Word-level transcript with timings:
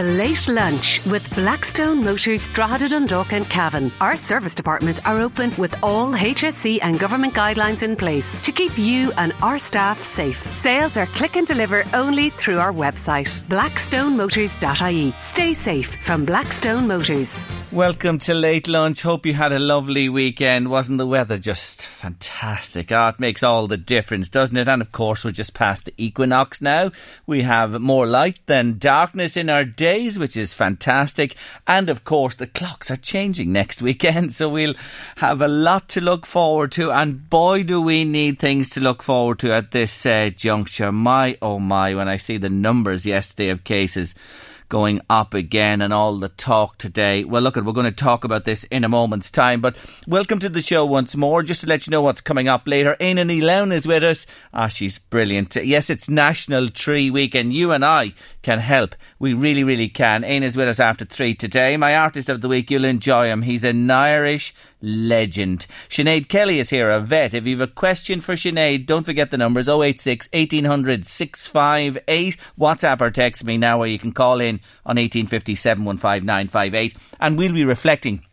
A 0.00 0.02
late 0.02 0.48
lunch 0.48 1.06
with 1.06 1.32
Blackstone 1.36 2.02
Motors 2.02 2.48
Drogheda 2.48 2.88
Dundalk 2.88 3.32
and 3.32 3.48
Cavan. 3.48 3.92
Our 4.00 4.16
service 4.16 4.52
departments 4.52 5.00
are 5.04 5.20
open 5.20 5.52
with 5.56 5.80
all 5.84 6.10
HSE 6.10 6.80
and 6.82 6.98
government 6.98 7.32
guidelines 7.32 7.84
in 7.84 7.94
place 7.94 8.42
to 8.42 8.50
keep 8.50 8.76
you 8.76 9.12
and 9.16 9.32
our 9.40 9.56
staff 9.56 10.02
safe. 10.02 10.44
Sales 10.52 10.96
are 10.96 11.06
click 11.06 11.36
and 11.36 11.46
deliver 11.46 11.84
only 11.94 12.30
through 12.30 12.58
our 12.58 12.72
website, 12.72 13.28
blackstonemotors.ie. 13.44 15.14
Stay 15.20 15.54
safe 15.54 15.94
from 16.02 16.24
Blackstone 16.24 16.88
Motors. 16.88 17.40
Welcome 17.70 18.18
to 18.18 18.34
late 18.34 18.68
lunch. 18.68 19.02
Hope 19.02 19.26
you 19.26 19.34
had 19.34 19.50
a 19.50 19.58
lovely 19.58 20.08
weekend. 20.08 20.70
Wasn't 20.70 20.98
the 20.98 21.08
weather 21.08 21.38
just 21.38 21.82
fantastic? 21.82 22.92
Ah, 22.92 23.08
it 23.08 23.18
makes 23.18 23.42
all 23.42 23.66
the 23.66 23.76
difference, 23.76 24.28
doesn't 24.28 24.56
it? 24.56 24.68
And 24.68 24.80
of 24.80 24.92
course, 24.92 25.24
we're 25.24 25.32
just 25.32 25.54
past 25.54 25.84
the 25.84 25.94
equinox 25.96 26.62
now. 26.62 26.92
We 27.26 27.42
have 27.42 27.80
more 27.80 28.06
light 28.06 28.38
than 28.46 28.78
darkness 28.78 29.36
in 29.36 29.50
our 29.50 29.64
days, 29.84 30.18
which 30.18 30.34
is 30.34 30.54
fantastic. 30.54 31.36
And 31.66 31.90
of 31.90 32.04
course, 32.04 32.34
the 32.34 32.46
clocks 32.46 32.90
are 32.90 32.96
changing 32.96 33.52
next 33.52 33.82
weekend, 33.88 34.32
so 34.32 34.48
we'll 34.48 34.74
have 35.16 35.42
a 35.42 35.48
lot 35.48 35.90
to 35.90 36.00
look 36.00 36.24
forward 36.24 36.72
to. 36.72 36.90
And 36.90 37.28
boy, 37.28 37.64
do 37.64 37.82
we 37.82 38.04
need 38.04 38.38
things 38.38 38.70
to 38.70 38.80
look 38.80 39.02
forward 39.02 39.40
to 39.40 39.52
at 39.52 39.72
this 39.72 40.06
uh, 40.06 40.30
juncture. 40.34 40.90
My, 40.90 41.36
oh 41.42 41.58
my, 41.58 41.94
when 41.94 42.08
I 42.08 42.16
see 42.16 42.38
the 42.38 42.48
numbers 42.48 43.04
yesterday 43.04 43.50
of 43.50 43.64
cases 43.64 44.14
going 44.68 45.00
up 45.08 45.34
again 45.34 45.80
and 45.80 45.92
all 45.92 46.16
the 46.16 46.28
talk 46.28 46.78
today. 46.78 47.24
Well, 47.24 47.42
look, 47.42 47.56
we're 47.56 47.72
going 47.72 47.84
to 47.84 47.92
talk 47.92 48.24
about 48.24 48.44
this 48.44 48.64
in 48.64 48.84
a 48.84 48.88
moment's 48.88 49.30
time, 49.30 49.60
but 49.60 49.76
welcome 50.06 50.38
to 50.40 50.48
the 50.48 50.62
show 50.62 50.84
once 50.84 51.16
more. 51.16 51.42
Just 51.42 51.62
to 51.62 51.66
let 51.66 51.86
you 51.86 51.90
know 51.90 52.02
what's 52.02 52.20
coming 52.20 52.48
up 52.48 52.66
later, 52.66 52.96
Ní 53.00 53.42
Lamhna 53.42 53.74
is 53.74 53.86
with 53.86 54.04
us. 54.04 54.26
Ah, 54.52 54.68
she's 54.68 54.98
brilliant. 54.98 55.56
Yes, 55.56 55.90
it's 55.90 56.08
National 56.08 56.68
Tree 56.68 57.10
Week 57.10 57.34
and 57.34 57.52
you 57.52 57.72
and 57.72 57.84
I 57.84 58.14
can 58.42 58.58
help. 58.58 58.94
We 59.18 59.34
really, 59.34 59.64
really 59.64 59.88
can. 59.88 60.22
Éanna's 60.22 60.56
with 60.56 60.68
us 60.68 60.80
after 60.80 61.04
three 61.04 61.34
today. 61.34 61.76
My 61.76 61.96
artist 61.96 62.28
of 62.28 62.40
the 62.40 62.48
week, 62.48 62.70
you'll 62.70 62.84
enjoy 62.84 63.26
him. 63.26 63.42
He's 63.42 63.64
an 63.64 63.90
Irish 63.90 64.54
legend. 64.84 65.66
Sinead 65.88 66.28
Kelly 66.28 66.60
is 66.60 66.70
here, 66.70 66.90
a 66.90 67.00
vet. 67.00 67.34
If 67.34 67.46
you 67.46 67.58
have 67.58 67.68
a 67.68 67.72
question 67.72 68.20
for 68.20 68.34
Sinead, 68.34 68.86
don't 68.86 69.04
forget 69.04 69.30
the 69.30 69.38
numbers 69.38 69.68
086 69.68 70.28
1800 70.32 71.06
658. 71.06 72.36
WhatsApp 72.58 73.00
or 73.00 73.10
text 73.10 73.44
me 73.44 73.56
now, 73.56 73.80
or 73.80 73.86
you 73.86 73.98
can 73.98 74.12
call 74.12 74.40
in 74.40 74.60
on 74.84 74.96
1850 74.96 75.54
715 75.54 76.26
958. 76.26 76.96
And 77.18 77.38
we'll 77.38 77.52
be 77.52 77.64
reflecting 77.64 78.24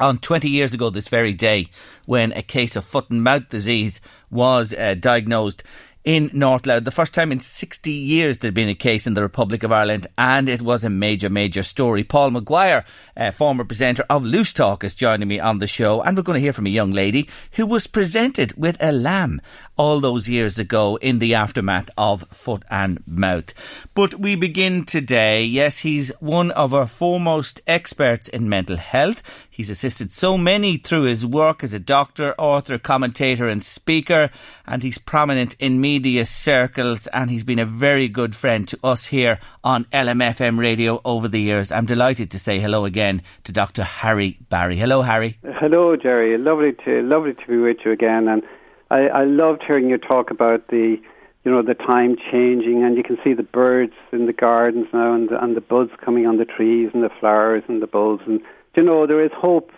on 0.00 0.18
20 0.18 0.48
years 0.48 0.72
ago 0.72 0.90
this 0.90 1.08
very 1.08 1.34
day 1.34 1.68
when 2.06 2.32
a 2.32 2.42
case 2.42 2.76
of 2.76 2.84
foot 2.84 3.10
and 3.10 3.22
mouth 3.22 3.48
disease 3.50 4.00
was 4.30 4.72
uh, 4.72 4.94
diagnosed 4.94 5.62
in 6.04 6.30
North 6.32 6.66
Louth. 6.66 6.84
The 6.84 6.90
first 6.90 7.14
time 7.14 7.30
in 7.30 7.40
60 7.40 7.90
years 7.90 8.38
there'd 8.38 8.54
been 8.54 8.68
a 8.68 8.74
case 8.74 9.06
in 9.06 9.14
the 9.14 9.22
Republic 9.22 9.62
of 9.62 9.72
Ireland, 9.72 10.06
and 10.18 10.48
it 10.48 10.62
was 10.62 10.84
a 10.84 10.90
major, 10.90 11.30
major 11.30 11.62
story. 11.62 12.02
Paul 12.04 12.30
Maguire, 12.30 12.84
uh, 13.16 13.30
former 13.30 13.64
presenter 13.64 14.04
of 14.10 14.24
Loose 14.24 14.52
Talk, 14.52 14.84
is 14.84 14.94
joining 14.94 15.28
me 15.28 15.38
on 15.38 15.58
the 15.58 15.66
show, 15.66 16.02
and 16.02 16.16
we're 16.16 16.22
going 16.22 16.36
to 16.36 16.40
hear 16.40 16.52
from 16.52 16.66
a 16.66 16.70
young 16.70 16.92
lady 16.92 17.28
who 17.52 17.66
was 17.66 17.86
presented 17.86 18.54
with 18.56 18.76
a 18.80 18.92
lamb 18.92 19.40
all 19.76 20.00
those 20.00 20.28
years 20.28 20.58
ago 20.58 20.96
in 20.96 21.18
the 21.18 21.34
aftermath 21.34 21.90
of 21.96 22.22
foot 22.28 22.64
and 22.70 23.02
mouth. 23.06 23.54
But 23.94 24.18
we 24.18 24.36
begin 24.36 24.84
today. 24.84 25.44
Yes, 25.44 25.78
he's 25.78 26.10
one 26.20 26.50
of 26.52 26.74
our 26.74 26.86
foremost 26.86 27.60
experts 27.66 28.28
in 28.28 28.48
mental 28.48 28.76
health. 28.76 29.22
He's 29.54 29.68
assisted 29.68 30.12
so 30.12 30.38
many 30.38 30.78
through 30.78 31.02
his 31.02 31.26
work 31.26 31.62
as 31.62 31.74
a 31.74 31.78
doctor, 31.78 32.34
author, 32.38 32.78
commentator, 32.78 33.48
and 33.48 33.62
speaker, 33.62 34.30
and 34.66 34.82
he's 34.82 34.96
prominent 34.96 35.56
in 35.60 35.78
media 35.78 36.24
circles. 36.24 37.06
And 37.08 37.28
he's 37.28 37.44
been 37.44 37.58
a 37.58 37.66
very 37.66 38.08
good 38.08 38.34
friend 38.34 38.66
to 38.68 38.78
us 38.82 39.04
here 39.04 39.40
on 39.62 39.84
LMFM 39.92 40.58
radio 40.58 41.02
over 41.04 41.28
the 41.28 41.38
years. 41.38 41.70
I'm 41.70 41.84
delighted 41.84 42.30
to 42.30 42.38
say 42.38 42.60
hello 42.60 42.86
again 42.86 43.20
to 43.44 43.52
Dr. 43.52 43.84
Harry 43.84 44.38
Barry. 44.48 44.78
Hello, 44.78 45.02
Harry. 45.02 45.36
Hello, 45.44 45.96
Jerry. 45.96 46.38
Lovely 46.38 46.72
to 46.86 47.02
lovely 47.02 47.34
to 47.34 47.46
be 47.46 47.58
with 47.58 47.76
you 47.84 47.92
again, 47.92 48.28
and 48.28 48.42
I, 48.90 49.08
I 49.08 49.24
loved 49.24 49.64
hearing 49.66 49.90
you 49.90 49.98
talk 49.98 50.30
about 50.30 50.68
the, 50.68 50.96
you 51.44 51.50
know, 51.50 51.60
the 51.60 51.74
time 51.74 52.16
changing, 52.30 52.82
and 52.84 52.96
you 52.96 53.02
can 53.02 53.18
see 53.22 53.34
the 53.34 53.42
birds 53.42 53.92
in 54.12 54.24
the 54.24 54.32
gardens 54.32 54.86
now, 54.94 55.14
and 55.14 55.28
the, 55.28 55.44
and 55.44 55.54
the 55.54 55.60
buds 55.60 55.90
coming 56.02 56.26
on 56.26 56.38
the 56.38 56.46
trees, 56.46 56.88
and 56.94 57.02
the 57.02 57.10
flowers, 57.20 57.64
and 57.68 57.82
the 57.82 57.86
bulbs, 57.86 58.22
and 58.26 58.40
you 58.76 58.82
know, 58.82 59.06
there 59.06 59.24
is 59.24 59.30
hope 59.34 59.70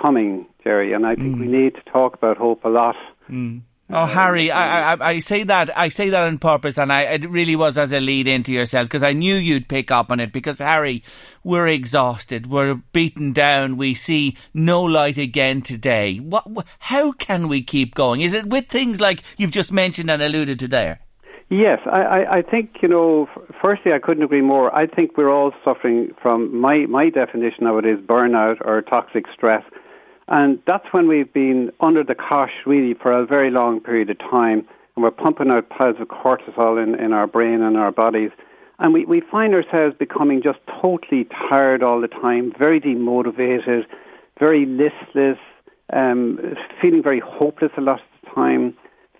coming, 0.00 0.46
Jerry, 0.62 0.92
and 0.92 1.06
I 1.06 1.14
think 1.14 1.36
mm. 1.36 1.40
we 1.40 1.46
need 1.46 1.74
to 1.74 1.82
talk 1.90 2.14
about 2.14 2.36
hope 2.36 2.64
a 2.64 2.68
lot. 2.68 2.96
Mm. 3.30 3.62
Oh, 3.94 4.06
Harry, 4.06 4.50
I, 4.50 4.94
I, 4.94 5.08
I 5.10 5.18
say 5.18 5.44
that 5.44 5.76
I 5.76 5.90
say 5.90 6.08
that 6.08 6.26
on 6.26 6.38
purpose, 6.38 6.78
and 6.78 6.90
I 6.90 7.02
it 7.02 7.28
really 7.28 7.56
was 7.56 7.76
as 7.76 7.92
a 7.92 8.00
lead 8.00 8.26
into 8.26 8.50
yourself 8.50 8.86
because 8.86 9.02
I 9.02 9.12
knew 9.12 9.34
you'd 9.34 9.68
pick 9.68 9.90
up 9.90 10.10
on 10.10 10.18
it. 10.18 10.32
Because 10.32 10.60
Harry, 10.60 11.04
we're 11.44 11.66
exhausted, 11.66 12.46
we're 12.46 12.76
beaten 12.94 13.32
down, 13.32 13.76
we 13.76 13.94
see 13.94 14.36
no 14.54 14.82
light 14.82 15.18
again 15.18 15.60
today. 15.60 16.16
What? 16.16 16.46
How 16.78 17.12
can 17.12 17.48
we 17.48 17.62
keep 17.62 17.94
going? 17.94 18.22
Is 18.22 18.32
it 18.32 18.46
with 18.46 18.68
things 18.68 18.98
like 18.98 19.22
you've 19.36 19.50
just 19.50 19.70
mentioned 19.70 20.10
and 20.10 20.22
alluded 20.22 20.58
to 20.60 20.68
there? 20.68 21.00
Yes, 21.52 21.80
I, 21.84 22.38
I, 22.38 22.42
think 22.42 22.76
you 22.80 22.88
know. 22.88 23.28
Firstly, 23.60 23.92
I 23.92 23.98
couldn't 23.98 24.22
agree 24.22 24.40
more. 24.40 24.74
I 24.74 24.86
think 24.86 25.18
we're 25.18 25.30
all 25.30 25.52
suffering 25.62 26.12
from 26.22 26.58
my 26.58 26.86
my 26.86 27.10
definition 27.10 27.66
of 27.66 27.76
it 27.76 27.84
is 27.84 27.98
burnout 27.98 28.56
or 28.64 28.80
toxic 28.80 29.26
stress 29.34 29.62
and 30.28 30.58
that's 30.66 30.86
when 30.92 31.08
we've 31.08 31.32
been 31.32 31.70
under 31.80 32.02
the 32.02 32.14
cosh 32.14 32.52
really 32.64 32.94
for 32.94 33.12
a 33.12 33.26
very 33.26 33.50
long 33.50 33.80
period 33.80 34.08
of 34.08 34.18
time. 34.18 34.66
And 34.94 35.02
we're 35.02 35.10
pumping 35.10 35.50
out 35.50 35.68
piles 35.68 35.96
of 36.00 36.08
cortisol 36.08 36.82
in, 36.82 36.98
in 36.98 37.12
our 37.12 37.26
brain 37.26 37.60
and 37.62 37.76
our 37.76 37.92
bodies. 37.92 38.30
And 38.78 38.94
we, 38.94 39.04
we 39.04 39.20
find 39.20 39.54
ourselves 39.54 39.94
becoming 39.98 40.42
just 40.42 40.58
totally 40.80 41.26
tired 41.50 41.82
all 41.82 42.00
the 42.00 42.08
time, 42.08 42.52
very 42.58 42.80
demotivated, 42.80 43.84
very 44.38 44.66
listless, 44.66 45.38
um, 45.92 46.38
feeling 46.80 47.02
very 47.02 47.20
hopeless 47.20 47.72
a 47.76 47.80
lot 47.80 48.00
of 48.00 48.06
the 48.22 48.30
time, 48.34 48.74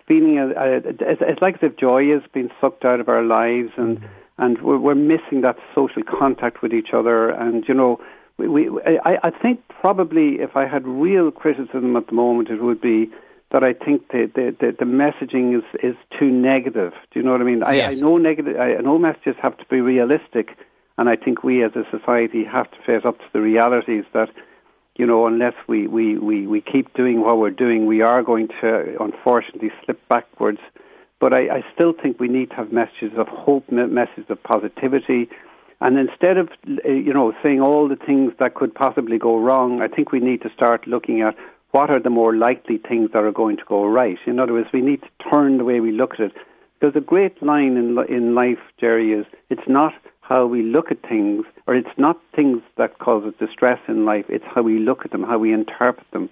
feeling 0.07 0.37
a, 0.37 0.47
a, 0.47 0.77
it's, 0.77 1.21
it's 1.21 1.41
like 1.41 1.55
as 1.55 1.71
if 1.71 1.77
joy 1.77 2.11
has 2.11 2.21
been 2.33 2.49
sucked 2.59 2.85
out 2.85 2.99
of 2.99 3.09
our 3.09 3.23
lives 3.23 3.69
and, 3.77 4.03
and 4.37 4.61
we're, 4.61 4.77
we're 4.77 4.95
missing 4.95 5.41
that 5.41 5.57
social 5.75 6.03
contact 6.03 6.61
with 6.61 6.73
each 6.73 6.89
other. 6.93 7.29
And, 7.29 7.63
you 7.67 7.73
know, 7.73 7.99
we, 8.37 8.47
we, 8.47 8.81
I, 8.85 9.27
I 9.27 9.29
think 9.29 9.61
probably 9.67 10.41
if 10.41 10.55
I 10.55 10.67
had 10.67 10.87
real 10.87 11.31
criticism 11.31 11.95
at 11.95 12.07
the 12.07 12.13
moment, 12.13 12.49
it 12.49 12.61
would 12.61 12.81
be 12.81 13.09
that 13.51 13.63
I 13.63 13.73
think 13.73 14.07
the 14.09 14.29
the, 14.33 14.55
the, 14.59 14.75
the 14.79 14.85
messaging 14.85 15.55
is, 15.55 15.63
is 15.83 15.95
too 16.19 16.29
negative. 16.31 16.91
Do 17.11 17.19
you 17.19 17.23
know 17.23 17.33
what 17.33 17.41
I 17.41 17.43
mean? 17.43 17.61
Yes. 17.71 17.93
I, 17.93 17.97
I 17.97 17.99
know 18.01 18.17
negative. 18.17 18.59
I 18.59 18.81
know 18.81 18.97
messages 18.97 19.35
have 19.41 19.55
to 19.57 19.65
be 19.69 19.79
realistic, 19.79 20.57
and 20.97 21.07
I 21.07 21.15
think 21.15 21.43
we 21.43 21.63
as 21.63 21.71
a 21.75 21.83
society 21.95 22.43
have 22.43 22.69
to 22.71 22.77
face 22.85 23.05
up 23.05 23.19
to 23.19 23.25
the 23.31 23.41
realities 23.41 24.05
that 24.13 24.29
you 24.95 25.05
know, 25.05 25.25
unless 25.27 25.53
we, 25.67 25.87
we, 25.87 26.17
we, 26.17 26.47
we 26.47 26.61
keep 26.61 26.93
doing 26.93 27.21
what 27.21 27.37
we're 27.37 27.49
doing, 27.49 27.85
we 27.85 28.01
are 28.01 28.21
going 28.23 28.47
to 28.61 28.95
unfortunately 28.99 29.71
slip 29.83 29.99
backwards. 30.07 30.59
But 31.19 31.33
I, 31.33 31.57
I 31.57 31.65
still 31.73 31.93
think 31.93 32.19
we 32.19 32.27
need 32.27 32.49
to 32.51 32.55
have 32.57 32.71
messages 32.71 33.11
of 33.17 33.27
hope, 33.27 33.71
messages 33.71 34.25
of 34.29 34.41
positivity, 34.43 35.29
and 35.81 35.97
instead 35.97 36.37
of, 36.37 36.49
uh, 36.85 36.89
you 36.89 37.13
know, 37.13 37.33
saying 37.41 37.59
all 37.59 37.89
the 37.89 37.95
things 37.95 38.31
that 38.39 38.55
could 38.55 38.73
possibly 38.73 39.17
go 39.17 39.37
wrong, 39.37 39.81
I 39.81 39.87
think 39.87 40.11
we 40.11 40.19
need 40.19 40.41
to 40.43 40.49
start 40.55 40.87
looking 40.87 41.21
at 41.21 41.35
what 41.71 41.89
are 41.89 41.99
the 41.99 42.09
more 42.09 42.35
likely 42.35 42.77
things 42.77 43.09
that 43.13 43.23
are 43.23 43.31
going 43.31 43.57
to 43.57 43.63
go 43.67 43.85
right. 43.85 44.17
In 44.27 44.39
other 44.39 44.53
words, 44.53 44.69
we 44.71 44.81
need 44.81 45.01
to 45.01 45.29
turn 45.29 45.57
the 45.57 45.65
way 45.65 45.79
we 45.79 45.91
look 45.91 46.13
at 46.13 46.19
it 46.19 46.33
there's 46.83 46.95
a 46.97 46.99
great 46.99 47.41
line 47.41 47.77
in 47.77 47.97
in 48.13 48.35
life, 48.35 48.59
Jerry. 48.77 49.13
Is 49.13 49.25
it's 49.49 49.69
not 49.69 49.93
how 50.23 50.45
we 50.45 50.63
look 50.63 50.89
at 50.89 51.01
things, 51.01 51.45
or 51.67 51.75
it's 51.75 51.97
not 51.97 52.17
things 52.35 52.61
that 52.77 52.97
cause 52.97 53.23
us 53.25 53.33
distress 53.39 53.79
in 53.87 54.05
life. 54.05 54.25
It's 54.29 54.45
how 54.55 54.61
we 54.61 54.79
look 54.79 55.05
at 55.05 55.11
them, 55.11 55.23
how 55.23 55.37
we 55.37 55.53
interpret 55.53 56.09
them. 56.11 56.29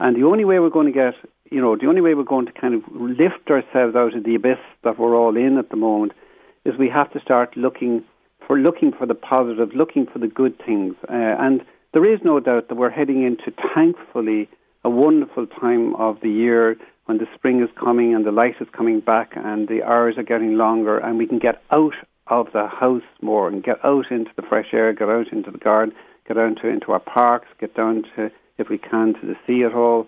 And 0.00 0.16
the 0.16 0.26
only 0.26 0.44
way 0.44 0.58
we're 0.58 0.70
going 0.70 0.86
to 0.86 0.92
get, 0.92 1.14
you 1.50 1.60
know, 1.60 1.76
the 1.76 1.86
only 1.86 2.00
way 2.00 2.14
we're 2.14 2.24
going 2.24 2.46
to 2.46 2.52
kind 2.52 2.74
of 2.74 2.82
lift 2.92 3.50
ourselves 3.50 3.94
out 3.94 4.16
of 4.16 4.24
the 4.24 4.34
abyss 4.34 4.58
that 4.84 4.98
we're 4.98 5.14
all 5.14 5.36
in 5.36 5.58
at 5.58 5.68
the 5.68 5.76
moment 5.76 6.12
is 6.64 6.74
we 6.78 6.88
have 6.88 7.12
to 7.12 7.20
start 7.20 7.56
looking 7.56 8.02
for 8.46 8.58
looking 8.58 8.92
for 8.92 9.06
the 9.06 9.14
positive, 9.14 9.70
looking 9.74 10.06
for 10.06 10.18
the 10.18 10.28
good 10.28 10.56
things. 10.64 10.94
Uh, 11.08 11.36
and 11.38 11.62
there 11.92 12.10
is 12.10 12.20
no 12.24 12.40
doubt 12.40 12.68
that 12.68 12.76
we're 12.76 12.90
heading 12.90 13.22
into, 13.22 13.52
thankfully, 13.74 14.48
a 14.84 14.90
wonderful 14.90 15.46
time 15.46 15.94
of 15.96 16.20
the 16.20 16.30
year 16.30 16.76
when 17.06 17.18
the 17.18 17.26
spring 17.34 17.62
is 17.62 17.68
coming 17.78 18.14
and 18.14 18.24
the 18.24 18.32
light 18.32 18.54
is 18.60 18.68
coming 18.76 19.00
back 19.00 19.32
and 19.34 19.68
the 19.68 19.82
hours 19.82 20.16
are 20.16 20.22
getting 20.22 20.56
longer 20.56 20.98
and 20.98 21.18
we 21.18 21.26
can 21.26 21.38
get 21.38 21.62
out 21.74 21.94
of 22.28 22.48
the 22.52 22.66
house 22.66 23.02
more 23.22 23.48
and 23.48 23.62
get 23.62 23.84
out 23.84 24.10
into 24.10 24.30
the 24.36 24.42
fresh 24.42 24.68
air, 24.72 24.92
get 24.92 25.08
out 25.08 25.32
into 25.32 25.50
the 25.50 25.58
garden, 25.58 25.94
get 26.26 26.36
out 26.36 26.48
into, 26.48 26.68
into 26.68 26.92
our 26.92 27.00
parks, 27.00 27.48
get 27.60 27.74
down 27.74 28.04
to, 28.16 28.30
if 28.58 28.68
we 28.68 28.78
can, 28.78 29.14
to 29.14 29.26
the 29.26 29.36
sea 29.46 29.64
at 29.64 29.74
all. 29.74 30.06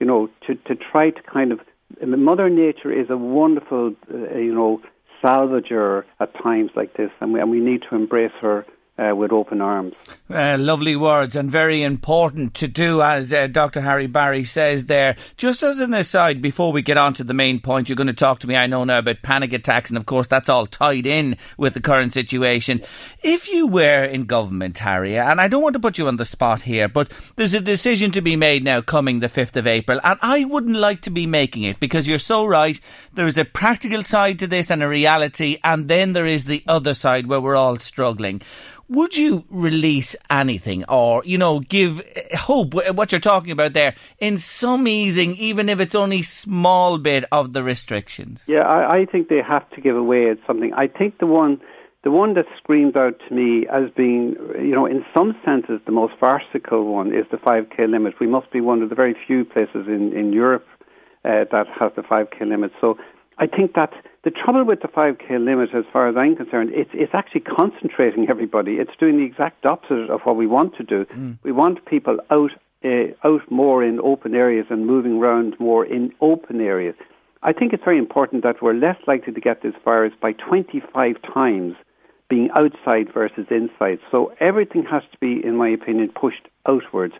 You 0.00 0.06
know, 0.06 0.28
to, 0.46 0.54
to 0.54 0.74
try 0.74 1.10
to 1.10 1.22
kind 1.22 1.52
of, 1.52 1.60
Mother 2.04 2.50
Nature 2.50 2.92
is 2.92 3.10
a 3.10 3.16
wonderful, 3.16 3.94
uh, 4.12 4.36
you 4.36 4.54
know, 4.54 4.80
salvager 5.22 6.04
at 6.18 6.32
times 6.42 6.70
like 6.74 6.96
this, 6.96 7.10
and 7.20 7.32
we, 7.32 7.40
and 7.40 7.50
we 7.50 7.60
need 7.60 7.82
to 7.88 7.94
embrace 7.94 8.32
her 8.40 8.66
uh, 8.98 9.14
with 9.16 9.32
open 9.32 9.60
arms. 9.60 9.94
Uh, 10.28 10.56
lovely 10.58 10.96
words 10.96 11.34
and 11.34 11.50
very 11.50 11.82
important 11.82 12.54
to 12.54 12.68
do, 12.68 13.00
as 13.00 13.32
uh, 13.32 13.46
Dr. 13.46 13.80
Harry 13.80 14.06
Barry 14.06 14.44
says 14.44 14.86
there. 14.86 15.16
Just 15.36 15.62
as 15.62 15.80
an 15.80 15.94
aside, 15.94 16.42
before 16.42 16.72
we 16.72 16.82
get 16.82 16.98
on 16.98 17.14
to 17.14 17.24
the 17.24 17.34
main 17.34 17.60
point, 17.60 17.88
you're 17.88 17.96
going 17.96 18.06
to 18.06 18.12
talk 18.12 18.38
to 18.40 18.46
me, 18.46 18.54
I 18.54 18.66
know 18.66 18.84
now, 18.84 18.98
about 18.98 19.22
panic 19.22 19.52
attacks, 19.52 19.90
and 19.90 19.96
of 19.96 20.06
course 20.06 20.26
that's 20.26 20.48
all 20.48 20.66
tied 20.66 21.06
in 21.06 21.36
with 21.56 21.74
the 21.74 21.80
current 21.80 22.12
situation. 22.12 22.82
If 23.22 23.48
you 23.48 23.66
were 23.66 24.04
in 24.04 24.24
government, 24.24 24.78
Harry, 24.78 25.18
and 25.18 25.40
I 25.40 25.48
don't 25.48 25.62
want 25.62 25.74
to 25.74 25.80
put 25.80 25.98
you 25.98 26.06
on 26.06 26.16
the 26.16 26.24
spot 26.24 26.62
here, 26.62 26.88
but 26.88 27.10
there's 27.36 27.54
a 27.54 27.60
decision 27.60 28.10
to 28.12 28.20
be 28.20 28.36
made 28.36 28.62
now 28.62 28.82
coming 28.82 29.20
the 29.20 29.28
5th 29.28 29.56
of 29.56 29.66
April, 29.66 30.00
and 30.04 30.18
I 30.22 30.44
wouldn't 30.44 30.76
like 30.76 31.00
to 31.02 31.10
be 31.10 31.26
making 31.26 31.62
it 31.62 31.80
because 31.80 32.06
you're 32.06 32.18
so 32.18 32.44
right. 32.44 32.78
There 33.14 33.26
is 33.26 33.38
a 33.38 33.44
practical 33.44 34.02
side 34.02 34.38
to 34.40 34.46
this 34.46 34.70
and 34.70 34.82
a 34.82 34.88
reality, 34.88 35.58
and 35.64 35.88
then 35.88 36.12
there 36.12 36.26
is 36.26 36.44
the 36.44 36.62
other 36.68 36.92
side 36.92 37.26
where 37.26 37.40
we're 37.40 37.56
all 37.56 37.78
struggling 37.78 38.42
would 38.92 39.16
you 39.16 39.44
release 39.50 40.14
anything 40.30 40.84
or, 40.88 41.22
you 41.24 41.38
know, 41.38 41.60
give 41.60 42.02
hope, 42.34 42.74
what 42.74 43.12
you're 43.12 43.20
talking 43.20 43.50
about 43.50 43.72
there, 43.72 43.94
in 44.18 44.36
some 44.36 44.86
easing, 44.86 45.34
even 45.36 45.68
if 45.68 45.80
it's 45.80 45.94
only 45.94 46.22
small 46.22 46.98
bit 46.98 47.24
of 47.32 47.52
the 47.52 47.62
restrictions? 47.62 48.42
Yeah, 48.46 48.60
I, 48.60 49.00
I 49.00 49.06
think 49.06 49.28
they 49.28 49.40
have 49.46 49.68
to 49.70 49.80
give 49.80 49.96
away 49.96 50.30
at 50.30 50.38
something. 50.46 50.72
I 50.74 50.86
think 50.86 51.18
the 51.18 51.26
one 51.26 51.60
the 52.04 52.10
one 52.10 52.34
that 52.34 52.46
screams 52.58 52.96
out 52.96 53.14
to 53.28 53.34
me 53.34 53.64
as 53.72 53.84
being, 53.96 54.34
you 54.58 54.74
know, 54.74 54.86
in 54.86 55.04
some 55.16 55.36
senses 55.44 55.80
the 55.86 55.92
most 55.92 56.14
farcical 56.18 56.84
one 56.92 57.14
is 57.14 57.24
the 57.30 57.36
5k 57.36 57.88
limit. 57.88 58.14
We 58.20 58.26
must 58.26 58.50
be 58.50 58.60
one 58.60 58.82
of 58.82 58.88
the 58.88 58.96
very 58.96 59.14
few 59.26 59.44
places 59.44 59.86
in, 59.86 60.12
in 60.12 60.32
Europe 60.32 60.66
uh, 61.24 61.44
that 61.52 61.66
has 61.78 61.92
the 61.94 62.02
5k 62.02 62.40
limit. 62.40 62.72
So 62.80 62.98
I 63.38 63.46
think 63.46 63.74
that 63.74 63.92
the 64.24 64.30
trouble 64.30 64.64
with 64.64 64.82
the 64.82 64.88
5k 64.88 65.44
limit, 65.44 65.70
as 65.74 65.84
far 65.92 66.08
as 66.08 66.16
I'm 66.16 66.36
concerned, 66.36 66.70
it's, 66.72 66.90
it's 66.92 67.14
actually 67.14 67.40
concentrating 67.40 68.28
everybody. 68.28 68.74
It's 68.74 68.92
doing 68.98 69.16
the 69.16 69.24
exact 69.24 69.66
opposite 69.66 70.10
of 70.10 70.20
what 70.22 70.36
we 70.36 70.46
want 70.46 70.76
to 70.76 70.84
do. 70.84 71.04
Mm. 71.06 71.38
We 71.42 71.52
want 71.52 71.84
people 71.86 72.18
out, 72.30 72.52
uh, 72.84 73.14
out 73.24 73.50
more 73.50 73.82
in 73.82 73.98
open 74.00 74.34
areas 74.34 74.66
and 74.70 74.86
moving 74.86 75.18
around 75.18 75.56
more 75.58 75.84
in 75.84 76.12
open 76.20 76.60
areas. 76.60 76.94
I 77.42 77.52
think 77.52 77.72
it's 77.72 77.82
very 77.82 77.98
important 77.98 78.44
that 78.44 78.62
we're 78.62 78.74
less 78.74 78.96
likely 79.08 79.32
to 79.32 79.40
get 79.40 79.62
this 79.62 79.74
virus 79.84 80.12
by 80.20 80.32
25 80.32 81.16
times 81.34 81.74
being 82.28 82.48
outside 82.56 83.12
versus 83.12 83.46
inside. 83.50 83.98
So 84.10 84.32
everything 84.38 84.84
has 84.90 85.02
to 85.10 85.18
be, 85.18 85.44
in 85.44 85.56
my 85.56 85.68
opinion, 85.68 86.12
pushed 86.18 86.48
outwards. 86.66 87.14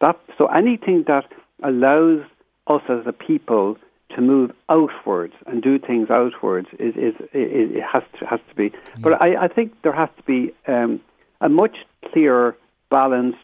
That, 0.00 0.18
so 0.38 0.46
anything 0.46 1.04
that 1.06 1.26
allows 1.62 2.24
us 2.66 2.82
as 2.88 3.06
a 3.06 3.12
people 3.12 3.76
to 4.14 4.20
move 4.20 4.52
outwards 4.68 5.34
and 5.46 5.62
do 5.62 5.78
things 5.78 6.10
outwards 6.10 6.68
is, 6.78 6.94
is, 6.96 7.14
is 7.32 7.70
it 7.76 7.82
has 7.82 8.02
to 8.18 8.26
has 8.26 8.40
to 8.48 8.54
be. 8.54 8.64
Yeah. 8.64 8.94
But 9.00 9.20
I, 9.20 9.44
I 9.44 9.48
think 9.48 9.72
there 9.82 9.92
has 9.92 10.08
to 10.16 10.22
be 10.22 10.54
um, 10.66 11.00
a 11.40 11.48
much 11.48 11.76
clearer, 12.12 12.56
balanced, 12.90 13.38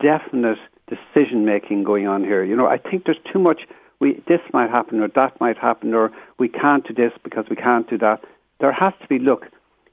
definite 0.00 0.58
decision 0.88 1.44
making 1.44 1.84
going 1.84 2.06
on 2.06 2.22
here. 2.22 2.44
You 2.44 2.56
know, 2.56 2.66
I 2.66 2.78
think 2.78 3.04
there's 3.04 3.20
too 3.32 3.38
much. 3.38 3.62
We 4.00 4.22
this 4.26 4.40
might 4.52 4.70
happen 4.70 5.00
or 5.00 5.08
that 5.08 5.40
might 5.40 5.56
happen 5.56 5.94
or 5.94 6.12
we 6.38 6.48
can't 6.48 6.86
do 6.86 6.92
this 6.94 7.12
because 7.22 7.46
we 7.48 7.56
can't 7.56 7.88
do 7.88 7.98
that. 7.98 8.22
There 8.60 8.72
has 8.72 8.92
to 9.00 9.08
be 9.08 9.18
look. 9.18 9.46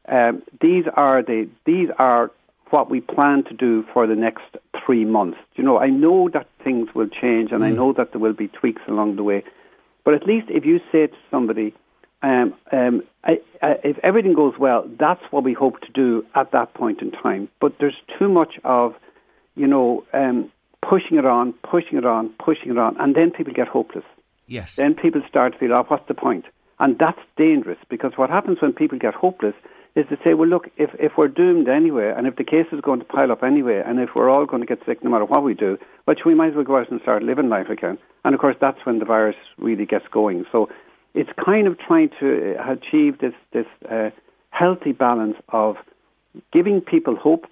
Um, 0.07 0.41
these 0.59 0.85
are 0.95 1.21
the 1.21 1.47
these 1.65 1.89
are 1.97 2.31
what 2.71 2.89
we 2.89 3.01
plan 3.01 3.43
to 3.45 3.53
do 3.53 3.83
for 3.93 4.05
the 4.05 4.15
next 4.15 4.45
three 4.85 5.05
months. 5.05 5.37
You 5.55 5.63
know, 5.63 5.79
I 5.79 5.87
know 5.87 6.29
that 6.29 6.47
things 6.63 6.89
will 6.93 7.07
change, 7.07 7.51
and 7.51 7.61
mm. 7.61 7.67
I 7.67 7.69
know 7.71 7.93
that 7.93 8.11
there 8.11 8.19
will 8.19 8.33
be 8.33 8.47
tweaks 8.47 8.81
along 8.87 9.15
the 9.15 9.23
way. 9.23 9.43
But 10.03 10.13
at 10.13 10.25
least 10.25 10.47
if 10.49 10.65
you 10.65 10.79
say 10.91 11.07
to 11.07 11.17
somebody, 11.29 11.73
um, 12.21 12.53
um, 12.71 13.03
I, 13.23 13.39
I, 13.61 13.75
if 13.83 13.97
everything 14.03 14.33
goes 14.33 14.53
well, 14.59 14.89
that's 14.99 15.21
what 15.31 15.43
we 15.43 15.53
hope 15.53 15.79
to 15.81 15.91
do 15.91 16.25
at 16.35 16.51
that 16.51 16.73
point 16.73 17.01
in 17.01 17.11
time. 17.11 17.49
But 17.61 17.75
there's 17.79 17.95
too 18.17 18.29
much 18.29 18.55
of, 18.63 18.95
you 19.55 19.67
know, 19.67 20.03
um, 20.13 20.51
pushing 20.87 21.17
it 21.17 21.25
on, 21.25 21.53
pushing 21.69 21.97
it 21.97 22.05
on, 22.05 22.29
pushing 22.43 22.71
it 22.71 22.77
on, 22.77 22.99
and 22.99 23.15
then 23.15 23.31
people 23.31 23.53
get 23.53 23.67
hopeless. 23.67 24.05
Yes. 24.47 24.75
Then 24.75 24.95
people 24.95 25.21
start 25.29 25.53
to 25.53 25.59
feel, 25.59 25.73
oh, 25.73 25.85
what's 25.87 26.07
the 26.07 26.13
point? 26.13 26.45
And 26.79 26.97
that's 26.97 27.19
dangerous 27.37 27.77
because 27.89 28.13
what 28.15 28.29
happens 28.29 28.61
when 28.61 28.73
people 28.73 28.97
get 28.97 29.13
hopeless 29.13 29.55
is 29.95 30.05
to 30.09 30.17
say, 30.23 30.33
well, 30.33 30.47
look, 30.47 30.69
if, 30.77 30.91
if 30.99 31.13
we're 31.17 31.27
doomed 31.27 31.67
anyway, 31.67 32.13
and 32.15 32.27
if 32.27 32.35
the 32.35 32.43
case 32.43 32.67
is 32.71 32.81
going 32.81 32.99
to 32.99 33.05
pile 33.05 33.31
up 33.31 33.43
anyway, 33.43 33.81
and 33.85 33.99
if 33.99 34.09
we're 34.15 34.29
all 34.29 34.45
going 34.45 34.61
to 34.61 34.67
get 34.67 34.79
sick 34.85 35.03
no 35.03 35.09
matter 35.09 35.25
what 35.25 35.43
we 35.43 35.53
do, 35.53 35.77
well, 36.05 36.15
we 36.25 36.35
might 36.35 36.49
as 36.49 36.55
well 36.55 36.63
go 36.63 36.77
out 36.77 36.91
and 36.91 37.01
start 37.01 37.23
living 37.23 37.49
life 37.49 37.69
again. 37.69 37.97
And 38.23 38.35
of 38.35 38.41
course, 38.41 38.55
that's 38.61 38.85
when 38.85 38.99
the 38.99 39.05
virus 39.05 39.35
really 39.57 39.85
gets 39.85 40.05
going. 40.11 40.45
So 40.51 40.69
it's 41.13 41.29
kind 41.43 41.67
of 41.67 41.77
trying 41.79 42.09
to 42.19 42.55
uh, 42.55 42.71
achieve 42.71 43.19
this, 43.19 43.33
this 43.51 43.65
uh, 43.89 44.09
healthy 44.51 44.91
balance 44.91 45.37
of 45.49 45.75
giving 46.53 46.81
people 46.81 47.15
hope, 47.15 47.45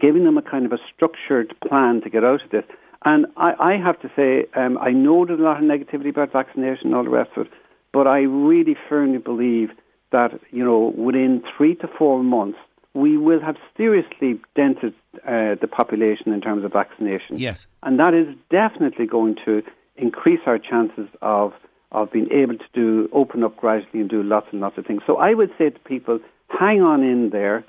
giving 0.00 0.24
them 0.24 0.38
a 0.38 0.42
kind 0.42 0.64
of 0.64 0.72
a 0.72 0.78
structured 0.94 1.54
plan 1.66 2.00
to 2.02 2.10
get 2.10 2.24
out 2.24 2.44
of 2.44 2.50
this. 2.50 2.64
And 3.04 3.26
I, 3.36 3.52
I 3.58 3.76
have 3.76 4.00
to 4.00 4.10
say, 4.14 4.46
um, 4.58 4.78
I 4.78 4.90
know 4.90 5.24
there's 5.24 5.40
a 5.40 5.42
lot 5.42 5.58
of 5.58 5.64
negativity 5.64 6.10
about 6.10 6.32
vaccination 6.32 6.86
and 6.86 6.94
all 6.94 7.04
the 7.04 7.10
rest 7.10 7.30
of 7.36 7.46
it, 7.46 7.52
but 7.92 8.06
I 8.06 8.20
really 8.20 8.76
firmly 8.88 9.18
believe 9.18 9.70
that 10.12 10.38
you 10.50 10.64
know 10.64 10.92
within 10.96 11.42
three 11.56 11.74
to 11.76 11.88
four 11.98 12.22
months 12.22 12.58
we 12.94 13.16
will 13.16 13.40
have 13.40 13.56
seriously 13.76 14.40
dented 14.56 14.94
uh, 15.26 15.54
the 15.60 15.68
population 15.70 16.32
in 16.32 16.40
terms 16.40 16.64
of 16.64 16.72
vaccination. 16.72 17.38
Yes, 17.38 17.66
and 17.82 17.98
that 17.98 18.14
is 18.14 18.34
definitely 18.50 19.06
going 19.06 19.36
to 19.44 19.62
increase 19.96 20.40
our 20.46 20.58
chances 20.58 21.08
of 21.22 21.52
of 21.92 22.12
being 22.12 22.28
able 22.30 22.56
to 22.56 22.64
do 22.74 23.08
open 23.12 23.42
up 23.42 23.56
gradually 23.56 24.00
and 24.00 24.10
do 24.10 24.22
lots 24.22 24.46
and 24.52 24.60
lots 24.60 24.76
of 24.76 24.86
things. 24.86 25.02
So 25.06 25.16
I 25.16 25.32
would 25.32 25.50
say 25.56 25.70
to 25.70 25.78
people, 25.80 26.20
hang 26.48 26.82
on 26.82 27.02
in 27.02 27.30
there. 27.30 27.64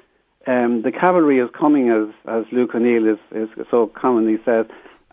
Um, 0.45 0.81
the 0.83 0.91
cavalry 0.91 1.39
is 1.39 1.49
coming, 1.57 1.89
as 1.89 2.13
as 2.27 2.45
Luke 2.51 2.71
O'Neill 2.75 3.07
is, 3.07 3.19
is 3.31 3.49
so 3.69 3.87
commonly 3.87 4.37
says. 4.45 4.65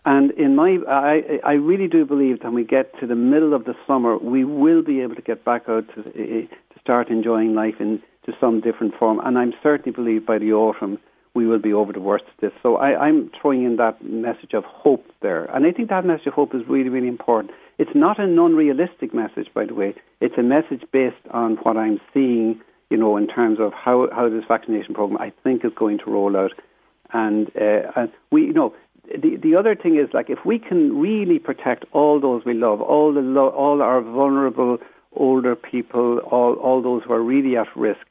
And 0.05 0.31
in 0.31 0.55
my, 0.55 0.77
I, 0.87 1.39
I 1.43 1.53
really 1.53 1.89
do 1.89 2.05
believe 2.05 2.39
that 2.39 2.45
when 2.45 2.53
we 2.53 2.63
get 2.63 2.97
to 3.01 3.07
the 3.07 3.15
middle 3.15 3.53
of 3.53 3.65
the 3.65 3.75
summer, 3.85 4.17
we 4.17 4.45
will 4.45 4.81
be 4.81 5.01
able 5.01 5.15
to 5.15 5.21
get 5.21 5.43
back 5.43 5.63
out 5.67 5.83
to, 5.95 6.03
to 6.03 6.47
start 6.87 7.09
enjoying 7.09 7.53
life 7.53 7.75
in 7.81 8.01
to 8.25 8.31
some 8.39 8.61
different 8.61 8.93
form. 8.97 9.19
And 9.25 9.37
I'm 9.37 9.53
certainly 9.61 9.91
believe 9.91 10.25
by 10.25 10.37
the 10.37 10.53
autumn 10.53 10.99
we 11.33 11.45
will 11.45 11.59
be 11.59 11.73
over 11.73 11.91
the 11.91 11.99
worst 11.99 12.23
of 12.23 12.39
this. 12.39 12.53
So 12.63 12.77
I, 12.77 12.97
I'm 13.05 13.29
throwing 13.39 13.65
in 13.65 13.75
that 13.75 14.01
message 14.03 14.53
of 14.53 14.63
hope 14.63 15.05
there, 15.21 15.43
and 15.53 15.65
I 15.65 15.71
think 15.71 15.89
that 15.89 16.05
message 16.05 16.27
of 16.27 16.33
hope 16.33 16.55
is 16.55 16.61
really, 16.67 16.89
really 16.89 17.09
important. 17.09 17.51
It's 17.77 17.91
not 17.93 18.19
an 18.19 18.39
unrealistic 18.39 19.13
message, 19.13 19.49
by 19.53 19.65
the 19.65 19.75
way. 19.75 19.95
It's 20.21 20.37
a 20.37 20.43
message 20.43 20.83
based 20.91 21.25
on 21.31 21.57
what 21.57 21.75
I'm 21.77 21.99
seeing, 22.13 22.61
you 22.89 22.97
know, 22.97 23.17
in 23.17 23.27
terms 23.27 23.59
of 23.59 23.73
how 23.73 24.07
how 24.11 24.29
this 24.29 24.45
vaccination 24.47 24.95
program 24.95 25.21
I 25.21 25.31
think 25.43 25.65
is 25.65 25.73
going 25.75 25.99
to 25.99 26.09
roll 26.09 26.35
out. 26.37 26.53
And, 27.13 27.51
uh, 27.55 27.91
and 27.95 28.11
we, 28.31 28.45
you 28.45 28.53
know, 28.53 28.73
the 29.05 29.37
the 29.37 29.55
other 29.55 29.75
thing 29.75 29.97
is 29.97 30.07
like 30.13 30.29
if 30.29 30.39
we 30.43 30.57
can 30.57 30.99
really 30.99 31.39
protect 31.39 31.85
all 31.91 32.19
those 32.19 32.43
we 32.45 32.53
love, 32.53 32.81
all 32.81 33.13
the 33.13 33.21
lo- 33.21 33.49
all 33.49 33.81
our 33.81 34.01
vulnerable 34.01 34.79
older 35.15 35.55
people, 35.55 36.19
all 36.19 36.53
all 36.55 36.81
those 36.81 37.03
who 37.03 37.13
are 37.13 37.21
really 37.21 37.57
at 37.57 37.67
risk, 37.75 38.05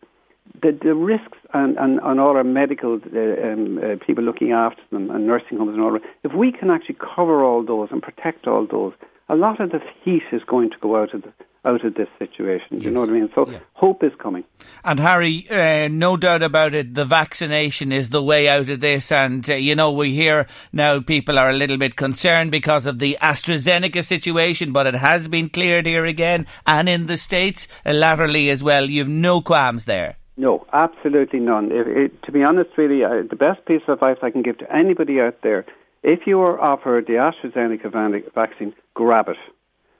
the 0.62 0.72
the 0.72 0.94
risks 0.94 1.38
and 1.52 1.76
and, 1.76 2.00
and 2.02 2.20
all 2.20 2.36
our 2.36 2.44
medical 2.44 2.94
uh, 2.94 3.46
um, 3.46 3.78
uh, 3.78 4.04
people 4.04 4.24
looking 4.24 4.52
after 4.52 4.82
them 4.90 5.10
and 5.10 5.26
nursing 5.26 5.58
homes 5.58 5.74
and 5.74 5.82
all. 5.82 5.98
If 6.24 6.32
we 6.32 6.52
can 6.52 6.70
actually 6.70 6.96
cover 6.96 7.44
all 7.44 7.64
those 7.64 7.88
and 7.90 8.02
protect 8.02 8.46
all 8.46 8.66
those, 8.66 8.92
a 9.28 9.36
lot 9.36 9.60
of 9.60 9.70
the 9.70 9.80
heat 10.04 10.22
is 10.32 10.42
going 10.44 10.70
to 10.70 10.76
go 10.80 11.00
out 11.00 11.14
of 11.14 11.22
the 11.22 11.32
out 11.64 11.84
of 11.84 11.94
this 11.94 12.08
situation. 12.16 12.76
Yes. 12.76 12.84
You 12.84 12.90
know 12.92 13.00
what 13.00 13.10
I 13.10 13.12
mean? 13.12 13.28
So 13.34 13.50
yeah. 13.50 13.58
hope 13.72 14.04
is 14.04 14.12
coming. 14.20 14.44
And 14.84 15.00
Harry, 15.00 15.46
uh, 15.50 15.88
no 15.88 16.16
doubt 16.16 16.44
about 16.44 16.74
it, 16.74 16.94
the 16.94 17.04
vaccination 17.04 17.90
is 17.90 18.10
the 18.10 18.22
way 18.22 18.48
out 18.48 18.68
of 18.68 18.78
this. 18.78 19.10
And, 19.10 19.48
uh, 19.50 19.54
you 19.54 19.74
know, 19.74 19.90
we 19.90 20.14
hear 20.14 20.46
now 20.72 21.00
people 21.00 21.40
are 21.40 21.50
a 21.50 21.54
little 21.54 21.76
bit 21.76 21.96
concerned 21.96 22.52
because 22.52 22.86
of 22.86 23.00
the 23.00 23.18
AstraZeneca 23.20 24.04
situation, 24.04 24.72
but 24.72 24.86
it 24.86 24.94
has 24.94 25.26
been 25.26 25.48
cleared 25.48 25.86
here 25.86 26.04
again 26.04 26.46
and 26.66 26.88
in 26.88 27.06
the 27.06 27.16
States 27.16 27.66
uh, 27.84 27.92
laterally 27.92 28.48
as 28.48 28.62
well. 28.62 28.88
You've 28.88 29.08
no 29.08 29.40
qualms 29.40 29.86
there. 29.86 30.18
No, 30.36 30.66
absolutely 30.72 31.40
none. 31.40 31.72
If, 31.72 31.86
it, 31.88 32.22
to 32.24 32.30
be 32.30 32.44
honest, 32.44 32.70
really, 32.76 33.02
uh, 33.02 33.22
the 33.28 33.36
best 33.36 33.64
piece 33.66 33.82
of 33.88 33.94
advice 33.94 34.18
I 34.22 34.30
can 34.30 34.42
give 34.42 34.58
to 34.58 34.72
anybody 34.72 35.20
out 35.20 35.38
there 35.42 35.66
if 36.02 36.20
you 36.26 36.40
are 36.40 36.60
offered 36.60 37.06
the 37.08 37.14
AstraZeneca 37.14 38.32
vaccine, 38.32 38.72
grab 38.96 39.28
it. 39.28 39.36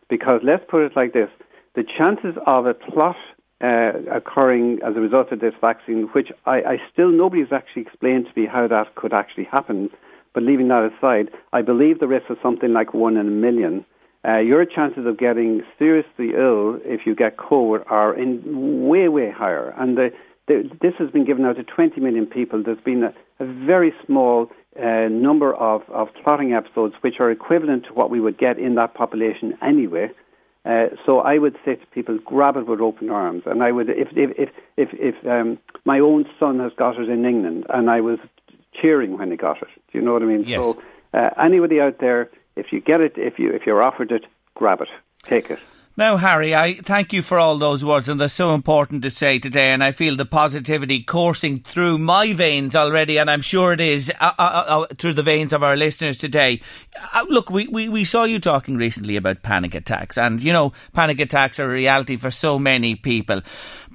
Because 0.08 0.40
let's 0.42 0.64
put 0.68 0.82
it 0.82 0.96
like 0.96 1.12
this 1.12 1.30
the 1.76 1.84
chances 1.84 2.34
of 2.46 2.66
a 2.66 2.74
clot 2.74 3.16
uh, 3.62 3.92
occurring 4.10 4.80
as 4.84 4.96
a 4.96 5.00
result 5.00 5.30
of 5.30 5.40
this 5.40 5.52
vaccine, 5.60 6.08
which 6.14 6.28
I, 6.46 6.56
I 6.56 6.76
still 6.92 7.10
nobody's 7.10 7.52
actually 7.52 7.82
explained 7.82 8.26
to 8.26 8.40
me 8.40 8.46
how 8.46 8.66
that 8.66 8.94
could 8.94 9.12
actually 9.12 9.44
happen. 9.44 9.90
But 10.32 10.42
leaving 10.42 10.68
that 10.68 10.90
aside, 10.90 11.30
I 11.52 11.62
believe 11.62 12.00
the 12.00 12.08
risk 12.08 12.26
is 12.30 12.38
something 12.42 12.72
like 12.72 12.94
one 12.94 13.16
in 13.16 13.26
a 13.28 13.30
million. 13.30 13.84
Uh, 14.26 14.38
your 14.38 14.64
chances 14.64 15.06
of 15.06 15.18
getting 15.18 15.62
seriously 15.78 16.30
ill 16.36 16.80
if 16.84 17.06
you 17.06 17.14
get 17.14 17.36
COVID 17.36 17.84
are 17.90 18.12
in 18.14 18.86
way, 18.88 19.08
way 19.08 19.30
higher. 19.30 19.72
And 19.78 19.96
the, 19.96 20.10
the, 20.10 20.25
this 20.46 20.94
has 20.98 21.10
been 21.10 21.24
given 21.24 21.44
out 21.44 21.56
to 21.56 21.64
20 21.64 22.00
million 22.00 22.26
people. 22.26 22.62
There's 22.62 22.80
been 22.80 23.02
a, 23.02 23.14
a 23.40 23.46
very 23.46 23.92
small 24.04 24.50
uh, 24.80 25.08
number 25.10 25.54
of, 25.54 25.82
of 25.90 26.08
clotting 26.22 26.52
episodes, 26.52 26.94
which 27.00 27.14
are 27.18 27.30
equivalent 27.30 27.84
to 27.86 27.94
what 27.94 28.10
we 28.10 28.20
would 28.20 28.38
get 28.38 28.58
in 28.58 28.74
that 28.76 28.94
population 28.94 29.56
anyway. 29.62 30.10
Uh, 30.64 30.88
so 31.04 31.20
I 31.20 31.38
would 31.38 31.56
say 31.64 31.76
to 31.76 31.86
people, 31.86 32.18
grab 32.24 32.56
it 32.56 32.66
with 32.66 32.80
open 32.80 33.08
arms. 33.08 33.44
And 33.46 33.62
I 33.62 33.70
would, 33.70 33.88
if 33.88 34.08
if 34.16 34.30
if 34.36 34.48
if, 34.76 34.88
if 34.92 35.26
um, 35.26 35.58
my 35.84 36.00
own 36.00 36.26
son 36.40 36.58
has 36.58 36.72
got 36.76 36.98
it 36.98 37.08
in 37.08 37.24
England, 37.24 37.66
and 37.68 37.88
I 37.88 38.00
was 38.00 38.18
cheering 38.72 39.16
when 39.16 39.30
he 39.30 39.36
got 39.36 39.62
it. 39.62 39.68
Do 39.92 39.98
you 39.98 40.04
know 40.04 40.12
what 40.12 40.22
I 40.22 40.26
mean? 40.26 40.44
Yes. 40.44 40.64
So 40.64 40.82
uh, 41.14 41.30
anybody 41.40 41.80
out 41.80 41.98
there, 42.00 42.30
if 42.56 42.72
you 42.72 42.80
get 42.80 43.00
it, 43.00 43.12
if 43.16 43.38
you 43.38 43.50
if 43.52 43.64
you're 43.64 43.82
offered 43.82 44.10
it, 44.10 44.24
grab 44.54 44.80
it, 44.80 44.88
take 45.22 45.50
it. 45.50 45.60
Now, 45.98 46.18
Harry, 46.18 46.54
I 46.54 46.74
thank 46.74 47.14
you 47.14 47.22
for 47.22 47.38
all 47.38 47.56
those 47.56 47.82
words, 47.82 48.10
and 48.10 48.20
they're 48.20 48.28
so 48.28 48.52
important 48.52 49.00
to 49.02 49.10
say 49.10 49.38
today. 49.38 49.70
And 49.70 49.82
I 49.82 49.92
feel 49.92 50.14
the 50.14 50.26
positivity 50.26 51.02
coursing 51.02 51.60
through 51.60 51.96
my 51.96 52.34
veins 52.34 52.76
already, 52.76 53.16
and 53.16 53.30
I'm 53.30 53.40
sure 53.40 53.72
it 53.72 53.80
is 53.80 54.12
uh, 54.20 54.32
uh, 54.38 54.42
uh, 54.42 54.80
uh 54.82 54.86
through 54.98 55.14
the 55.14 55.22
veins 55.22 55.54
of 55.54 55.62
our 55.62 55.74
listeners 55.74 56.18
today. 56.18 56.60
Uh, 57.14 57.24
look, 57.30 57.48
we, 57.48 57.66
we, 57.68 57.88
we 57.88 58.04
saw 58.04 58.24
you 58.24 58.38
talking 58.38 58.76
recently 58.76 59.16
about 59.16 59.42
panic 59.42 59.74
attacks, 59.74 60.18
and 60.18 60.42
you 60.42 60.52
know, 60.52 60.74
panic 60.92 61.18
attacks 61.18 61.58
are 61.58 61.70
a 61.70 61.72
reality 61.72 62.18
for 62.18 62.30
so 62.30 62.58
many 62.58 62.94
people. 62.94 63.40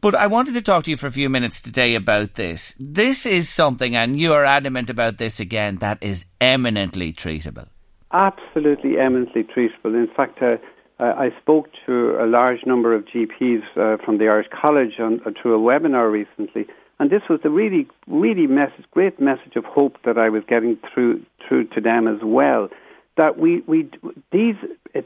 But 0.02 0.16
I 0.16 0.26
wanted 0.26 0.56
to 0.56 0.62
talk 0.64 0.86
to 0.86 0.90
you 0.90 0.98
for 0.98 1.06
a 1.06 1.12
few 1.12 1.30
minutes 1.30 1.62
today 1.62 1.94
about 1.94 2.34
this. 2.34 2.74
This 2.80 3.28
is 3.28 3.48
something, 3.48 3.96
and 3.96 4.20
you 4.20 4.34
are 4.34 4.44
adamant 4.44 4.90
about 4.90 5.20
this 5.20 5.40
again, 5.40 5.76
that 5.78 6.00
is 6.02 6.26
eminently 6.40 7.14
treatable. 7.14 7.68
Absolutely 8.12 8.98
eminently 8.98 9.44
treatable. 9.44 9.94
In 9.94 10.10
fact, 10.18 10.42
uh, 10.42 10.58
I 11.06 11.30
spoke 11.42 11.70
to 11.86 12.18
a 12.22 12.28
large 12.28 12.60
number 12.66 12.94
of 12.94 13.06
GPs 13.06 13.64
uh, 13.76 13.98
from 14.04 14.20
the 14.20 14.28
Irish 14.28 14.48
College 14.50 15.00
on, 15.00 15.20
uh, 15.26 15.32
through 15.42 15.56
a 15.56 15.60
webinar 15.60 16.12
recently, 16.12 16.68
and 17.00 17.10
this 17.10 17.24
was 17.28 17.40
a 17.44 17.50
really, 17.50 17.88
really 18.08 18.46
message, 18.46 18.86
great 18.92 19.20
message 19.20 19.56
of 19.56 19.66
hope 19.66 19.98
that 20.06 20.20
I 20.20 20.30
was 20.30 20.44
getting 20.48 20.78
through 20.94 21.26
through 21.48 21.66
to 21.70 21.82
them 21.82 22.08
as 22.08 22.20
well. 22.24 22.70
That 23.18 23.40
we, 23.40 23.62
we 23.62 23.90
these 24.32 24.56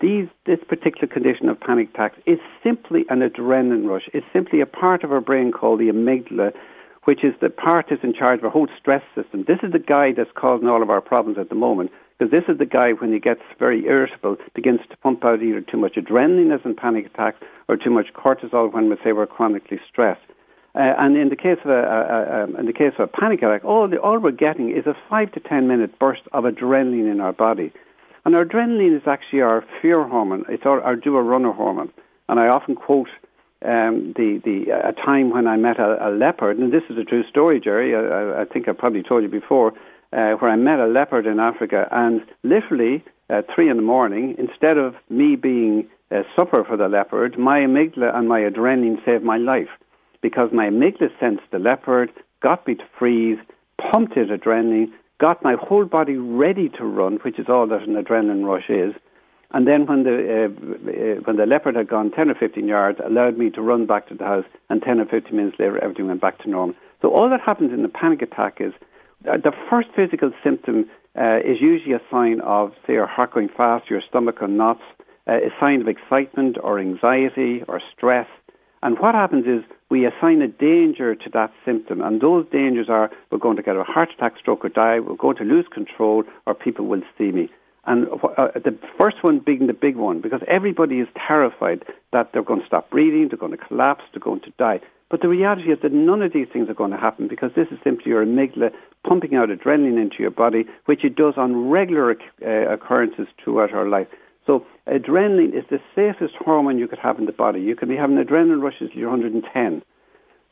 these 0.01 0.27
this 0.45 0.59
particular 0.67 1.07
condition 1.07 1.47
of 1.47 1.59
panic 1.59 1.91
attacks 1.93 2.17
is 2.25 2.39
simply 2.61 3.05
an 3.09 3.19
adrenaline 3.19 3.87
rush. 3.87 4.09
It's 4.13 4.25
simply 4.33 4.59
a 4.59 4.65
part 4.65 5.05
of 5.05 5.13
our 5.13 5.21
brain 5.21 5.53
called 5.53 5.79
the 5.79 5.85
amygdala, 5.85 6.51
which 7.05 7.23
is 7.23 7.33
the 7.39 7.49
part 7.49 7.87
that's 7.89 8.03
in 8.03 8.13
charge 8.13 8.39
of 8.39 8.45
our 8.45 8.51
whole 8.51 8.67
stress 8.77 9.03
system. 9.15 9.45
This 9.47 9.59
is 9.63 9.71
the 9.71 9.79
guy 9.79 10.11
that's 10.11 10.29
causing 10.35 10.67
all 10.67 10.83
of 10.83 10.89
our 10.89 11.01
problems 11.01 11.37
at 11.37 11.47
the 11.47 11.55
moment. 11.55 11.91
Because 12.17 12.31
this 12.31 12.43
is 12.47 12.57
the 12.57 12.65
guy, 12.65 12.91
when 12.93 13.11
he 13.11 13.19
gets 13.19 13.41
very 13.59 13.85
irritable, 13.85 14.37
begins 14.53 14.79
to 14.89 14.97
pump 14.97 15.25
out 15.25 15.43
either 15.43 15.59
too 15.59 15.77
much 15.77 15.95
adrenaline 15.95 16.53
as 16.55 16.61
in 16.63 16.73
panic 16.73 17.07
attacks 17.07 17.39
or 17.67 17.75
too 17.75 17.89
much 17.89 18.13
cortisol 18.13 18.71
when 18.71 18.89
we 18.89 18.95
say 19.03 19.11
we're 19.11 19.27
chronically 19.27 19.79
stressed. 19.89 20.21
Uh, 20.75 20.93
and 20.97 21.17
in 21.17 21.29
the 21.29 21.35
case 21.35 21.57
of 21.63 21.71
a, 21.71 21.73
a, 21.73 21.79
a, 21.79 22.43
um, 22.43 22.55
in 22.57 22.65
the 22.65 22.73
case 22.73 22.93
of 22.97 23.09
a 23.09 23.19
panic 23.19 23.39
attack, 23.41 23.63
all 23.63 23.87
the, 23.87 23.97
all 23.97 24.19
we're 24.19 24.31
getting 24.31 24.69
is 24.69 24.85
a 24.85 24.95
five 25.09 25.31
to 25.31 25.39
ten 25.39 25.67
minute 25.67 25.97
burst 25.99 26.21
of 26.31 26.43
adrenaline 26.45 27.09
in 27.11 27.21
our 27.21 27.33
body, 27.33 27.71
and 28.23 28.35
our 28.35 28.45
adrenaline 28.45 28.95
is 28.95 29.03
actually 29.07 29.41
our 29.41 29.63
fear 29.81 30.05
hormone. 30.07 30.45
It's 30.49 30.65
our, 30.65 30.81
our 30.81 30.95
do 30.95 31.17
runner 31.17 31.51
hormone. 31.51 31.91
And 32.27 32.39
I 32.39 32.47
often 32.47 32.75
quote 32.75 33.09
um, 33.63 34.13
the 34.17 34.41
the 34.43 34.71
a 34.71 34.91
time 34.93 35.29
when 35.29 35.47
I 35.47 35.55
met 35.55 35.79
a, 35.79 36.09
a 36.09 36.11
leopard, 36.11 36.57
and 36.57 36.73
this 36.73 36.83
is 36.89 36.97
a 36.97 37.03
true 37.03 37.23
story, 37.29 37.59
Jerry. 37.61 37.95
I, 37.95 38.41
I 38.41 38.45
think 38.45 38.67
I 38.67 38.73
probably 38.73 39.03
told 39.03 39.23
you 39.23 39.29
before 39.29 39.73
uh, 40.13 40.33
where 40.33 40.51
I 40.51 40.55
met 40.55 40.79
a 40.79 40.87
leopard 40.87 41.25
in 41.25 41.39
Africa, 41.39 41.87
and 41.91 42.21
literally 42.43 43.03
at 43.29 43.47
three 43.53 43.69
in 43.69 43.77
the 43.77 43.83
morning, 43.83 44.35
instead 44.37 44.77
of 44.77 44.95
me 45.09 45.35
being 45.35 45.87
a 46.11 46.21
supper 46.35 46.63
for 46.63 46.77
the 46.77 46.87
leopard, 46.87 47.37
my 47.37 47.59
amygdala 47.59 48.15
and 48.15 48.27
my 48.27 48.41
adrenaline 48.41 49.03
saved 49.05 49.23
my 49.23 49.37
life 49.37 49.69
because 50.21 50.49
my 50.53 50.67
amygdala 50.67 51.09
sensed 51.19 51.43
the 51.51 51.59
leopard, 51.59 52.11
got 52.41 52.65
me 52.67 52.75
to 52.75 52.83
freeze, 52.97 53.39
pumped 53.91 54.17
it 54.17 54.29
adrenaline, 54.29 54.91
got 55.19 55.43
my 55.43 55.55
whole 55.59 55.85
body 55.85 56.17
ready 56.17 56.69
to 56.69 56.83
run, 56.83 57.17
which 57.23 57.39
is 57.39 57.47
all 57.49 57.67
that 57.67 57.81
an 57.83 57.95
adrenaline 57.95 58.45
rush 58.45 58.69
is. 58.69 58.93
And 59.51 59.67
then 59.67 59.85
when 59.85 60.03
the 60.03 60.15
uh, 60.15 60.47
uh 60.47 61.21
when 61.23 61.37
the 61.37 61.45
leopard 61.45 61.75
had 61.75 61.87
gone 61.87 62.11
10 62.11 62.29
or 62.29 62.35
15 62.35 62.67
yards, 62.67 62.99
allowed 63.05 63.37
me 63.37 63.49
to 63.51 63.61
run 63.61 63.85
back 63.85 64.07
to 64.09 64.15
the 64.15 64.25
house, 64.25 64.45
and 64.69 64.81
10 64.81 64.99
or 64.99 65.05
15 65.05 65.35
minutes 65.35 65.57
later, 65.59 65.81
everything 65.83 66.07
went 66.07 66.21
back 66.21 66.39
to 66.39 66.49
normal. 66.49 66.75
So 67.01 67.13
all 67.13 67.29
that 67.29 67.41
happens 67.41 67.71
in 67.71 67.83
the 67.83 67.89
panic 67.89 68.21
attack 68.21 68.57
is 68.59 68.73
uh, 68.73 68.85
the 69.25 69.51
first 69.69 69.89
physical 69.95 70.31
symptom 70.43 70.85
uh, 71.19 71.37
is 71.37 71.61
usually 71.61 71.93
a 71.93 72.01
sign 72.11 72.41
of, 72.41 72.71
say, 72.85 72.93
your 72.93 73.07
heart 73.07 73.33
going 73.33 73.49
fast, 73.49 73.89
your 73.89 74.01
stomach 74.07 74.41
on 74.41 74.57
knots, 74.57 74.81
uh, 75.27 75.33
a 75.33 75.49
sign 75.59 75.81
of 75.81 75.87
excitement 75.87 76.57
or 76.61 76.79
anxiety 76.79 77.63
or 77.67 77.81
stress. 77.95 78.27
And 78.83 78.99
what 78.99 79.15
happens 79.15 79.45
is 79.47 79.63
we 79.89 80.05
assign 80.05 80.41
a 80.41 80.47
danger 80.47 81.15
to 81.15 81.29
that 81.33 81.51
symptom, 81.65 82.01
and 82.01 82.21
those 82.21 82.45
dangers 82.51 82.87
are 82.89 83.09
we're 83.31 83.39
going 83.39 83.57
to 83.57 83.63
get 83.63 83.75
a 83.75 83.83
heart 83.83 84.09
attack, 84.15 84.33
stroke, 84.39 84.63
or 84.63 84.69
die, 84.69 84.99
we're 84.99 85.15
going 85.15 85.37
to 85.37 85.43
lose 85.43 85.65
control, 85.73 86.23
or 86.45 86.53
people 86.53 86.85
will 86.85 87.01
see 87.17 87.31
me. 87.31 87.49
And 87.87 88.07
uh, 88.07 88.47
the 88.55 88.77
first 88.99 89.23
one 89.23 89.39
being 89.39 89.67
the 89.67 89.73
big 89.73 89.95
one, 89.95 90.21
because 90.21 90.41
everybody 90.47 90.99
is 90.99 91.07
terrified 91.27 91.83
that 92.11 92.31
they're 92.33 92.43
going 92.43 92.61
to 92.61 92.65
stop 92.65 92.89
breathing, 92.89 93.27
they're 93.29 93.37
going 93.37 93.51
to 93.51 93.57
collapse, 93.57 94.03
they're 94.11 94.19
going 94.19 94.41
to 94.41 94.51
die. 94.57 94.81
But 95.09 95.21
the 95.21 95.27
reality 95.27 95.71
is 95.71 95.77
that 95.83 95.93
none 95.93 96.23
of 96.23 96.33
these 96.33 96.47
things 96.51 96.67
are 96.67 96.73
going 96.73 96.91
to 96.91 96.97
happen 96.97 97.27
because 97.27 97.51
this 97.55 97.67
is 97.69 97.77
simply 97.83 98.11
your 98.11 98.25
amygdala 98.25 98.71
pumping 99.07 99.35
out 99.35 99.49
adrenaline 99.49 100.01
into 100.01 100.17
your 100.19 100.31
body, 100.31 100.65
which 100.85 101.05
it 101.05 101.15
does 101.15 101.35
on 101.37 101.69
regular 101.69 102.15
uh, 102.41 102.73
occurrences 102.73 103.27
throughout 103.43 103.71
our 103.71 103.87
life. 103.87 104.07
So 104.47 104.65
adrenaline 104.87 105.57
is 105.57 105.65
the 105.69 105.79
safest 105.95 106.33
hormone 106.39 106.79
you 106.79 106.87
could 106.87 106.99
have 106.99 107.19
in 107.19 107.25
the 107.25 107.31
body. 107.31 107.61
You 107.61 107.75
can 107.75 107.89
be 107.89 107.95
having 107.95 108.17
adrenaline 108.17 108.61
rushes 108.61 108.89
you're 108.93 109.09
110. 109.09 109.83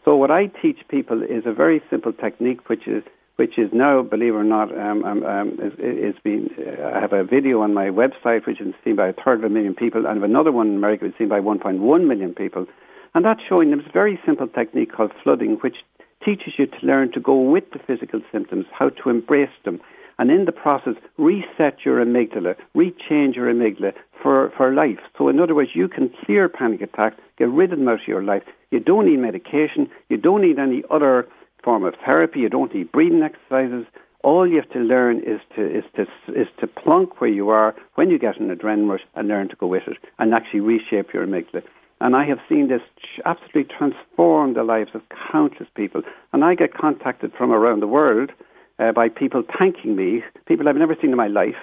So 0.06 0.16
what 0.16 0.32
I 0.32 0.48
teach 0.48 0.80
people 0.88 1.24
is 1.24 1.44
a 1.46 1.54
very 1.54 1.82
simple 1.90 2.14
technique, 2.14 2.70
which 2.70 2.88
is 2.88 3.04
which 3.38 3.58
is 3.58 3.70
now, 3.74 4.02
believe 4.02 4.34
it 4.34 4.38
or 4.38 4.44
not, 4.44 4.72
um, 4.78 5.04
um, 5.04 5.24
um, 5.24 5.50
is, 5.62 5.74
is 5.80 6.16
being. 6.24 6.50
I 6.94 7.00
have 7.00 7.14
a 7.14 7.24
video 7.24 7.62
on 7.62 7.74
my 7.74 7.86
website 7.86 8.46
which 8.46 8.62
is 8.62 8.74
seen 8.84 8.96
by 8.96 9.08
a 9.10 9.14
third 9.14 9.40
of 9.40 9.46
a 9.46 9.50
million 9.50 9.74
people, 9.74 10.02
and 10.02 10.08
I 10.08 10.14
have 10.14 10.24
another 10.24 10.52
one 10.52 10.68
in 10.70 10.76
America 10.76 11.06
which 11.06 11.14
is 11.14 11.18
seen 11.18 11.30
by 11.30 11.40
1.1 11.40 12.08
million 12.08 12.34
people. 12.34 12.68
And 13.16 13.26
that's 13.26 13.42
showing 13.48 13.70
them 13.72 13.80
a 13.80 13.92
very 13.92 14.20
simple 14.26 14.48
technique 14.48 14.92
called 14.92 15.12
flooding, 15.24 15.58
which 15.62 15.78
teaches 16.24 16.54
you 16.58 16.68
to 16.68 16.78
learn 16.86 17.12
to 17.12 17.20
go 17.20 17.40
with 17.40 17.64
the 17.72 17.80
physical 17.80 18.22
symptoms, 18.32 18.66
how 18.72 18.90
to 18.90 19.10
embrace 19.10 19.50
them, 19.66 19.82
and 20.20 20.30
in 20.30 20.46
the 20.46 20.52
process, 20.52 20.94
reset 21.18 21.84
your 21.84 22.04
amygdala, 22.04 22.56
rechange 22.76 23.36
your 23.36 23.52
amygdala 23.52 23.94
for, 24.22 24.52
for 24.56 24.74
life. 24.74 25.00
So, 25.18 25.28
in 25.28 25.40
other 25.40 25.56
words, 25.56 25.72
you 25.74 25.88
can 25.88 26.12
clear 26.24 26.48
panic 26.48 26.82
attacks, 26.82 27.18
get 27.38 27.50
rid 27.50 27.74
of 27.74 27.80
them 27.80 27.88
out 27.88 28.02
of 28.02 28.08
your 28.08 28.24
life. 28.24 28.44
You 28.72 28.80
don't 28.80 29.08
need 29.08 29.18
medication, 29.18 29.90
you 30.10 30.18
don't 30.18 30.42
need 30.42 30.60
any 30.60 30.84
other 30.92 31.28
form 31.64 31.84
of 31.84 31.96
therapy, 32.06 32.40
you 32.40 32.50
don't 32.50 32.74
need 32.74 32.92
breathing 32.92 33.24
exercises. 33.24 33.86
All 34.24 34.48
you 34.48 34.58
have 34.58 34.70
to 34.72 34.80
learn 34.80 35.20
is 35.20 35.42
to 35.56 35.62
is 35.80 35.84
to 35.96 36.04
is 36.34 36.48
to 36.60 36.68
plunk 36.68 37.20
where 37.20 37.30
you 37.30 37.50
are 37.50 37.76
when 37.96 38.10
you 38.10 38.18
get 38.18 38.40
an 38.40 38.56
adrenaline 38.56 38.90
rush 38.90 39.02
and 39.16 39.28
learn 39.28 39.50
to 39.50 39.56
go 39.56 39.68
with 39.68 39.84
it 39.88 39.98
and 40.20 40.34
actually 40.34 40.62
reshape 40.62 41.14
your 41.14 41.26
amygdala. 41.26 41.64
And 42.04 42.16
I 42.16 42.26
have 42.26 42.40
seen 42.50 42.68
this 42.68 42.82
absolutely 43.24 43.64
transform 43.64 44.56
the 44.56 44.64
lives 44.64 44.92
of 44.94 45.02
countless 45.32 45.70
people. 45.74 46.02
And 46.34 46.44
I 46.44 46.54
get 46.54 46.74
contacted 46.74 47.32
from 47.38 47.52
around 47.52 47.80
the 47.80 47.88
world 47.88 48.32
uh, 48.80 48.92
by 48.92 49.08
people 49.08 49.44
thanking 49.58 49.96
me, 49.96 50.22
people 50.46 50.68
I've 50.68 50.76
never 50.76 50.98
seen 51.00 51.12
in 51.12 51.18
my 51.18 51.28
life, 51.28 51.56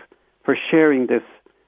for 0.45 0.57
sharing 0.71 1.09
this, 1.09 1.23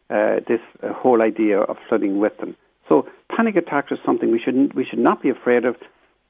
uh, 0.09 0.37
this 0.49 0.61
uh, 0.83 0.93
whole 0.95 1.21
idea 1.21 1.61
of 1.61 1.77
flooding 1.87 2.19
with 2.19 2.37
them. 2.39 2.57
So 2.89 3.07
panic 3.35 3.57
attacks 3.57 3.93
are 3.93 3.99
something 4.07 4.33
we 4.33 4.41
should, 4.41 4.73
we 4.75 4.87
should 4.87 4.99
not 4.99 5.23
be 5.23 5.29
afraid 5.29 5.65
of. 5.67 5.77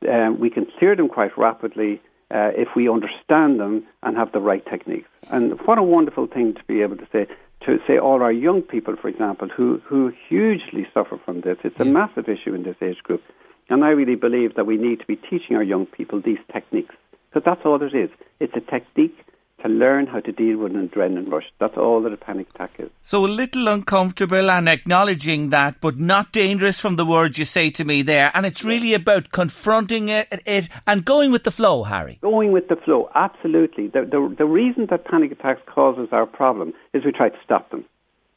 Um, 0.08 0.40
we 0.40 0.50
can 0.50 0.66
clear 0.78 0.96
them 0.96 1.08
quite 1.08 1.36
rapidly 1.36 2.00
uh, 2.30 2.50
if 2.56 2.68
we 2.74 2.88
understand 2.88 3.60
them 3.60 3.84
and 4.02 4.16
have 4.16 4.32
the 4.32 4.40
right 4.40 4.64
techniques. 4.64 5.08
And 5.30 5.60
what 5.66 5.78
a 5.78 5.82
wonderful 5.82 6.26
thing 6.26 6.54
to 6.54 6.64
be 6.64 6.82
able 6.82 6.96
to 6.96 7.06
say, 7.12 7.26
to 7.66 7.78
say 7.86 7.98
all 7.98 8.22
our 8.22 8.32
young 8.32 8.62
people, 8.62 8.96
for 8.96 9.08
example, 9.08 9.48
who, 9.48 9.80
who 9.84 10.12
hugely 10.28 10.86
suffer 10.94 11.18
from 11.24 11.42
this. 11.42 11.58
It's 11.62 11.78
a 11.78 11.84
yeah. 11.84 11.92
massive 11.92 12.28
issue 12.28 12.54
in 12.54 12.62
this 12.62 12.76
age 12.80 13.02
group. 13.02 13.22
And 13.68 13.84
I 13.84 13.90
really 13.90 14.16
believe 14.16 14.54
that 14.56 14.66
we 14.66 14.76
need 14.76 15.00
to 15.00 15.06
be 15.06 15.16
teaching 15.16 15.56
our 15.56 15.62
young 15.62 15.86
people 15.86 16.20
these 16.20 16.38
techniques. 16.52 16.94
Because 17.30 17.44
that's 17.44 17.64
all 17.64 17.82
it 17.82 17.94
is. 17.94 18.10
It's 18.40 18.54
a 18.56 18.60
technique 18.60 19.16
to 19.62 19.68
learn 19.68 20.06
how 20.06 20.20
to 20.20 20.32
deal 20.32 20.58
with 20.58 20.74
an 20.74 20.88
adrenaline 20.88 21.30
rush. 21.30 21.44
That's 21.58 21.76
all 21.76 22.02
that 22.02 22.12
a 22.12 22.16
panic 22.16 22.48
attack 22.54 22.72
is. 22.78 22.90
So 23.02 23.24
a 23.24 23.28
little 23.28 23.68
uncomfortable 23.68 24.50
and 24.50 24.68
acknowledging 24.68 25.50
that, 25.50 25.80
but 25.80 25.98
not 25.98 26.32
dangerous 26.32 26.80
from 26.80 26.96
the 26.96 27.06
words 27.06 27.38
you 27.38 27.44
say 27.44 27.70
to 27.70 27.84
me 27.84 28.02
there. 28.02 28.30
And 28.34 28.44
it's 28.46 28.64
really 28.64 28.94
about 28.94 29.30
confronting 29.32 30.08
it, 30.08 30.28
it 30.46 30.68
and 30.86 31.04
going 31.04 31.32
with 31.32 31.44
the 31.44 31.50
flow, 31.50 31.84
Harry. 31.84 32.18
Going 32.22 32.52
with 32.52 32.68
the 32.68 32.76
flow, 32.76 33.10
absolutely. 33.14 33.88
The, 33.88 34.02
the, 34.02 34.34
the 34.38 34.46
reason 34.46 34.86
that 34.90 35.04
panic 35.04 35.32
attacks 35.32 35.62
causes 35.66 36.08
our 36.12 36.26
problem 36.26 36.72
is 36.92 37.04
we 37.04 37.12
try 37.12 37.28
to 37.28 37.38
stop 37.44 37.70
them. 37.70 37.84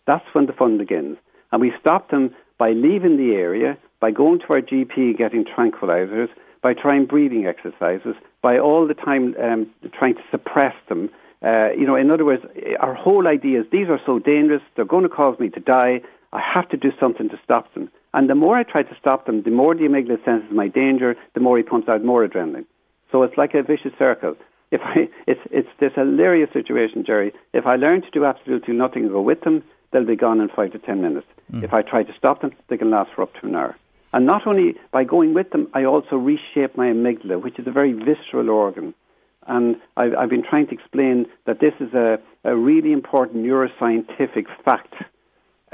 That's 0.08 0.26
when 0.34 0.46
the 0.46 0.54
fun 0.54 0.78
begins. 0.78 1.18
And 1.52 1.62
we 1.62 1.72
stop 1.80 2.12
them 2.12 2.36
by 2.58 2.72
leaving 2.72 3.18
the 3.18 3.36
area, 3.36 3.78
by 4.00 4.12
going 4.12 4.40
to 4.40 4.46
our 4.50 4.62
GP 4.62 5.18
getting 5.18 5.46
tranquilizers, 5.46 6.30
by 6.66 6.74
trying 6.74 7.06
breathing 7.06 7.46
exercises, 7.46 8.16
by 8.42 8.58
all 8.58 8.88
the 8.88 8.96
time 8.96 9.36
um, 9.40 9.70
trying 9.94 10.16
to 10.16 10.24
suppress 10.32 10.74
them. 10.90 11.12
Uh, 11.46 11.70
you 11.78 11.86
know, 11.86 11.96
in 11.96 12.10
other 12.10 12.26
words, 12.26 12.42
our 12.80 12.96
whole 12.96 13.28
idea 13.28 13.60
is 13.60 13.68
these 13.72 13.88
are 13.88 14.00
so 14.04 14.18
dangerous, 14.18 14.64
they're 14.76 14.84
going 14.84 15.04
to 15.04 15.16
cause 15.22 15.40
me 15.40 15.48
to 15.48 15.60
die. 15.60 16.02
I 16.34 16.42
have 16.42 16.68
to 16.70 16.78
do 16.78 16.90
something 17.00 17.30
to 17.30 17.40
stop 17.44 17.72
them. 17.76 17.92
And 18.16 18.28
the 18.32 18.34
more 18.34 18.58
I 18.58 18.64
try 18.64 18.82
to 18.82 18.96
stop 19.00 19.28
them, 19.28 19.44
the 19.44 19.52
more 19.52 19.76
the 19.76 19.84
amygdala 19.84 20.26
senses 20.26 20.50
my 20.52 20.68
danger, 20.68 21.14
the 21.36 21.40
more 21.40 21.56
he 21.56 21.62
pumps 21.62 21.88
out 21.88 22.04
more 22.04 22.28
adrenaline. 22.28 22.66
So 23.12 23.22
it's 23.22 23.38
like 23.38 23.54
a 23.54 23.62
vicious 23.62 23.94
circle. 24.00 24.34
If 24.72 24.82
I, 24.82 25.08
it's, 25.28 25.42
it's 25.52 25.70
this 25.80 25.92
hilarious 25.94 26.50
situation, 26.52 27.04
Jerry. 27.06 27.32
If 27.54 27.68
I 27.68 27.76
learn 27.76 28.02
to 28.02 28.10
do 28.10 28.26
absolutely 28.26 28.74
nothing 28.74 29.04
and 29.04 29.12
go 29.12 29.22
with 29.22 29.42
them, 29.42 29.64
they'll 29.94 30.04
be 30.04 30.16
gone 30.16 30.42
in 30.42 30.50
five 30.50 30.72
to 30.72 30.80
ten 30.80 31.00
minutes. 31.00 31.28
Mm. 31.54 31.64
If 31.64 31.74
I 31.74 31.84
try 31.84 32.02
to 32.02 32.14
stop 32.18 32.42
them, 32.42 32.54
they 32.70 32.78
can 32.78 32.90
last 32.90 33.12
for 33.16 33.22
up 33.22 33.36
to 33.36 33.46
an 33.46 33.56
hour. 33.56 33.76
And 34.16 34.26
not 34.26 34.48
only 34.48 34.76
by 34.94 35.04
going 35.04 35.34
with 35.34 35.50
them, 35.50 35.68
I 35.74 35.84
also 35.84 36.16
reshape 36.16 36.78
my 36.78 36.88
amygdala, 36.88 37.44
which 37.44 37.60
is 37.60 37.68
a 37.68 37.72
very 37.72 37.92
visceral 37.92 38.50
organ. 38.50 38.94
And 39.46 39.76
I've, 39.98 40.14
I've 40.18 40.30
been 40.30 40.42
trying 40.42 40.68
to 40.68 40.74
explain 40.74 41.26
that 41.46 41.60
this 41.60 41.74
is 41.82 41.94
a, 41.94 42.18
a 42.46 42.56
really 42.56 42.94
important 42.94 43.44
neuroscientific 43.44 44.46
fact. 44.64 44.94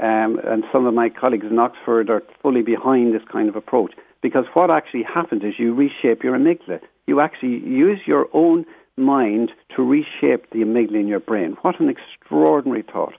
Um, 0.00 0.40
and 0.42 0.64
some 0.72 0.86
of 0.86 0.92
my 0.92 1.08
colleagues 1.08 1.46
in 1.48 1.60
Oxford 1.60 2.10
are 2.10 2.24
fully 2.42 2.62
behind 2.62 3.14
this 3.14 3.22
kind 3.30 3.48
of 3.48 3.54
approach. 3.54 3.92
Because 4.22 4.46
what 4.54 4.72
actually 4.72 5.04
happens 5.04 5.44
is 5.44 5.54
you 5.56 5.72
reshape 5.72 6.24
your 6.24 6.36
amygdala. 6.36 6.80
You 7.06 7.20
actually 7.20 7.60
use 7.60 8.00
your 8.06 8.26
own 8.32 8.66
mind 8.96 9.52
to 9.76 9.82
reshape 9.84 10.50
the 10.50 10.64
amygdala 10.64 10.98
in 10.98 11.06
your 11.06 11.20
brain. 11.20 11.56
What 11.62 11.78
an 11.78 11.88
extraordinary 11.88 12.82
thought. 12.82 13.14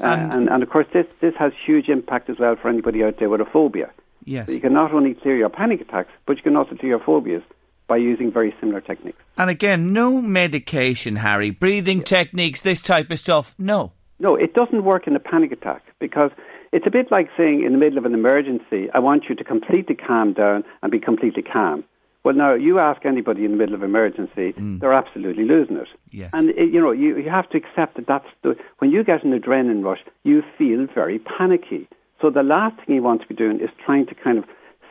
Uh, 0.00 0.06
and, 0.06 0.32
and, 0.32 0.48
and, 0.48 0.62
of 0.64 0.68
course, 0.68 0.88
this, 0.92 1.06
this 1.20 1.34
has 1.38 1.52
huge 1.64 1.88
impact 1.88 2.28
as 2.28 2.40
well 2.40 2.56
for 2.60 2.68
anybody 2.68 3.04
out 3.04 3.20
there 3.20 3.28
with 3.28 3.40
a 3.40 3.44
phobia. 3.44 3.92
Yes. 4.24 4.46
So 4.46 4.52
you 4.52 4.60
can 4.60 4.72
not 4.72 4.92
only 4.92 5.14
clear 5.14 5.36
your 5.36 5.48
panic 5.48 5.80
attacks, 5.80 6.10
but 6.26 6.36
you 6.36 6.42
can 6.42 6.56
also 6.56 6.74
clear 6.76 6.90
your 6.90 7.04
phobias 7.04 7.42
by 7.88 7.96
using 7.96 8.32
very 8.32 8.54
similar 8.60 8.80
techniques. 8.80 9.18
And 9.36 9.50
again, 9.50 9.92
no 9.92 10.22
medication, 10.22 11.16
Harry. 11.16 11.50
Breathing 11.50 11.98
yes. 11.98 12.08
techniques, 12.08 12.62
this 12.62 12.80
type 12.80 13.10
of 13.10 13.18
stuff, 13.18 13.54
no. 13.58 13.92
No, 14.18 14.36
it 14.36 14.54
doesn't 14.54 14.84
work 14.84 15.06
in 15.06 15.16
a 15.16 15.20
panic 15.20 15.52
attack 15.52 15.82
because 15.98 16.30
it's 16.72 16.86
a 16.86 16.90
bit 16.90 17.10
like 17.10 17.28
saying 17.36 17.64
in 17.64 17.72
the 17.72 17.78
middle 17.78 17.98
of 17.98 18.04
an 18.04 18.14
emergency, 18.14 18.88
I 18.94 18.98
want 19.00 19.24
you 19.28 19.34
to 19.34 19.44
completely 19.44 19.94
calm 19.94 20.32
down 20.32 20.64
and 20.82 20.92
be 20.92 21.00
completely 21.00 21.42
calm. 21.42 21.84
Well, 22.24 22.34
now 22.34 22.54
you 22.54 22.78
ask 22.78 23.04
anybody 23.04 23.44
in 23.44 23.50
the 23.50 23.56
middle 23.56 23.74
of 23.74 23.82
emergency, 23.82 24.52
mm. 24.52 24.78
they're 24.78 24.92
absolutely 24.92 25.44
losing 25.44 25.76
it. 25.76 25.88
Yes. 26.12 26.30
And 26.32 26.50
it, 26.50 26.72
you 26.72 26.80
know, 26.80 26.92
you, 26.92 27.18
you 27.18 27.28
have 27.28 27.50
to 27.50 27.58
accept 27.58 27.96
that 27.96 28.06
that's 28.06 28.28
the 28.42 28.54
when 28.78 28.90
you 28.90 29.02
get 29.02 29.24
an 29.24 29.38
adrenaline 29.38 29.82
rush, 29.82 29.98
you 30.22 30.42
feel 30.56 30.86
very 30.94 31.18
panicky. 31.18 31.88
So 32.22 32.30
the 32.30 32.44
last 32.44 32.76
thing 32.76 32.94
you 32.94 33.02
want 33.02 33.20
to 33.22 33.26
be 33.26 33.34
doing 33.34 33.60
is 33.60 33.68
trying 33.84 34.06
to 34.06 34.14
kind 34.14 34.38
of 34.38 34.44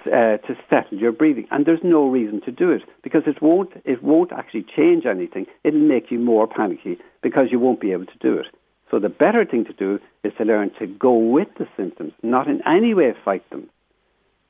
uh, 0.06 0.38
to 0.48 0.56
settle 0.70 0.98
your 0.98 1.12
breathing, 1.12 1.48
and 1.52 1.66
there's 1.66 1.84
no 1.84 2.08
reason 2.08 2.42
to 2.42 2.52
do 2.52 2.72
it 2.72 2.82
because 3.04 3.24
it 3.26 3.42
won't 3.42 3.72
it 3.86 4.04
won't 4.04 4.32
actually 4.34 4.66
change 4.76 5.06
anything. 5.06 5.46
It'll 5.64 5.80
make 5.80 6.12
you 6.12 6.20
more 6.20 6.48
panicky 6.48 6.98
because 7.24 7.48
you 7.52 7.60
won't 7.60 7.80
be 7.80 7.94
able 7.94 8.08
to 8.08 8.18
do 8.20 8.38
it. 8.38 8.48
So 8.90 9.00
the 9.00 9.10
better 9.10 9.46
thing 9.46 9.64
to 9.66 9.74
do 9.74 10.00
is 10.26 10.34
to 10.38 10.44
learn 10.44 10.72
to 10.80 10.88
go 10.88 11.14
with 11.14 11.48
the 11.58 11.68
symptoms, 11.78 12.12
not 12.22 12.48
in 12.48 12.62
any 12.68 12.94
way 12.94 13.14
fight 13.24 13.50
them. 13.50 13.70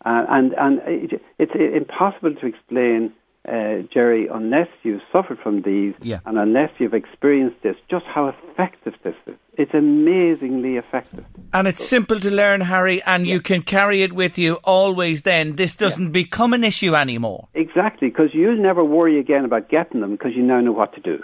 Uh, 0.03 0.25
and 0.29 0.53
and 0.53 0.81
it, 0.85 1.21
it's 1.37 1.51
impossible 1.53 2.33
to 2.33 2.47
explain 2.47 3.13
uh, 3.47 3.81
Jerry, 3.91 4.27
unless 4.31 4.67
you've 4.83 5.01
suffered 5.11 5.39
from 5.39 5.63
these 5.63 5.95
yeah. 6.01 6.19
and 6.25 6.37
unless 6.37 6.69
you've 6.77 6.93
experienced 6.93 7.57
this, 7.63 7.75
just 7.89 8.05
how 8.05 8.27
effective 8.27 8.93
this 9.03 9.15
is. 9.25 9.35
It's 9.57 9.73
amazingly 9.73 10.77
effective. 10.77 11.25
And 11.53 11.67
it's 11.67 11.85
simple 11.85 12.19
to 12.21 12.31
learn, 12.31 12.61
Harry, 12.61 13.03
and 13.03 13.27
yeah. 13.27 13.33
you 13.33 13.41
can 13.41 13.61
carry 13.61 14.01
it 14.01 14.13
with 14.13 14.37
you 14.37 14.55
always 14.63 15.23
then. 15.23 15.57
This 15.57 15.75
doesn't 15.75 16.05
yeah. 16.05 16.11
become 16.11 16.53
an 16.53 16.63
issue 16.63 16.95
anymore. 16.95 17.49
Exactly, 17.53 18.07
because 18.09 18.29
you'll 18.33 18.61
never 18.61 18.83
worry 18.83 19.19
again 19.19 19.43
about 19.43 19.69
getting 19.69 19.99
them 19.99 20.11
because 20.11 20.31
you 20.35 20.43
now 20.43 20.61
know 20.61 20.71
what 20.71 20.93
to 20.95 21.01
do. 21.01 21.21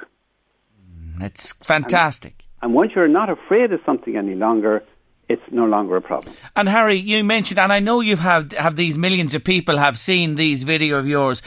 Mm, 0.92 1.24
it's 1.24 1.54
fantastic. 1.54 2.44
And, 2.62 2.70
and 2.70 2.74
once 2.74 2.92
you're 2.96 3.08
not 3.08 3.30
afraid 3.30 3.72
of 3.72 3.80
something 3.86 4.18
any 4.18 4.36
longer, 4.36 4.84
it's 5.30 5.42
no 5.52 5.66
longer 5.66 5.98
a 5.98 6.02
problem. 6.02 6.34
And 6.56 6.70
Harry, 6.70 6.96
you 6.96 7.24
mentioned, 7.24 7.60
and 7.60 7.72
I 7.72 7.80
know 7.80 8.00
you've 8.00 8.20
had 8.20 8.54
have 8.54 8.76
these 8.76 8.98
millions 8.98 9.36
of 9.36 9.44
people 9.44 9.78
have 9.78 10.00
seen 10.00 10.36
these 10.36 10.64
video 10.64 10.98
of 10.98 11.08
yours 11.08 11.42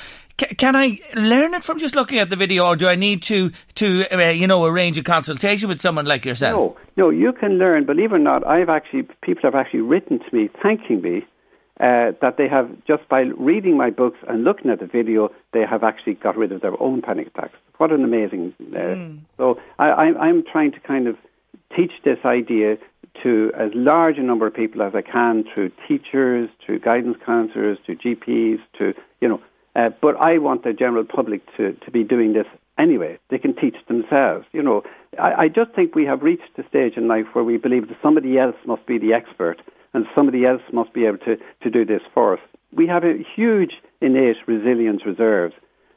can 0.59 0.77
I 0.77 0.99
learn 1.15 1.55
it 1.55 1.65
from 1.65 1.79
just 1.79 1.95
looking 1.95 2.19
at 2.19 2.31
the 2.31 2.37
video, 2.37 2.67
or 2.67 2.77
do 2.77 2.89
I 2.89 2.97
need 2.97 3.23
to 3.25 3.51
to 3.77 4.05
uh, 4.11 4.31
you 4.31 4.47
know 4.47 4.65
arrange 4.65 4.99
a 4.99 5.03
consultation 5.03 5.69
with 5.69 5.81
someone 5.81 6.07
like 6.07 6.25
yourself? 6.25 6.77
No, 6.97 7.05
no, 7.05 7.11
you 7.11 7.33
can 7.33 7.59
learn. 7.59 7.87
Believe 7.87 8.13
it 8.13 8.17
or 8.17 8.19
not, 8.19 8.47
I've 8.47 8.69
actually 8.69 9.03
people 9.23 9.43
have 9.45 9.55
actually 9.55 9.81
written 9.81 10.19
to 10.19 10.37
me 10.37 10.49
thanking 10.63 11.03
me 11.03 11.27
uh, 11.81 12.13
that 12.21 12.37
they 12.37 12.49
have 12.49 12.71
just 12.87 13.09
by 13.09 13.21
reading 13.39 13.77
my 13.77 13.91
books 13.91 14.19
and 14.29 14.45
looking 14.45 14.71
at 14.71 14.81
the 14.81 14.87
video, 14.87 15.31
they 15.53 15.65
have 15.69 15.83
actually 15.83 16.15
got 16.15 16.37
rid 16.37 16.53
of 16.53 16.61
their 16.61 16.81
own 16.81 17.01
panic 17.01 17.29
attacks. 17.29 17.57
What 17.79 17.91
an 17.91 18.05
amazing! 18.05 18.55
Uh, 18.61 18.77
mm. 18.77 19.21
So 19.39 19.59
I, 19.79 19.89
I'm 19.89 20.45
trying 20.45 20.73
to 20.73 20.81
kind 20.81 21.09
of 21.09 21.17
teach 21.75 21.93
this 22.05 22.19
idea 22.25 22.77
to 23.23 23.51
as 23.59 23.71
large 23.75 24.19
a 24.19 24.23
number 24.23 24.47
of 24.47 24.55
people 24.55 24.83
as 24.83 24.95
I 24.95 25.03
can 25.03 25.45
through 25.55 25.71
teachers, 25.89 26.51
through 26.65 26.81
guidance 26.81 27.17
counselors, 27.25 27.79
to 27.87 27.97
GPs, 27.97 28.59
to 28.79 28.93
you 29.23 29.29
know 29.29 29.41
uh, 29.77 29.91
but 30.01 30.17
I 30.17 30.39
want 30.39 30.65
the 30.65 30.73
general 30.73 31.05
public 31.05 31.43
to, 31.57 31.73
to 31.73 31.91
be 31.91 32.05
doing 32.05 32.33
this 32.33 32.47
anyway. 32.79 33.19
They 33.31 33.39
can 33.39 33.55
teach 33.55 33.77
themselves. 33.89 34.47
You 34.53 34.63
know, 34.63 34.83
I, 35.19 35.45
I 35.45 35.49
just 35.49 35.73
think 35.75 35.95
we 35.95 36.05
have 36.07 36.23
reached 36.23 36.57
the 36.57 36.65
stage 36.69 36.97
in 36.97 37.09
life 37.09 37.27
where 37.33 37.45
we 37.45 37.57
believe 37.57 37.89
that 37.89 37.97
somebody 38.03 38.39
else 38.39 38.57
must 38.67 38.87
be 38.87 38.99
the 38.99 39.13
expert 39.13 39.61
and 39.95 40.07
somebody 40.17 40.45
else 40.45 40.63
must 40.73 40.93
be 40.93 41.05
able 41.07 41.19
to, 41.19 41.37
to 41.63 41.71
do 41.71 41.85
this 41.85 42.03
for 42.15 42.35
us. 42.35 42.41
We 42.73 42.87
have 42.87 43.05
a 43.05 43.25
huge 43.37 43.73
innate 44.01 44.37
resilience 44.47 45.05
reserves. 45.05 45.55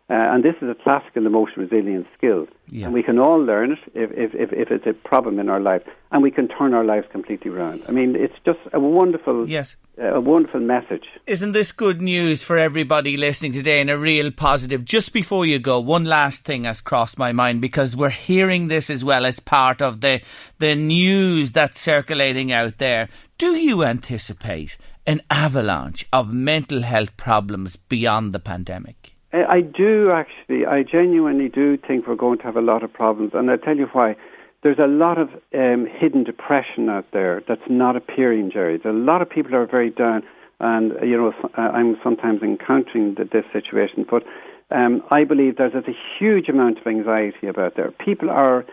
Uh, 0.09 0.15
and 0.15 0.43
this 0.43 0.55
is 0.61 0.69
a 0.69 0.75
classical 0.75 1.25
emotional 1.25 1.65
resilience 1.65 2.07
skill. 2.17 2.45
Yeah. 2.67 2.85
And 2.85 2.93
we 2.93 3.03
can 3.03 3.19
all 3.19 3.41
learn 3.41 3.71
it 3.71 3.79
if, 3.93 4.11
if, 4.11 4.35
if, 4.35 4.51
if, 4.51 4.69
it's 4.69 4.85
a 4.85 4.93
problem 4.93 5.39
in 5.39 5.47
our 5.47 5.61
life. 5.61 5.81
And 6.11 6.21
we 6.21 6.29
can 6.29 6.49
turn 6.49 6.73
our 6.73 6.83
lives 6.83 7.07
completely 7.09 7.49
around. 7.49 7.83
I 7.87 7.91
mean, 7.91 8.15
it's 8.17 8.35
just 8.45 8.59
a 8.73 8.81
wonderful, 8.81 9.49
yes. 9.49 9.77
Uh, 9.97 10.15
a 10.15 10.19
wonderful 10.19 10.59
message. 10.59 11.05
Isn't 11.25 11.53
this 11.53 11.71
good 11.71 12.01
news 12.01 12.43
for 12.43 12.57
everybody 12.57 13.15
listening 13.15 13.53
today 13.53 13.79
and 13.79 13.89
a 13.89 13.97
real 13.97 14.29
positive? 14.31 14.83
Just 14.83 15.13
before 15.13 15.45
you 15.45 15.57
go, 15.57 15.79
one 15.79 16.03
last 16.03 16.43
thing 16.43 16.65
has 16.65 16.81
crossed 16.81 17.17
my 17.17 17.31
mind 17.31 17.61
because 17.61 17.95
we're 17.95 18.09
hearing 18.09 18.67
this 18.67 18.89
as 18.89 19.05
well 19.05 19.25
as 19.25 19.39
part 19.39 19.81
of 19.81 20.01
the, 20.01 20.21
the 20.59 20.75
news 20.75 21.53
that's 21.53 21.79
circulating 21.79 22.51
out 22.51 22.77
there. 22.77 23.07
Do 23.37 23.55
you 23.55 23.83
anticipate 23.83 24.77
an 25.07 25.21
avalanche 25.29 26.07
of 26.11 26.33
mental 26.33 26.81
health 26.81 27.15
problems 27.17 27.77
beyond 27.77 28.33
the 28.33 28.39
pandemic? 28.39 29.02
I 29.33 29.61
do 29.61 30.11
actually. 30.11 30.65
I 30.65 30.83
genuinely 30.83 31.49
do 31.49 31.77
think 31.77 32.07
we're 32.07 32.15
going 32.15 32.37
to 32.39 32.43
have 32.43 32.55
a 32.55 32.61
lot 32.61 32.83
of 32.83 32.93
problems, 32.93 33.31
and 33.33 33.49
I'll 33.49 33.57
tell 33.57 33.77
you 33.77 33.87
why. 33.91 34.15
There's 34.61 34.79
a 34.79 34.87
lot 34.87 35.17
of 35.17 35.27
um, 35.53 35.85
hidden 35.91 36.23
depression 36.23 36.87
out 36.87 37.05
there 37.11 37.43
that's 37.49 37.67
not 37.69 37.97
appearing, 37.97 38.49
Jerry. 38.49 38.79
There's 38.81 38.95
a 38.95 38.97
lot 38.97 39.21
of 39.21 39.29
people 39.29 39.53
are 39.55 39.65
very 39.65 39.89
down, 39.89 40.23
and 40.59 40.93
you 41.01 41.17
know 41.17 41.33
I'm 41.55 41.97
sometimes 42.01 42.41
encountering 42.41 43.15
this 43.15 43.43
situation. 43.51 44.05
But 44.09 44.23
um, 44.71 45.01
I 45.11 45.25
believe 45.25 45.57
there's 45.57 45.73
a 45.73 45.83
huge 46.17 46.47
amount 46.47 46.79
of 46.79 46.87
anxiety 46.87 47.47
about 47.47 47.75
there. 47.75 47.91
People 47.91 48.29
are 48.29 48.65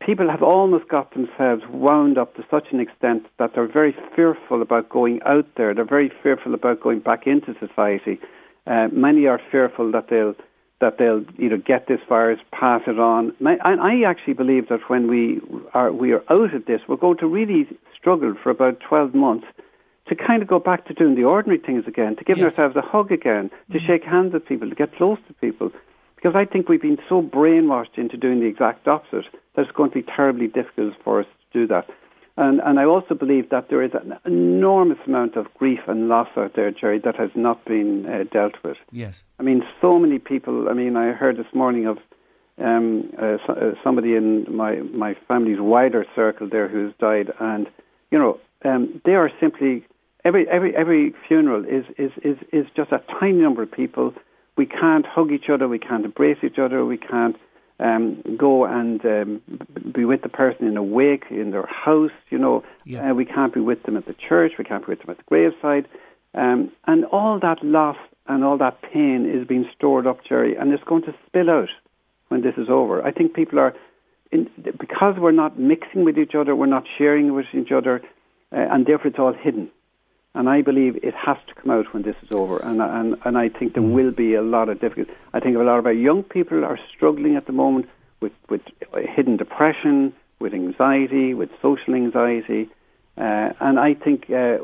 people 0.00 0.30
have 0.30 0.42
almost 0.42 0.88
got 0.88 1.12
themselves 1.12 1.62
wound 1.70 2.18
up 2.18 2.34
to 2.36 2.44
such 2.50 2.68
an 2.72 2.80
extent 2.80 3.26
that 3.38 3.50
they're 3.54 3.70
very 3.70 3.94
fearful 4.14 4.62
about 4.62 4.88
going 4.88 5.20
out 5.26 5.46
there. 5.56 5.74
They're 5.74 5.84
very 5.84 6.10
fearful 6.22 6.54
about 6.54 6.80
going 6.80 7.00
back 7.00 7.26
into 7.26 7.54
society. 7.58 8.18
Uh, 8.66 8.88
many 8.92 9.26
are 9.26 9.40
fearful 9.50 9.92
that 9.92 10.08
they'll 10.08 10.34
that 10.80 10.98
they'll 10.98 11.24
you 11.36 11.48
know 11.48 11.56
get 11.58 11.86
this 11.86 12.00
virus, 12.08 12.40
pass 12.52 12.82
it 12.86 12.98
on. 12.98 13.32
And 13.40 13.80
I 13.80 14.02
actually 14.02 14.34
believe 14.34 14.68
that 14.68 14.80
when 14.88 15.08
we 15.08 15.40
are 15.72 15.92
we 15.92 16.12
are 16.12 16.22
out 16.30 16.54
of 16.54 16.64
this, 16.66 16.80
we're 16.88 16.96
going 16.96 17.18
to 17.18 17.26
really 17.26 17.66
struggle 17.96 18.34
for 18.42 18.50
about 18.50 18.80
twelve 18.80 19.14
months 19.14 19.46
to 20.08 20.14
kind 20.14 20.42
of 20.42 20.48
go 20.48 20.58
back 20.58 20.86
to 20.86 20.94
doing 20.94 21.14
the 21.14 21.24
ordinary 21.24 21.58
things 21.58 21.84
again, 21.86 22.16
to 22.16 22.24
giving 22.24 22.42
yes. 22.42 22.52
ourselves 22.52 22.76
a 22.76 22.82
hug 22.82 23.10
again, 23.10 23.50
to 23.72 23.78
mm-hmm. 23.78 23.86
shake 23.86 24.04
hands 24.04 24.34
with 24.34 24.44
people, 24.44 24.68
to 24.68 24.74
get 24.74 24.94
close 24.96 25.18
to 25.26 25.34
people. 25.34 25.70
Because 26.16 26.34
I 26.34 26.44
think 26.44 26.68
we've 26.68 26.82
been 26.82 26.98
so 27.08 27.22
brainwashed 27.22 27.96
into 27.96 28.16
doing 28.16 28.40
the 28.40 28.46
exact 28.46 28.86
opposite 28.86 29.26
that 29.54 29.62
it's 29.62 29.72
going 29.72 29.90
to 29.90 30.02
be 30.02 30.02
terribly 30.02 30.46
difficult 30.46 30.94
for 31.02 31.20
us 31.20 31.26
to 31.52 31.58
do 31.58 31.66
that. 31.68 31.88
And, 32.36 32.60
and 32.60 32.80
I 32.80 32.84
also 32.84 33.14
believe 33.14 33.50
that 33.50 33.68
there 33.70 33.82
is 33.82 33.92
an 33.94 34.14
enormous 34.24 34.98
amount 35.06 35.36
of 35.36 35.46
grief 35.54 35.80
and 35.86 36.08
loss 36.08 36.28
out 36.36 36.54
there, 36.56 36.70
Jerry, 36.72 36.98
that 37.04 37.14
has 37.16 37.30
not 37.36 37.64
been 37.64 38.06
uh, 38.06 38.24
dealt 38.32 38.54
with. 38.64 38.76
Yes. 38.90 39.22
I 39.38 39.44
mean, 39.44 39.62
so 39.80 39.98
many 40.00 40.18
people. 40.18 40.68
I 40.68 40.72
mean, 40.72 40.96
I 40.96 41.12
heard 41.12 41.36
this 41.36 41.52
morning 41.54 41.86
of 41.86 41.98
um, 42.58 43.10
uh, 43.16 43.36
so, 43.46 43.52
uh, 43.52 43.74
somebody 43.82 44.14
in 44.14 44.46
my, 44.48 44.76
my 44.76 45.16
family's 45.28 45.60
wider 45.60 46.04
circle 46.14 46.48
there 46.48 46.68
who's 46.68 46.92
died, 47.00 47.32
and, 47.40 47.68
you 48.10 48.18
know, 48.18 48.40
um, 48.64 49.00
they 49.04 49.12
are 49.12 49.30
simply. 49.40 49.86
Every, 50.24 50.48
every, 50.48 50.74
every 50.74 51.12
funeral 51.28 51.64
is, 51.66 51.84
is, 51.98 52.10
is, 52.24 52.38
is 52.50 52.64
just 52.74 52.90
a 52.92 53.02
tiny 53.20 53.42
number 53.42 53.62
of 53.62 53.70
people. 53.70 54.14
We 54.56 54.64
can't 54.64 55.04
hug 55.04 55.30
each 55.30 55.50
other, 55.52 55.68
we 55.68 55.78
can't 55.78 56.04
embrace 56.04 56.38
each 56.42 56.58
other, 56.58 56.82
we 56.86 56.96
can't 56.96 57.36
um, 57.80 58.22
go 58.38 58.64
and 58.64 59.04
um, 59.04 59.42
be 59.94 60.04
with 60.04 60.22
the 60.22 60.28
person 60.28 60.66
in 60.66 60.76
a 60.76 60.82
wake 60.82 61.24
in 61.30 61.50
their 61.50 61.66
house. 61.66 62.12
You 62.30 62.38
know, 62.38 62.64
yeah. 62.84 63.10
uh, 63.10 63.14
we 63.14 63.24
can't 63.24 63.52
be 63.52 63.60
with 63.60 63.82
them 63.82 63.96
at 63.96 64.06
the 64.06 64.14
church. 64.14 64.52
We 64.58 64.64
can't 64.64 64.86
be 64.86 64.90
with 64.90 65.00
them 65.00 65.10
at 65.10 65.18
the 65.18 65.24
graveside, 65.24 65.88
um, 66.34 66.70
and 66.86 67.04
all 67.06 67.38
that 67.40 67.62
loss 67.62 67.96
and 68.26 68.42
all 68.42 68.56
that 68.58 68.80
pain 68.80 69.30
is 69.30 69.46
being 69.46 69.68
stored 69.76 70.06
up, 70.06 70.24
Jerry, 70.26 70.56
and 70.56 70.72
it's 70.72 70.84
going 70.84 71.02
to 71.02 71.14
spill 71.26 71.50
out 71.50 71.68
when 72.28 72.42
this 72.42 72.54
is 72.56 72.68
over. 72.68 73.04
I 73.04 73.12
think 73.12 73.34
people 73.34 73.58
are. 73.58 73.74
In, 74.32 74.50
because 74.80 75.14
we're 75.18 75.30
not 75.30 75.60
mixing 75.60 76.04
with 76.04 76.18
each 76.18 76.34
other, 76.34 76.56
we're 76.56 76.66
not 76.66 76.84
sharing 76.98 77.34
with 77.34 77.46
each 77.54 77.70
other, 77.70 78.02
uh, 78.50 78.56
and 78.72 78.84
therefore 78.84 79.08
it's 79.08 79.18
all 79.18 79.32
hidden. 79.32 79.70
And 80.34 80.48
I 80.48 80.62
believe 80.62 80.96
it 81.02 81.14
has 81.14 81.36
to 81.46 81.54
come 81.54 81.70
out 81.70 81.92
when 81.94 82.02
this 82.02 82.16
is 82.22 82.30
over. 82.32 82.58
And, 82.58 82.82
and, 82.82 83.16
and 83.24 83.38
I 83.38 83.48
think 83.48 83.74
there 83.74 83.82
mm. 83.82 83.92
will 83.92 84.10
be 84.10 84.34
a 84.34 84.42
lot 84.42 84.68
of 84.68 84.80
difficulty. 84.80 85.12
I 85.32 85.40
think 85.40 85.56
a 85.56 85.60
lot 85.60 85.78
of 85.78 85.86
our 85.86 85.92
young 85.92 86.24
people 86.24 86.64
are 86.64 86.78
struggling 86.94 87.36
at 87.36 87.46
the 87.46 87.52
moment 87.52 87.88
with, 88.20 88.32
with 88.48 88.62
hidden 89.14 89.36
depression, 89.36 90.12
with 90.40 90.52
anxiety, 90.52 91.34
with 91.34 91.50
social 91.62 91.94
anxiety. 91.94 92.68
Uh, 93.16 93.50
and 93.60 93.78
I 93.78 93.94
think, 93.94 94.24
uh, 94.28 94.58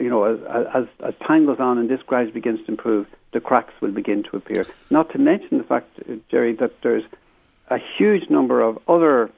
you 0.00 0.08
know, 0.10 0.24
as, 0.24 0.66
as, 0.74 0.86
as 1.06 1.14
time 1.24 1.46
goes 1.46 1.60
on 1.60 1.78
and 1.78 1.88
this 1.88 2.02
gradually 2.02 2.32
begins 2.32 2.60
to 2.66 2.72
improve, 2.72 3.06
the 3.32 3.40
cracks 3.40 3.72
will 3.80 3.92
begin 3.92 4.24
to 4.24 4.36
appear. 4.36 4.66
Not 4.90 5.10
to 5.10 5.18
mention 5.18 5.58
the 5.58 5.64
fact, 5.64 5.90
uh, 6.00 6.14
Jerry, 6.28 6.54
that 6.56 6.72
there's 6.82 7.04
a 7.68 7.78
huge 7.96 8.28
number 8.30 8.60
of 8.60 8.78
other 8.88 9.30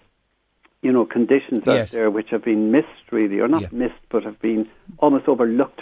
you 0.87 0.92
know, 0.92 1.05
conditions 1.05 1.64
yes. 1.66 1.92
out 1.92 1.96
there 1.96 2.11
which 2.12 2.31
have 2.31 2.44
been 2.44 2.70
missed, 2.70 3.11
really, 3.11 3.40
or 3.40 3.49
not 3.49 3.62
yeah. 3.62 3.68
missed, 3.72 4.05
but 4.09 4.22
have 4.22 4.40
been 4.40 4.68
almost 4.99 5.27
overlooked. 5.27 5.81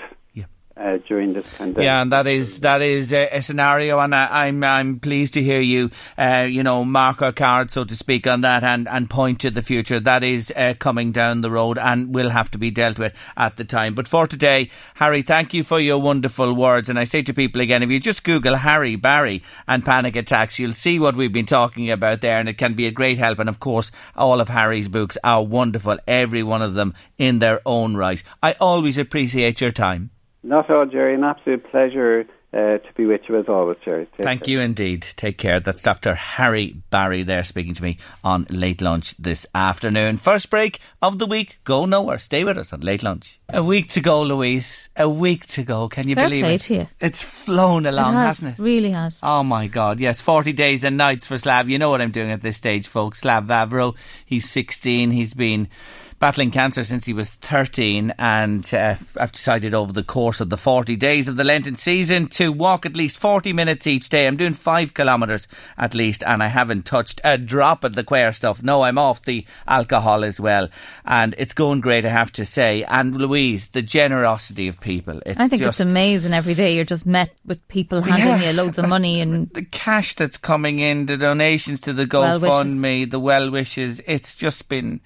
Uh, 0.76 0.98
during 1.06 1.32
this 1.34 1.46
pandemic, 1.56 1.84
yeah, 1.84 2.02
and 2.02 2.10
that 2.10 2.26
is 2.26 2.58
that 2.58 2.82
is 2.82 3.12
a, 3.12 3.28
a 3.28 3.40
scenario, 3.40 3.96
and 4.00 4.12
I, 4.12 4.48
am 4.48 4.64
I'm, 4.64 4.88
I'm 4.88 4.98
pleased 4.98 5.34
to 5.34 5.42
hear 5.42 5.60
you, 5.60 5.92
uh, 6.18 6.48
you 6.50 6.64
know, 6.64 6.84
mark 6.84 7.22
our 7.22 7.30
card, 7.30 7.70
so 7.70 7.84
to 7.84 7.94
speak, 7.94 8.26
on 8.26 8.40
that, 8.40 8.64
and, 8.64 8.88
and 8.88 9.08
point 9.08 9.38
to 9.42 9.52
the 9.52 9.62
future 9.62 10.00
that 10.00 10.24
is 10.24 10.52
uh, 10.56 10.74
coming 10.76 11.12
down 11.12 11.42
the 11.42 11.50
road, 11.52 11.78
and 11.78 12.12
will 12.12 12.30
have 12.30 12.50
to 12.50 12.58
be 12.58 12.72
dealt 12.72 12.98
with 12.98 13.14
at 13.36 13.56
the 13.56 13.62
time. 13.62 13.94
But 13.94 14.08
for 14.08 14.26
today, 14.26 14.68
Harry, 14.94 15.22
thank 15.22 15.54
you 15.54 15.62
for 15.62 15.78
your 15.78 15.98
wonderful 15.98 16.52
words, 16.52 16.88
and 16.88 16.98
I 16.98 17.04
say 17.04 17.22
to 17.22 17.32
people 17.32 17.60
again, 17.60 17.84
if 17.84 17.90
you 17.90 18.00
just 18.00 18.24
Google 18.24 18.56
Harry 18.56 18.96
Barry 18.96 19.44
and 19.68 19.84
panic 19.84 20.16
attacks, 20.16 20.58
you'll 20.58 20.72
see 20.72 20.98
what 20.98 21.14
we've 21.14 21.32
been 21.32 21.46
talking 21.46 21.88
about 21.88 22.20
there, 22.20 22.40
and 22.40 22.48
it 22.48 22.58
can 22.58 22.74
be 22.74 22.88
a 22.88 22.90
great 22.90 23.18
help. 23.18 23.38
And 23.38 23.48
of 23.48 23.60
course, 23.60 23.92
all 24.16 24.40
of 24.40 24.48
Harry's 24.48 24.88
books 24.88 25.16
are 25.22 25.44
wonderful, 25.44 25.98
every 26.08 26.42
one 26.42 26.62
of 26.62 26.74
them 26.74 26.94
in 27.16 27.38
their 27.38 27.60
own 27.64 27.96
right. 27.96 28.20
I 28.42 28.54
always 28.54 28.98
appreciate 28.98 29.60
your 29.60 29.70
time. 29.70 30.10
Not 30.44 30.70
all, 30.70 30.84
Jerry. 30.84 31.14
An 31.14 31.24
absolute 31.24 31.64
pleasure 31.70 32.26
uh, 32.52 32.78
to 32.78 32.92
be 32.96 33.06
with 33.06 33.22
you 33.28 33.36
as 33.38 33.48
always, 33.48 33.78
Jerry. 33.84 34.06
Take 34.16 34.24
Thank 34.24 34.44
care. 34.44 34.52
you 34.52 34.60
indeed. 34.60 35.06
Take 35.16 35.38
care. 35.38 35.58
That's 35.58 35.82
Dr. 35.82 36.14
Harry 36.14 36.76
Barry 36.90 37.22
there 37.22 37.42
speaking 37.42 37.72
to 37.74 37.82
me 37.82 37.98
on 38.22 38.46
Late 38.50 38.80
Lunch 38.82 39.16
this 39.16 39.46
afternoon. 39.54 40.18
First 40.18 40.50
break 40.50 40.80
of 41.02 41.18
the 41.18 41.26
week. 41.26 41.58
Go 41.64 41.86
nowhere. 41.86 42.18
Stay 42.18 42.44
with 42.44 42.58
us 42.58 42.72
on 42.74 42.80
Late 42.80 43.02
Lunch. 43.02 43.40
A 43.48 43.64
week 43.64 43.88
to 43.90 44.00
go, 44.00 44.22
Louise. 44.22 44.90
A 44.96 45.08
week 45.08 45.46
to 45.46 45.64
go. 45.64 45.88
Can 45.88 46.06
you 46.06 46.14
Fair 46.14 46.26
believe 46.26 46.44
play 46.44 46.54
it? 46.56 46.60
To 46.60 46.74
you. 46.74 46.86
It's 47.00 47.22
flown 47.24 47.86
along, 47.86 48.14
it 48.14 48.18
has, 48.18 48.42
not 48.42 48.52
it? 48.52 48.58
Really 48.62 48.92
has. 48.92 49.18
Oh 49.22 49.42
my 49.42 49.66
God! 49.66 49.98
Yes, 49.98 50.20
forty 50.20 50.52
days 50.52 50.84
and 50.84 50.96
nights 50.96 51.26
for 51.26 51.38
Slav. 51.38 51.68
You 51.68 51.78
know 51.78 51.90
what 51.90 52.00
I'm 52.02 52.12
doing 52.12 52.30
at 52.30 52.42
this 52.42 52.56
stage, 52.56 52.86
folks. 52.86 53.20
Slav 53.20 53.46
Vavro. 53.46 53.96
He's 54.24 54.48
16. 54.50 55.10
He's 55.10 55.34
been 55.34 55.68
battling 56.18 56.50
cancer 56.50 56.84
since 56.84 57.04
he 57.04 57.12
was 57.12 57.30
13 57.30 58.14
and 58.18 58.72
uh, 58.72 58.96
I've 59.18 59.32
decided 59.32 59.74
over 59.74 59.92
the 59.92 60.02
course 60.02 60.40
of 60.40 60.50
the 60.50 60.56
40 60.56 60.96
days 60.96 61.28
of 61.28 61.36
the 61.36 61.44
Lenten 61.44 61.76
season 61.76 62.28
to 62.28 62.52
walk 62.52 62.86
at 62.86 62.96
least 62.96 63.18
40 63.18 63.52
minutes 63.52 63.86
each 63.86 64.08
day. 64.08 64.26
I'm 64.26 64.36
doing 64.36 64.54
5 64.54 64.94
kilometres 64.94 65.48
at 65.76 65.94
least 65.94 66.22
and 66.26 66.42
I 66.42 66.48
haven't 66.48 66.86
touched 66.86 67.20
a 67.24 67.38
drop 67.38 67.84
of 67.84 67.94
the 67.94 68.04
queer 68.04 68.32
stuff. 68.32 68.62
No, 68.62 68.82
I'm 68.82 68.98
off 68.98 69.22
the 69.22 69.44
alcohol 69.66 70.24
as 70.24 70.40
well 70.40 70.68
and 71.04 71.34
it's 71.38 71.54
going 71.54 71.80
great 71.80 72.04
I 72.04 72.10
have 72.10 72.32
to 72.32 72.44
say. 72.44 72.84
And 72.84 73.14
Louise, 73.14 73.68
the 73.68 73.82
generosity 73.82 74.68
of 74.68 74.80
people. 74.80 75.20
I 75.26 75.48
think 75.48 75.62
just, 75.62 75.80
it's 75.80 75.80
amazing 75.80 76.32
every 76.32 76.54
day 76.54 76.74
you're 76.76 76.84
just 76.84 77.06
met 77.06 77.34
with 77.44 77.66
people 77.68 78.02
handing 78.02 78.42
yeah, 78.42 78.50
you 78.50 78.56
loads 78.56 78.78
of 78.78 78.88
money 78.88 79.20
and 79.20 79.50
the 79.54 79.64
cash 79.64 80.14
that's 80.14 80.36
coming 80.36 80.78
in, 80.78 81.06
the 81.06 81.16
donations 81.16 81.80
to 81.82 81.92
the 81.92 82.06
GoFundMe, 82.06 83.00
well 83.00 83.10
the 83.10 83.20
well 83.20 83.50
wishes. 83.50 84.00
It's 84.06 84.34
just 84.34 84.68
been 84.68 85.00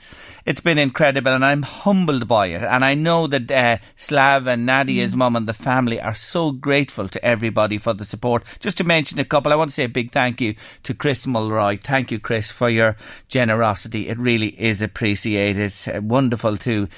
it's 0.49 0.63
been 0.63 0.79
incredible, 0.79 1.31
and 1.31 1.45
I'm 1.45 1.63
humbled 1.63 2.27
by 2.27 2.47
it. 2.47 2.63
And 2.63 2.83
I 2.83 2.95
know 2.95 3.27
that 3.27 3.51
uh, 3.51 3.77
Slav 3.97 4.47
and 4.47 4.65
Nadia's 4.65 5.15
mm. 5.15 5.19
mum 5.19 5.37
and 5.37 5.47
the 5.47 5.53
family 5.53 6.01
are 6.01 6.15
so 6.15 6.53
grateful 6.53 7.07
to 7.07 7.23
everybody 7.23 7.77
for 7.77 7.93
the 7.93 8.07
support. 8.07 8.45
Just 8.59 8.79
to 8.79 8.85
mention 8.85 9.19
a 9.19 9.27
couple, 9.27 9.53
I 9.53 9.57
want 9.57 9.69
to 9.69 9.75
say 9.75 9.85
a 9.85 9.91
big 9.91 10.11
thank 10.11 10.41
you 10.41 10.55
to 10.85 10.95
Chris 10.95 11.27
Mulroy. 11.27 11.77
Thank 11.77 12.11
you, 12.11 12.19
Chris, 12.19 12.51
for 12.51 12.71
your 12.71 12.97
generosity. 13.29 14.09
It 14.09 14.17
really 14.17 14.59
is 14.59 14.81
appreciated. 14.81 15.75
Uh, 15.87 16.01
wonderful 16.01 16.57
to 16.57 16.89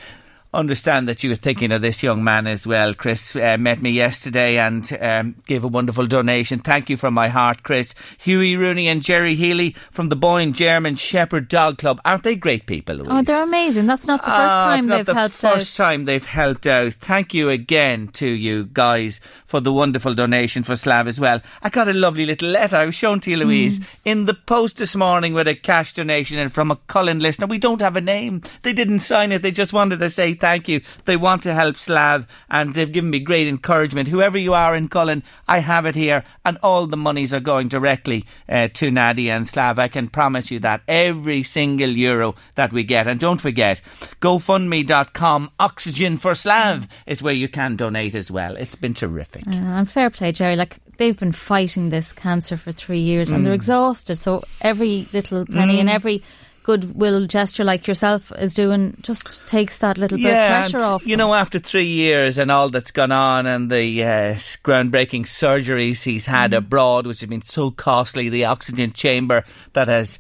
understand 0.53 1.09
that 1.09 1.23
you 1.23 1.31
were 1.31 1.37
thinking 1.37 1.71
of 1.71 1.81
this 1.81 2.03
young 2.03 2.25
man 2.25 2.47
as 2.47 2.67
well. 2.67 2.93
Chris 2.93 3.37
uh, 3.37 3.57
met 3.59 3.81
me 3.81 3.91
yesterday 3.91 4.59
and 4.59 4.97
um, 5.01 5.37
gave 5.47 5.63
a 5.63 5.69
wonderful 5.69 6.07
donation. 6.07 6.59
Thank 6.59 6.91
you 6.91 6.97
from 6.97 7.15
my 7.15 7.29
heart, 7.29 7.63
Chris. 7.63 7.95
Huey 8.19 8.57
Rooney 8.57 8.89
and 8.89 9.03
Jerry 9.03 9.35
Healy 9.35 9.77
from 9.91 10.09
the 10.09 10.17
Boyne 10.17 10.53
German 10.53 10.97
Shepherd 10.97 11.49
Dog 11.49 11.79
Club. 11.79 12.01
Aren't 12.05 12.25
they 12.25 12.35
great 12.35 12.67
people, 12.67 12.97
Louise? 12.97 13.09
Oh, 13.11 13.23
they're 13.23 13.45
amazing. 13.45 13.87
That's 13.87 14.07
not 14.07 14.21
the 14.21 14.31
first 14.31 14.55
oh, 14.55 14.61
time 14.61 14.87
they've 14.87 15.07
the 15.07 15.15
helped 15.15 15.35
first 15.37 15.79
out. 15.79 15.85
time 15.85 16.05
they've 16.05 16.25
helped 16.25 16.67
out. 16.67 16.95
Thank 16.95 17.33
you 17.33 17.49
again 17.49 18.09
to 18.09 18.27
you 18.27 18.67
guys 18.73 19.21
for 19.47 19.61
the 19.61 19.73
wonderful 19.73 20.15
donation 20.15 20.65
for 20.65 20.77
Slav 20.77 21.07
as 21.07 21.21
well. 21.21 21.41
I 21.63 21.69
got 21.69 21.89
a 21.89 21.93
lovely 21.93 22.27
little 22.27 22.49
letter 22.49 22.77
I 22.77 22.87
was 22.87 22.95
shown 22.97 23.21
to 23.21 23.31
you, 23.31 23.37
Louise, 23.37 23.79
mm. 23.79 23.87
in 24.05 24.25
the 24.25 24.35
post 24.35 24.79
this 24.79 24.97
morning 24.97 25.33
with 25.33 25.47
a 25.47 25.55
cash 25.55 25.95
donation 25.95 26.39
and 26.39 26.53
from 26.53 26.73
a 26.73 26.77
Collon 26.89 27.21
listener. 27.21 27.47
We 27.47 27.59
don't 27.59 27.81
have 27.81 27.97
a 27.97 28.01
name. 28.01 28.43
They 28.63 28.73
didn't 28.73 29.01
sign 29.01 29.31
it. 29.31 29.43
They 29.43 29.53
just 29.53 29.73
wanted 29.73 30.01
to 30.01 30.11
say 30.11 30.35
thank 30.41 30.69
you. 30.69 30.81
They 31.05 31.17
want 31.17 31.43
to 31.45 31.55
help 31.55 31.77
Slav 31.77 32.27
and 32.51 32.75
they've 32.75 32.91
given 32.91 33.11
me 33.11 33.21
great 33.21 33.49
encouragement. 33.49 34.09
Whoever 34.09 34.39
you 34.39 34.55
are 34.55 34.75
in 34.75 34.89
Collon, 34.89 35.23
I 35.47 35.59
have 35.59 35.87
it 35.87 35.95
here 35.95 36.25
and 36.45 36.59
all 36.63 36.87
the 36.87 36.97
monies 36.97 37.33
are 37.33 37.41
going 37.41 37.69
directly 37.69 38.25
uh, 38.49 38.69
to 38.75 38.91
Nadia 38.91 39.37
and 39.37 39.49
Slav. 39.49 39.79
I 39.79 39.89
can 39.89 40.09
promise 40.09 40.51
you 40.51 40.59
that 40.61 40.83
every 40.89 41.43
single 41.43 41.91
euro 41.91 42.35
that 42.57 42.73
we 42.73 42.83
get. 42.83 43.07
And 43.07 43.21
don't 43.21 43.41
forget, 43.41 43.81
GoFundMe.com 44.21 45.51
Oxygen 45.61 46.17
for 46.17 46.35
Slav 46.35 46.89
is 47.07 47.23
where 47.23 47.35
you 47.35 47.49
can 47.49 47.77
donate 47.77 48.15
as 48.15 48.31
well. 48.31 48.57
It's 48.57 48.75
been 48.75 48.95
terrific. 48.95 49.47
Uh, 49.47 49.53
and 49.53 49.91
fair 49.91 50.11
play, 50.11 50.33
Jerry. 50.33 50.57
Like 50.57 50.79
they've 50.97 51.19
been 51.19 51.33
fighting 51.33 51.91
this 51.91 52.13
cancer 52.13 52.57
for 52.57 52.73
three 52.73 53.01
years 53.01 53.33
and 53.33 53.45
they're 53.45 53.53
mm. 53.53 53.57
exhausted. 53.57 54.17
So 54.17 54.43
every 54.61 55.09
little 55.13 55.47
penny 55.47 55.77
mm. 55.77 55.81
and 55.81 55.91
every 55.91 56.23
goodwill 56.63 57.27
gesture 57.27 57.65
like 57.65 57.87
yourself 57.87 58.33
is 58.39 58.55
doing 58.55 58.97
just 59.03 59.47
takes 59.47 59.79
that 59.79 59.99
little 59.99 60.19
bit 60.19 60.27
yeah, 60.27 60.65
of 60.65 60.71
pressure 60.71 60.85
off. 60.85 61.07
You 61.07 61.17
know, 61.17 61.35
after 61.35 61.59
three 61.59 61.87
years 61.87 62.39
and 62.39 62.51
all 62.51 62.69
that's 62.69 62.91
gone 62.91 63.13
on 63.13 63.47
and 63.47 63.71
the 63.71 64.05
uh, 64.05 64.35
groundbreaking 64.65 65.25
surgeries 65.25 66.03
he's 66.03 66.27
had 66.27 66.53
mm. 66.53 66.59
abroad, 66.59 67.07
which 67.07 67.21
have 67.21 67.31
been 67.31 67.43
so 67.43 67.71
costly, 67.71 68.29
the 68.29 68.45
oxygen 68.45 68.93
chamber 68.93 69.45
that 69.73 69.89
has 69.89 70.19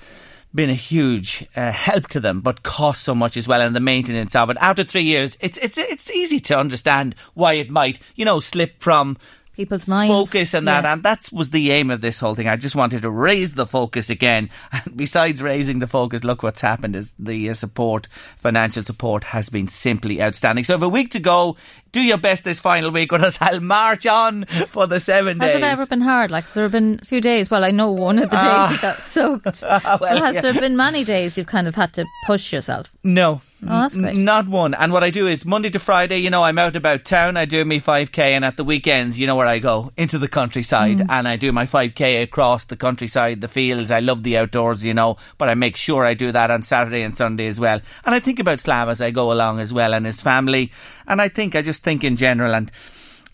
been 0.55 0.70
a 0.70 0.74
huge 0.74 1.46
uh, 1.55 1.70
help 1.70 2.09
to 2.09 2.20
them, 2.20 2.40
but 2.40 2.62
cost 2.62 3.03
so 3.03 3.14
much 3.14 3.37
as 3.37 3.46
well, 3.46 3.61
and 3.61 3.76
the 3.76 3.81
maintenance 3.81 4.35
of 4.35 4.50
it. 4.50 4.57
After 4.61 4.83
three 4.83 5.03
years, 5.03 5.37
it's 5.40 5.59
it's 5.59 5.79
it's 5.79 6.11
easy 6.11 6.40
to 6.40 6.59
understand 6.59 7.14
why 7.35 7.55
it 7.55 7.70
might, 7.70 8.00
you 8.16 8.24
know, 8.24 8.40
slip 8.40 8.83
from 8.83 9.16
people's 9.53 9.89
minds. 9.89 10.13
Focus 10.13 10.55
and 10.55 10.67
that, 10.69 10.85
yeah. 10.85 10.93
and 10.93 11.03
that 11.03 11.29
was 11.33 11.51
the 11.51 11.71
aim 11.73 11.91
of 11.91 12.01
this 12.01 12.21
whole 12.21 12.35
thing. 12.35 12.49
I 12.49 12.57
just 12.57 12.77
wanted 12.77 13.03
to 13.03 13.11
raise 13.11 13.55
the 13.55 13.67
focus 13.67 14.11
again. 14.11 14.51
And 14.73 14.97
besides 14.97 15.43
raising 15.43 15.81
the 15.81 15.87
focus, 15.87 16.23
look 16.23 16.43
what's 16.43 16.61
happened 16.61 16.95
is 16.95 17.15
the 17.19 17.51
uh, 17.51 17.55
support, 17.55 18.07
financial 18.39 18.85
support 18.85 19.25
has 19.25 19.49
been 19.49 19.69
simply 19.69 20.23
outstanding. 20.23 20.65
So, 20.65 20.77
if 20.77 20.83
a 20.83 20.89
week 20.89 21.11
to 21.11 21.21
go, 21.21 21.57
do 21.93 22.01
your 22.01 22.19
best 22.19 22.45
this 22.45 22.61
final 22.61 22.91
week 22.91 23.11
with 23.11 23.23
us. 23.23 23.39
I'll 23.41 23.61
march 23.61 24.07
on 24.07 24.45
for 24.69 24.87
the 24.87 25.01
seven 25.01 25.39
days. 25.39 25.55
Has 25.55 25.63
it 25.63 25.65
ever 25.65 25.87
been 25.87 26.01
hard? 26.01 26.31
Like, 26.31 26.53
there 26.53 26.63
have 26.63 26.73
been 26.73 27.01
a 27.03 27.05
few 27.05 27.21
days. 27.21 27.51
Well, 27.51 27.65
I 27.65 27.73
know 27.73 27.91
one 27.91 28.19
of 28.19 28.31
the 28.31 28.37
days 28.37 28.77
you 28.77 28.81
got 28.81 29.03
soaked. 29.03 29.63
well, 29.63 30.23
has 30.23 30.37
yeah. 30.37 30.41
there 30.41 30.55
been 30.55 30.77
many 30.77 31.05
days 31.05 31.37
you've 31.37 31.47
kind 31.47 31.67
of 31.67 31.75
had 31.75 31.93
to 31.95 32.07
push 32.27 32.53
yourself? 32.53 32.93
No 33.03 33.41
Oh, 33.62 33.66
that's 33.83 33.96
great. 33.99 34.16
Not 34.16 34.49
one. 34.49 34.73
And 34.73 34.92
what 34.92 35.05
I 35.05 35.11
do 35.11 35.27
is 35.27 35.44
Monday 35.44 35.68
to 35.70 35.79
Friday, 35.79 36.18
you 36.18 36.31
know, 36.31 36.42
I'm 36.42 36.59
out 36.59 36.77
about 36.77 37.05
town. 37.05 37.37
I 37.37 37.44
do 37.44 37.62
me 37.64 37.79
5k, 37.79 38.18
and 38.18 38.44
at 38.44 38.57
the 38.57 38.64
weekends, 38.64 39.18
you 39.18 39.27
know 39.27 39.37
where 39.37 39.46
I 39.46 39.59
go 39.59 39.92
into 39.99 40.18
the 40.18 40.29
countryside, 40.29 40.99
Mm. 40.99 41.07
and 41.11 41.29
I 41.29 41.37
do 41.37 41.53
my 41.53 41.66
5k 41.66 42.23
across 42.23 42.64
the 42.64 42.77
countryside, 42.77 43.40
the 43.42 43.49
fields. 43.49 43.90
I 43.90 44.01
love 44.01 44.23
the 44.23 44.38
outdoors, 44.38 44.85
you 44.85 44.94
know, 44.94 45.18
but 45.37 45.49
I 45.51 45.55
make 45.55 45.77
sure 45.77 46.07
I 46.07 46.14
do 46.14 46.33
that 46.33 46.51
on 46.51 46.62
Saturday 46.62 47.03
and 47.03 47.14
Sunday 47.14 47.49
as 47.49 47.61
well. 47.61 47.81
And 48.07 48.14
I 48.14 48.20
think 48.20 48.38
about 48.38 48.61
Slav 48.61 48.88
as 48.88 49.03
I 49.03 49.11
go 49.11 49.31
along 49.31 49.61
as 49.61 49.73
well, 49.75 49.92
and 49.92 50.07
his 50.07 50.20
family. 50.20 50.73
And 51.07 51.20
I 51.20 51.29
think 51.29 51.55
I 51.55 51.61
just 51.62 51.83
think 51.83 52.03
in 52.03 52.16
general, 52.16 52.55
and 52.55 52.70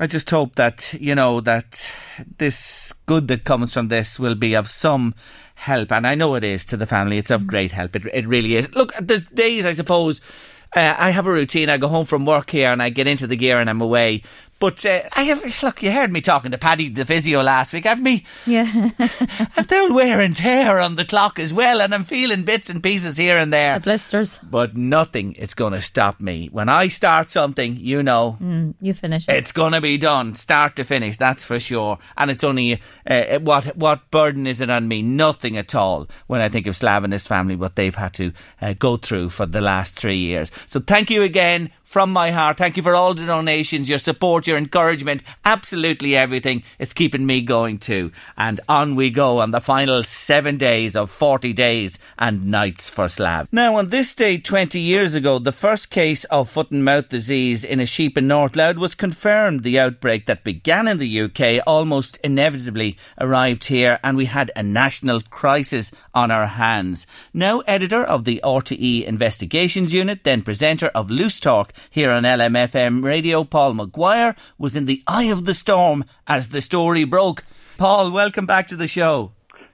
I 0.00 0.06
just 0.06 0.28
hope 0.28 0.56
that 0.56 0.92
you 1.00 1.14
know 1.14 1.40
that 1.42 1.90
this 2.38 2.92
good 3.06 3.28
that 3.28 3.44
comes 3.44 3.72
from 3.72 3.88
this 3.88 4.18
will 4.18 4.34
be 4.34 4.54
of 4.54 4.68
some 4.68 5.14
help, 5.56 5.90
and 5.90 6.06
I 6.06 6.14
know 6.14 6.36
it 6.36 6.44
is 6.44 6.64
to 6.66 6.76
the 6.76 6.86
family. 6.86 7.18
It's 7.18 7.30
of 7.30 7.46
great 7.46 7.72
help. 7.72 7.96
It, 7.96 8.04
it 8.12 8.28
really 8.28 8.54
is. 8.54 8.72
Look, 8.74 8.92
there's 9.00 9.26
days 9.26 9.66
I 9.66 9.72
suppose 9.72 10.20
uh, 10.74 10.94
I 10.96 11.10
have 11.10 11.26
a 11.26 11.32
routine. 11.32 11.70
I 11.70 11.78
go 11.78 11.88
home 11.88 12.04
from 12.04 12.26
work 12.26 12.50
here 12.50 12.70
and 12.70 12.82
I 12.82 12.90
get 12.90 13.06
into 13.06 13.26
the 13.26 13.36
gear 13.36 13.58
and 13.58 13.68
I'm 13.68 13.80
away. 13.80 14.22
But 14.58 14.86
uh, 14.86 15.02
I 15.14 15.24
have 15.24 15.62
look. 15.62 15.82
You 15.82 15.92
heard 15.92 16.10
me 16.10 16.20
talking 16.22 16.50
to 16.50 16.58
Paddy, 16.58 16.88
the 16.88 17.04
physio, 17.04 17.42
last 17.42 17.74
week. 17.74 17.84
I've 17.84 18.00
me 18.00 18.24
Yeah. 18.46 18.90
they're 19.68 19.92
wear 19.92 20.20
and 20.20 20.34
tear 20.34 20.78
on 20.80 20.96
the 20.96 21.04
clock 21.04 21.38
as 21.38 21.52
well, 21.52 21.80
and 21.82 21.94
I'm 21.94 22.04
feeling 22.04 22.44
bits 22.44 22.70
and 22.70 22.82
pieces 22.82 23.16
here 23.18 23.36
and 23.36 23.52
there. 23.52 23.74
The 23.74 23.80
blisters. 23.80 24.38
But 24.42 24.76
nothing 24.76 25.32
is 25.34 25.52
going 25.54 25.74
to 25.74 25.82
stop 25.82 26.20
me. 26.20 26.48
When 26.50 26.68
I 26.70 26.88
start 26.88 27.30
something, 27.30 27.76
you 27.76 28.02
know, 28.02 28.38
Mm, 28.40 28.74
you 28.80 28.94
finish 28.94 29.28
it. 29.28 29.34
it's 29.34 29.52
going 29.52 29.72
to 29.72 29.80
be 29.80 29.98
done, 29.98 30.34
start 30.34 30.76
to 30.76 30.84
finish. 30.84 31.16
That's 31.18 31.44
for 31.44 31.60
sure. 31.60 31.98
And 32.16 32.30
it's 32.30 32.44
only 32.44 32.80
uh, 33.06 33.38
what 33.40 33.76
what 33.76 34.10
burden 34.10 34.46
is 34.46 34.60
it 34.62 34.70
on 34.70 34.88
me? 34.88 35.02
Nothing 35.02 35.56
at 35.58 35.74
all. 35.74 36.08
When 36.28 36.40
I 36.40 36.48
think 36.48 36.66
of 36.66 36.76
Slav 36.76 37.04
and 37.04 37.12
his 37.12 37.26
family, 37.26 37.56
what 37.56 37.76
they've 37.76 37.94
had 37.94 38.14
to 38.14 38.32
uh, 38.62 38.74
go 38.78 38.96
through 38.96 39.30
for 39.30 39.44
the 39.46 39.60
last 39.60 39.98
three 39.98 40.16
years. 40.16 40.50
So 40.66 40.80
thank 40.80 41.10
you 41.10 41.22
again 41.22 41.70
from 41.86 42.12
my 42.12 42.32
heart. 42.32 42.58
Thank 42.58 42.76
you 42.76 42.82
for 42.82 42.96
all 42.96 43.14
the 43.14 43.24
donations, 43.24 43.88
your 43.88 44.00
support, 44.00 44.48
your 44.48 44.58
encouragement, 44.58 45.22
absolutely 45.44 46.16
everything. 46.16 46.64
It's 46.80 46.92
keeping 46.92 47.24
me 47.24 47.42
going 47.42 47.78
too. 47.78 48.10
And 48.36 48.60
on 48.68 48.96
we 48.96 49.08
go 49.08 49.38
on 49.38 49.52
the 49.52 49.60
final 49.60 50.02
seven 50.02 50.58
days 50.58 50.96
of 50.96 51.10
40 51.10 51.52
days 51.52 51.98
and 52.18 52.48
nights 52.50 52.90
for 52.90 53.08
Slav. 53.08 53.48
Now, 53.52 53.76
on 53.76 53.90
this 53.90 54.12
day 54.14 54.36
20 54.36 54.80
years 54.80 55.14
ago, 55.14 55.38
the 55.38 55.52
first 55.52 55.88
case 55.90 56.24
of 56.24 56.50
foot 56.50 56.72
and 56.72 56.84
mouth 56.84 57.08
disease 57.08 57.62
in 57.62 57.78
a 57.78 57.86
sheep 57.86 58.18
in 58.18 58.26
North 58.26 58.56
Louth 58.56 58.76
was 58.76 58.96
confirmed. 58.96 59.62
The 59.62 59.78
outbreak 59.78 60.26
that 60.26 60.42
began 60.42 60.88
in 60.88 60.98
the 60.98 61.20
UK 61.20 61.62
almost 61.68 62.18
inevitably 62.24 62.98
arrived 63.20 63.64
here, 63.64 64.00
and 64.02 64.16
we 64.16 64.26
had 64.26 64.50
a 64.56 64.62
national 64.62 65.20
crisis 65.20 65.92
on 66.12 66.32
our 66.32 66.46
hands. 66.46 67.06
Now, 67.32 67.60
editor 67.60 68.02
of 68.02 68.24
the 68.24 68.40
RTE 68.42 69.04
Investigations 69.04 69.92
Unit, 69.92 70.24
then 70.24 70.42
presenter 70.42 70.88
of 70.88 71.12
Loose 71.12 71.38
Talk 71.38 71.72
here 71.90 72.10
on 72.10 72.22
LMFM 72.22 73.02
Radio, 73.02 73.44
Paul 73.44 73.74
Maguire, 73.74 74.36
was 74.58 74.76
in 74.76 74.86
the 74.86 75.02
eye 75.06 75.24
of 75.24 75.44
the 75.44 75.54
storm 75.54 76.04
as 76.26 76.48
the 76.48 76.60
story 76.60 77.04
broke. 77.04 77.44
Paul, 77.76 78.10
welcome 78.10 78.46
back 78.46 78.66
to 78.68 78.76
the 78.76 78.88
show. 78.88 79.32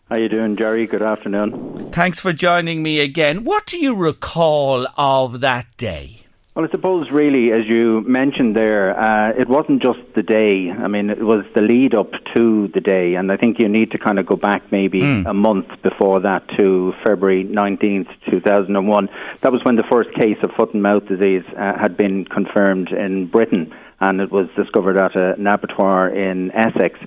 How 0.08 0.16
you 0.16 0.28
doing, 0.28 0.56
Jerry? 0.56 0.86
Good 0.86 1.02
afternoon. 1.02 1.90
Thanks 1.90 2.20
for 2.20 2.32
joining 2.32 2.82
me 2.82 3.00
again. 3.00 3.44
What 3.44 3.66
do 3.66 3.78
you 3.78 3.94
recall 3.94 4.86
of 4.96 5.40
that 5.40 5.74
day? 5.76 6.21
Well, 6.54 6.66
I 6.66 6.70
suppose 6.70 7.10
really, 7.10 7.50
as 7.50 7.66
you 7.66 8.02
mentioned 8.06 8.54
there, 8.54 8.92
uh, 8.92 9.30
it 9.30 9.48
wasn't 9.48 9.80
just 9.80 10.00
the 10.14 10.22
day. 10.22 10.70
I 10.70 10.86
mean, 10.86 11.08
it 11.08 11.22
was 11.22 11.46
the 11.54 11.62
lead 11.62 11.94
up 11.94 12.10
to 12.34 12.68
the 12.74 12.80
day, 12.80 13.14
and 13.14 13.32
I 13.32 13.38
think 13.38 13.58
you 13.58 13.70
need 13.70 13.92
to 13.92 13.98
kind 13.98 14.18
of 14.18 14.26
go 14.26 14.36
back 14.36 14.70
maybe 14.70 15.00
a 15.02 15.32
month 15.32 15.68
before 15.82 16.20
that 16.20 16.46
to 16.58 16.92
February 17.02 17.44
19th, 17.44 18.08
2001. 18.30 19.08
That 19.42 19.50
was 19.50 19.64
when 19.64 19.76
the 19.76 19.82
first 19.88 20.12
case 20.12 20.36
of 20.42 20.50
foot 20.50 20.74
and 20.74 20.82
mouth 20.82 21.08
disease 21.08 21.44
uh, 21.56 21.78
had 21.78 21.96
been 21.96 22.26
confirmed 22.26 22.90
in 22.92 23.28
Britain, 23.28 23.72
and 24.00 24.20
it 24.20 24.30
was 24.30 24.48
discovered 24.54 24.98
at 24.98 25.16
an 25.16 25.46
abattoir 25.46 26.10
in 26.10 26.50
Essex. 26.50 26.98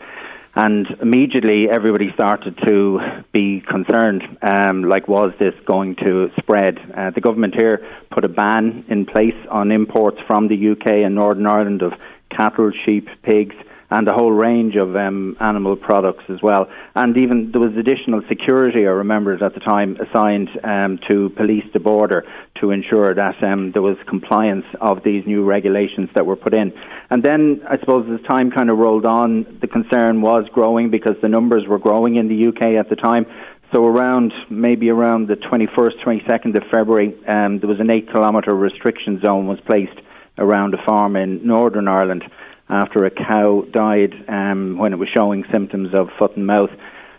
And 0.56 0.88
immediately 1.02 1.68
everybody 1.70 2.12
started 2.13 2.58
to 2.63 3.00
be 3.34 3.62
concerned, 3.70 4.24
um, 4.41 4.84
like, 4.86 5.06
was 5.06 5.34
this 5.38 5.54
going 5.65 5.98
to 5.98 6.30
spread? 6.39 6.78
Uh, 6.98 7.12
the 7.12 7.20
government 7.20 7.54
here 7.54 7.86
put 8.10 8.24
a 8.24 8.30
ban 8.30 8.86
in 8.88 9.06
place 9.06 9.36
on 9.52 9.70
imports 9.72 10.18
from 10.26 10.48
the 10.48 10.72
UK 10.72 11.04
and 11.06 11.13
Northern 11.13 11.46
Ireland 11.46 11.82
of 11.82 11.91
cattle, 12.32 12.72
sheep, 12.86 13.10
pigs, 13.22 13.56
and 13.95 14.10
a 14.10 14.13
whole 14.13 14.31
range 14.31 14.75
of 14.75 14.93
um, 14.97 15.38
animal 15.39 15.77
products 15.77 16.25
as 16.27 16.41
well. 16.43 16.67
And 16.95 17.15
even 17.15 17.51
there 17.51 17.62
was 17.62 17.71
additional 17.77 18.21
security, 18.27 18.79
I 18.79 18.91
remember 18.91 19.34
at 19.41 19.53
the 19.53 19.62
time, 19.62 19.95
assigned 19.95 20.49
um, 20.65 20.99
to 21.08 21.29
police 21.38 21.63
the 21.71 21.79
border 21.79 22.25
to 22.60 22.71
ensure 22.71 23.15
that 23.15 23.41
um, 23.41 23.71
there 23.71 23.81
was 23.81 23.95
compliance 24.05 24.65
of 24.81 25.03
these 25.05 25.25
new 25.25 25.45
regulations 25.45 26.10
that 26.13 26.25
were 26.25 26.36
put 26.36 26.53
in. 26.53 26.73
And 27.10 27.23
then 27.23 27.62
I 27.69 27.79
suppose 27.79 28.05
as 28.13 28.25
time 28.27 28.51
kind 28.51 28.69
of 28.69 28.77
rolled 28.77 29.05
on, 29.05 29.60
the 29.62 29.67
concern 29.67 30.21
was 30.21 30.43
growing 30.51 30.89
because 30.89 31.15
the 31.21 31.29
numbers 31.29 31.63
were 31.65 31.79
growing 31.79 32.17
in 32.17 32.27
the 32.27 32.47
UK 32.47 32.75
at 32.77 32.89
the 32.89 32.97
time. 32.97 33.25
So 33.71 33.86
around 33.86 34.34
maybe 34.49 34.89
around 34.89 35.29
the 35.29 35.36
21st, 35.36 36.03
22nd 36.05 36.55
of 36.58 36.63
February, 36.69 37.15
um, 37.29 37.60
there 37.60 37.69
was 37.69 37.79
an 37.79 37.89
eight 37.89 38.12
kilometre 38.12 38.53
restriction 38.53 39.21
zone 39.21 39.47
was 39.47 39.60
placed 39.65 39.99
around 40.38 40.73
a 40.73 40.86
farm 40.86 41.15
in 41.15 41.47
Northern 41.47 41.88
Ireland 41.88 42.25
after 42.69 43.06
a 43.06 43.12
cow 43.12 43.63
died 43.71 44.13
um, 44.28 44.78
when 44.78 44.93
it 44.93 44.97
was 44.97 45.10
showing 45.15 45.43
symptoms 45.51 45.89
of 45.93 46.10
foot 46.17 46.36
and 46.36 46.47
mouth. 46.47 46.71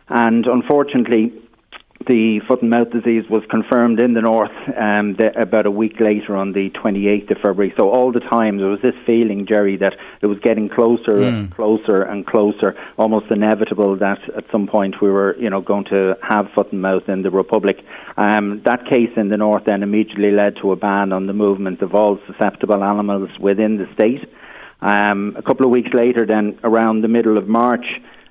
And 0.09 0.47
unfortunately, 0.47 1.33
the 2.07 2.41
foot 2.47 2.61
and 2.61 2.71
mouth 2.71 2.91
disease 2.91 3.25
was 3.29 3.43
confirmed 3.51 3.99
in 3.99 4.13
the 4.15 4.21
north 4.21 4.53
um, 4.79 5.17
the, 5.17 5.31
about 5.41 5.67
a 5.67 5.71
week 5.71 5.99
later 5.99 6.37
on 6.37 6.53
the 6.53 6.71
28th 6.71 7.31
of 7.31 7.37
February. 7.39 7.73
So 7.77 7.91
all 7.91 8.13
the 8.13 8.21
time 8.21 8.59
there 8.59 8.69
was 8.69 8.81
this 8.83 8.95
feeling, 9.07 9.47
Jerry, 9.49 9.77
that 9.79 9.95
it 10.21 10.27
was 10.27 10.39
getting 10.41 10.69
closer 10.69 11.23
and 11.23 11.55
closer 11.55 12.03
and 12.03 12.27
closer, 12.27 12.77
almost 12.99 13.27
inevitable 13.31 13.97
that 13.97 14.19
at 14.37 14.45
some 14.53 14.67
point 14.67 14.97
we 15.01 15.11
were, 15.11 15.37
you 15.39 15.49
know, 15.49 15.61
going 15.61 15.85
to 15.87 16.15
have 16.23 16.47
foot 16.55 16.71
and 16.71 16.83
mouth 16.83 17.09
in 17.09 17.23
the 17.23 17.31
Republic. 17.31 17.79
Um, 18.17 18.63
that 18.67 18.85
case 18.85 19.11
in 19.17 19.29
the 19.29 19.37
north 19.37 19.65
then 19.65 19.83
immediately 19.83 20.31
led 20.31 20.57
to 20.63 20.73
a 20.73 20.77
ban 20.77 21.13
on 21.13 21.27
the 21.27 21.33
movement 21.33 21.83
of 21.83 21.95
all 21.95 22.19
susceptible 22.27 22.85
animals 22.85 23.31
within 23.41 23.79
the 23.79 23.87
state. 23.95 24.29
Um, 24.81 25.35
a 25.37 25.43
couple 25.43 25.65
of 25.65 25.71
weeks 25.71 25.91
later, 25.95 26.27
then 26.27 26.59
around 26.63 27.03
the 27.03 27.09
middle 27.09 27.39
of 27.39 27.49
March, 27.49 27.87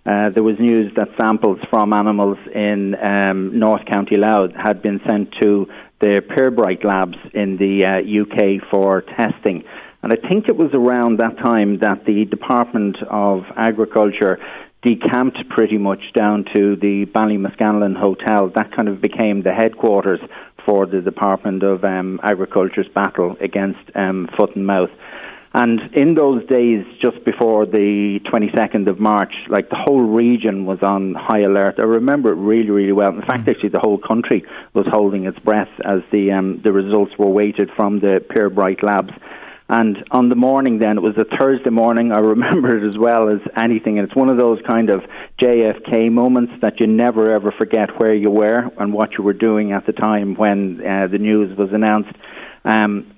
uh, 0.05 0.29
there 0.29 0.43
was 0.43 0.59
news 0.59 0.91
that 0.95 1.07
samples 1.17 1.57
from 1.69 1.91
animals 1.91 2.37
in 2.53 2.95
um, 2.95 3.57
North 3.57 3.85
County 3.87 4.17
Louth 4.17 4.51
had 4.53 4.81
been 4.81 5.01
sent 5.05 5.33
to 5.39 5.67
the 5.99 6.21
Pirbright 6.29 6.83
labs 6.83 7.17
in 7.33 7.57
the 7.57 7.83
uh, 7.83 8.21
UK 8.21 8.69
for 8.69 9.01
testing. 9.01 9.63
And 10.03 10.13
I 10.13 10.27
think 10.27 10.47
it 10.47 10.55
was 10.55 10.69
around 10.75 11.17
that 11.17 11.37
time 11.37 11.79
that 11.79 12.05
the 12.05 12.25
Department 12.25 12.97
of 13.09 13.45
Agriculture 13.57 14.37
decamped 14.83 15.39
pretty 15.49 15.79
much 15.79 16.13
down 16.13 16.45
to 16.53 16.75
the 16.75 17.07
Ballymascanlon 17.07 17.97
Hotel. 17.97 18.51
That 18.53 18.71
kind 18.75 18.87
of 18.87 19.01
became 19.01 19.41
the 19.41 19.53
headquarters 19.53 20.19
for 20.67 20.85
the 20.85 21.01
Department 21.01 21.63
of 21.63 21.83
um, 21.83 22.19
Agriculture's 22.21 22.87
battle 22.93 23.35
against 23.41 23.79
um, 23.95 24.29
foot 24.37 24.55
and 24.55 24.67
mouth. 24.67 24.91
And 25.57 25.79
in 25.95 26.15
those 26.15 26.45
days, 26.47 26.83
just 27.01 27.23
before 27.23 27.65
the 27.65 28.19
22nd 28.29 28.89
of 28.89 28.99
March, 28.99 29.31
like 29.47 29.69
the 29.69 29.77
whole 29.77 30.01
region 30.01 30.65
was 30.65 30.79
on 30.81 31.15
high 31.17 31.43
alert. 31.43 31.75
I 31.77 31.83
remember 31.83 32.33
it 32.33 32.35
really, 32.35 32.71
really 32.71 32.91
well. 32.91 33.11
In 33.11 33.21
fact, 33.21 33.47
actually, 33.47 33.69
the 33.69 33.79
whole 33.79 33.97
country 33.97 34.43
was 34.73 34.85
holding 34.91 35.25
its 35.25 35.39
breath 35.39 35.69
as 35.85 36.01
the 36.11 36.33
um, 36.33 36.59
the 36.61 36.73
results 36.73 37.13
were 37.17 37.29
waited 37.29 37.69
from 37.73 38.01
the 38.01 38.19
Pirbright 38.29 38.83
labs. 38.83 39.13
And 39.69 40.03
on 40.11 40.27
the 40.27 40.35
morning, 40.35 40.79
then 40.79 40.97
it 40.97 41.01
was 41.01 41.15
a 41.17 41.37
Thursday 41.37 41.69
morning. 41.69 42.11
I 42.11 42.19
remember 42.35 42.77
it 42.77 42.85
as 42.85 42.99
well 42.99 43.29
as 43.29 43.39
anything, 43.55 43.97
and 43.97 44.05
it's 44.05 44.15
one 44.15 44.27
of 44.27 44.35
those 44.35 44.59
kind 44.67 44.89
of 44.89 45.03
JFK 45.39 46.11
moments 46.11 46.51
that 46.63 46.81
you 46.81 46.87
never 46.87 47.33
ever 47.33 47.53
forget 47.57 47.97
where 47.97 48.13
you 48.13 48.29
were 48.29 48.69
and 48.77 48.91
what 48.91 49.13
you 49.17 49.23
were 49.23 49.31
doing 49.31 49.71
at 49.71 49.85
the 49.85 49.93
time 49.93 50.35
when 50.35 50.81
uh, 50.85 51.07
the 51.07 51.17
news 51.17 51.57
was 51.57 51.69
announced. 51.71 52.11
Um, 52.65 53.14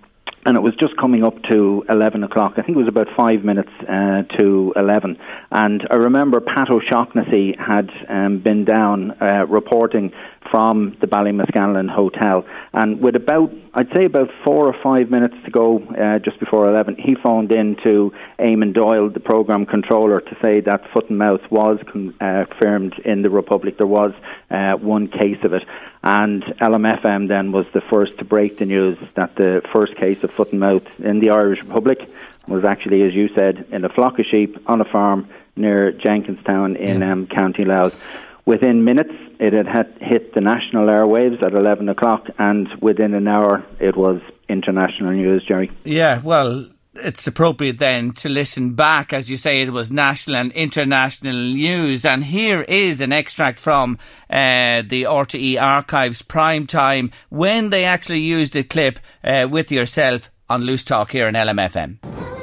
and 0.47 0.55
it 0.55 0.62
was 0.62 0.73
just 0.79 0.95
coming 0.95 1.25
up 1.25 1.33
to 1.49 1.83
11 1.89 2.23
o'clock. 2.23 2.53
I 2.55 2.62
think 2.62 2.77
it 2.77 2.79
was 2.79 2.88
about 2.88 3.07
five 3.17 3.43
minutes 3.43 3.69
uh, 3.81 4.23
to 4.38 4.71
11. 4.77 5.17
And 5.51 5.86
I 5.91 5.95
remember 5.95 6.39
Pat 6.39 6.69
O'Shaughnessy 6.69 7.53
had 7.60 7.89
um, 8.07 8.39
been 8.39 8.63
down 8.63 9.12
uh, 9.21 9.45
reporting 9.49 10.13
from 10.49 10.95
the 11.01 11.07
Ballymascanlon 11.07 11.89
Hotel. 11.89 12.45
And 12.71 13.01
with 13.01 13.17
about, 13.17 13.51
I'd 13.77 13.93
say 13.93 14.05
about 14.05 14.29
four 14.43 14.65
or 14.65 14.75
five 14.81 15.11
minutes 15.11 15.35
to 15.45 15.51
go 15.51 15.77
uh, 15.77 16.17
just 16.17 16.39
before 16.39 16.67
11, 16.67 16.95
he 16.95 17.13
phoned 17.13 17.51
in 17.51 17.75
to 17.83 18.11
Eamon 18.39 18.73
Doyle, 18.73 19.07
the 19.07 19.19
programme 19.19 19.67
controller, 19.67 20.19
to 20.19 20.37
say 20.41 20.61
that 20.61 20.91
foot 20.91 21.11
and 21.11 21.19
mouth 21.19 21.41
was 21.51 21.77
con- 21.85 22.15
uh, 22.19 22.45
confirmed 22.49 22.95
in 23.05 23.21
the 23.21 23.29
Republic. 23.29 23.77
There 23.77 23.85
was 23.85 24.13
uh, 24.49 24.77
one 24.77 25.07
case 25.07 25.37
of 25.43 25.53
it. 25.53 25.61
And 26.01 26.43
LMFM 26.59 27.27
then 27.27 27.51
was 27.51 27.67
the 27.75 27.81
first 27.81 28.17
to 28.17 28.25
break 28.25 28.57
the 28.57 28.65
news 28.65 28.97
that 29.15 29.35
the 29.35 29.61
first 29.71 29.95
case 29.95 30.23
of 30.23 30.31
foot 30.31 30.49
and 30.53 30.59
mouth 30.59 30.99
in 30.99 31.19
the 31.19 31.29
Irish 31.29 31.61
Republic 31.61 31.99
was 32.47 32.65
actually, 32.65 33.03
as 33.03 33.13
you 33.13 33.29
said, 33.35 33.67
in 33.71 33.85
a 33.85 33.89
flock 33.89 34.17
of 34.17 34.25
sheep 34.25 34.57
on 34.65 34.81
a 34.81 34.85
farm 34.85 35.29
near 35.55 35.91
Jenkinstown 35.91 36.77
in 36.77 37.03
um, 37.03 37.27
County 37.27 37.63
Louth. 37.63 38.01
Within 38.47 38.86
minutes, 38.86 39.12
it 39.41 39.51
had 39.67 39.93
hit 39.99 40.33
the 40.33 40.39
national 40.39 40.88
airwaves 40.88 41.43
at 41.43 41.51
11 41.51 41.89
o'clock, 41.89 42.27
and 42.39 42.69
within 42.81 43.13
an 43.13 43.27
hour, 43.27 43.65
it 43.81 43.97
was 43.97 44.21
international 44.47 45.12
news, 45.12 45.43
Jerry. 45.45 45.69
Yeah, 45.83 46.21
well, 46.23 46.65
it's 46.93 47.27
appropriate 47.27 47.77
then 47.77 48.13
to 48.13 48.29
listen 48.29 48.73
back, 48.73 49.12
as 49.12 49.29
you 49.29 49.36
say, 49.36 49.62
it 49.62 49.73
was 49.73 49.91
national 49.91 50.38
and 50.38 50.53
international 50.53 51.36
news. 51.36 52.05
And 52.05 52.23
here 52.23 52.62
is 52.62 53.01
an 53.01 53.12
extract 53.12 53.60
from 53.60 53.97
uh, 54.29 54.81
the 54.88 55.03
RTE 55.03 55.62
archives 55.62 56.21
prime 56.21 56.67
time 56.67 57.12
when 57.27 57.69
they 57.69 57.83
actually 57.83 58.21
used 58.21 58.55
a 58.55 58.63
clip 58.63 58.99
uh, 59.25 59.49
with 59.51 59.73
yourself 59.73 60.31
on 60.49 60.62
Loose 60.62 60.86
Talk 60.86 61.12
here 61.12 61.27
in 61.27 61.36
LMFM. 61.36 62.37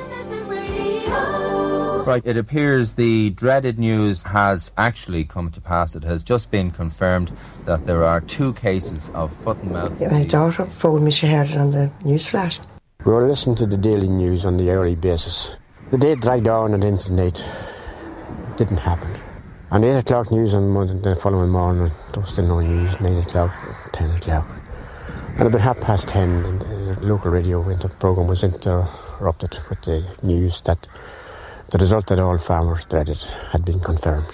Right, 2.06 2.26
it 2.26 2.36
appears 2.36 2.94
the 2.94 3.30
dreaded 3.30 3.78
news 3.78 4.24
has 4.24 4.72
actually 4.76 5.24
come 5.24 5.50
to 5.52 5.60
pass. 5.60 5.94
It 5.96 6.04
has 6.04 6.22
just 6.22 6.50
been 6.50 6.70
confirmed 6.70 7.32
that 7.64 7.86
there 7.86 8.04
are 8.04 8.20
two 8.20 8.52
cases 8.52 9.08
of 9.14 9.32
foot 9.32 9.56
and 9.62 9.72
mouth. 9.72 9.98
Yeah, 9.98 10.10
my 10.10 10.24
daughter 10.24 10.66
phoned 10.66 11.06
me, 11.06 11.10
she 11.10 11.28
heard 11.28 11.48
it 11.48 11.56
on 11.56 11.70
the 11.70 11.90
newsflash. 12.02 12.60
We 13.06 13.12
were 13.12 13.26
listening 13.26 13.56
to 13.56 13.66
the 13.66 13.78
daily 13.78 14.10
news 14.10 14.44
on 14.44 14.58
the 14.58 14.70
hourly 14.70 14.96
basis. 14.96 15.56
The 15.90 15.96
day 15.96 16.14
dragged 16.14 16.46
on 16.46 16.74
and 16.74 16.84
into 16.84 17.08
the 17.08 17.16
night. 17.16 17.42
It 18.50 18.58
didn't 18.58 18.78
happen. 18.78 19.18
On 19.70 19.82
8 19.82 19.96
o'clock 19.96 20.30
news 20.30 20.52
on 20.54 20.74
the 21.00 21.16
following 21.16 21.48
morning, 21.48 21.90
there 22.12 22.20
was 22.20 22.28
still 22.28 22.46
no 22.46 22.60
news. 22.60 23.00
9 23.00 23.16
o'clock, 23.16 23.52
10 23.92 24.10
o'clock. 24.10 24.46
And 25.38 25.48
about 25.48 25.62
half 25.62 25.80
past 25.80 26.08
10, 26.08 26.58
the 26.58 26.98
uh, 26.98 27.06
local 27.06 27.30
radio 27.30 27.60
went 27.60 27.80
programme 27.98 28.28
was 28.28 28.44
interrupted 28.44 29.58
with 29.70 29.80
the 29.82 30.04
news 30.22 30.60
that 30.60 30.86
the 31.74 31.78
result 31.78 32.06
that 32.06 32.20
all 32.20 32.38
farmers 32.38 32.86
dreaded 32.86 33.20
had 33.50 33.64
been 33.64 33.80
confirmed. 33.80 34.32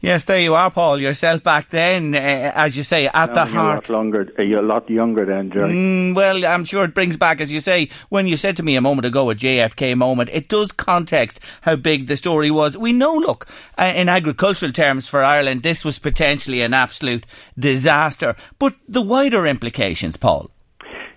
Yes, 0.00 0.24
there 0.24 0.40
you 0.40 0.56
are, 0.56 0.68
Paul. 0.68 1.00
Yourself 1.00 1.44
back 1.44 1.70
then, 1.70 2.12
uh, 2.12 2.18
as 2.56 2.76
you 2.76 2.82
say, 2.82 3.06
at 3.06 3.28
no, 3.28 3.34
the 3.34 3.44
heart. 3.44 3.88
A 3.88 3.92
lot 3.92 3.98
longer, 3.98 4.34
uh, 4.36 4.42
you're 4.42 4.64
a 4.64 4.66
lot 4.66 4.90
younger 4.90 5.24
then, 5.24 5.52
Jerry. 5.52 5.72
Mm, 5.72 6.16
well, 6.16 6.44
I'm 6.44 6.64
sure 6.64 6.82
it 6.82 6.92
brings 6.92 7.16
back, 7.16 7.40
as 7.40 7.52
you 7.52 7.60
say, 7.60 7.88
when 8.08 8.26
you 8.26 8.36
said 8.36 8.56
to 8.56 8.64
me 8.64 8.74
a 8.74 8.80
moment 8.80 9.06
ago, 9.06 9.30
a 9.30 9.36
JFK 9.36 9.96
moment. 9.96 10.28
It 10.32 10.48
does 10.48 10.72
context 10.72 11.38
how 11.60 11.76
big 11.76 12.08
the 12.08 12.16
story 12.16 12.50
was. 12.50 12.76
We 12.76 12.92
know, 12.92 13.14
look, 13.14 13.46
uh, 13.78 13.92
in 13.94 14.08
agricultural 14.08 14.72
terms 14.72 15.06
for 15.06 15.22
Ireland, 15.22 15.62
this 15.62 15.84
was 15.84 16.00
potentially 16.00 16.62
an 16.62 16.74
absolute 16.74 17.26
disaster. 17.56 18.34
But 18.58 18.74
the 18.88 19.02
wider 19.02 19.46
implications, 19.46 20.16
Paul. 20.16 20.50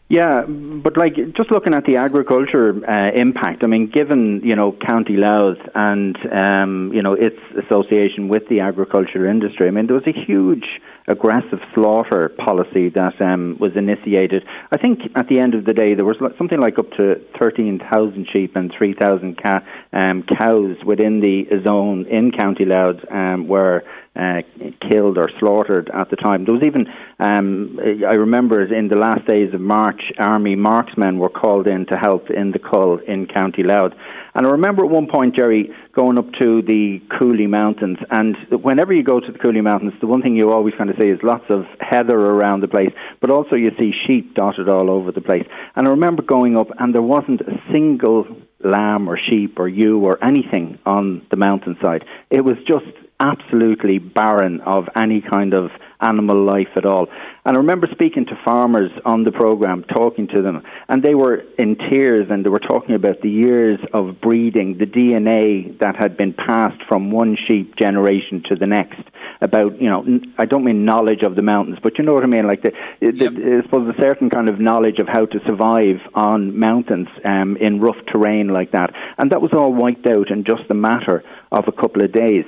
Yeah, 0.10 0.42
but 0.48 0.98
like 0.98 1.14
just 1.38 1.52
looking 1.52 1.76
at 1.76 1.86
the 1.86 1.98
agriculture 1.98 2.74
uh, 2.90 3.12
impact, 3.16 3.64
I 3.64 3.68
mean, 3.68 3.92
given 3.94 4.42
you 4.44 4.56
know 4.56 4.76
County 4.84 5.18
Louth 5.18 5.60
and 5.76 6.18
um, 6.34 6.92
you 6.96 7.04
know 7.04 7.14
its 7.14 7.38
association 7.64 8.28
with 8.28 8.48
the 8.50 8.60
agriculture 8.60 9.30
industry, 9.30 9.68
I 9.68 9.72
mean, 9.72 9.86
there 9.86 9.96
was 9.96 10.08
a 10.08 10.20
huge 10.20 10.66
aggressive 11.10 11.60
slaughter 11.74 12.30
policy 12.30 12.90
that 12.90 13.20
um, 13.20 13.58
was 13.60 13.72
initiated. 13.76 14.44
I 14.72 14.78
think 14.78 15.00
at 15.16 15.28
the 15.28 15.40
end 15.40 15.56
of 15.56 15.66
the 15.66 15.74
day, 15.74 15.96
there 15.96 16.06
was 16.06 16.18
something 16.38 16.60
like 16.60 16.78
up 16.80 16.92
to 16.98 17.16
13,000 17.38 18.28
sheep 18.32 18.56
and 18.56 18.72
3,000 18.78 19.42
ca- 19.42 19.60
um, 19.92 20.24
cows 20.24 20.78
within 20.86 21.20
the 21.20 21.46
zone 21.64 22.06
in 22.08 22.32
County 22.32 22.66
Louth 22.66 22.98
um, 23.12 23.48
were 23.48 23.84
uh, 24.16 24.42
killed 24.88 25.18
or 25.18 25.30
slaughtered 25.40 25.90
at 25.94 26.10
the 26.10 26.16
time. 26.16 26.44
There 26.44 26.54
was 26.54 26.64
even, 26.64 26.88
um, 27.20 27.80
I 28.06 28.14
remember 28.14 28.62
in 28.62 28.90
the 28.90 28.96
last 28.96 29.26
days 29.26 29.54
of 29.54 29.62
March, 29.62 30.12
army 30.18 30.56
marksmen 30.56 31.20
were 31.20 31.30
called 31.30 31.68
in 31.68 31.86
to 31.88 31.98
help 31.98 32.30
in 32.30 32.52
the 32.52 32.60
cull 32.60 33.00
in 33.08 33.28
County 33.28 33.64
Louth. 33.64 33.94
And 34.36 34.46
I 34.46 34.50
remember 34.50 34.84
at 34.84 34.92
one 34.92 35.08
point, 35.08 35.36
Jerry, 35.36 35.70
going 35.96 36.18
up 36.18 36.26
to 36.40 36.62
the 36.62 37.00
Cooley 37.18 37.48
Mountains, 37.48 37.98
and 38.12 38.36
whenever 38.52 38.94
you 38.94 39.04
go 39.04 39.20
to 39.20 39.32
the 39.32 39.40
Cooley 39.40 39.62
Mountains, 39.62 39.94
the 40.02 40.08
one 40.08 40.22
thing 40.22 40.36
you 40.36 40.52
always 40.52 40.74
kind 40.78 40.90
of 40.90 40.98
is 41.06 41.20
lots 41.24 41.46
of 41.50 41.66
heather 41.80 42.16
around 42.16 42.62
the 42.62 42.68
place, 42.68 42.92
but 43.22 43.30
also 43.30 43.56
you 43.56 43.72
see 43.78 43.92
sheep 44.06 44.36
dotted 44.36 44.68
all 44.68 44.90
over 44.90 45.12
the 45.12 45.22
place. 45.22 45.46
And 45.76 45.88
I 45.88 45.92
remember 45.92 46.22
going 46.22 46.58
up, 46.58 46.68
and 46.80 46.94
there 46.94 47.02
wasn't 47.02 47.42
a 47.42 47.62
single 47.72 48.26
lamb 48.64 49.10
or 49.10 49.18
sheep 49.18 49.58
or 49.58 49.68
ewe 49.68 50.00
or 50.04 50.24
anything 50.24 50.78
on 50.86 51.26
the 51.32 51.38
mountainside. 51.38 52.04
It 52.30 52.42
was 52.42 52.58
just 52.68 52.86
absolutely 53.20 54.00
barren 54.00 54.62
of 54.62 54.86
any 54.96 55.22
kind 55.22 55.54
of 55.54 55.72
animal 56.02 56.46
life 56.46 56.70
at 56.78 56.86
all. 56.86 57.08
And 57.46 57.56
I 57.56 57.60
remember 57.60 57.88
speaking 57.92 58.26
to 58.28 58.40
farmers 58.46 58.92
on 59.04 59.24
the 59.24 59.32
program, 59.32 59.84
talking 59.84 60.28
to 60.30 60.42
them, 60.42 60.64
and 60.88 61.04
they 61.04 61.16
were 61.16 61.44
in 61.58 61.76
tears 61.76 62.28
and 62.30 62.46
they 62.46 62.50
were 62.50 62.60
talking 62.60 62.96
about 62.96 63.22
the 63.22 63.30
years 63.30 63.80
of 63.94 64.22
breeding, 64.22 64.78
the 64.78 64.86
DNA 64.86 65.78
that 65.80 65.96
had 65.96 66.16
been 66.16 66.34
passed 66.34 66.82
from 66.88 67.12
one 67.12 67.36
sheep 67.48 67.76
generation 67.76 68.44
to 68.50 68.56
the 68.56 68.68
next. 68.68 69.02
About, 69.42 69.82
you 69.82 69.90
know, 69.90 70.06
I 70.38 70.46
don't 70.46 70.64
mean 70.64 70.86
knowledge 70.86 71.24
of 71.24 71.36
the 71.36 71.42
mountains, 71.42 71.80
but 71.82 71.98
you 71.98 72.04
know 72.04 72.14
what 72.14 72.24
I 72.24 72.28
mean? 72.28 72.48
Like, 72.48 72.62
the, 72.62 72.72
yep. 73.02 73.16
the 73.16 73.60
I 73.60 73.66
suppose 73.66 73.94
a 73.94 74.00
certain 74.00 74.30
kind 74.30 74.50
of 74.50 74.60
knowledge 74.60 75.00
of 75.00 75.08
how 75.08 75.26
to 75.26 75.40
survive 75.46 75.98
on 76.14 76.58
mountains 76.58 77.08
um, 77.24 77.58
in 77.58 77.80
rough 77.80 77.98
terrain 78.12 78.50
like 78.50 78.72
that. 78.72 78.92
And 79.18 79.32
that 79.32 79.42
was 79.42 79.52
all 79.54 79.74
wiped 79.74 80.06
out 80.08 80.30
in 80.30 80.44
just 80.44 80.70
a 80.70 80.74
matter 80.74 81.24
of 81.52 81.66
a 81.68 81.72
couple 81.72 82.04
of 82.04 82.12
days. 82.12 82.46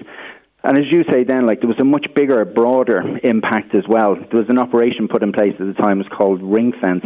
And 0.63 0.77
as 0.77 0.85
you 0.91 1.03
say, 1.09 1.23
then, 1.23 1.47
like 1.47 1.59
there 1.59 1.67
was 1.67 1.79
a 1.79 1.83
much 1.83 2.05
bigger, 2.15 2.45
broader 2.45 3.01
impact 3.23 3.73
as 3.73 3.83
well. 3.89 4.15
There 4.15 4.39
was 4.39 4.49
an 4.49 4.59
operation 4.59 5.07
put 5.07 5.23
in 5.23 5.31
place 5.33 5.53
at 5.59 5.65
the 5.65 5.73
time, 5.73 5.99
it 5.99 6.05
was 6.09 6.17
called 6.17 6.41
Ring 6.43 6.71
Fence, 6.79 7.03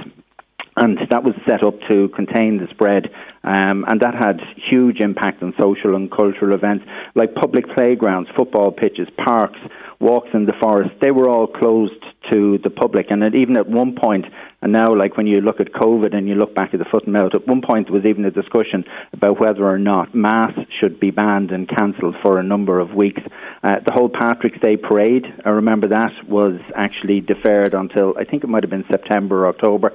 and 0.77 0.97
that 1.09 1.23
was 1.23 1.35
set 1.47 1.63
up 1.63 1.79
to 1.87 2.09
contain 2.09 2.57
the 2.57 2.67
spread, 2.71 3.09
um, 3.43 3.85
and 3.87 4.01
that 4.01 4.13
had 4.13 4.41
huge 4.69 4.99
impact 4.99 5.41
on 5.41 5.53
social 5.57 5.95
and 5.95 6.11
cultural 6.11 6.53
events 6.53 6.85
like 7.15 7.33
public 7.35 7.65
playgrounds, 7.73 8.29
football 8.35 8.71
pitches, 8.71 9.07
parks, 9.23 9.59
walks 9.99 10.29
in 10.33 10.45
the 10.45 10.53
forest. 10.61 10.91
They 10.99 11.11
were 11.11 11.29
all 11.29 11.47
closed 11.47 12.03
to 12.29 12.57
the 12.63 12.69
public, 12.69 13.07
and 13.09 13.23
even 13.35 13.55
at 13.55 13.69
one 13.69 13.95
point, 13.95 14.25
and 14.61 14.73
now, 14.73 14.95
like 14.95 15.15
when 15.15 15.27
you 15.27 15.41
look 15.41 15.59
at 15.59 15.73
COVID 15.73 16.15
and 16.15 16.27
you 16.27 16.35
look 16.35 16.55
back 16.55 16.73
at 16.73 16.79
the 16.79 16.85
foot 16.85 17.03
and 17.03 17.13
mouth, 17.13 17.35
at 17.35 17.47
one 17.47 17.61
point 17.61 17.87
there 17.87 17.93
was 17.93 18.05
even 18.05 18.25
a 18.25 18.31
discussion 18.31 18.83
about 19.13 19.39
whether 19.39 19.63
or 19.63 19.77
not 19.77 20.15
mass 20.15 20.53
should 20.79 20.99
be 20.99 21.11
banned 21.11 21.51
and 21.51 21.69
cancelled 21.69 22.15
for 22.23 22.39
a 22.39 22.43
number 22.43 22.79
of 22.79 22.95
weeks. 22.95 23.21
Uh, 23.63 23.75
the 23.85 23.91
whole 23.91 24.09
Patrick's 24.09 24.59
Day 24.59 24.75
parade, 24.75 25.25
I 25.45 25.49
remember 25.49 25.89
that 25.89 26.13
was 26.27 26.59
actually 26.75 27.21
deferred 27.21 27.75
until 27.75 28.15
I 28.17 28.23
think 28.23 28.43
it 28.43 28.47
might 28.47 28.63
have 28.63 28.71
been 28.71 28.85
September 28.89 29.45
or 29.45 29.49
October 29.49 29.93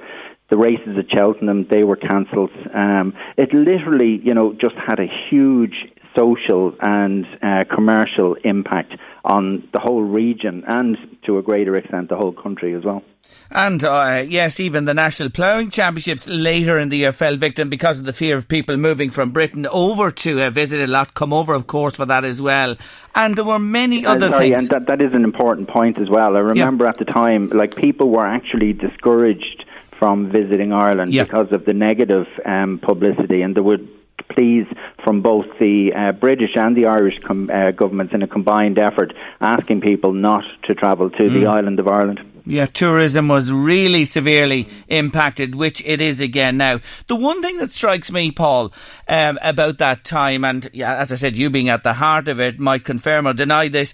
the 0.51 0.57
races 0.57 0.97
at 0.99 1.09
Cheltenham, 1.09 1.65
they 1.71 1.83
were 1.83 1.95
cancelled. 1.95 2.51
Um, 2.75 3.13
it 3.37 3.53
literally, 3.53 4.19
you 4.21 4.33
know, 4.33 4.53
just 4.53 4.75
had 4.75 4.99
a 4.99 5.07
huge 5.29 5.73
social 6.15 6.75
and 6.81 7.25
uh, 7.41 7.63
commercial 7.73 8.35
impact 8.43 8.93
on 9.23 9.67
the 9.71 9.79
whole 9.79 10.03
region 10.03 10.65
and 10.67 10.97
to 11.25 11.37
a 11.37 11.41
greater 11.41 11.77
extent 11.77 12.09
the 12.09 12.17
whole 12.17 12.33
country 12.33 12.75
as 12.75 12.83
well. 12.83 13.01
And 13.49 13.81
uh, 13.81 14.25
yes, 14.27 14.59
even 14.59 14.83
the 14.83 14.93
National 14.93 15.29
Ploughing 15.29 15.69
Championships 15.69 16.27
later 16.27 16.77
in 16.77 16.89
the 16.89 16.97
year 16.97 17.13
fell 17.13 17.37
victim 17.37 17.69
because 17.69 17.99
of 17.99 18.03
the 18.03 18.11
fear 18.11 18.35
of 18.35 18.49
people 18.49 18.75
moving 18.75 19.09
from 19.09 19.31
Britain 19.31 19.65
over 19.67 20.11
to 20.11 20.41
uh, 20.41 20.49
visit 20.49 20.81
a 20.81 20.91
lot, 20.91 21.13
come 21.13 21.31
over, 21.31 21.53
of 21.53 21.67
course, 21.67 21.95
for 21.95 22.05
that 22.05 22.25
as 22.25 22.41
well. 22.41 22.75
And 23.15 23.37
there 23.37 23.45
were 23.45 23.59
many 23.59 24.05
uh, 24.05 24.15
other 24.15 24.27
sorry, 24.27 24.49
things. 24.49 24.63
And 24.63 24.69
that, 24.69 24.87
that 24.87 25.01
is 25.01 25.13
an 25.13 25.23
important 25.23 25.69
point 25.69 25.97
as 25.97 26.09
well. 26.09 26.35
I 26.35 26.39
remember 26.39 26.83
yeah. 26.83 26.89
at 26.89 26.97
the 26.97 27.05
time, 27.05 27.47
like 27.49 27.75
people 27.75 28.09
were 28.09 28.27
actually 28.27 28.73
discouraged 28.73 29.63
from 30.01 30.31
visiting 30.31 30.73
Ireland 30.73 31.13
yeah. 31.13 31.25
because 31.25 31.51
of 31.51 31.65
the 31.65 31.73
negative 31.73 32.25
um, 32.43 32.79
publicity, 32.81 33.43
and 33.43 33.55
there 33.55 33.61
would 33.61 33.87
pleas 34.33 34.65
from 35.03 35.21
both 35.21 35.45
the 35.59 35.91
uh, 35.95 36.11
British 36.13 36.51
and 36.55 36.75
the 36.75 36.87
Irish 36.87 37.19
com- 37.27 37.51
uh, 37.51 37.69
governments 37.69 38.11
in 38.13 38.23
a 38.23 38.27
combined 38.27 38.79
effort 38.79 39.13
asking 39.41 39.81
people 39.81 40.13
not 40.13 40.43
to 40.63 40.73
travel 40.73 41.11
to 41.11 41.23
mm. 41.23 41.33
the 41.33 41.45
island 41.45 41.79
of 41.79 41.87
Ireland. 41.87 42.19
Yeah, 42.51 42.65
tourism 42.65 43.29
was 43.29 43.49
really 43.49 44.03
severely 44.03 44.67
impacted, 44.89 45.55
which 45.55 45.81
it 45.85 46.01
is 46.01 46.19
again 46.19 46.57
now. 46.57 46.81
The 47.07 47.15
one 47.15 47.41
thing 47.41 47.57
that 47.59 47.71
strikes 47.71 48.11
me, 48.11 48.29
Paul, 48.29 48.73
um, 49.07 49.39
about 49.41 49.77
that 49.77 50.03
time, 50.03 50.43
and 50.43 50.69
yeah, 50.73 50.97
as 50.97 51.13
I 51.13 51.15
said, 51.15 51.37
you 51.37 51.49
being 51.49 51.69
at 51.69 51.83
the 51.83 51.93
heart 51.93 52.27
of 52.27 52.41
it 52.41 52.59
might 52.59 52.83
confirm 52.83 53.25
or 53.25 53.31
deny 53.31 53.69
this, 53.69 53.93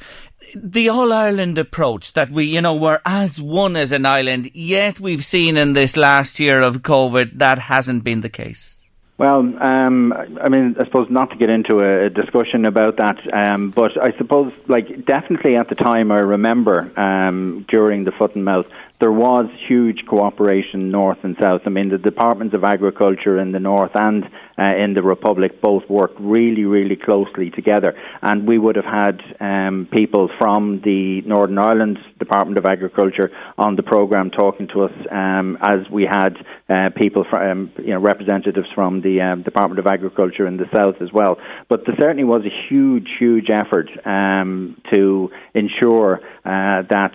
the 0.56 0.90
All 0.90 1.14
Ireland 1.14 1.60
approach 1.60 2.14
that 2.14 2.32
we, 2.32 2.46
you 2.46 2.62
know, 2.62 2.76
were 2.76 3.00
as 3.06 3.40
one 3.40 3.76
as 3.76 3.92
an 3.92 4.08
island, 4.08 4.50
yet 4.56 5.00
we've 5.00 5.24
seen 5.24 5.56
in 5.56 5.74
this 5.74 5.96
last 5.96 6.40
year 6.40 6.60
of 6.60 6.78
COVID 6.78 7.38
that 7.38 7.60
hasn't 7.60 8.04
been 8.04 8.22
the 8.22 8.30
case. 8.30 8.77
Well, 9.18 9.40
um, 9.40 10.14
I 10.40 10.48
mean, 10.48 10.76
I 10.80 10.86
suppose 10.86 11.08
not 11.10 11.32
to 11.32 11.38
get 11.38 11.50
into 11.50 11.80
a, 11.80 12.08
discussion 12.10 12.66
about 12.66 12.98
that, 12.98 13.18
um, 13.34 13.72
but 13.72 14.00
I 14.00 14.16
suppose, 14.16 14.54
like, 14.68 15.06
definitely 15.06 15.56
at 15.56 15.70
the 15.70 15.76
time, 15.76 16.12
I 16.12 16.20
remember 16.20 16.92
um, 17.00 17.66
during 17.68 18.04
the 18.04 18.12
foot 18.12 18.36
and 18.36 18.46
mouth 18.46 18.68
there 19.00 19.12
was 19.12 19.48
huge 19.68 20.06
cooperation 20.08 20.92
north 20.92 21.20
and 21.24 21.36
south. 21.40 21.62
I 21.66 21.70
mean, 21.70 21.90
the 21.90 21.98
departments 21.98 22.56
of 22.56 22.64
agriculture 22.64 23.40
in 23.40 23.52
the 23.52 23.60
north 23.60 23.92
and 23.96 24.28
uh, 24.58 24.76
in 24.76 24.94
the 24.94 25.02
Republic 25.02 25.62
both 25.62 25.84
worked 25.90 26.20
really, 26.20 26.66
really 26.66 26.96
closely 26.96 27.50
together. 27.50 27.94
And 28.22 28.48
we 28.48 28.58
would 28.58 28.76
have 28.76 28.86
had 28.86 29.22
um, 29.40 29.88
people 29.92 30.30
from 30.38 30.82
the 30.84 31.22
Northern 31.26 31.58
Ireland 31.58 32.00
Department 32.20 32.58
of 32.58 32.66
Agriculture 32.66 33.32
on 33.58 33.76
the 33.76 33.84
programme 33.84 34.32
talking 34.32 34.68
to 34.74 34.84
us 34.84 34.92
um, 35.12 35.58
as 35.62 35.90
we 35.92 36.04
had 36.04 36.38
uh, 36.70 36.90
people 36.96 37.26
from, 37.30 37.52
um, 37.52 37.72
you 37.78 37.94
know, 37.94 38.00
representatives 38.00 38.68
from 38.74 39.02
the 39.02 39.22
um, 39.22 39.44
Department 39.44 39.80
of 39.80 39.88
Agriculture 39.88 40.48
in 40.48 40.58
the 40.58 40.66
south 40.74 40.96
as 41.02 41.12
well. 41.14 41.38
But 41.70 41.86
there 41.86 41.96
certainly 42.00 42.24
was 42.24 42.44
a 42.44 42.68
huge, 42.70 43.08
huge 43.20 43.50
effort 43.50 43.90
um, 44.06 44.82
to 44.92 45.30
ensure 45.54 46.20
uh, 46.46 46.84
that 46.90 47.14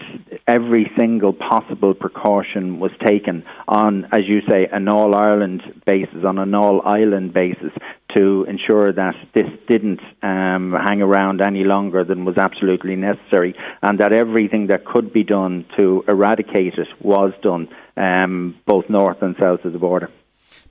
every 0.48 0.90
single 0.96 1.32
possible 1.32 1.94
precaution 1.94 2.78
was 2.80 2.90
taken 3.06 3.44
on, 3.68 4.06
as 4.12 4.22
you 4.26 4.40
say, 4.48 4.68
an 4.70 4.88
all 4.88 5.14
Ireland 5.14 5.62
basis, 5.86 6.24
on 6.24 6.38
an 6.38 6.54
all 6.54 6.82
island 6.86 7.31
basis, 7.32 7.72
to 8.14 8.44
ensure 8.48 8.92
that 8.92 9.14
this 9.34 9.46
didn't 9.66 10.00
um, 10.22 10.72
hang 10.72 11.02
around 11.02 11.40
any 11.40 11.64
longer 11.64 12.04
than 12.04 12.24
was 12.24 12.38
absolutely 12.38 12.96
necessary, 12.96 13.54
and 13.82 13.98
that 14.00 14.12
everything 14.12 14.68
that 14.68 14.84
could 14.84 15.12
be 15.12 15.24
done 15.24 15.64
to 15.76 16.04
eradicate 16.06 16.74
it 16.74 16.88
was 17.00 17.32
done, 17.42 17.68
um, 17.96 18.54
both 18.66 18.88
north 18.88 19.22
and 19.22 19.34
south 19.38 19.64
of 19.64 19.72
the 19.72 19.78
border 19.78 20.10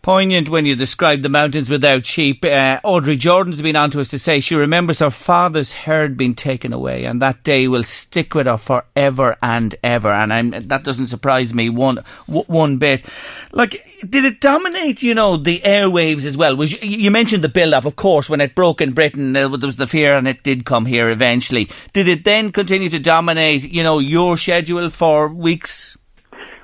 poignant 0.01 0.49
when 0.49 0.65
you 0.65 0.75
describe 0.75 1.21
the 1.21 1.29
mountains 1.29 1.69
without 1.69 2.05
sheep. 2.05 2.43
Uh, 2.43 2.79
Audrey 2.83 3.15
Jordan's 3.15 3.61
been 3.61 3.75
on 3.75 3.91
to 3.91 4.01
us 4.01 4.09
to 4.09 4.19
say 4.19 4.39
she 4.39 4.55
remembers 4.55 4.99
her 4.99 5.09
father's 5.09 5.73
herd 5.73 6.17
being 6.17 6.35
taken 6.35 6.73
away, 6.73 7.05
and 7.05 7.21
that 7.21 7.43
day 7.43 7.67
will 7.67 7.83
stick 7.83 8.33
with 8.33 8.47
her 8.47 8.57
forever 8.57 9.37
and 9.41 9.75
ever. 9.83 10.11
And 10.11 10.33
I'm, 10.33 10.51
that 10.51 10.83
doesn't 10.83 11.07
surprise 11.07 11.53
me 11.53 11.69
one 11.69 11.97
one 12.27 12.77
bit. 12.77 13.03
Like, 13.51 13.71
did 14.07 14.25
it 14.25 14.41
dominate? 14.41 15.01
You 15.01 15.13
know, 15.13 15.37
the 15.37 15.59
airwaves 15.59 16.25
as 16.25 16.37
well. 16.37 16.55
Was 16.55 16.81
you, 16.81 16.89
you 16.89 17.11
mentioned 17.11 17.43
the 17.43 17.49
build 17.49 17.73
up, 17.73 17.85
of 17.85 17.95
course, 17.95 18.29
when 18.29 18.41
it 18.41 18.55
broke 18.55 18.81
in 18.81 18.93
Britain, 18.93 19.33
there 19.33 19.49
was 19.49 19.75
the 19.75 19.87
fear, 19.87 20.15
and 20.15 20.27
it 20.27 20.43
did 20.43 20.65
come 20.65 20.85
here 20.85 21.09
eventually. 21.09 21.69
Did 21.93 22.07
it 22.07 22.23
then 22.23 22.51
continue 22.51 22.89
to 22.89 22.99
dominate? 22.99 23.63
You 23.63 23.83
know, 23.83 23.99
your 23.99 24.37
schedule 24.37 24.89
for 24.89 25.27
weeks. 25.29 25.97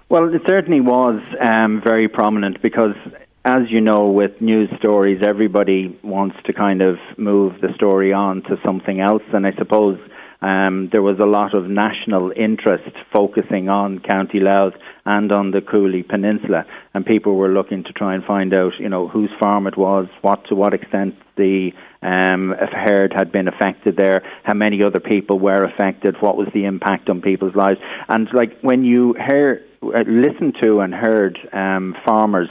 Well, 0.09 0.33
it 0.33 0.41
certainly 0.45 0.79
was 0.79 1.19
um, 1.41 1.81
very 1.83 2.07
prominent 2.07 2.61
because 2.61 2.95
as 3.47 3.61
you 3.69 3.79
know, 3.79 4.09
with 4.09 4.41
news 4.41 4.69
stories, 4.77 5.21
everybody 5.25 5.97
wants 6.03 6.35
to 6.45 6.51
kind 6.51 6.81
of 6.81 6.97
move 7.17 7.53
the 7.61 7.69
story 7.75 8.11
on 8.11 8.43
to 8.43 8.57
something 8.63 8.99
else. 8.99 9.23
And 9.33 9.47
I 9.47 9.53
suppose 9.57 9.97
um, 10.41 10.89
there 10.91 11.01
was 11.01 11.17
a 11.19 11.25
lot 11.25 11.55
of 11.55 11.63
national 11.69 12.33
interest 12.35 12.91
focusing 13.13 13.69
on 13.69 13.99
County 13.99 14.41
Louth 14.41 14.73
and 15.05 15.31
on 15.31 15.51
the 15.51 15.61
Cooley 15.61 16.03
Peninsula, 16.03 16.65
and 16.93 17.05
people 17.05 17.37
were 17.37 17.47
looking 17.47 17.85
to 17.85 17.93
try 17.93 18.15
and 18.15 18.23
find 18.25 18.53
out, 18.53 18.73
you 18.79 18.89
know, 18.89 19.07
whose 19.07 19.29
farm 19.39 19.65
it 19.65 19.77
was, 19.77 20.07
what 20.21 20.43
to 20.49 20.55
what 20.55 20.73
extent 20.73 21.15
the 21.37 21.71
um, 22.01 22.53
herd 22.73 23.13
had 23.13 23.31
been 23.31 23.47
affected 23.47 23.95
there, 23.95 24.23
how 24.43 24.53
many 24.55 24.83
other 24.83 24.99
people 24.99 25.39
were 25.39 25.63
affected, 25.63 26.15
what 26.19 26.35
was 26.35 26.49
the 26.53 26.65
impact 26.65 27.09
on 27.09 27.21
people's 27.21 27.55
lives, 27.55 27.79
and 28.09 28.27
like 28.33 28.59
when 28.59 28.83
you 28.83 29.13
hear, 29.13 29.63
uh, 29.81 30.03
listen 30.05 30.51
to 30.59 30.81
and 30.81 30.93
heard 30.93 31.39
um, 31.53 31.95
farmers 32.05 32.49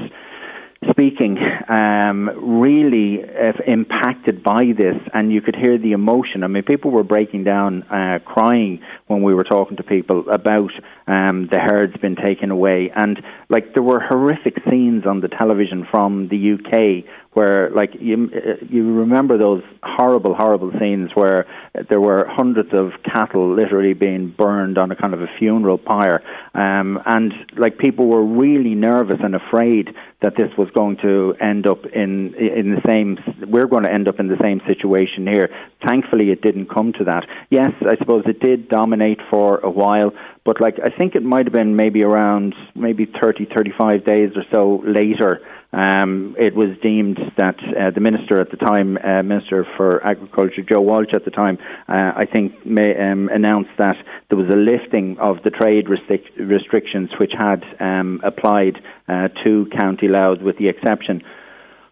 speaking 0.91 1.39
um, 1.69 2.61
really 2.61 3.23
uh, 3.23 3.53
impacted 3.67 4.43
by 4.43 4.73
this, 4.77 4.97
and 5.15 5.33
you 5.33 5.41
could 5.41 5.57
hear 5.57 5.79
the 5.79 5.93
emotion. 5.93 6.43
I 6.43 6.49
mean, 6.49 6.63
people 6.63 6.91
were 6.91 7.03
breaking 7.03 7.45
down, 7.45 7.83
uh, 7.85 8.19
crying 8.25 8.81
when 9.07 9.23
we 9.23 9.35
were 9.35 9.45
talking 9.45 9.77
to 9.79 9.83
people 9.83 10.29
about 10.31 10.71
um, 11.07 11.49
the 11.51 11.59
herds 11.59 11.95
being 12.01 12.17
taken 12.17 12.51
away, 12.51 12.91
and 12.95 13.21
like 13.49 13.75
there 13.75 13.83
were 13.83 14.01
horrific 14.01 14.57
scenes 14.69 15.07
on 15.07 15.21
the 15.21 15.29
television 15.29 15.87
from 15.91 16.29
the 16.29 16.55
UK 16.55 17.05
where 17.37 17.71
like 17.73 17.91
you 18.01 18.31
you 18.71 18.95
remember 18.95 19.37
those 19.37 19.63
horrible 19.83 20.35
horrible 20.35 20.73
scenes 20.81 21.11
where 21.15 21.47
there 21.91 22.01
were 22.01 22.27
hundreds 22.27 22.71
of 22.73 22.93
cattle 23.05 23.55
literally 23.55 23.93
being 23.93 24.35
burned 24.39 24.79
on 24.79 24.91
a 24.91 24.97
kind 24.97 25.13
of 25.13 25.21
a 25.21 25.27
funeral 25.39 25.77
pyre 25.77 26.23
um, 26.55 26.99
and 27.05 27.35
like 27.59 27.77
people 27.77 28.07
were 28.07 28.25
really 28.25 28.75
nervous 28.75 29.19
and 29.23 29.35
afraid 29.35 29.95
that 30.27 30.35
this 30.37 30.51
was 30.59 30.69
going 30.71 30.97
to 30.97 31.35
end 31.41 31.69
up 31.69 31.87
in 31.87 32.35
in 32.35 32.75
the 32.75 32.83
same 32.85 33.17
we're 33.49 33.69
going 33.69 33.85
to 33.85 33.93
end 33.93 34.09
up 34.09 34.19
in 34.19 34.27
the 34.27 34.37
same 34.43 34.61
situation 34.67 35.25
here. 35.25 35.49
Thankfully 35.85 36.33
it 36.33 36.43
didn't 36.43 36.69
come 36.69 36.93
to 36.99 37.05
that. 37.05 37.25
Yes 37.49 37.71
i 37.83 37.97
suppose 37.97 38.25
it 38.27 38.41
did 38.41 38.69
dominate 38.69 39.21
for 39.31 39.59
a 39.59 39.71
while 39.71 40.11
but 40.45 40.61
like 40.61 40.79
I 40.83 40.91
think 40.91 41.15
it 41.15 41.23
might 41.23 41.47
have 41.47 41.53
been 41.53 41.77
maybe 41.77 42.03
around 42.03 42.57
maybe 42.75 43.07
30 43.07 43.47
35 43.55 44.05
days 44.05 44.31
or 44.35 44.45
so 44.51 44.83
later 44.85 45.41
um, 45.73 46.35
it 46.39 46.55
was 46.55 46.71
deemed 46.83 47.19
that 47.37 47.57
uh, 47.59 47.91
the 47.91 48.01
minister 48.01 48.41
at 48.41 48.51
the 48.51 48.57
time, 48.57 48.97
uh, 48.97 49.23
Minister 49.23 49.67
for 49.77 50.05
Agriculture, 50.07 50.63
Joe 50.63 50.81
Walsh 50.81 51.13
at 51.13 51.25
the 51.25 51.31
time, 51.31 51.59
uh, 51.89 52.13
I 52.17 52.25
think 52.31 52.65
may, 52.65 52.97
um, 52.97 53.29
announced 53.29 53.71
that 53.77 53.97
there 54.31 54.39
was 54.39 54.49
a 54.49 54.57
lifting 54.57 55.19
of 55.19 55.43
the 55.45 55.51
trade 55.51 55.87
restric- 55.87 56.33
restrictions 56.39 57.11
which 57.21 57.33
had 57.37 57.63
um, 57.81 58.21
applied 58.25 58.79
uh, 59.09 59.29
to 59.45 59.67
County 59.75 60.09
Louth, 60.09 60.41
with 60.41 60.59
the 60.59 60.69
exception 60.69 61.23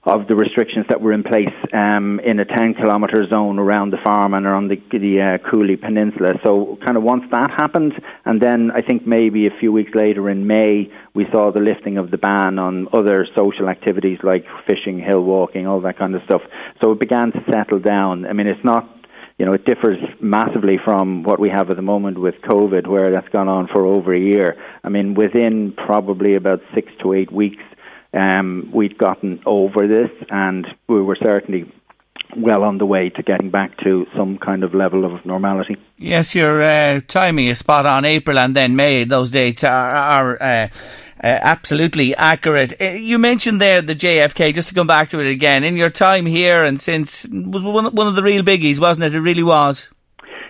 of 0.07 0.29
the 0.29 0.35
restrictions 0.35 0.85
that 0.89 1.01
were 1.01 1.13
in 1.13 1.23
place 1.23 1.55
um, 1.73 2.21
in 2.25 2.39
a 2.39 2.45
10 2.45 2.75
kilometre 2.75 3.27
zone 3.29 3.59
around 3.59 3.91
the 3.91 3.97
farm 4.05 4.35
and 4.35 4.45
around 4.45 4.69
the, 4.69 4.77
the 4.93 5.39
uh, 5.41 5.51
Cooley 5.51 5.77
Peninsula. 5.77 6.35
So, 6.43 6.79
kind 6.85 6.99
of 6.99 7.03
once 7.03 7.25
that 7.31 7.51
happened, 7.51 7.95
and 8.25 8.41
then 8.41 8.71
I 8.71 8.83
think 8.83 9.07
maybe 9.07 9.47
a 9.47 9.59
few 9.59 9.73
weeks 9.73 9.93
later 9.95 10.29
in 10.29 10.47
May, 10.47 10.93
we 11.15 11.27
saw 11.33 11.53
the 11.53 11.61
lifting 11.61 11.97
of 11.97 12.11
the 12.11 12.19
ban 12.19 12.59
on 12.59 12.89
other 12.93 13.27
social 13.35 13.69
activities 13.69 14.19
like 14.23 14.45
fishing, 14.67 14.99
hill 14.99 15.23
walking, 15.23 15.67
all 15.67 15.81
that 15.81 15.99
kind 15.99 16.15
of 16.15 16.23
stuff. 16.25 16.43
So 16.83 16.93
it 16.93 17.01
began 17.01 17.33
to 17.33 17.41
settle 17.51 17.79
down. 17.79 18.27
I 18.27 18.35
mean, 18.35 18.47
it's 18.47 18.65
not 18.65 18.94
you 19.39 19.45
know, 19.45 19.53
it 19.53 19.65
differs 19.65 19.99
massively 20.21 20.79
from 20.83 21.25
what 21.25 21.41
we 21.41 21.51
have 21.51 21.71
at 21.71 21.77
the 21.77 21.83
moment 21.83 22.19
with 22.19 22.37
COVID, 22.49 22.87
where 22.87 23.11
that's 23.11 23.29
gone 23.31 23.49
on 23.49 23.69
for 23.73 23.85
over 23.85 24.15
a 24.15 24.21
year. 24.21 24.57
I 24.85 24.89
mean, 24.89 25.15
within 25.15 25.73
probably 25.73 26.37
about 26.37 26.61
six 26.75 26.93
to 27.03 27.13
eight 27.15 27.33
weeks, 27.33 27.63
um, 28.13 28.71
we'd 28.73 28.97
gotten 28.97 29.41
over 29.45 29.89
this, 29.89 30.11
and 30.31 30.67
we 30.89 31.03
were 31.03 31.17
certainly 31.21 31.73
well 32.37 32.63
on 32.63 32.79
the 32.79 32.87
way 32.87 33.11
to 33.11 33.23
getting 33.23 33.51
back 33.51 33.77
to 33.79 34.07
some 34.17 34.39
kind 34.39 34.65
of 34.65 34.75
level 34.75 35.05
of 35.05 35.25
normality. 35.27 35.77
Yes, 35.99 36.35
your 36.35 36.63
uh, 36.63 37.01
timing 37.07 37.49
is 37.49 37.59
spot 37.59 37.87
on. 37.87 38.05
April 38.05 38.39
and 38.39 38.55
then 38.55 38.77
May, 38.77 39.05
those 39.05 39.31
dates 39.31 39.65
are, 39.65 39.91
are 39.91 40.43
uh, 40.43 40.69
absolutely 41.23 42.15
accurate. 42.15 42.81
Uh, 42.81 42.91
you 42.91 43.19
mentioned 43.19 43.61
there 43.61 43.83
the 43.83 43.95
JFK, 43.95 44.55
just 44.55 44.69
to 44.69 44.75
come 44.75 44.87
back 44.87 45.11
to 45.11 45.21
it 45.21 45.31
again. 45.31 45.65
In 45.65 45.77
your 45.77 45.91
time 45.91 46.27
here 46.27 46.65
and 46.65 46.81
since, 46.81 47.27
was 47.27 47.63
one, 47.63 47.95
one 47.95 48.07
of 48.07 48.15
the 48.15 48.23
real 48.23 48.43
biggies, 48.43 48.79
wasn't 48.79 49.05
it? 49.05 49.15
It 49.15 49.21
really 49.21 49.43
was. 49.43 49.91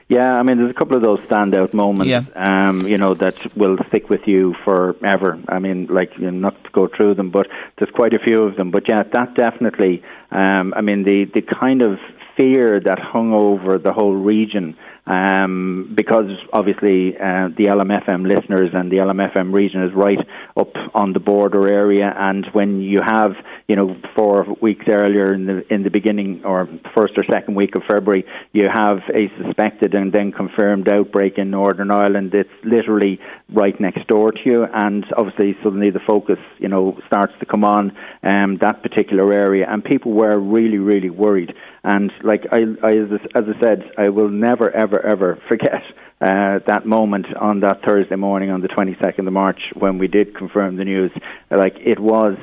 Yeah, 0.08 0.34
I 0.34 0.42
mean, 0.42 0.58
there's 0.58 0.70
a 0.70 0.74
couple 0.74 0.96
of 0.96 1.02
those 1.02 1.20
standout 1.20 1.72
moments, 1.72 2.10
yeah. 2.10 2.24
um, 2.34 2.86
you 2.86 2.98
know, 2.98 3.14
that 3.14 3.56
will 3.56 3.78
stick 3.88 4.10
with 4.10 4.26
you 4.26 4.54
forever. 4.62 5.40
I 5.48 5.58
mean, 5.58 5.86
like, 5.86 6.10
you 6.18 6.30
know, 6.30 6.50
not 6.50 6.62
to 6.64 6.70
go 6.70 6.88
through 6.88 7.14
them, 7.14 7.30
but 7.30 7.46
there's 7.78 7.90
quite 7.90 8.12
a 8.12 8.18
few 8.18 8.42
of 8.42 8.56
them. 8.56 8.70
But 8.70 8.86
yeah, 8.86 9.02
that 9.02 9.34
definitely, 9.34 10.02
um, 10.30 10.74
I 10.76 10.82
mean, 10.82 11.04
the, 11.04 11.24
the 11.32 11.40
kind 11.40 11.80
of 11.80 11.98
fear 12.36 12.80
that 12.80 12.98
hung 12.98 13.32
over 13.32 13.78
the 13.78 13.92
whole 13.94 14.14
region 14.14 14.76
um, 15.06 15.92
because 15.94 16.30
obviously 16.52 17.14
uh, 17.16 17.48
the 17.56 17.64
LMFM 17.68 18.26
listeners 18.26 18.70
and 18.72 18.90
the 18.90 18.96
LMFM 18.96 19.52
region 19.52 19.82
is 19.82 19.92
right 19.94 20.18
up 20.56 20.72
on 20.94 21.12
the 21.12 21.20
border 21.20 21.68
area, 21.68 22.14
and 22.16 22.46
when 22.52 22.80
you 22.80 23.02
have 23.02 23.32
you 23.68 23.76
know 23.76 23.96
four 24.16 24.46
weeks 24.62 24.86
earlier 24.88 25.34
in 25.34 25.46
the 25.46 25.62
in 25.72 25.82
the 25.82 25.90
beginning 25.90 26.42
or 26.44 26.68
first 26.94 27.14
or 27.18 27.24
second 27.24 27.54
week 27.54 27.74
of 27.74 27.82
February, 27.82 28.24
you 28.52 28.68
have 28.72 28.98
a 29.14 29.30
suspected 29.42 29.94
and 29.94 30.12
then 30.12 30.32
confirmed 30.32 30.88
outbreak 30.88 31.34
in 31.36 31.50
Northern 31.50 31.90
Ireland. 31.90 32.32
It's 32.34 32.48
literally 32.64 33.20
right 33.52 33.78
next 33.78 34.06
door 34.06 34.32
to 34.32 34.40
you, 34.44 34.64
and 34.72 35.04
obviously 35.16 35.54
suddenly 35.62 35.90
the 35.90 36.00
focus 36.06 36.38
you 36.58 36.68
know 36.68 36.98
starts 37.06 37.34
to 37.40 37.46
come 37.46 37.64
on 37.64 37.92
um, 38.22 38.58
that 38.62 38.82
particular 38.82 39.32
area, 39.32 39.66
and 39.68 39.84
people 39.84 40.12
were 40.12 40.38
really 40.38 40.78
really 40.78 41.10
worried. 41.10 41.52
And 41.84 42.10
like 42.22 42.46
I, 42.50 42.64
I 42.82 42.92
as, 42.96 43.20
I 43.34 43.60
said, 43.60 43.90
I 43.98 44.08
will 44.08 44.30
never 44.30 44.70
ever 44.70 45.04
ever 45.04 45.38
forget 45.48 45.82
uh, 46.20 46.60
that 46.66 46.86
moment 46.86 47.26
on 47.36 47.60
that 47.60 47.82
Thursday 47.84 48.16
morning 48.16 48.50
on 48.50 48.62
the 48.62 48.68
22nd 48.68 49.26
of 49.26 49.32
March 49.32 49.60
when 49.74 49.98
we 49.98 50.08
did 50.08 50.34
confirm 50.34 50.76
the 50.76 50.84
news. 50.84 51.12
Like 51.50 51.74
it 51.78 52.00
was, 52.00 52.38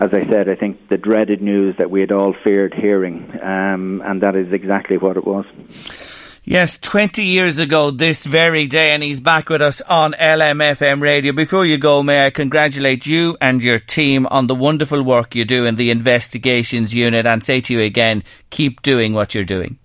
as 0.00 0.10
I 0.12 0.28
said, 0.28 0.48
I 0.48 0.56
think 0.56 0.88
the 0.88 0.96
dreaded 0.96 1.40
news 1.40 1.76
that 1.78 1.90
we 1.90 2.00
had 2.00 2.10
all 2.10 2.34
feared 2.42 2.74
hearing, 2.74 3.30
um, 3.40 4.02
and 4.04 4.20
that 4.22 4.34
is 4.34 4.52
exactly 4.52 4.96
what 4.98 5.16
it 5.16 5.24
was. 5.24 5.46
Yes, 6.46 6.78
20 6.78 7.22
years 7.22 7.58
ago 7.58 7.90
this 7.90 8.26
very 8.26 8.66
day, 8.66 8.90
and 8.90 9.02
he's 9.02 9.18
back 9.18 9.48
with 9.48 9.62
us 9.62 9.80
on 9.80 10.12
LMFM 10.12 11.00
radio. 11.00 11.32
Before 11.32 11.64
you 11.64 11.78
go, 11.78 12.02
may 12.02 12.26
I 12.26 12.28
congratulate 12.28 13.06
you 13.06 13.38
and 13.40 13.62
your 13.62 13.78
team 13.78 14.26
on 14.26 14.46
the 14.46 14.54
wonderful 14.54 15.02
work 15.02 15.34
you 15.34 15.46
do 15.46 15.64
in 15.64 15.76
the 15.76 15.90
investigations 15.90 16.94
unit 16.94 17.24
and 17.24 17.42
say 17.42 17.62
to 17.62 17.72
you 17.72 17.80
again, 17.80 18.24
keep 18.50 18.82
doing 18.82 19.14
what 19.14 19.34
you're 19.34 19.44
doing. 19.44 19.78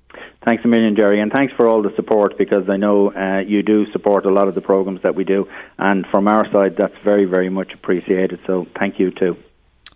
Thanks 0.43 0.65
a 0.65 0.67
million, 0.67 0.97
Jerry, 0.97 1.21
and 1.21 1.31
thanks 1.31 1.53
for 1.53 1.65
all 1.65 1.81
the 1.81 1.95
support 1.95 2.37
because 2.37 2.67
I 2.67 2.75
know 2.75 3.13
uh, 3.13 3.39
you 3.39 3.63
do 3.63 3.89
support 3.93 4.25
a 4.25 4.29
lot 4.29 4.49
of 4.49 4.55
the 4.55 4.61
programs 4.61 5.03
that 5.03 5.15
we 5.15 5.23
do, 5.23 5.47
and 5.77 6.05
from 6.07 6.27
our 6.27 6.51
side, 6.51 6.75
that's 6.75 6.97
very, 7.05 7.23
very 7.23 7.49
much 7.49 7.73
appreciated. 7.73 8.41
So, 8.45 8.67
thank 8.77 8.99
you 8.99 9.11
too. 9.11 9.37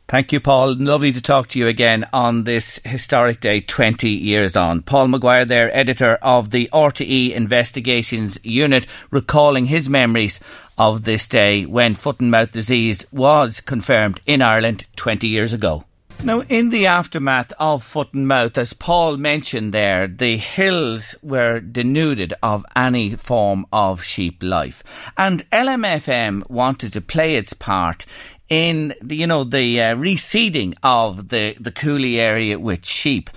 Thank 0.08 0.34
you, 0.34 0.42
Paul. 0.42 0.76
Lovely 0.76 1.12
to 1.14 1.22
talk 1.22 1.48
to 1.50 1.60
you 1.60 1.68
again 1.68 2.06
on 2.12 2.44
this 2.44 2.80
historic 2.84 3.40
day 3.40 3.62
20 3.62 4.10
years 4.10 4.56
on. 4.56 4.82
Paul 4.82 5.08
Maguire 5.08 5.46
there, 5.46 5.76
editor 5.76 6.16
of 6.22 6.52
the 6.52 6.70
RTE 6.74 7.32
Investigations 7.32 8.38
Unit, 8.44 8.86
recalling 9.12 9.68
his 9.68 9.90
memories 9.90 10.40
of 10.78 11.04
this 11.04 11.28
day 11.28 11.66
when 11.66 11.96
foot 11.96 12.20
and 12.20 12.30
mouth 12.30 12.52
disease 12.52 13.06
was 13.12 13.62
confirmed 13.62 14.20
in 14.26 14.42
Ireland 14.42 14.86
20 14.98 15.28
years 15.28 15.54
ago. 15.54 15.86
Now, 16.22 16.42
in 16.44 16.70
the 16.70 16.86
aftermath 16.86 17.52
of 17.60 17.84
foot 17.84 18.14
and 18.14 18.26
mouth, 18.26 18.58
as 18.58 18.72
Paul 18.72 19.18
mentioned 19.18 19.74
there, 19.74 20.08
the 20.08 20.38
hills 20.38 21.16
were 21.22 21.60
denuded 21.60 22.34
of 22.42 22.66
any 22.78 23.18
form 23.18 23.66
of 23.74 24.06
sheep 24.06 24.42
life. 24.42 24.86
And 25.18 25.50
LMFM 25.50 26.50
wanted 26.50 26.94
to 26.94 27.02
play 27.02 27.36
its 27.36 27.52
part 27.52 28.06
in 28.54 28.94
the, 29.02 29.16
you 29.16 29.26
know, 29.26 29.44
the 29.44 29.82
uh, 29.82 29.96
reseeding 29.96 30.76
of 30.84 31.30
the, 31.30 31.56
the 31.60 31.72
Cooley 31.72 32.20
area 32.20 32.60
with 32.60 32.86
sheep. 32.86 33.32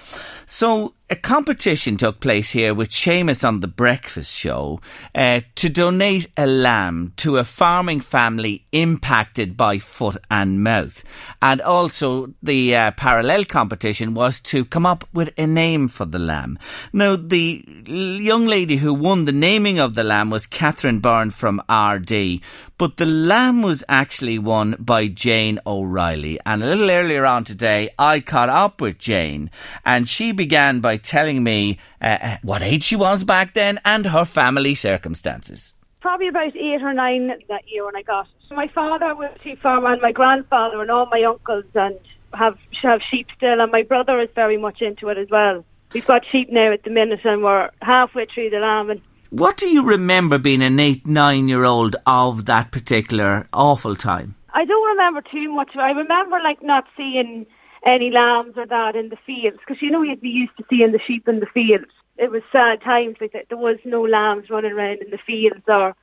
So 0.44 0.92
a 1.08 1.14
competition 1.14 1.96
took 1.96 2.18
place 2.18 2.50
here 2.50 2.74
with 2.74 2.90
Seamus 2.90 3.46
on 3.46 3.60
the 3.60 3.68
breakfast 3.68 4.32
show 4.32 4.80
uh, 5.14 5.40
to 5.54 5.68
donate 5.68 6.28
a 6.36 6.46
lamb 6.46 7.12
to 7.18 7.36
a 7.36 7.44
farming 7.44 8.00
family 8.00 8.66
impacted 8.72 9.56
by 9.56 9.78
foot 9.78 10.16
and 10.28 10.64
mouth. 10.64 11.04
And 11.40 11.60
also 11.60 12.34
the 12.42 12.74
uh, 12.74 12.90
parallel 12.92 13.44
competition 13.44 14.14
was 14.14 14.40
to 14.42 14.64
come 14.64 14.84
up 14.84 15.08
with 15.12 15.30
a 15.38 15.46
name 15.46 15.86
for 15.86 16.06
the 16.06 16.18
lamb. 16.18 16.58
Now, 16.92 17.14
the 17.14 17.64
young 17.86 18.46
lady 18.46 18.76
who 18.76 18.92
won 18.92 19.26
the 19.26 19.32
naming 19.32 19.78
of 19.78 19.94
the 19.94 20.04
lamb 20.04 20.30
was 20.30 20.46
Catherine 20.46 20.98
Byrne 20.98 21.30
from 21.30 21.62
Ardee. 21.68 22.42
But 22.78 22.98
the 22.98 23.06
lamb 23.06 23.62
was 23.62 23.82
actually 23.88 24.38
won 24.38 24.76
by 24.78 25.08
Jane 25.08 25.58
O'Reilly. 25.66 26.38
And 26.44 26.62
a 26.62 26.66
little 26.66 26.90
earlier 26.90 27.24
on 27.24 27.44
today, 27.44 27.88
I 27.98 28.20
caught 28.20 28.50
up 28.50 28.82
with 28.82 28.98
Jane 28.98 29.50
and 29.84 30.06
she 30.06 30.30
began 30.32 30.80
by 30.80 30.95
telling 30.98 31.42
me 31.42 31.78
uh, 32.00 32.18
uh, 32.20 32.36
what 32.42 32.62
age 32.62 32.84
she 32.84 32.96
was 32.96 33.24
back 33.24 33.54
then 33.54 33.80
and 33.84 34.06
her 34.06 34.24
family 34.24 34.74
circumstances. 34.74 35.72
Probably 36.00 36.28
about 36.28 36.56
eight 36.56 36.82
or 36.82 36.92
nine 36.92 37.28
that 37.48 37.68
year 37.68 37.84
when 37.84 37.96
I 37.96 38.02
got 38.02 38.26
it. 38.26 38.54
My 38.54 38.68
father 38.68 39.14
was 39.14 39.30
a 39.34 39.42
sheep 39.42 39.60
farmer 39.60 39.92
and 39.92 40.02
my 40.02 40.12
grandfather 40.12 40.80
and 40.80 40.90
all 40.90 41.06
my 41.06 41.22
uncles 41.22 41.64
and 41.74 41.98
have 42.34 42.58
have 42.82 43.00
sheep 43.10 43.26
still 43.36 43.60
and 43.60 43.72
my 43.72 43.82
brother 43.82 44.20
is 44.20 44.28
very 44.34 44.56
much 44.56 44.82
into 44.82 45.08
it 45.08 45.18
as 45.18 45.28
well. 45.30 45.64
We've 45.92 46.06
got 46.06 46.22
sheep 46.30 46.50
now 46.50 46.72
at 46.72 46.84
the 46.84 46.90
minute 46.90 47.20
and 47.24 47.42
we're 47.42 47.70
halfway 47.82 48.26
through 48.26 48.50
the 48.50 48.58
lamb 48.58 48.90
and 48.90 49.00
what 49.30 49.56
do 49.56 49.68
you 49.68 49.84
remember 49.84 50.38
being 50.38 50.62
an 50.62 50.78
eight, 50.78 51.04
nine 51.04 51.48
year 51.48 51.64
old 51.64 51.96
of 52.06 52.44
that 52.46 52.70
particular 52.70 53.48
awful 53.52 53.96
time? 53.96 54.36
I 54.54 54.64
don't 54.64 54.88
remember 54.96 55.20
too 55.20 55.52
much. 55.52 55.70
I 55.76 55.90
remember 55.90 56.38
like 56.42 56.62
not 56.62 56.84
seeing 56.96 57.44
any 57.86 58.10
lambs 58.10 58.54
or 58.58 58.66
that 58.66 58.96
in 58.96 59.08
the 59.10 59.16
fields 59.26 59.58
because 59.60 59.80
you 59.80 59.90
know 59.90 60.02
you'd 60.02 60.20
be 60.20 60.28
used 60.28 60.56
to 60.58 60.64
seeing 60.68 60.92
the 60.92 61.00
sheep 61.06 61.28
in 61.28 61.40
the 61.40 61.46
fields. 61.46 61.86
It 62.18 62.30
was 62.30 62.42
sad 62.52 62.82
times 62.82 63.16
like 63.20 63.32
that. 63.32 63.46
There 63.48 63.58
was 63.58 63.78
no 63.84 64.02
lambs 64.02 64.50
running 64.50 64.72
around 64.72 65.02
in 65.02 65.10
the 65.10 65.18
fields 65.18 65.62
or 65.68 65.94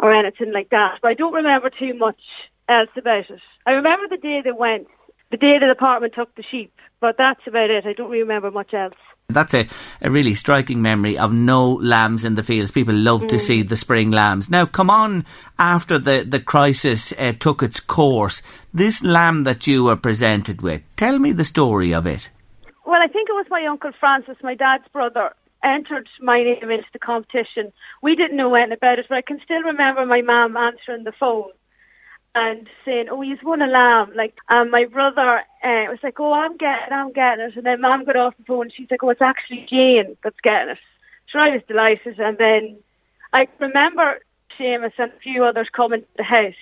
or 0.00 0.12
anything 0.12 0.52
like 0.52 0.70
that. 0.70 0.98
But 1.02 1.08
I 1.08 1.14
don't 1.14 1.34
remember 1.34 1.70
too 1.70 1.94
much 1.94 2.20
else 2.68 2.90
about 2.96 3.30
it. 3.30 3.40
I 3.66 3.72
remember 3.72 4.08
the 4.08 4.18
day 4.18 4.42
they 4.42 4.52
went, 4.52 4.88
the 5.30 5.36
day 5.38 5.58
the 5.58 5.66
department 5.66 6.14
took 6.14 6.34
the 6.34 6.42
sheep, 6.42 6.72
but 7.00 7.16
that's 7.16 7.46
about 7.46 7.70
it. 7.70 7.86
I 7.86 7.94
don't 7.94 8.10
really 8.10 8.22
remember 8.22 8.50
much 8.50 8.74
else. 8.74 8.94
That's 9.32 9.54
a, 9.54 9.66
a 10.00 10.10
really 10.10 10.34
striking 10.34 10.82
memory 10.82 11.18
of 11.18 11.32
no 11.32 11.72
lambs 11.74 12.24
in 12.24 12.34
the 12.34 12.42
fields. 12.42 12.70
People 12.70 12.94
love 12.94 13.22
mm. 13.22 13.28
to 13.28 13.38
see 13.38 13.62
the 13.62 13.76
spring 13.76 14.10
lambs. 14.10 14.50
Now, 14.50 14.66
come 14.66 14.90
on, 14.90 15.24
after 15.58 15.98
the, 15.98 16.24
the 16.26 16.40
crisis 16.40 17.12
uh, 17.18 17.32
took 17.38 17.62
its 17.62 17.80
course, 17.80 18.42
this 18.72 19.02
lamb 19.02 19.44
that 19.44 19.66
you 19.66 19.84
were 19.84 19.96
presented 19.96 20.62
with, 20.62 20.82
tell 20.96 21.18
me 21.18 21.32
the 21.32 21.44
story 21.44 21.92
of 21.92 22.06
it. 22.06 22.30
Well, 22.84 23.00
I 23.02 23.06
think 23.06 23.28
it 23.28 23.34
was 23.34 23.46
my 23.50 23.64
uncle 23.66 23.92
Francis, 23.98 24.36
my 24.42 24.54
dad's 24.54 24.88
brother, 24.92 25.32
entered 25.64 26.08
my 26.20 26.42
name 26.42 26.70
into 26.70 26.88
the 26.92 26.98
competition. 26.98 27.72
We 28.02 28.16
didn't 28.16 28.36
know 28.36 28.54
anything 28.54 28.74
about 28.74 28.98
it, 28.98 29.06
but 29.08 29.18
I 29.18 29.22
can 29.22 29.40
still 29.44 29.62
remember 29.62 30.04
my 30.04 30.22
mum 30.22 30.56
answering 30.56 31.04
the 31.04 31.12
phone 31.12 31.50
and 32.34 32.68
saying, 32.84 33.08
"Oh, 33.10 33.20
he's 33.20 33.42
won 33.42 33.62
a 33.62 33.66
lamb." 33.66 34.12
Like, 34.14 34.36
and 34.48 34.70
my 34.70 34.84
brother 34.84 35.42
uh, 35.62 35.86
was 35.90 35.98
like, 36.02 36.18
"Oh, 36.18 36.32
I'm 36.32 36.56
getting, 36.56 36.92
I'm 36.92 37.12
getting 37.12 37.44
it," 37.46 37.56
and 37.56 37.66
then 37.66 37.80
Mum 37.80 38.04
got 38.04 38.16
off 38.16 38.36
the 38.36 38.44
phone. 38.44 38.62
and 38.62 38.72
She's 38.72 38.90
like, 38.90 39.02
"Oh, 39.02 39.10
it's 39.10 39.22
actually 39.22 39.66
Jane 39.68 40.16
that's 40.22 40.40
getting 40.42 40.70
it." 40.70 40.78
So 41.30 41.38
I 41.38 41.50
was 41.50 41.62
delighted, 41.68 42.18
and 42.20 42.38
then 42.38 42.78
I 43.32 43.48
remember 43.58 44.20
Seamus 44.58 44.92
and 44.98 45.12
a 45.12 45.20
few 45.22 45.44
others 45.44 45.68
coming 45.72 46.02
to 46.02 46.06
the 46.16 46.22
house 46.22 46.54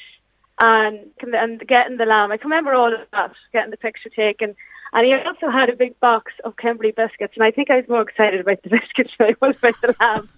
and 0.60 1.10
and 1.32 1.66
getting 1.66 1.96
the 1.96 2.06
lamb. 2.06 2.32
I 2.32 2.36
can 2.36 2.50
remember 2.50 2.74
all 2.74 2.92
of 2.92 3.00
that, 3.12 3.32
getting 3.52 3.70
the 3.70 3.76
picture 3.76 4.10
taken. 4.10 4.54
And 4.92 5.06
he 5.06 5.14
also 5.14 5.50
had 5.50 5.70
a 5.70 5.76
big 5.76 5.98
box 6.00 6.32
of 6.42 6.56
Kimberley 6.56 6.90
biscuits, 6.90 7.34
and 7.36 7.44
I 7.44 7.52
think 7.52 7.70
I 7.70 7.76
was 7.76 7.88
more 7.88 8.02
excited 8.02 8.40
about 8.40 8.60
the 8.62 8.70
biscuits 8.80 9.12
than 9.18 9.28
I 9.28 9.36
was 9.40 9.56
about 9.58 9.80
the 9.80 9.96
lamb. 10.00 10.28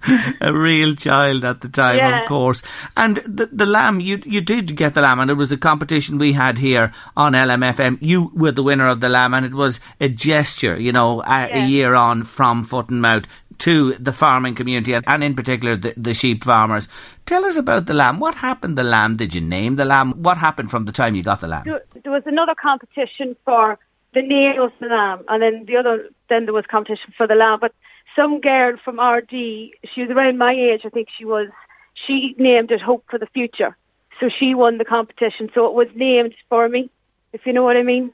a 0.41 0.53
real 0.53 0.95
child 0.95 1.45
at 1.45 1.61
the 1.61 1.69
time, 1.69 1.99
yeah. 1.99 2.21
of 2.21 2.29
course. 2.29 2.63
And 2.97 3.17
the, 3.19 3.47
the 3.53 3.67
lamb, 3.67 4.01
you 4.01 4.21
you 4.25 4.41
did 4.41 4.77
get 4.77 4.95
the 4.95 5.03
lamb, 5.03 5.21
and 5.21 5.31
it 5.31 5.35
was 5.35 5.53
a 5.53 5.57
competition 5.57 6.19
we 6.19 6.33
had 6.33 6.59
here 6.59 6.93
on 7.17 7.33
LMFM. 7.33 7.99
You 8.01 8.31
were 8.35 8.53
the 8.53 8.63
winner 8.63 8.89
of 8.89 9.01
the 9.01 9.09
lamb, 9.09 9.35
and 9.35 9.47
it 9.47 9.55
was 9.55 9.81
a 10.01 10.09
gesture, 10.09 10.79
you 10.79 10.93
know, 10.93 11.23
a, 11.23 11.25
yeah. 11.25 11.65
a 11.65 11.67
year 11.67 11.95
on 11.95 12.25
from 12.25 12.65
foot 12.65 12.89
and 12.89 13.03
mouth 13.03 13.27
to 13.59 13.95
the 13.95 14.13
farming 14.13 14.55
community, 14.55 14.95
and 14.95 15.25
in 15.25 15.35
particular 15.35 15.77
the, 15.77 15.95
the 15.97 16.15
sheep 16.15 16.45
farmers. 16.45 16.89
Tell 17.25 17.45
us 17.45 17.57
about 17.57 17.87
the 17.87 17.95
lamb. 17.95 18.21
What 18.21 18.35
happened? 18.35 18.77
The 18.77 18.85
lamb? 18.85 19.17
Did 19.17 19.35
you 19.35 19.41
name 19.41 19.77
the 19.77 19.85
lamb? 19.85 20.13
What 20.23 20.39
happened 20.39 20.71
from 20.71 20.85
the 20.85 20.93
time 20.93 21.15
you 21.15 21.23
got 21.23 21.41
the 21.41 21.49
lamb? 21.49 21.65
There 21.65 22.13
was 22.13 22.23
another 22.27 22.55
competition 22.55 23.37
for 23.45 23.79
the 24.15 24.23
name 24.23 24.61
of 24.61 24.73
the 24.81 24.87
lamb, 24.87 25.25
and 25.29 25.43
then 25.43 25.65
the 25.67 25.77
other. 25.77 26.09
Then 26.29 26.45
there 26.45 26.55
was 26.55 26.67
competition 26.67 27.13
for 27.17 27.27
the 27.27 27.35
lamb, 27.35 27.59
but 27.61 27.73
some 28.17 28.41
girl 28.41 28.77
from 28.83 28.97
Ardee, 28.97 29.73
she 29.95 30.01
was 30.03 30.11
around 30.11 30.39
my 30.39 30.53
age, 30.53 30.81
I 30.85 30.89
think 30.89 31.09
she 31.17 31.25
was, 31.25 31.49
she 31.95 32.35
named 32.39 32.71
it 32.73 32.81
Hope 32.81 33.05
for 33.09 33.19
the 33.19 33.27
Future. 33.27 33.77
So 34.19 34.31
she 34.31 34.55
won 34.55 34.79
the 34.79 34.85
competition. 34.85 35.51
So 35.55 35.67
it 35.67 35.75
was 35.75 35.89
named 35.95 36.35
for 36.49 36.69
me, 36.69 36.91
if 37.33 37.47
you 37.47 37.53
know 37.53 37.63
what 37.63 37.77
I 37.77 37.83
mean. 37.83 38.11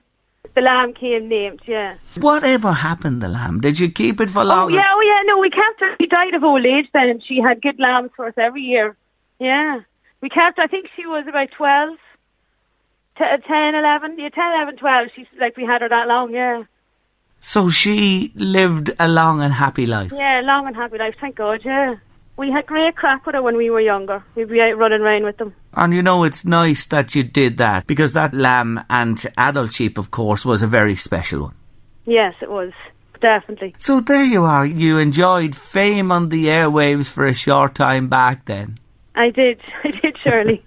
The 0.55 0.61
lamb 0.61 0.93
came 0.93 1.29
named, 1.29 1.63
yeah. 1.67 1.95
Whatever 2.19 2.73
happened, 2.73 3.23
the 3.23 3.29
lamb? 3.29 3.61
Did 3.61 3.79
you 3.79 3.91
keep 3.91 4.21
it 4.21 4.29
for 4.29 4.41
oh, 4.41 4.45
long? 4.45 4.73
Oh, 4.73 4.75
yeah, 4.75 4.91
oh, 4.91 5.01
yeah, 5.01 5.23
no, 5.25 5.39
we 5.39 5.49
kept 5.49 5.81
her. 5.81 5.97
She 6.01 6.09
died 6.09 6.35
of 6.35 6.43
old 6.43 6.67
age 6.67 6.89
then, 6.93 7.09
and 7.09 7.23
she 7.25 7.41
had 7.41 7.63
good 7.63 7.79
lambs 7.79 8.11
for 8.17 8.27
us 8.27 8.35
every 8.37 8.63
year. 8.63 8.97
Yeah. 9.39 9.81
We 10.21 10.29
kept, 10.29 10.59
I 10.59 10.67
think 10.67 10.89
she 10.97 11.07
was 11.07 11.27
about 11.29 11.53
12, 11.53 11.97
10, 13.17 13.75
11, 13.75 14.19
yeah, 14.19 14.29
10, 14.29 14.53
11, 14.55 14.77
12. 14.77 15.09
She's 15.15 15.27
like, 15.39 15.57
we 15.57 15.65
had 15.65 15.81
her 15.81 15.89
that 15.89 16.09
long, 16.09 16.35
yeah. 16.35 16.65
So 17.45 17.69
she 17.71 18.33
lived 18.37 18.93
a 18.99 19.09
long 19.09 19.43
and 19.43 19.53
happy 19.53 19.85
life. 19.85 20.13
Yeah, 20.15 20.41
long 20.45 20.67
and 20.69 20.77
happy 20.77 20.97
life. 20.97 21.17
Thank 21.21 21.37
God. 21.37 21.61
Yeah, 21.65 21.97
we 22.37 22.51
had 22.51 22.67
great 22.67 22.97
crack 22.97 23.27
with 23.27 23.35
her 23.35 23.43
when 23.43 23.57
we 23.57 23.69
were 23.69 23.81
younger. 23.81 24.25
We'd 24.37 24.49
be 24.49 24.61
out 24.61 24.79
running 24.79 25.03
around 25.03 25.25
with 25.25 25.37
them. 25.37 25.53
And 25.75 25.93
you 25.93 26.03
know, 26.03 26.23
it's 26.25 26.45
nice 26.45 26.87
that 26.87 27.15
you 27.15 27.25
did 27.25 27.59
that 27.59 27.87
because 27.87 28.13
that 28.13 28.33
lamb 28.33 28.85
and 28.89 29.23
adult 29.37 29.73
sheep, 29.73 29.99
of 29.99 30.11
course, 30.13 30.45
was 30.45 30.63
a 30.63 30.67
very 30.69 30.95
special 30.95 31.43
one. 31.43 31.55
Yes, 32.07 32.35
it 32.41 32.51
was. 32.51 32.73
Definitely. 33.21 33.75
So 33.79 34.01
there 34.01 34.25
you 34.25 34.45
are. 34.45 34.65
You 34.65 34.99
enjoyed 34.99 35.55
fame 35.55 36.11
on 36.11 36.29
the 36.29 36.47
airwaves 36.47 37.13
for 37.13 37.27
a 37.27 37.35
short 37.35 37.75
time 37.75 38.09
back 38.09 38.47
then. 38.47 38.79
I 39.15 39.31
did. 39.31 39.61
I 39.85 39.91
did, 39.91 40.17
Shirley. 40.17 40.63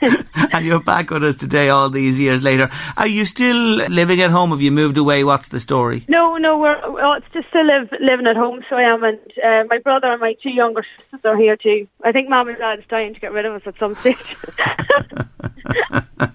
and 0.52 0.64
you're 0.64 0.80
back 0.80 1.10
with 1.10 1.24
us 1.24 1.36
today 1.36 1.68
all 1.68 1.90
these 1.90 2.18
years 2.18 2.42
later. 2.42 2.70
Are 2.96 3.06
you 3.06 3.24
still 3.24 3.56
living 3.56 4.20
at 4.20 4.30
home? 4.30 4.50
Have 4.50 4.62
you 4.62 4.72
moved 4.72 4.96
away? 4.96 5.24
What's 5.24 5.48
the 5.48 5.60
story? 5.60 6.04
No, 6.08 6.36
no, 6.36 6.58
we're 6.58 6.90
well, 6.90 7.14
it's 7.14 7.26
just 7.32 7.48
still 7.48 7.66
live, 7.66 7.88
living 8.00 8.26
at 8.26 8.36
home, 8.36 8.62
so 8.68 8.76
I 8.76 8.82
am. 8.82 9.04
And 9.04 9.18
uh, 9.42 9.64
my 9.68 9.78
brother 9.78 10.10
and 10.10 10.20
my 10.20 10.34
two 10.42 10.50
younger 10.50 10.84
sisters 11.00 11.20
are 11.24 11.36
here 11.36 11.56
too. 11.56 11.86
I 12.02 12.12
think 12.12 12.28
mom 12.28 12.48
and 12.48 12.58
dad 12.58 12.78
is 12.78 12.84
dying 12.88 13.14
to 13.14 13.20
get 13.20 13.32
rid 13.32 13.46
of 13.46 13.54
us 13.54 13.62
at 13.66 13.78
some 13.78 13.94
stage. 13.94 14.36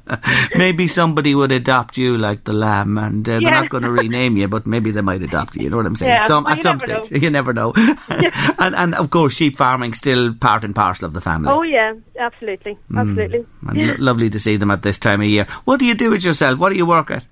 maybe 0.55 0.87
somebody 0.87 1.35
would 1.35 1.51
adopt 1.51 1.97
you 1.97 2.17
like 2.17 2.43
the 2.43 2.53
lamb, 2.53 2.97
and 2.97 3.27
uh, 3.27 3.39
they're 3.39 3.51
not 3.51 3.69
going 3.69 3.83
to 3.83 3.91
rename 3.91 4.37
you, 4.37 4.47
but 4.47 4.65
maybe 4.65 4.91
they 4.91 5.01
might 5.01 5.21
adopt 5.21 5.55
you. 5.55 5.63
You 5.63 5.69
know 5.69 5.77
what 5.77 5.85
I'm 5.85 5.95
saying? 5.95 6.11
Yeah, 6.11 6.27
some, 6.27 6.43
well, 6.43 6.53
at 6.53 6.61
some 6.61 6.79
stage, 6.79 7.11
know. 7.11 7.17
you 7.17 7.29
never 7.29 7.53
know. 7.53 7.73
and, 8.59 8.75
and 8.75 8.95
of 8.95 9.09
course, 9.09 9.33
sheep 9.33 9.57
farming 9.57 9.93
still 9.93 10.33
part 10.33 10.63
and 10.63 10.75
parcel 10.75 10.98
of 11.03 11.13
the 11.13 11.21
family. 11.21 11.49
Oh 11.49 11.61
yeah, 11.63 11.93
absolutely, 12.19 12.77
mm. 12.91 12.99
absolutely. 12.99 13.45
Mm, 13.63 13.87
lo- 13.87 13.95
lovely 13.99 14.29
to 14.29 14.39
see 14.39 14.57
them 14.57 14.71
at 14.71 14.81
this 14.83 14.97
time 14.97 15.21
of 15.21 15.27
year. 15.27 15.45
What 15.65 15.79
do 15.79 15.85
you 15.85 15.95
do 15.95 16.11
with 16.11 16.23
yourself? 16.23 16.59
What 16.59 16.69
do 16.69 16.75
you 16.75 16.85
work 16.85 17.11
at? 17.11 17.25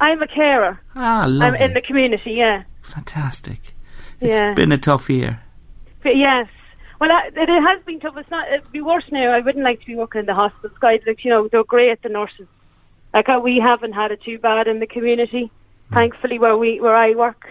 I'm 0.00 0.20
a 0.22 0.26
carer. 0.26 0.80
Ah, 0.96 1.26
lovely. 1.28 1.58
I'm 1.58 1.62
in 1.62 1.74
the 1.74 1.80
community. 1.80 2.32
Yeah. 2.32 2.64
Fantastic. 2.82 3.60
It's 4.20 4.30
yeah. 4.30 4.54
been 4.54 4.72
a 4.72 4.78
tough 4.78 5.08
year. 5.08 5.40
But 6.02 6.16
yes, 6.16 6.48
well, 7.00 7.10
it 7.34 7.48
has 7.48 7.82
been 7.84 8.00
tough. 8.00 8.16
It's 8.16 8.30
not. 8.30 8.48
It'd 8.52 8.70
be 8.72 8.80
worse 8.80 9.04
now. 9.10 9.30
I 9.30 9.40
wouldn't 9.40 9.64
like 9.64 9.80
to 9.80 9.86
be 9.86 9.96
working 9.96 10.20
in 10.20 10.26
the 10.26 10.34
hospital. 10.34 10.76
Guys, 10.80 11.00
like 11.06 11.24
you 11.24 11.30
know, 11.30 11.48
they're 11.48 11.64
great. 11.64 12.02
The 12.02 12.08
nurses, 12.08 12.46
like 13.12 13.28
uh, 13.28 13.40
we 13.42 13.58
haven't 13.58 13.92
had 13.92 14.10
it 14.12 14.22
too 14.22 14.38
bad 14.38 14.66
in 14.66 14.80
the 14.80 14.86
community. 14.86 15.50
thankfully, 15.92 16.38
where 16.38 16.56
we 16.56 16.80
where 16.80 16.96
I 16.96 17.14
work. 17.14 17.46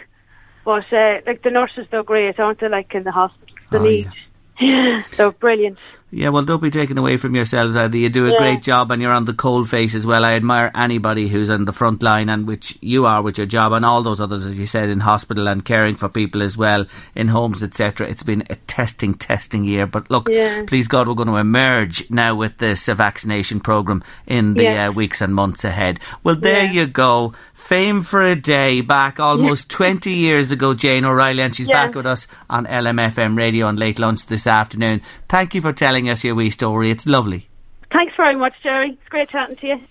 But 0.65 0.91
uh, 0.93 1.19
like 1.25 1.43
the 1.43 1.51
nurses, 1.51 1.87
they're 1.91 2.03
great, 2.03 2.39
aren't 2.39 2.59
they? 2.59 2.69
Like 2.69 2.93
in 2.95 3.03
the 3.03 3.11
hospital, 3.11 3.55
the 3.69 3.79
Oh, 3.79 3.83
need. 3.83 4.05
Yeah, 4.05 4.11
they're 5.17 5.31
brilliant. 5.31 5.77
Yeah, 6.15 6.29
well, 6.29 6.43
don't 6.43 6.61
be 6.61 6.69
taken 6.69 6.99
away 6.99 7.17
from 7.17 7.33
yourselves 7.33 7.75
either. 7.75 7.97
You 7.97 8.07
do 8.07 8.27
a 8.27 8.31
Yeah. 8.33 8.37
great 8.37 8.61
job 8.61 8.91
and 8.91 9.01
you're 9.01 9.11
on 9.11 9.25
the 9.25 9.33
cold 9.33 9.67
face 9.67 9.95
as 9.95 10.05
well. 10.05 10.23
I 10.23 10.33
admire 10.33 10.69
anybody 10.75 11.27
who's 11.27 11.49
on 11.49 11.65
the 11.65 11.73
front 11.73 12.03
line 12.03 12.29
and 12.29 12.45
which 12.45 12.77
you 12.81 13.07
are 13.07 13.23
with 13.23 13.39
your 13.39 13.47
job 13.47 13.71
and 13.71 13.83
all 13.83 14.03
those 14.03 14.21
others, 14.21 14.45
as 14.45 14.59
you 14.59 14.67
said, 14.67 14.89
in 14.89 14.99
hospital 14.99 15.47
and 15.47 15.65
caring 15.65 15.95
for 15.95 16.09
people 16.09 16.43
as 16.43 16.55
well, 16.55 16.85
in 17.15 17.29
homes, 17.29 17.63
etc. 17.63 18.07
It's 18.07 18.21
been 18.21 18.43
a 18.51 18.55
testing, 18.67 19.15
testing 19.15 19.63
year. 19.63 19.87
But 19.87 20.11
look, 20.11 20.29
Yeah. 20.29 20.61
please 20.67 20.87
God, 20.87 21.07
we're 21.07 21.15
going 21.15 21.29
to 21.29 21.37
emerge 21.37 22.03
now 22.11 22.35
with 22.35 22.59
this 22.59 22.87
uh, 22.87 22.93
vaccination 22.93 23.59
programme 23.59 24.03
in 24.27 24.53
the 24.53 24.63
Yeah. 24.63 24.89
uh, 24.89 24.91
weeks 24.91 25.19
and 25.19 25.33
months 25.33 25.63
ahead. 25.63 25.99
Well, 26.23 26.35
there 26.35 26.65
you 26.65 26.85
go. 26.85 27.33
Fame 27.55 28.01
for 28.01 28.21
a 28.21 28.35
day 28.35 28.81
back 28.81 29.21
almost 29.21 29.69
20 29.69 30.11
years 30.11 30.51
ago, 30.51 30.73
Jane 30.73 31.05
O'Reilly, 31.05 31.41
and 31.41 31.55
she's 31.55 31.69
back 31.69 31.95
with 31.95 32.05
us 32.05 32.27
on 32.49 32.65
LMFM 32.67 33.37
radio 33.37 33.67
on 33.67 33.77
late 33.77 33.99
lunch 33.99 34.25
this 34.25 34.45
afternoon. 34.47 35.01
Thank 35.29 35.55
you 35.55 35.61
for 35.61 35.71
telling 35.71 36.02
us 36.09 36.23
your 36.23 36.35
wee 36.35 36.49
story. 36.49 36.91
It's 36.91 37.05
lovely. 37.05 37.47
Thanks 37.93 38.13
very 38.17 38.35
much, 38.35 38.53
Jerry. 38.63 38.91
It's 38.91 39.09
great 39.09 39.29
chatting 39.29 39.55
to 39.57 39.67
you. 39.67 39.81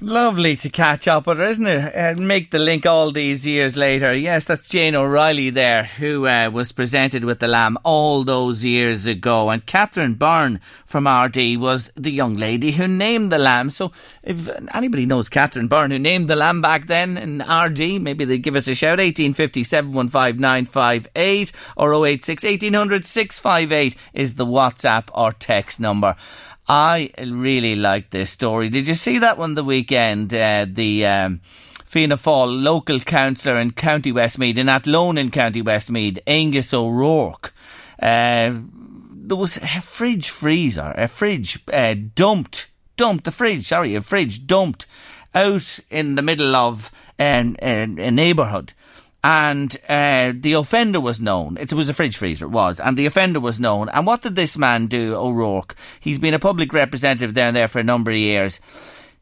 Lovely 0.00 0.56
to 0.56 0.70
catch 0.70 1.06
up 1.06 1.28
with 1.28 1.38
her, 1.38 1.44
isn't 1.44 1.66
it? 1.66 1.92
And 1.94 2.26
make 2.26 2.50
the 2.50 2.58
link 2.58 2.84
all 2.84 3.12
these 3.12 3.46
years 3.46 3.76
later. 3.76 4.12
Yes, 4.12 4.44
that's 4.44 4.68
Jane 4.68 4.96
O'Reilly 4.96 5.50
there, 5.50 5.84
who 5.84 6.26
uh, 6.26 6.50
was 6.52 6.72
presented 6.72 7.24
with 7.24 7.38
the 7.38 7.46
lamb 7.46 7.78
all 7.84 8.24
those 8.24 8.64
years 8.64 9.06
ago. 9.06 9.50
And 9.50 9.64
Catherine 9.64 10.14
Byrne 10.14 10.60
from 10.84 11.06
Ardee 11.06 11.56
was 11.56 11.92
the 11.94 12.10
young 12.10 12.36
lady 12.36 12.72
who 12.72 12.88
named 12.88 13.30
the 13.30 13.38
lamb. 13.38 13.70
So 13.70 13.92
if 14.24 14.50
anybody 14.74 15.06
knows 15.06 15.28
Catherine 15.28 15.68
Byrne, 15.68 15.92
who 15.92 16.00
named 16.00 16.28
the 16.28 16.34
lamb 16.34 16.60
back 16.60 16.88
then 16.88 17.16
in 17.16 17.38
Ardee, 17.38 18.00
maybe 18.00 18.24
they 18.24 18.38
give 18.38 18.56
us 18.56 18.66
a 18.66 18.74
shout. 18.74 18.98
1850 18.98 19.62
715 19.62 21.54
or 21.76 22.04
086 22.04 22.42
1800 22.42 23.04
658 23.04 23.96
is 24.12 24.34
the 24.34 24.46
WhatsApp 24.46 25.04
or 25.14 25.32
text 25.32 25.78
number. 25.78 26.16
I 26.66 27.10
really 27.18 27.76
like 27.76 28.10
this 28.10 28.30
story. 28.30 28.70
Did 28.70 28.88
you 28.88 28.94
see 28.94 29.18
that 29.18 29.36
one 29.36 29.54
the 29.54 29.64
weekend? 29.64 30.32
Uh, 30.32 30.66
the 30.68 31.06
um, 31.06 31.40
Fianna 31.84 32.16
Fáil 32.16 32.62
local 32.62 33.00
councillor 33.00 33.58
in 33.58 33.72
County 33.72 34.12
Westmeath, 34.12 34.56
in 34.56 34.68
Athlone 34.68 35.18
in 35.18 35.30
County 35.30 35.60
Westmeath, 35.60 36.18
Aengus 36.26 36.72
O'Rourke. 36.72 37.52
Uh, 38.00 38.54
there 39.12 39.36
was 39.36 39.58
a 39.58 39.80
fridge 39.82 40.30
freezer, 40.30 40.94
a 40.96 41.06
fridge 41.06 41.62
uh, 41.72 41.94
dumped, 42.14 42.68
dumped 42.96 43.24
the 43.24 43.30
fridge. 43.30 43.66
Sorry, 43.66 43.94
a 43.94 44.00
fridge 44.00 44.46
dumped 44.46 44.86
out 45.34 45.78
in 45.90 46.14
the 46.14 46.22
middle 46.22 46.56
of 46.56 46.90
um, 47.18 47.56
a, 47.60 47.82
a 47.82 48.10
neighbourhood 48.10 48.72
and 49.24 49.74
uh, 49.88 50.34
the 50.36 50.52
offender 50.52 51.00
was 51.00 51.18
known. 51.18 51.56
It 51.58 51.72
was 51.72 51.88
a 51.88 51.94
fridge 51.94 52.18
freezer, 52.18 52.44
it 52.44 52.50
was, 52.50 52.78
and 52.78 52.94
the 52.94 53.06
offender 53.06 53.40
was 53.40 53.58
known. 53.58 53.88
And 53.88 54.06
what 54.06 54.20
did 54.20 54.36
this 54.36 54.58
man 54.58 54.86
do, 54.86 55.16
O'Rourke? 55.16 55.74
He's 55.98 56.18
been 56.18 56.34
a 56.34 56.38
public 56.38 56.74
representative 56.74 57.32
down 57.32 57.54
there 57.54 57.68
for 57.68 57.78
a 57.78 57.84
number 57.84 58.10
of 58.10 58.18
years. 58.18 58.60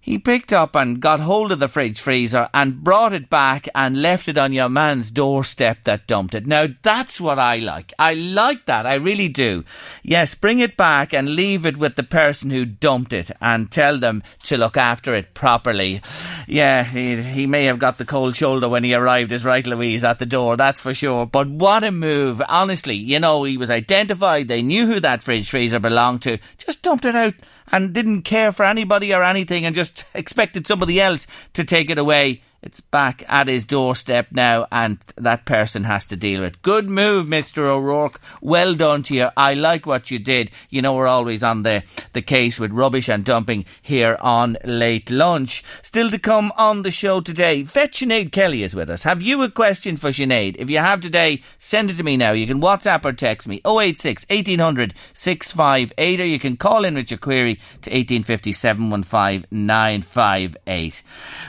He 0.04 0.18
picked 0.18 0.52
up 0.52 0.74
and 0.74 0.98
got 0.98 1.20
hold 1.20 1.52
of 1.52 1.60
the 1.60 1.68
fridge 1.68 2.00
freezer 2.00 2.48
and 2.52 2.82
brought 2.82 3.12
it 3.12 3.30
back 3.30 3.68
and 3.72 4.02
left 4.02 4.26
it 4.26 4.36
on 4.36 4.52
your 4.52 4.68
man's 4.68 5.12
doorstep 5.12 5.84
that 5.84 6.08
dumped 6.08 6.34
it. 6.34 6.44
Now 6.44 6.66
that's 6.82 7.20
what 7.20 7.38
I 7.38 7.58
like. 7.58 7.92
I 8.00 8.14
like 8.14 8.66
that. 8.66 8.84
I 8.84 8.96
really 8.96 9.28
do. 9.28 9.64
Yes, 10.02 10.34
bring 10.34 10.58
it 10.58 10.76
back 10.76 11.14
and 11.14 11.36
leave 11.36 11.64
it 11.64 11.76
with 11.76 11.94
the 11.94 12.02
person 12.02 12.50
who 12.50 12.64
dumped 12.64 13.12
it 13.12 13.30
and 13.40 13.70
tell 13.70 13.96
them 13.96 14.24
to 14.42 14.58
look 14.58 14.76
after 14.76 15.14
it 15.14 15.34
properly. 15.34 16.00
Yeah, 16.48 16.82
he, 16.82 17.22
he 17.22 17.46
may 17.46 17.66
have 17.66 17.78
got 17.78 17.98
the 17.98 18.04
cold 18.04 18.34
shoulder 18.34 18.68
when 18.68 18.82
he 18.82 18.94
arrived, 18.94 19.30
is 19.30 19.44
right, 19.44 19.64
Louise, 19.64 20.02
at 20.02 20.18
the 20.18 20.26
door, 20.26 20.56
that's 20.56 20.80
for 20.80 20.92
sure. 20.92 21.26
But 21.26 21.48
what 21.48 21.84
a 21.84 21.92
move. 21.92 22.42
Honestly, 22.48 22.96
you 22.96 23.20
know, 23.20 23.44
he 23.44 23.56
was 23.56 23.70
identified. 23.70 24.48
They 24.48 24.62
knew 24.62 24.84
who 24.88 24.98
that 24.98 25.22
fridge 25.22 25.48
freezer 25.48 25.78
belonged 25.78 26.22
to. 26.22 26.38
Just 26.58 26.82
dumped 26.82 27.04
it 27.04 27.14
out 27.14 27.34
and 27.72 27.92
didn't 27.92 28.22
care 28.22 28.52
for 28.52 28.64
anybody 28.64 29.14
or 29.14 29.22
anything 29.24 29.64
and 29.64 29.74
just 29.74 30.04
expected 30.14 30.66
somebody 30.66 31.00
else 31.00 31.26
to 31.54 31.64
take 31.64 31.90
it 31.90 31.98
away. 31.98 32.42
It's 32.64 32.80
back 32.80 33.24
at 33.28 33.48
his 33.48 33.64
doorstep 33.64 34.28
now, 34.30 34.68
and 34.70 34.98
that 35.16 35.44
person 35.44 35.82
has 35.82 36.06
to 36.06 36.16
deal 36.16 36.42
with 36.42 36.54
it. 36.54 36.62
Good 36.62 36.88
move, 36.88 37.26
Mr. 37.26 37.58
O'Rourke. 37.64 38.20
Well 38.40 38.76
done 38.76 39.02
to 39.04 39.14
you. 39.16 39.30
I 39.36 39.54
like 39.54 39.84
what 39.84 40.12
you 40.12 40.20
did. 40.20 40.52
You 40.70 40.80
know, 40.80 40.94
we're 40.94 41.08
always 41.08 41.42
on 41.42 41.64
the, 41.64 41.82
the 42.12 42.22
case 42.22 42.60
with 42.60 42.70
rubbish 42.70 43.08
and 43.08 43.24
dumping 43.24 43.64
here 43.82 44.16
on 44.20 44.56
Late 44.64 45.10
Lunch. 45.10 45.64
Still 45.82 46.08
to 46.10 46.20
come 46.20 46.52
on 46.56 46.82
the 46.82 46.92
show 46.92 47.20
today, 47.20 47.64
Vet 47.64 47.94
Sinead 47.94 48.30
Kelly 48.30 48.62
is 48.62 48.76
with 48.76 48.90
us. 48.90 49.02
Have 49.02 49.22
you 49.22 49.42
a 49.42 49.50
question 49.50 49.96
for 49.96 50.10
Sinead? 50.10 50.54
If 50.56 50.70
you 50.70 50.78
have 50.78 51.00
today, 51.00 51.42
send 51.58 51.90
it 51.90 51.96
to 51.96 52.04
me 52.04 52.16
now. 52.16 52.30
You 52.30 52.46
can 52.46 52.60
WhatsApp 52.60 53.04
or 53.04 53.12
text 53.12 53.48
me 53.48 53.60
086 53.66 54.24
1800 54.30 54.94
658 55.14 56.20
or 56.20 56.26
you 56.26 56.38
can 56.38 56.56
call 56.56 56.84
in 56.84 56.94
with 56.94 57.10
your 57.10 57.18
query 57.18 57.56
to 57.56 57.90
1850 57.90 58.52
715 58.52 59.46
958. 59.50 61.02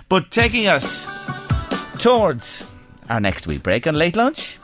But 0.10 0.32
taking 0.32 0.66
us 0.66 1.03
towards 2.00 2.70
our 3.10 3.20
next 3.20 3.48
week 3.48 3.64
break 3.64 3.88
on 3.88 3.96
late 3.96 4.16
lunch. 4.16 4.58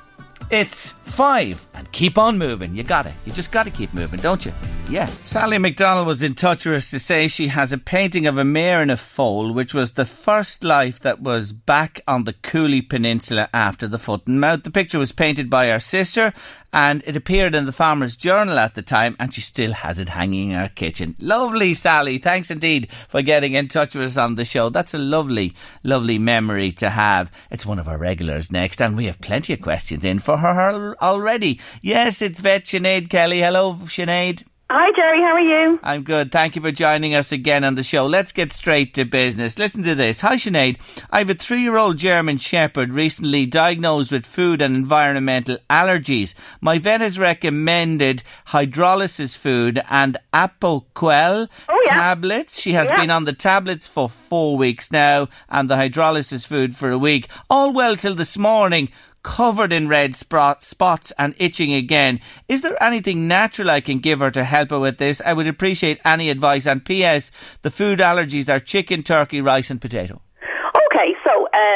It's 0.52 0.94
five 0.94 1.66
and 1.74 1.92
keep 1.92 2.18
on 2.18 2.38
moving. 2.38 2.76
You 2.76 2.84
got 2.84 3.06
it. 3.06 3.14
You 3.26 3.32
just 3.32 3.52
got 3.52 3.64
to 3.64 3.72
keep 3.72 3.94
moving, 3.94 4.20
don't 4.20 4.46
you? 4.46 4.54
Yeah. 4.90 5.06
Sally 5.24 5.60
McDonald 5.60 6.08
was 6.08 6.24
in 6.24 6.34
touch 6.34 6.66
with 6.66 6.74
us 6.78 6.90
to 6.90 6.98
say 6.98 7.28
she 7.28 7.50
has 7.50 7.72
a 7.72 7.78
painting 7.78 8.26
of 8.26 8.40
a 8.40 8.44
mare 8.44 8.82
in 8.82 8.90
a 8.90 8.98
foal, 8.98 9.54
which 9.54 9.72
was 9.72 9.92
the 9.92 10.06
first 10.06 10.64
life 10.64 11.00
that 11.02 11.22
was 11.22 11.52
back 11.52 12.02
on 12.08 12.24
the 12.24 12.34
Cooley 12.34 12.82
Peninsula 12.82 13.50
after 13.54 13.88
the 13.88 14.00
foot 14.00 14.26
and 14.26 14.42
mouth. 14.42 14.64
The 14.64 14.72
picture 14.72 14.98
was 14.98 15.12
painted 15.12 15.48
by 15.48 15.68
her 15.68 15.80
sister 15.80 16.34
and 16.74 17.04
it 17.06 17.16
appeared 17.16 17.54
in 17.54 17.68
the 17.68 17.72
Farmer's 17.72 18.16
Journal 18.16 18.58
at 18.58 18.74
the 18.74 18.82
time 18.82 19.16
and 19.20 19.32
she 19.32 19.42
still 19.42 19.74
has 19.74 20.00
it 20.00 20.10
hanging 20.10 20.52
in 20.52 20.60
her 20.60 20.72
kitchen. 20.74 21.16
Lovely, 21.20 21.76
Sally. 21.76 22.18
Thanks 22.18 22.50
indeed 22.50 22.88
for 23.08 23.22
getting 23.22 23.54
in 23.54 23.68
touch 23.68 23.94
with 23.94 24.06
us 24.06 24.18
on 24.18 24.36
the 24.36 24.46
show. 24.46 24.70
That's 24.70 24.96
a 24.96 25.00
lovely, 25.00 25.54
lovely 25.84 26.18
memory 26.18 26.72
to 26.74 26.90
have. 26.90 27.32
It's 27.52 27.66
one 27.66 27.78
of 27.78 27.88
our 27.88 28.00
regulars 28.00 28.52
next 28.52 28.82
and 28.82 28.98
we 28.98 29.06
have 29.06 29.22
plenty 29.22 29.54
of 29.54 29.62
questions 29.62 30.04
in 30.04 30.18
for 30.18 30.38
her 30.38 30.96
already. 31.00 31.60
Yes, 31.84 32.24
it's 32.24 32.40
Vet 32.40 32.64
Sinead 32.64 33.12
Kelly. 33.12 33.42
Hello, 33.42 33.76
Sinead. 33.76 34.46
Hi, 34.72 34.92
Jerry. 34.96 35.20
How 35.22 35.32
are 35.34 35.40
you? 35.40 35.80
I'm 35.82 36.04
good. 36.04 36.32
Thank 36.32 36.56
you 36.56 36.62
for 36.62 36.72
joining 36.72 37.16
us 37.16 37.32
again 37.32 37.64
on 37.64 37.74
the 37.74 37.82
show. 37.82 38.06
Let's 38.06 38.32
get 38.32 38.54
straight 38.54 38.94
to 38.94 39.04
business. 39.04 39.58
Listen 39.58 39.82
to 39.82 39.96
this. 39.96 40.22
Hi, 40.22 40.36
Sinead. 40.36 40.78
I 41.10 41.18
have 41.18 41.30
a 41.32 41.34
three 41.34 41.62
year 41.62 41.76
old 41.76 41.98
German 41.98 42.38
Shepherd 42.38 42.94
recently 42.94 43.48
diagnosed 43.48 44.12
with 44.12 44.28
food 44.28 44.62
and 44.62 44.76
environmental 44.76 45.58
allergies. 45.72 46.36
My 46.62 46.78
vet 46.78 47.02
has 47.02 47.18
recommended 47.18 48.22
hydrolysis 48.50 49.36
food 49.36 49.82
and 49.90 50.18
Apoquel 50.36 51.48
Oh, 51.68 51.82
yeah. 51.86 51.90
tablets. 51.96 52.62
She 52.62 52.74
has 52.74 52.90
Yeah. 52.90 52.98
been 52.98 53.10
on 53.10 53.26
the 53.26 53.34
tablets 53.34 53.88
for 53.88 54.08
four 54.08 54.56
weeks 54.56 54.92
now 54.92 55.30
and 55.50 55.68
the 55.68 55.78
hydrolysis 55.78 56.46
food 56.46 56.76
for 56.76 56.92
a 56.92 56.98
week. 57.00 57.28
All 57.50 57.74
well 57.74 57.96
till 57.96 58.14
this 58.14 58.38
morning 58.38 58.90
covered 59.30 59.72
in 59.72 59.88
red 59.88 60.16
spot, 60.16 60.64
spots 60.64 61.14
and 61.20 61.36
itching 61.38 61.72
again. 61.72 62.20
Is 62.48 62.64
there 62.64 62.82
anything 62.82 63.28
natural 63.28 63.70
I 63.70 63.80
can 63.80 64.00
give 64.00 64.22
her 64.22 64.32
to 64.32 64.44
help 64.44 64.72
her 64.72 64.80
with 64.80 64.98
this? 64.98 65.22
I 65.24 65.34
would 65.34 65.46
appreciate 65.46 66.02
any 66.04 66.32
advice. 66.32 66.66
And 66.66 66.84
P.S. 66.84 67.30
The 67.62 67.70
food 67.70 68.00
allergies 68.00 68.52
are 68.52 68.60
chicken, 68.60 69.04
turkey, 69.04 69.40
rice, 69.40 69.70
and 69.70 69.80
potato. 69.80 70.20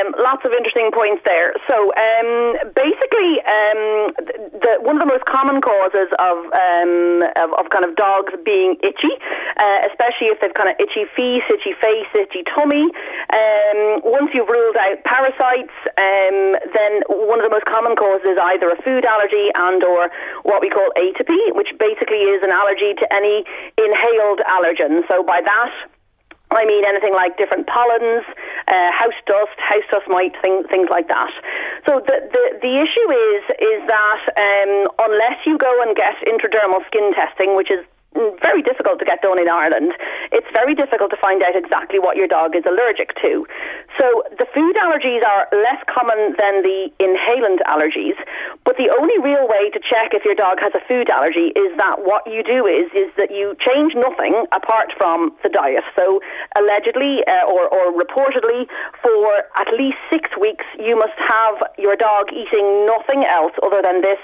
Um, 0.04 0.14
lots 0.20 0.44
of 0.44 0.52
interesting 0.52 0.92
points 0.92 1.24
there. 1.24 1.56
So 1.68 1.96
um, 1.96 2.60
basically, 2.76 3.40
um, 3.48 4.12
the, 4.52 4.84
one 4.84 5.00
of 5.00 5.02
the 5.02 5.08
most 5.08 5.24
common 5.26 5.64
causes 5.64 6.12
of, 6.20 6.38
um, 6.52 7.24
of 7.40 7.50
of 7.56 7.72
kind 7.72 7.86
of 7.88 7.96
dogs 7.96 8.34
being 8.44 8.76
itchy, 8.84 9.14
uh, 9.56 9.88
especially 9.88 10.28
if 10.28 10.40
they've 10.44 10.54
kind 10.54 10.68
of 10.68 10.76
itchy 10.80 11.08
feet, 11.16 11.44
itchy 11.48 11.72
face, 11.80 12.10
itchy 12.12 12.44
tummy. 12.52 12.92
Um, 13.32 14.04
once 14.04 14.32
you've 14.36 14.50
ruled 14.50 14.76
out 14.76 15.00
parasites, 15.08 15.76
um, 15.96 16.60
then 16.74 16.92
one 17.08 17.40
of 17.40 17.46
the 17.48 17.54
most 17.54 17.66
common 17.66 17.96
causes 17.96 18.36
is 18.36 18.40
either 18.40 18.70
a 18.72 18.80
food 18.84 19.06
allergy 19.06 19.52
and 19.56 19.84
or 19.84 20.10
what 20.44 20.60
we 20.60 20.70
call 20.70 20.90
atopy, 21.00 21.54
which 21.56 21.72
basically 21.80 22.28
is 22.28 22.44
an 22.44 22.52
allergy 22.52 22.98
to 23.00 23.06
any 23.14 23.46
inhaled 23.80 24.42
allergen. 24.50 25.08
So 25.08 25.24
by 25.24 25.40
that. 25.44 25.72
I 26.56 26.66
mean 26.66 26.86
anything 26.86 27.14
like 27.14 27.38
different 27.38 27.68
pollens, 27.68 28.26
uh, 28.68 28.90
house 28.94 29.18
dust, 29.26 29.58
house 29.58 29.86
dust 29.92 30.08
mite, 30.08 30.36
thing, 30.42 30.64
things 30.70 30.88
like 30.90 31.08
that. 31.08 31.32
So 31.86 32.00
the, 32.00 32.18
the, 32.32 32.44
the 32.62 32.74
issue 32.82 33.08
is 33.12 33.44
is 33.60 33.80
that 33.90 34.22
um, 34.38 34.88
unless 34.98 35.44
you 35.46 35.58
go 35.58 35.72
and 35.82 35.96
get 35.96 36.16
intradermal 36.26 36.86
skin 36.88 37.14
testing, 37.14 37.56
which 37.56 37.70
is 37.70 37.84
very 38.42 38.62
difficult 38.62 39.00
to 39.00 39.06
get 39.06 39.22
done 39.22 39.40
in 39.40 39.50
Ireland. 39.50 39.94
It's 40.32 40.48
very 40.54 40.76
difficult 40.76 41.12
to 41.12 41.18
find 41.18 41.42
out 41.44 41.56
exactly 41.56 42.00
what 42.00 42.18
your 42.18 42.28
dog 42.28 42.56
is 42.56 42.64
allergic 42.66 43.16
to. 43.22 43.46
So 43.98 44.24
the 44.38 44.46
food 44.54 44.76
allergies 44.78 45.22
are 45.26 45.48
less 45.54 45.82
common 45.90 46.36
than 46.38 46.64
the 46.64 46.90
inhalant 47.00 47.62
allergies, 47.70 48.18
but 48.66 48.78
the 48.78 48.90
only 48.90 49.18
real 49.22 49.46
way 49.48 49.70
to 49.72 49.80
check 49.80 50.14
if 50.14 50.26
your 50.26 50.36
dog 50.36 50.60
has 50.62 50.74
a 50.74 50.84
food 50.88 51.10
allergy 51.10 51.54
is 51.54 51.72
that 51.78 52.02
what 52.02 52.26
you 52.26 52.44
do 52.44 52.66
is 52.66 52.90
is 52.94 53.10
that 53.18 53.30
you 53.30 53.56
change 53.62 53.94
nothing 53.96 54.46
apart 54.52 54.94
from 54.98 55.34
the 55.44 55.50
diet. 55.50 55.84
So 55.96 56.22
allegedly 56.56 57.22
uh, 57.26 57.46
or, 57.46 57.70
or 57.70 57.94
reportedly 57.94 58.66
for 59.02 59.46
at 59.56 59.70
least 59.78 59.98
six 60.10 60.30
weeks 60.40 60.66
you 60.80 60.98
must 60.98 61.18
have 61.18 61.62
your 61.78 61.96
dog 61.96 62.34
eating 62.34 62.86
nothing 62.86 63.26
else 63.26 63.54
other 63.62 63.82
than 63.82 64.02
this 64.02 64.22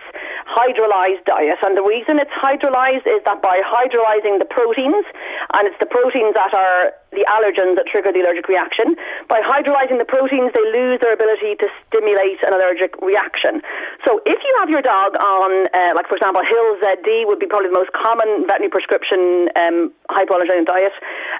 hydrolyzed 0.49 1.25
diet. 1.25 1.61
And 1.61 1.77
the 1.77 1.85
reason 1.85 2.17
it's 2.19 2.33
hydrolyzed 2.33 3.05
is 3.05 3.21
that 3.25 3.41
by 3.41 3.61
hydrolyzing 3.79 4.39
the 4.39 4.45
proteins, 4.45 5.05
and 5.53 5.67
it's 5.67 5.79
the 5.79 5.85
proteins 5.87 6.33
that 6.35 6.53
are 6.53 6.91
the 7.11 7.25
allergens 7.25 7.73
that 7.75 7.89
trigger 7.89 8.13
the 8.13 8.21
allergic 8.21 8.45
reaction. 8.45 8.93
By 9.25 9.41
hydrolyzing 9.41 9.97
the 9.97 10.05
proteins, 10.05 10.53
they 10.53 10.65
lose 10.69 11.01
their 11.01 11.13
ability 11.13 11.57
to 11.57 11.67
stimulate 11.87 12.37
an 12.45 12.53
allergic 12.53 12.93
reaction. 13.01 13.65
So 14.05 14.21
if 14.29 14.37
you 14.45 14.51
have 14.61 14.69
your 14.69 14.85
dog 14.85 15.17
on, 15.17 15.67
uh, 15.73 15.97
like 15.97 16.05
for 16.05 16.15
example, 16.15 16.45
Hill 16.45 16.77
ZD 16.77 17.25
would 17.25 17.41
be 17.41 17.49
probably 17.49 17.73
the 17.73 17.77
most 17.77 17.89
common 17.97 18.45
veterinary 18.45 18.69
prescription 18.69 19.49
um, 19.57 19.89
hypoallergenic 20.13 20.69
diet, 20.69 20.93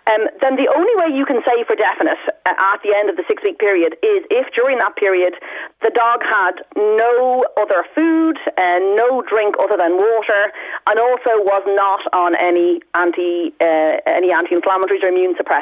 um, 0.10 0.26
then 0.42 0.58
the 0.58 0.66
only 0.74 0.94
way 0.98 1.14
you 1.14 1.26
can 1.26 1.46
say 1.46 1.62
for 1.70 1.78
definite 1.78 2.18
uh, 2.50 2.74
at 2.74 2.82
the 2.82 2.90
end 2.98 3.14
of 3.14 3.16
the 3.16 3.26
six 3.30 3.46
week 3.46 3.62
period 3.62 3.94
is 4.02 4.26
if 4.34 4.50
during 4.58 4.82
that 4.82 4.98
period 4.98 5.38
the 5.86 5.94
dog 5.94 6.26
had 6.26 6.66
no 6.74 7.46
other 7.62 7.86
food 7.94 8.42
and 8.58 8.98
no 8.98 9.22
drink 9.30 9.54
other 9.62 9.78
than 9.78 10.02
water 10.02 10.50
and 10.90 10.98
also 10.98 11.38
was 11.46 11.62
not 11.78 12.02
on 12.10 12.34
any 12.42 12.82
anti 12.98 13.54
uh, 13.62 14.02
any 14.10 14.34
anti-inflammatories 14.34 15.06
or 15.06 15.14
immune 15.14 15.36
suppressants 15.38 15.59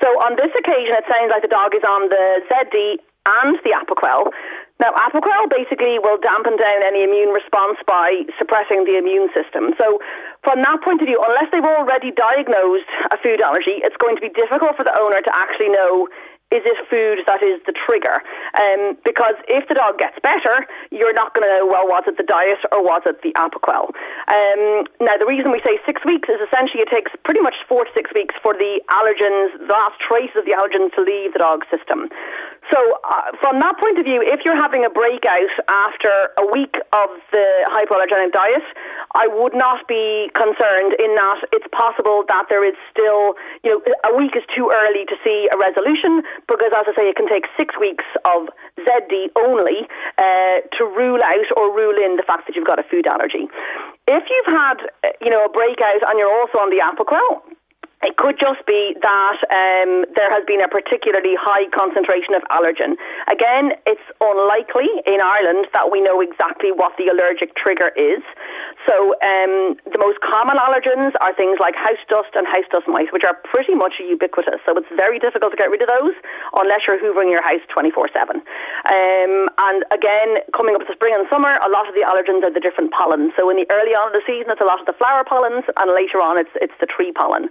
so 0.00 0.06
on 0.22 0.38
this 0.38 0.52
occasion, 0.54 0.94
it 0.94 1.06
sounds 1.10 1.30
like 1.30 1.42
the 1.42 1.50
dog 1.50 1.74
is 1.74 1.82
on 1.82 2.08
the 2.08 2.24
ZD 2.46 3.02
and 3.26 3.58
the 3.66 3.74
Apoquel. 3.76 4.30
Now, 4.78 4.94
Apoquel 4.94 5.50
basically 5.50 5.98
will 5.98 6.22
dampen 6.22 6.54
down 6.54 6.86
any 6.86 7.02
immune 7.02 7.34
response 7.34 7.82
by 7.82 8.22
suppressing 8.38 8.86
the 8.86 8.94
immune 8.94 9.26
system. 9.34 9.74
So, 9.74 9.98
from 10.46 10.62
that 10.62 10.78
point 10.86 11.02
of 11.02 11.10
view, 11.10 11.18
unless 11.18 11.50
they've 11.50 11.66
already 11.66 12.14
diagnosed 12.14 12.86
a 13.10 13.18
food 13.18 13.42
allergy, 13.42 13.82
it's 13.82 13.98
going 13.98 14.14
to 14.14 14.22
be 14.22 14.30
difficult 14.30 14.78
for 14.78 14.86
the 14.86 14.94
owner 14.94 15.18
to 15.18 15.32
actually 15.34 15.74
know 15.74 16.06
is 16.48 16.64
it 16.64 16.80
food 16.88 17.20
that 17.28 17.44
is 17.44 17.60
the 17.68 17.76
trigger? 17.76 18.24
Um, 18.56 18.96
because 19.04 19.36
if 19.52 19.68
the 19.68 19.76
dog 19.76 20.00
gets 20.00 20.16
better, 20.24 20.64
you're 20.88 21.12
not 21.12 21.36
going 21.36 21.44
to 21.44 21.50
know, 21.60 21.68
well, 21.68 21.84
was 21.84 22.08
it 22.08 22.16
the 22.16 22.24
diet 22.24 22.64
or 22.72 22.80
was 22.80 23.04
it 23.04 23.20
the 23.20 23.36
Apoquel? 23.36 23.92
Um, 24.32 24.88
now, 24.96 25.20
the 25.20 25.28
reason 25.28 25.52
we 25.52 25.60
say 25.60 25.76
six 25.84 26.00
weeks 26.08 26.32
is 26.32 26.40
essentially 26.40 26.80
it 26.80 26.88
takes 26.88 27.12
pretty 27.20 27.44
much 27.44 27.60
four 27.68 27.84
to 27.84 27.92
six 27.92 28.08
weeks 28.16 28.32
for 28.40 28.56
the 28.56 28.80
allergens, 28.88 29.60
the 29.60 29.76
last 29.76 30.00
traces 30.00 30.40
of 30.40 30.48
the 30.48 30.56
allergens 30.56 30.88
to 30.96 31.04
leave 31.04 31.36
the 31.36 31.42
dog's 31.44 31.68
system. 31.68 32.08
So, 32.68 33.00
uh, 33.00 33.32
from 33.40 33.60
that 33.64 33.80
point 33.80 33.96
of 33.96 34.04
view, 34.04 34.20
if 34.20 34.44
you're 34.44 34.58
having 34.58 34.84
a 34.84 34.92
breakout 34.92 35.48
after 35.68 36.28
a 36.36 36.44
week 36.44 36.76
of 36.92 37.08
the 37.32 37.46
hypoallergenic 37.64 38.32
diet, 38.32 38.66
I 39.16 39.24
would 39.24 39.56
not 39.56 39.88
be 39.88 40.28
concerned 40.36 40.92
in 41.00 41.16
that 41.16 41.48
it's 41.52 41.66
possible 41.72 42.28
that 42.28 42.52
there 42.52 42.60
is 42.60 42.76
still, 42.92 43.40
you 43.64 43.72
know, 43.72 43.80
a 44.04 44.12
week 44.12 44.36
is 44.36 44.44
too 44.52 44.68
early 44.68 45.08
to 45.08 45.16
see 45.24 45.48
a 45.48 45.56
resolution 45.56 46.20
because, 46.44 46.76
as 46.76 46.84
I 46.84 46.92
say, 46.92 47.08
it 47.08 47.16
can 47.16 47.28
take 47.28 47.48
six 47.56 47.72
weeks 47.80 48.04
of 48.28 48.52
ZD 48.84 49.32
only 49.40 49.88
uh, 50.20 50.60
to 50.76 50.84
rule 50.84 51.24
out 51.24 51.48
or 51.56 51.72
rule 51.72 51.96
in 51.96 52.20
the 52.20 52.26
fact 52.26 52.46
that 52.48 52.56
you've 52.56 52.68
got 52.68 52.78
a 52.78 52.84
food 52.84 53.08
allergy. 53.08 53.48
If 54.04 54.28
you've 54.28 54.52
had, 54.52 54.84
uh, 55.04 55.16
you 55.24 55.32
know, 55.32 55.40
a 55.40 55.48
breakout 55.48 56.04
and 56.04 56.20
you're 56.20 56.32
also 56.32 56.60
on 56.60 56.68
the 56.68 56.84
Apoquel, 56.84 57.56
it 58.02 58.14
could 58.16 58.38
just 58.38 58.62
be 58.62 58.94
that 59.02 59.38
um, 59.50 60.06
there 60.14 60.30
has 60.30 60.46
been 60.46 60.62
a 60.62 60.70
particularly 60.70 61.34
high 61.34 61.66
concentration 61.74 62.30
of 62.34 62.46
allergen. 62.46 62.94
Again, 63.26 63.74
it's 63.90 64.04
unlikely 64.22 64.86
in 65.02 65.18
Ireland 65.18 65.66
that 65.74 65.90
we 65.90 65.98
know 65.98 66.22
exactly 66.22 66.70
what 66.70 66.94
the 66.94 67.10
allergic 67.10 67.58
trigger 67.58 67.90
is. 67.98 68.22
So 68.86 69.18
um, 69.18 69.74
the 69.90 69.98
most 69.98 70.22
common 70.22 70.62
allergens 70.62 71.18
are 71.18 71.34
things 71.34 71.58
like 71.58 71.74
house 71.74 72.00
dust 72.06 72.38
and 72.38 72.46
house 72.46 72.70
dust 72.70 72.86
mites, 72.86 73.10
which 73.10 73.26
are 73.26 73.34
pretty 73.42 73.74
much 73.74 73.98
ubiquitous. 73.98 74.62
So 74.62 74.78
it's 74.78 74.90
very 74.94 75.18
difficult 75.18 75.50
to 75.52 75.58
get 75.58 75.66
rid 75.66 75.82
of 75.82 75.90
those 75.90 76.14
unless 76.54 76.86
you're 76.86 77.02
hoovering 77.02 77.34
your 77.34 77.42
house 77.42 77.62
24 77.66 78.14
7. 78.14 78.38
Um, 78.38 79.50
and 79.58 79.82
again, 79.90 80.38
coming 80.54 80.78
up 80.78 80.86
to 80.86 80.92
spring 80.94 81.18
and 81.18 81.26
summer, 81.26 81.58
a 81.60 81.68
lot 81.68 81.90
of 81.90 81.98
the 81.98 82.06
allergens 82.06 82.46
are 82.46 82.54
the 82.54 82.62
different 82.62 82.94
pollens. 82.94 83.34
So 83.34 83.50
in 83.50 83.58
the 83.58 83.66
early 83.74 83.98
on 83.98 84.08
of 84.08 84.14
the 84.14 84.22
season, 84.22 84.54
it's 84.54 84.62
a 84.62 84.68
lot 84.68 84.78
of 84.78 84.86
the 84.86 84.94
flower 84.94 85.26
pollens, 85.26 85.66
and 85.76 85.90
later 85.90 86.22
on, 86.22 86.38
it's, 86.38 86.54
it's 86.62 86.74
the 86.78 86.86
tree 86.86 87.10
pollen. 87.10 87.50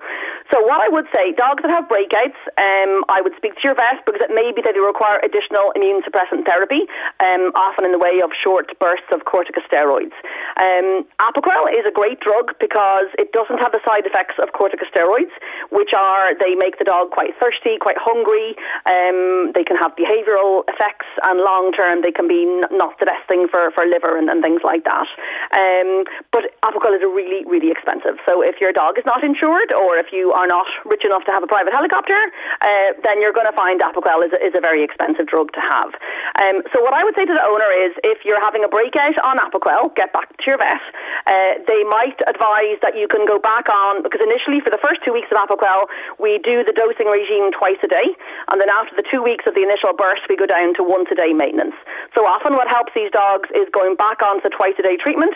So 0.52 0.64
what 0.64 0.80
I 0.80 0.88
would 0.88 1.08
say, 1.12 1.36
dogs 1.36 1.60
that 1.64 1.72
have 1.72 1.92
breakouts, 1.92 2.40
um, 2.56 3.04
I 3.12 3.20
would 3.20 3.36
speak 3.36 3.60
to 3.60 3.64
your 3.68 3.76
vet 3.76 4.00
because 4.08 4.24
it 4.24 4.32
may 4.32 4.56
be 4.56 4.64
that 4.64 4.80
they 4.80 4.84
require 4.84 5.20
additional 5.20 5.76
immune 5.76 6.00
suppressant 6.08 6.48
therapy, 6.48 6.88
um, 7.20 7.52
often 7.52 7.84
in 7.84 7.92
the 7.92 8.00
way 8.00 8.24
of 8.24 8.32
short 8.32 8.72
bursts 8.80 9.12
of 9.12 9.28
corticosteroids. 9.28 10.16
Um, 10.56 11.04
Apoquel 11.20 11.68
is 11.76 11.84
a 11.84 11.92
great 11.92 12.24
drug 12.24 12.56
because 12.64 13.12
it 13.20 13.36
doesn't 13.36 13.60
have 13.60 13.76
the 13.76 13.84
side 13.84 14.08
effects 14.08 14.40
of 14.40 14.56
corticosteroids, 14.56 15.36
which 15.76 15.92
are 15.92 16.32
they 16.40 16.56
make 16.56 16.80
the 16.80 16.88
dog 16.88 17.12
quite 17.12 17.36
thirsty, 17.36 17.76
quite 17.76 18.00
hungry. 18.00 18.56
Um, 18.88 19.52
they 19.52 19.68
can 19.68 19.76
have 19.76 20.00
behavioural 20.00 20.64
effects, 20.72 21.12
and 21.28 21.44
long 21.44 21.76
term 21.76 22.08
they 22.08 22.16
can 22.16 22.28
be 22.32 22.48
n- 22.48 22.72
not 22.72 22.96
the 23.04 23.06
best 23.06 23.28
thing 23.28 23.52
for, 23.52 23.72
for 23.76 23.84
liver 23.84 24.16
and, 24.16 24.32
and 24.32 24.40
things 24.40 24.64
like 24.64 24.88
that. 24.88 25.12
Um, 25.52 26.08
but 26.32 26.56
Apoquel 26.64 26.96
is 26.96 27.04
really, 27.04 27.44
really 27.44 27.72
expensive. 27.72 28.16
So 28.24 28.40
if 28.40 28.64
your 28.64 28.72
dog 28.72 28.96
is 28.98 29.04
not 29.04 29.28
insured, 29.28 29.76
or 29.76 30.00
if 30.00 30.16
you 30.16 30.37
are 30.38 30.46
not 30.46 30.70
rich 30.86 31.02
enough 31.02 31.26
to 31.26 31.34
have 31.34 31.42
a 31.42 31.50
private 31.50 31.74
helicopter, 31.74 32.30
uh, 32.62 32.94
then 33.02 33.18
you're 33.18 33.34
going 33.34 33.50
to 33.50 33.58
find 33.58 33.82
Apoquel 33.82 34.22
is 34.22 34.32
a, 34.32 34.40
is 34.40 34.54
a 34.54 34.62
very 34.62 34.86
expensive 34.86 35.26
drug 35.26 35.50
to 35.58 35.62
have. 35.62 35.98
Um, 36.38 36.62
so 36.70 36.78
what 36.86 36.94
I 36.94 37.02
would 37.02 37.18
say 37.18 37.26
to 37.26 37.34
the 37.34 37.42
owner 37.42 37.74
is, 37.74 37.98
if 38.06 38.22
you're 38.22 38.40
having 38.40 38.62
a 38.62 38.70
breakout 38.70 39.18
on 39.26 39.42
Apoquel, 39.42 39.98
get 39.98 40.14
back 40.14 40.30
to 40.30 40.46
your 40.46 40.62
vet. 40.62 40.86
Uh, 41.26 41.58
they 41.66 41.82
might 41.90 42.22
advise 42.30 42.78
that 42.86 42.94
you 42.94 43.10
can 43.10 43.26
go 43.26 43.42
back 43.42 43.66
on 43.66 44.06
because 44.06 44.22
initially 44.22 44.62
for 44.62 44.70
the 44.70 44.80
first 44.80 45.02
two 45.02 45.12
weeks 45.12 45.34
of 45.34 45.42
Apoquel, 45.42 45.90
we 46.22 46.38
do 46.46 46.62
the 46.62 46.76
dosing 46.76 47.10
regime 47.10 47.50
twice 47.50 47.82
a 47.82 47.90
day, 47.90 48.14
and 48.54 48.62
then 48.62 48.70
after 48.70 48.94
the 48.94 49.04
two 49.10 49.26
weeks 49.26 49.50
of 49.50 49.58
the 49.58 49.66
initial 49.66 49.98
burst, 49.98 50.30
we 50.30 50.38
go 50.38 50.46
down 50.46 50.78
to 50.78 50.86
once 50.86 51.10
a 51.10 51.18
day 51.18 51.34
maintenance. 51.34 51.76
So 52.14 52.30
often, 52.30 52.54
what 52.54 52.70
helps 52.70 52.94
these 52.94 53.10
dogs 53.10 53.50
is 53.58 53.66
going 53.74 53.98
back 53.98 54.22
on 54.22 54.42
to 54.46 54.50
twice 54.54 54.78
a 54.78 54.86
day 54.86 55.02
treatment. 55.02 55.34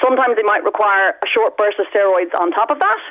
Sometimes 0.00 0.34
they 0.34 0.42
might 0.42 0.64
require 0.64 1.14
a 1.20 1.28
short 1.28 1.56
burst 1.60 1.78
of 1.78 1.86
steroids 1.92 2.32
on 2.34 2.50
top 2.50 2.72
of 2.72 2.80
that, 2.80 3.02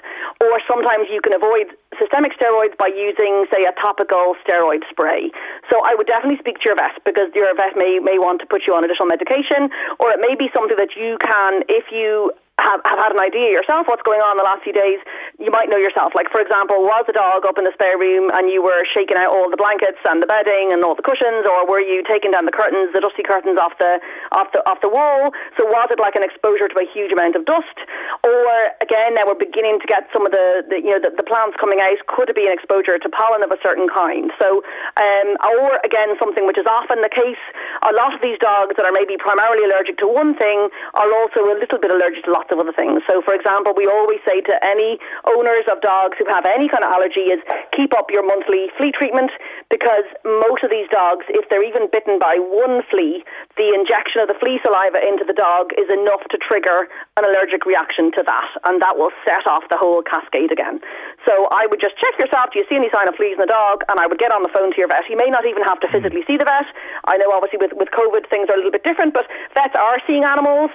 or 0.42 0.60
sometimes 0.68 1.08
you 1.14 1.22
can 1.22 1.34
avoid 1.34 1.70
systemic 1.98 2.34
steroids 2.34 2.76
by 2.78 2.90
using, 2.90 3.46
say, 3.54 3.64
a 3.66 3.74
topical 3.78 4.36
steroid 4.42 4.82
spray. 4.90 5.32
So 5.70 5.86
I 5.86 5.94
would 5.94 6.08
definitely 6.08 6.42
speak 6.42 6.60
to 6.62 6.74
your 6.74 6.76
vet 6.76 6.98
because 7.06 7.30
your 7.38 7.54
vet 7.56 7.78
may, 7.78 8.00
may 8.02 8.18
want 8.18 8.42
to 8.42 8.48
put 8.50 8.66
you 8.66 8.74
on 8.74 8.84
additional 8.84 9.08
medication, 9.08 9.70
or 10.00 10.10
it 10.12 10.20
may 10.20 10.34
be 10.34 10.50
something 10.50 10.78
that 10.78 10.98
you 10.98 11.18
can, 11.22 11.62
if 11.70 11.94
you 11.94 12.34
have, 12.60 12.84
have 12.84 13.00
had 13.00 13.12
an 13.16 13.22
idea 13.24 13.50
yourself 13.50 13.88
what's 13.88 14.04
going 14.04 14.22
on 14.22 14.36
the 14.36 14.46
last 14.46 14.62
few 14.64 14.76
days, 14.76 15.00
you 15.40 15.50
might 15.50 15.72
know 15.72 15.80
yourself. 15.80 16.14
Like, 16.14 16.28
for 16.30 16.44
example, 16.44 16.84
was 16.84 17.08
the 17.08 17.16
dog 17.16 17.48
up 17.48 17.58
in 17.58 17.64
the 17.64 17.74
spare 17.74 17.96
room 17.96 18.30
and 18.36 18.52
you 18.52 18.62
were 18.62 18.84
shaking 18.84 19.16
out 19.16 19.32
all 19.32 19.48
the 19.48 19.58
blankets 19.58 20.04
and 20.04 20.22
the 20.22 20.28
bedding 20.28 20.76
and 20.76 20.84
all 20.84 20.94
the 20.94 21.06
cushions, 21.06 21.48
or 21.48 21.64
were 21.64 21.80
you 21.80 22.04
taking 22.04 22.36
down 22.36 22.44
the 22.44 22.54
curtains, 22.54 22.92
the 22.92 23.00
dusty 23.00 23.24
curtains 23.24 23.56
off 23.56 23.80
the 23.80 24.04
off 24.36 24.52
the 24.52 24.60
off 24.68 24.84
the 24.84 24.92
wall? 24.92 25.32
So 25.56 25.64
was 25.64 25.88
it 25.90 25.98
like 25.98 26.20
an 26.20 26.24
exposure 26.24 26.68
to 26.68 26.78
a 26.78 26.86
huge 26.86 27.16
amount 27.16 27.40
of 27.40 27.48
dust, 27.48 27.80
or 28.28 28.44
again, 28.84 29.16
now 29.16 29.24
we're 29.26 29.40
beginning 29.40 29.80
to 29.80 29.88
get 29.88 30.12
some 30.12 30.28
of 30.28 30.36
the, 30.36 30.68
the 30.68 30.84
you 30.84 30.92
know 30.92 31.00
the, 31.00 31.16
the 31.16 31.24
plants 31.24 31.56
coming 31.56 31.80
out. 31.80 31.98
Could 32.12 32.30
it 32.30 32.36
be 32.36 32.46
an 32.46 32.54
exposure 32.54 33.00
to 33.00 33.08
pollen 33.10 33.42
of 33.42 33.50
a 33.50 33.60
certain 33.64 33.88
kind? 33.88 34.36
So, 34.36 34.62
um, 35.00 35.40
or 35.40 35.80
again, 35.88 36.20
something 36.20 36.44
which 36.44 36.60
is 36.60 36.68
often 36.68 37.00
the 37.02 37.12
case. 37.12 37.42
A 37.88 37.96
lot 37.96 38.12
of 38.12 38.20
these 38.20 38.38
dogs 38.38 38.76
that 38.76 38.84
are 38.84 38.94
maybe 38.94 39.16
primarily 39.16 39.64
allergic 39.64 39.98
to 40.04 40.08
one 40.08 40.36
thing 40.36 40.68
are 40.94 41.10
also 41.24 41.48
a 41.48 41.56
little 41.56 41.80
bit 41.80 41.90
allergic 41.90 42.28
to 42.28 42.32
lots 42.32 42.49
lots 42.50 42.58
of 42.58 42.60
other 42.66 42.74
things. 42.74 43.02
So, 43.06 43.22
for 43.22 43.34
example, 43.34 43.74
we 43.78 43.86
always 43.86 44.20
say 44.26 44.42
to 44.42 44.54
any 44.66 44.98
owners 45.30 45.70
of 45.70 45.82
dogs 45.82 46.18
who 46.18 46.26
have 46.26 46.46
any 46.46 46.66
kind 46.66 46.82
of 46.82 46.90
allergy 46.90 47.30
is 47.30 47.38
keep 47.76 47.94
up 47.94 48.10
your 48.10 48.26
monthly 48.26 48.74
flea 48.78 48.92
treatment 48.92 49.30
because 49.70 50.06
most 50.26 50.66
of 50.66 50.74
these 50.74 50.90
dogs, 50.90 51.30
if 51.30 51.46
they're 51.50 51.66
even 51.66 51.86
bitten 51.94 52.18
by 52.18 52.42
one 52.42 52.82
flea, 52.90 53.22
the 53.58 53.70
injection 53.78 54.22
of 54.22 54.28
the 54.28 54.38
flea 54.42 54.58
saliva 54.66 54.98
into 54.98 55.22
the 55.22 55.38
dog 55.38 55.70
is 55.78 55.86
enough 55.94 56.26
to 56.34 56.38
trigger 56.42 56.90
an 57.18 57.24
allergic 57.26 57.70
reaction 57.70 58.10
to 58.18 58.26
that, 58.26 58.50
and 58.66 58.82
that 58.82 58.98
will 58.98 59.14
set 59.22 59.46
off 59.46 59.70
the 59.70 59.78
whole 59.78 60.02
cascade 60.02 60.50
again. 60.50 60.82
So 61.28 61.52
I 61.54 61.70
would 61.70 61.78
just 61.78 62.00
check 62.02 62.18
yourself, 62.18 62.50
do 62.56 62.60
you 62.60 62.66
see 62.66 62.80
any 62.80 62.90
sign 62.90 63.06
of 63.06 63.14
fleas 63.14 63.38
in 63.38 63.44
the 63.46 63.52
dog? 63.52 63.86
And 63.92 64.02
I 64.02 64.10
would 64.10 64.18
get 64.18 64.34
on 64.34 64.42
the 64.42 64.50
phone 64.50 64.74
to 64.74 64.78
your 64.80 64.90
vet. 64.90 65.06
You 65.06 65.20
may 65.20 65.30
not 65.30 65.46
even 65.46 65.62
have 65.62 65.78
to 65.86 65.88
hmm. 65.88 66.00
physically 66.00 66.26
see 66.26 66.40
the 66.40 66.48
vet. 66.48 66.66
I 67.06 67.22
know 67.22 67.30
obviously 67.30 67.62
with, 67.62 67.78
with 67.78 67.94
COVID 67.94 68.26
things 68.32 68.50
are 68.50 68.58
a 68.58 68.60
little 68.60 68.74
bit 68.74 68.88
different, 68.88 69.14
but 69.14 69.30
vets 69.54 69.76
are 69.78 70.02
seeing 70.08 70.24
animals 70.24 70.72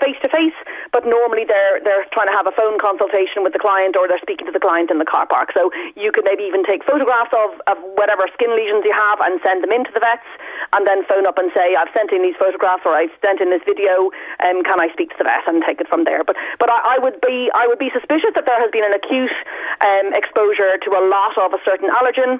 face 0.00 0.16
to 0.22 0.28
face 0.30 0.54
but 0.94 1.02
normally 1.02 1.42
they're 1.42 1.82
they're 1.82 2.06
trying 2.14 2.30
to 2.30 2.36
have 2.38 2.46
a 2.46 2.54
phone 2.54 2.78
consultation 2.78 3.42
with 3.42 3.50
the 3.50 3.58
client 3.58 3.98
or 3.98 4.06
they're 4.06 4.22
speaking 4.22 4.46
to 4.46 4.54
the 4.54 4.62
client 4.62 4.94
in 4.94 5.02
the 5.02 5.04
car 5.04 5.26
park. 5.26 5.50
So 5.50 5.74
you 5.98 6.14
could 6.14 6.22
maybe 6.22 6.46
even 6.46 6.62
take 6.62 6.86
photographs 6.86 7.34
of, 7.34 7.58
of 7.66 7.76
whatever 7.98 8.30
skin 8.30 8.54
lesions 8.54 8.86
you 8.86 8.94
have 8.94 9.18
and 9.18 9.42
send 9.42 9.66
them 9.66 9.74
into 9.74 9.90
the 9.90 9.98
vets 9.98 10.30
and 10.70 10.86
then 10.86 11.02
phone 11.10 11.26
up 11.26 11.34
and 11.34 11.50
say, 11.50 11.74
I've 11.74 11.90
sent 11.90 12.14
in 12.14 12.22
these 12.22 12.38
photographs 12.38 12.86
or 12.86 12.94
I've 12.94 13.12
sent 13.18 13.42
in 13.42 13.50
this 13.50 13.66
video, 13.66 14.14
um, 14.46 14.62
can 14.62 14.78
I 14.78 14.86
speak 14.94 15.10
to 15.10 15.18
the 15.18 15.26
vet 15.26 15.42
and 15.50 15.66
take 15.66 15.82
it 15.82 15.90
from 15.90 16.06
there? 16.06 16.22
But 16.22 16.38
but 16.62 16.70
I, 16.70 16.94
I 16.94 16.96
would 17.02 17.18
be 17.18 17.50
I 17.58 17.66
would 17.66 17.82
be 17.82 17.90
suspicious 17.90 18.30
that 18.38 18.46
there 18.46 18.62
has 18.62 18.70
been 18.70 18.86
an 18.86 18.94
acute 18.94 19.34
um, 19.82 20.14
exposure 20.14 20.78
to 20.78 20.90
a 20.94 21.02
lot 21.02 21.34
of 21.34 21.50
a 21.50 21.60
certain 21.66 21.90
allergen 21.90 22.38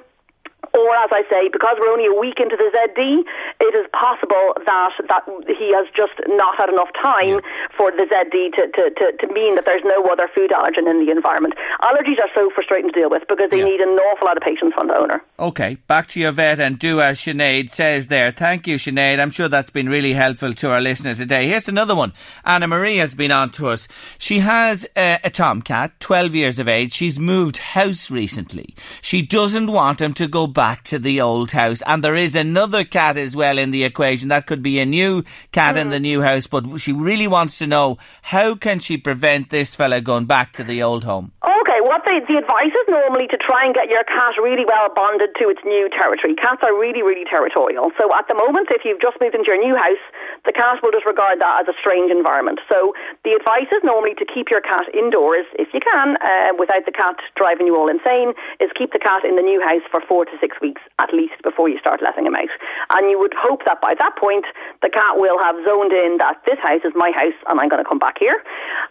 or, 0.73 0.89
as 0.97 1.11
I 1.11 1.23
say, 1.29 1.49
because 1.51 1.77
we're 1.79 1.91
only 1.91 2.07
a 2.07 2.17
week 2.17 2.39
into 2.39 2.55
the 2.55 2.71
ZD, 2.73 3.21
it 3.61 3.73
is 3.75 3.85
possible 3.91 4.57
that 4.65 4.93
that 5.07 5.23
he 5.47 5.73
has 5.73 5.87
just 5.95 6.13
not 6.27 6.57
had 6.57 6.69
enough 6.69 6.89
time 6.93 7.39
yeah. 7.39 7.75
for 7.75 7.91
the 7.91 8.05
ZD 8.07 8.53
to, 8.55 8.63
to, 8.71 8.83
to, 8.91 9.05
to, 9.19 9.33
mean 9.33 9.55
that 9.55 9.65
there's 9.65 9.83
no 9.83 10.05
other 10.07 10.29
food 10.33 10.51
allergen 10.51 10.89
in 10.89 11.05
the 11.05 11.11
environment. 11.11 11.55
Allergies 11.81 12.19
are 12.19 12.29
so 12.33 12.49
frustrating 12.53 12.91
to 12.91 12.99
deal 12.99 13.09
with 13.09 13.23
because 13.27 13.49
they 13.49 13.59
yeah. 13.59 13.65
need 13.65 13.81
an 13.81 13.89
awful 13.89 14.27
lot 14.27 14.37
of 14.37 14.43
patience 14.43 14.73
from 14.73 14.87
the 14.87 14.95
owner. 14.95 15.21
Okay, 15.39 15.75
back 15.87 16.07
to 16.09 16.19
your 16.19 16.31
vet 16.31 16.59
and 16.59 16.79
do 16.79 17.01
as 17.01 17.19
Sinead 17.19 17.69
says 17.69 18.07
there. 18.07 18.31
Thank 18.31 18.67
you, 18.67 18.75
Sinead. 18.77 19.19
I'm 19.19 19.31
sure 19.31 19.49
that's 19.49 19.69
been 19.69 19.89
really 19.89 20.13
helpful 20.13 20.53
to 20.53 20.71
our 20.71 20.81
listener 20.81 21.15
today. 21.15 21.47
Here's 21.47 21.67
another 21.67 21.95
one. 21.95 22.13
Anna 22.45 22.67
Marie 22.67 22.97
has 22.97 23.15
been 23.15 23.31
on 23.31 23.51
to 23.51 23.69
us. 23.69 23.87
She 24.17 24.39
has 24.39 24.85
a, 24.95 25.19
a 25.23 25.29
tomcat, 25.29 25.99
12 25.99 26.35
years 26.35 26.59
of 26.59 26.67
age. 26.67 26.93
She's 26.93 27.19
moved 27.19 27.57
house 27.57 28.09
recently. 28.09 28.75
She 29.01 29.21
doesn't 29.21 29.71
want 29.71 30.01
him 30.01 30.13
to 30.15 30.27
go 30.27 30.47
back 30.55 30.81
to 30.85 30.97
the 30.97 31.21
old 31.21 31.51
house. 31.51 31.83
And 31.85 32.03
there 32.03 32.15
is 32.15 32.33
another 32.33 32.83
cat 32.83 33.17
as 33.17 33.35
well 33.35 33.59
in 33.59 33.69
the 33.69 33.83
equation. 33.83 34.29
That 34.29 34.47
could 34.47 34.63
be 34.63 34.79
a 34.79 34.85
new 34.87 35.23
cat 35.51 35.75
mm. 35.75 35.81
in 35.81 35.89
the 35.89 35.99
new 35.99 36.23
house, 36.23 36.47
but 36.47 36.65
she 36.81 36.91
really 36.91 37.27
wants 37.27 37.59
to 37.59 37.67
know 37.67 37.99
how 38.23 38.55
can 38.55 38.79
she 38.79 38.97
prevent 38.97 39.51
this 39.51 39.75
fella 39.75 40.01
going 40.01 40.25
back 40.25 40.53
to 40.53 40.63
the 40.63 40.81
old 40.81 41.03
home? 41.03 41.31
Okay, 41.43 41.81
what 41.83 42.01
the, 42.07 42.23
the 42.25 42.39
advice 42.39 42.73
is 42.73 42.87
normally 42.87 43.27
to 43.27 43.37
try 43.37 43.65
and 43.67 43.75
get 43.75 43.91
your 43.91 44.03
cat 44.05 44.33
really 44.41 44.65
well 44.65 44.87
bonded 44.95 45.35
to 45.37 45.49
its 45.51 45.59
new 45.65 45.89
territory. 45.91 46.33
Cats 46.33 46.63
are 46.63 46.73
really, 46.73 47.03
really 47.03 47.27
territorial. 47.29 47.91
So 47.99 48.09
at 48.15 48.25
the 48.31 48.33
moment, 48.33 48.71
if 48.71 48.87
you've 48.87 49.01
just 49.03 49.19
moved 49.19 49.35
into 49.35 49.51
your 49.51 49.61
new 49.61 49.75
house, 49.75 50.01
the 50.45 50.53
cat 50.53 50.79
will 50.81 50.93
just 50.93 51.05
regard 51.05 51.41
that 51.41 51.65
as 51.65 51.67
a 51.67 51.75
strange 51.77 52.13
environment. 52.13 52.61
So 52.69 52.93
the 53.25 53.33
advice 53.33 53.69
is 53.73 53.81
normally 53.81 54.13
to 54.21 54.25
keep 54.25 54.53
your 54.53 54.61
cat 54.61 54.85
indoors 54.93 55.45
if 55.57 55.73
you 55.73 55.81
can, 55.81 56.17
uh, 56.21 56.53
without 56.57 56.85
the 56.85 56.93
cat 56.93 57.17
driving 57.35 57.65
you 57.65 57.75
all 57.75 57.89
insane, 57.89 58.37
is 58.61 58.69
keep 58.77 58.93
the 58.93 59.01
cat 59.01 59.25
in 59.25 59.35
the 59.35 59.45
new 59.45 59.59
house 59.59 59.83
for 59.89 59.99
four 60.05 60.25
to 60.25 60.35
six 60.39 60.57
weeks 60.61 60.81
at 61.01 61.09
least 61.13 61.41
before 61.41 61.67
you 61.67 61.77
start 61.81 62.01
letting 62.05 62.25
him 62.25 62.37
out. 62.37 62.53
And 62.93 63.09
you 63.09 63.17
would 63.17 63.33
hope 63.33 63.65
that 63.65 63.81
by 63.81 63.97
that 63.97 64.13
point, 64.15 64.45
the 64.85 64.89
cat 64.93 65.17
will 65.17 65.41
have 65.41 65.57
zoned 65.65 65.91
in 65.91 66.21
that 66.21 66.39
this 66.45 66.61
house 66.61 66.85
is 66.85 66.93
my 66.95 67.09
house 67.11 67.37
and 67.49 67.59
I'm 67.59 67.69
going 67.69 67.81
to 67.81 67.87
come 67.87 67.99
back 67.99 68.21
here. 68.21 68.39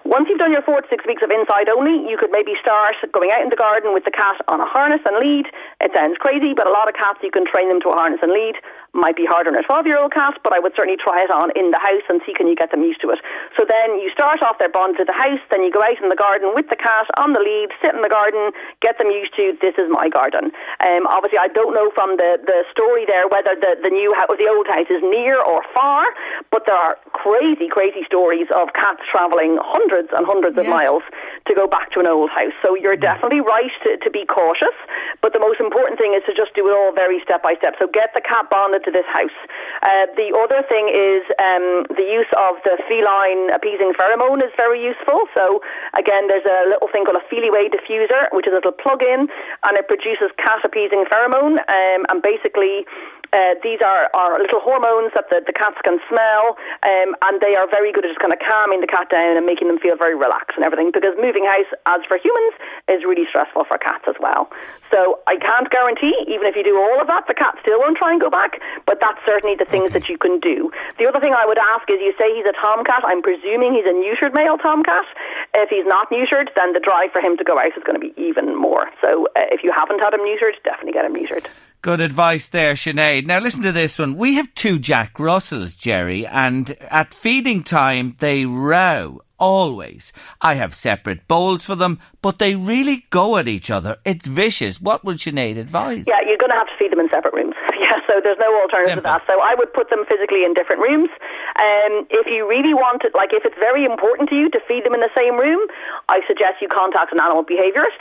Once 0.04 0.26
you've 0.28 0.42
done 0.42 0.52
your 0.52 0.66
four 0.66 0.82
to 0.82 0.88
six 0.90 1.06
weeks 1.06 1.22
of 1.22 1.30
inside 1.30 1.70
only, 1.70 2.02
you 2.10 2.18
could 2.18 2.34
maybe 2.34 2.58
start 2.58 2.98
going 3.14 3.30
out 3.30 3.42
in 3.46 3.48
the 3.48 3.58
garden 3.58 3.94
with 3.94 4.04
the 4.04 4.14
cat 4.14 4.42
on 4.50 4.60
a 4.60 4.66
harness 4.66 5.00
and 5.06 5.16
lead. 5.22 5.46
It 5.80 5.94
sounds 5.94 6.18
crazy, 6.18 6.52
but 6.52 6.66
a 6.66 6.74
lot 6.74 6.90
of 6.90 6.98
cats 6.98 7.22
you 7.22 7.30
can 7.30 7.46
train 7.46 7.70
them 7.70 7.80
to 7.86 7.94
a 7.94 7.96
harness 7.96 8.20
and 8.22 8.32
lead 8.34 8.58
might 8.94 9.18
be 9.18 9.26
harder 9.26 9.50
on 9.50 9.58
a 9.58 9.66
12 9.66 9.86
year 9.86 9.98
old 9.98 10.14
cat, 10.14 10.38
but 10.42 10.54
I 10.54 10.62
would 10.62 10.72
certainly 10.78 10.96
try 10.96 11.26
it 11.26 11.30
on 11.30 11.50
in 11.58 11.74
the 11.74 11.82
house 11.82 12.06
and 12.08 12.22
see 12.22 12.32
can 12.32 12.46
you 12.46 12.54
get 12.54 12.70
them 12.70 12.86
used 12.86 13.02
to 13.02 13.10
it. 13.10 13.18
So 13.58 13.66
then 13.66 13.98
you 13.98 14.08
start 14.14 14.40
off 14.40 14.62
their 14.62 14.70
bond 14.70 14.96
to 15.02 15.04
the 15.04 15.12
house, 15.12 15.42
then 15.50 15.66
you 15.66 15.74
go 15.74 15.82
out 15.82 15.98
in 15.98 16.08
the 16.08 16.18
garden 16.18 16.54
with 16.54 16.70
the 16.70 16.78
cat 16.78 17.10
on 17.18 17.34
the 17.34 17.42
lead, 17.42 17.74
sit 17.82 17.92
in 17.92 18.06
the 18.06 18.12
garden, 18.12 18.54
get 18.80 18.96
them 18.96 19.10
used 19.10 19.34
to 19.36 19.58
this 19.58 19.74
is 19.76 19.90
my 19.90 20.06
garden. 20.08 20.54
Um, 20.80 21.10
obviously, 21.10 21.42
I 21.42 21.50
don't 21.50 21.74
know 21.74 21.90
from 21.90 22.16
the, 22.16 22.38
the 22.38 22.62
story 22.70 23.04
there 23.04 23.26
whether 23.26 23.58
the, 23.58 23.74
the 23.82 23.90
new 23.90 24.14
house, 24.14 24.38
the 24.38 24.46
old 24.46 24.70
house 24.70 24.88
is 24.88 25.02
near 25.02 25.42
or 25.42 25.66
far, 25.74 26.06
but 26.54 26.64
there 26.64 26.78
are 26.78 26.94
crazy, 27.12 27.66
crazy 27.66 28.06
stories 28.06 28.46
of 28.54 28.70
cats 28.78 29.02
travelling 29.10 29.58
hundreds 29.60 30.14
and 30.14 30.22
hundreds 30.22 30.54
yes. 30.54 30.64
of 30.64 30.70
miles 30.70 31.02
to 31.50 31.52
go 31.52 31.66
back 31.66 31.90
to 31.92 32.00
an 32.00 32.06
old 32.06 32.30
house. 32.30 32.54
So 32.62 32.78
you're 32.78 32.96
definitely 32.96 33.42
right 33.42 33.72
to, 33.84 33.98
to 33.98 34.08
be 34.08 34.24
cautious, 34.24 34.76
but 35.20 35.32
the 35.34 35.42
most 35.42 35.58
important 35.58 35.98
thing 35.98 36.14
is 36.14 36.22
to 36.30 36.32
just 36.32 36.54
do 36.54 36.68
it 36.70 36.74
all 36.76 36.94
very 36.94 37.18
step 37.20 37.42
by 37.42 37.58
step. 37.58 37.74
So 37.76 37.90
get 37.90 38.14
the 38.14 38.22
cat 38.22 38.48
bonded 38.48 38.83
to 38.84 38.90
this 38.90 39.08
house. 39.08 39.34
Uh, 39.82 40.06
the 40.16 40.32
other 40.36 40.62
thing 40.68 40.92
is 40.92 41.24
um, 41.40 41.88
the 41.96 42.04
use 42.04 42.30
of 42.36 42.60
the 42.64 42.76
feline 42.88 43.50
appeasing 43.50 43.92
pheromone 43.96 44.44
is 44.44 44.52
very 44.56 44.80
useful. 44.80 45.26
So 45.34 45.60
again, 45.96 46.28
there's 46.28 46.46
a 46.46 46.68
little 46.68 46.88
thing 46.92 47.04
called 47.04 47.20
a 47.20 47.26
Feliway 47.32 47.72
diffuser, 47.72 48.28
which 48.32 48.46
is 48.46 48.52
a 48.52 48.60
little 48.60 48.76
plug-in, 48.76 49.28
and 49.64 49.72
it 49.76 49.88
produces 49.88 50.30
cat 50.36 50.60
appeasing 50.64 51.04
pheromone. 51.08 51.58
Um, 51.66 52.06
and 52.08 52.22
basically, 52.22 52.86
uh, 53.34 53.58
these 53.66 53.82
are, 53.82 54.06
are 54.14 54.38
little 54.38 54.62
hormones 54.62 55.10
that 55.18 55.26
the, 55.28 55.42
the 55.42 55.52
cats 55.52 55.76
can 55.82 55.98
smell, 56.06 56.54
um, 56.86 57.18
and 57.26 57.42
they 57.42 57.58
are 57.58 57.66
very 57.66 57.90
good 57.90 58.06
at 58.06 58.14
just 58.14 58.22
kind 58.22 58.32
of 58.32 58.38
calming 58.38 58.78
the 58.78 58.86
cat 58.86 59.10
down 59.10 59.34
and 59.34 59.42
making 59.42 59.66
them 59.66 59.82
feel 59.82 59.98
very 59.98 60.14
relaxed 60.14 60.54
and 60.54 60.62
everything. 60.62 60.94
Because 60.94 61.18
moving 61.18 61.42
house, 61.42 61.66
as 61.90 62.06
for 62.06 62.14
humans, 62.14 62.54
is 62.86 63.02
really 63.02 63.26
stressful 63.26 63.66
for 63.66 63.74
cats 63.76 64.06
as 64.06 64.14
well. 64.22 64.46
So 64.94 65.18
I 65.26 65.34
can't 65.34 65.66
guarantee, 65.74 66.14
even 66.30 66.46
if 66.46 66.54
you 66.54 66.62
do 66.62 66.78
all 66.78 67.02
of 67.02 67.10
that, 67.10 67.26
the 67.26 67.34
cat 67.34 67.58
still 67.58 67.82
won't 67.82 67.98
try 67.98 68.14
and 68.14 68.22
go 68.22 68.30
back. 68.30 68.62
But 68.86 69.02
that's 69.02 69.18
certainly 69.26 69.58
the 69.58 69.66
things 69.66 69.90
okay. 69.90 69.98
that 69.98 70.06
you 70.06 70.16
can 70.16 70.38
do. 70.38 70.70
The 71.02 71.10
other 71.10 71.18
thing 71.18 71.34
I 71.34 71.42
would 71.42 71.58
ask 71.58 71.90
is, 71.90 71.98
you 71.98 72.14
say 72.14 72.30
he's 72.30 72.46
a 72.46 72.54
tomcat. 72.54 73.02
I'm 73.02 73.18
presuming 73.18 73.74
he's 73.74 73.88
a 73.88 73.96
neutered 73.96 74.30
male 74.30 74.62
tomcat. 74.62 75.10
If 75.58 75.74
he's 75.74 75.86
not 75.86 76.06
neutered, 76.14 76.54
then 76.54 76.70
the 76.70 76.80
drive 76.80 77.10
for 77.10 77.18
him 77.18 77.36
to 77.38 77.44
go 77.44 77.58
out 77.58 77.74
is 77.74 77.82
going 77.82 77.98
to 77.98 78.04
be 78.04 78.14
even 78.14 78.54
more. 78.54 78.86
So 79.02 79.26
uh, 79.34 79.50
if 79.50 79.66
you 79.66 79.74
haven't 79.74 79.98
had 79.98 80.14
him 80.14 80.22
neutered, 80.22 80.54
definitely 80.62 80.94
get 80.94 81.04
him 81.04 81.18
neutered. 81.18 81.50
Good 81.84 82.00
advice 82.00 82.48
there, 82.48 82.76
Sinead. 82.76 83.26
Now 83.26 83.40
listen 83.40 83.60
to 83.60 83.70
this 83.70 83.98
one. 83.98 84.16
We 84.16 84.36
have 84.36 84.54
two 84.54 84.78
Jack 84.78 85.20
Russells, 85.20 85.74
Jerry, 85.74 86.26
and 86.26 86.70
at 86.80 87.12
feeding 87.12 87.62
time 87.62 88.16
they 88.20 88.46
row 88.46 89.20
always. 89.44 90.12
I 90.40 90.54
have 90.54 90.72
separate 90.74 91.28
bowls 91.28 91.66
for 91.66 91.76
them, 91.76 92.00
but 92.22 92.38
they 92.38 92.56
really 92.56 93.04
go 93.10 93.36
at 93.36 93.46
each 93.46 93.70
other. 93.70 93.98
It's 94.04 94.26
vicious. 94.26 94.80
What 94.80 95.04
would 95.04 95.18
Sinead 95.18 95.58
advise? 95.58 96.08
Yeah, 96.08 96.24
you're 96.24 96.40
going 96.40 96.50
to 96.50 96.56
have 96.56 96.68
to 96.72 96.76
feed 96.78 96.92
them 96.92 97.00
in 97.00 97.08
separate 97.10 97.34
rooms. 97.34 97.54
Yeah, 97.84 98.00
so 98.08 98.16
there's 98.16 98.40
no 98.40 98.48
alternative 98.64 99.04
Simple. 99.04 99.12
to 99.12 99.20
that. 99.20 99.28
So 99.28 99.44
I 99.44 99.52
would 99.60 99.68
put 99.76 99.92
them 99.92 100.08
physically 100.08 100.40
in 100.40 100.56
different 100.56 100.80
rooms. 100.80 101.12
Um, 101.60 102.08
if 102.08 102.24
you 102.32 102.48
really 102.48 102.72
want 102.72 103.04
it, 103.04 103.12
like 103.12 103.36
if 103.36 103.44
it's 103.44 103.58
very 103.60 103.84
important 103.84 104.32
to 104.32 104.36
you 104.40 104.48
to 104.56 104.60
feed 104.64 104.88
them 104.88 104.96
in 104.96 105.04
the 105.04 105.12
same 105.12 105.36
room, 105.36 105.60
I 106.08 106.24
suggest 106.24 106.64
you 106.64 106.68
contact 106.72 107.12
an 107.12 107.20
animal 107.20 107.44
behaviourist. 107.44 108.00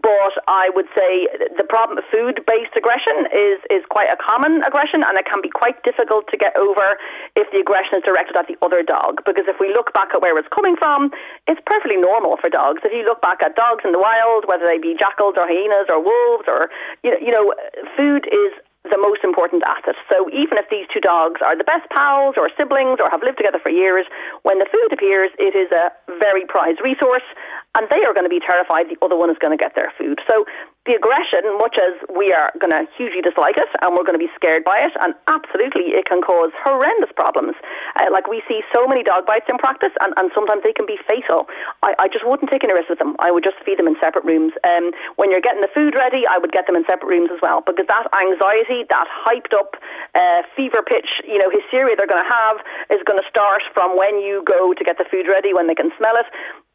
But 0.00 0.40
I 0.48 0.72
would 0.72 0.88
say 0.96 1.28
the 1.60 1.66
problem, 1.68 2.00
of 2.00 2.08
food-based 2.08 2.72
aggression 2.72 3.28
is 3.28 3.60
is 3.68 3.84
quite 3.92 4.08
a 4.08 4.16
common 4.16 4.64
aggression, 4.64 5.04
and 5.04 5.20
it 5.20 5.28
can 5.28 5.44
be 5.44 5.52
quite 5.52 5.76
difficult 5.84 6.24
to 6.32 6.40
get 6.40 6.56
over 6.56 6.96
if 7.36 7.52
the 7.52 7.60
aggression 7.60 8.00
is 8.00 8.04
directed 8.08 8.32
at 8.32 8.48
the 8.48 8.56
other 8.64 8.80
dog. 8.80 9.20
Because 9.28 9.44
if 9.44 9.60
we 9.60 9.76
look 9.76 9.92
back 9.92 10.16
at 10.16 10.24
where 10.24 10.40
it's 10.40 10.48
coming 10.48 10.77
from, 10.78 11.10
it's 11.46 11.60
perfectly 11.66 11.98
normal 11.98 12.38
for 12.40 12.48
dogs. 12.48 12.80
If 12.84 12.94
you 12.94 13.04
look 13.04 13.20
back 13.20 13.42
at 13.42 13.58
dogs 13.58 13.82
in 13.84 13.92
the 13.92 14.00
wild, 14.00 14.46
whether 14.46 14.64
they 14.64 14.78
be 14.78 14.94
jackals 14.94 15.34
or 15.36 15.44
hyenas 15.44 15.90
or 15.90 15.98
wolves, 16.00 16.46
or 16.46 16.70
you 17.02 17.10
know, 17.10 17.20
you 17.20 17.32
know 17.34 17.52
food 17.98 18.30
is 18.30 18.54
the 18.86 18.96
most 18.96 19.20
important 19.24 19.62
asset. 19.66 19.96
So 20.08 20.30
even 20.32 20.56
if 20.56 20.70
these 20.70 20.88
two 20.88 21.00
dogs 21.00 21.40
are 21.44 21.56
the 21.56 21.66
best 21.66 21.88
pals 21.90 22.38
or 22.38 22.48
siblings 22.56 22.98
or 23.02 23.10
have 23.10 23.20
lived 23.20 23.36
together 23.36 23.60
for 23.60 23.68
years, 23.68 24.06
when 24.42 24.58
the 24.58 24.68
food 24.70 24.88
appears, 24.92 25.30
it 25.36 25.52
is 25.52 25.68
a 25.72 25.92
very 26.18 26.46
prized 26.48 26.80
resource 26.80 27.26
and 27.74 27.86
they 27.90 28.00
are 28.06 28.14
going 28.14 28.24
to 28.24 28.32
be 28.32 28.40
terrified 28.40 28.88
the 28.88 28.96
other 29.04 29.16
one 29.16 29.28
is 29.28 29.36
going 29.38 29.52
to 29.52 29.60
get 29.60 29.74
their 29.74 29.92
food. 29.98 30.18
So 30.24 30.46
the 30.88 30.96
aggression, 30.96 31.44
much 31.60 31.76
as 31.76 31.92
we 32.08 32.32
are 32.32 32.48
going 32.56 32.72
to 32.72 32.88
hugely 32.96 33.20
dislike 33.20 33.60
it 33.60 33.68
and 33.84 33.92
we're 33.92 34.08
going 34.08 34.16
to 34.16 34.22
be 34.22 34.32
scared 34.32 34.64
by 34.64 34.80
it, 34.80 34.96
and 35.04 35.12
absolutely 35.28 35.92
it 35.92 36.08
can 36.08 36.24
cause 36.24 36.48
horrendous 36.56 37.12
problems. 37.12 37.54
Uh, 38.00 38.08
like 38.08 38.24
we 38.26 38.40
see 38.48 38.64
so 38.72 38.88
many 38.88 39.04
dog 39.04 39.28
bites 39.28 39.44
in 39.52 39.60
practice, 39.60 39.92
and, 40.00 40.16
and 40.16 40.32
sometimes 40.32 40.64
they 40.64 40.72
can 40.72 40.88
be 40.88 40.96
fatal. 41.04 41.44
I, 41.84 41.92
I 42.00 42.06
just 42.08 42.24
wouldn't 42.24 42.48
take 42.48 42.64
any 42.64 42.72
risk 42.72 42.88
with 42.88 42.98
them. 42.98 43.12
I 43.20 43.28
would 43.28 43.44
just 43.44 43.60
feed 43.60 43.76
them 43.76 43.86
in 43.86 44.00
separate 44.00 44.24
rooms. 44.24 44.56
Um, 44.64 44.96
when 45.20 45.28
you're 45.28 45.44
getting 45.44 45.60
the 45.60 45.70
food 45.70 45.92
ready, 45.92 46.24
I 46.24 46.40
would 46.40 46.50
get 46.50 46.64
them 46.64 46.74
in 46.74 46.88
separate 46.88 47.12
rooms 47.12 47.28
as 47.28 47.44
well, 47.44 47.60
because 47.60 47.84
that 47.92 48.08
anxiety, 48.16 48.88
that 48.88 49.04
hyped 49.12 49.52
up 49.52 49.76
uh, 50.16 50.40
fever 50.56 50.80
pitch, 50.80 51.20
you 51.28 51.36
know, 51.36 51.52
hysteria 51.52 51.92
they're 52.00 52.08
going 52.08 52.24
to 52.24 52.32
have 52.32 52.64
is 52.88 53.04
going 53.04 53.20
to 53.20 53.28
start 53.28 53.60
from 53.76 53.92
when 53.98 54.22
you 54.24 54.40
go 54.48 54.72
to 54.72 54.82
get 54.86 54.96
the 54.96 55.04
food 55.12 55.28
ready, 55.28 55.52
when 55.52 55.68
they 55.68 55.76
can 55.76 55.92
smell 56.00 56.16
it. 56.16 56.24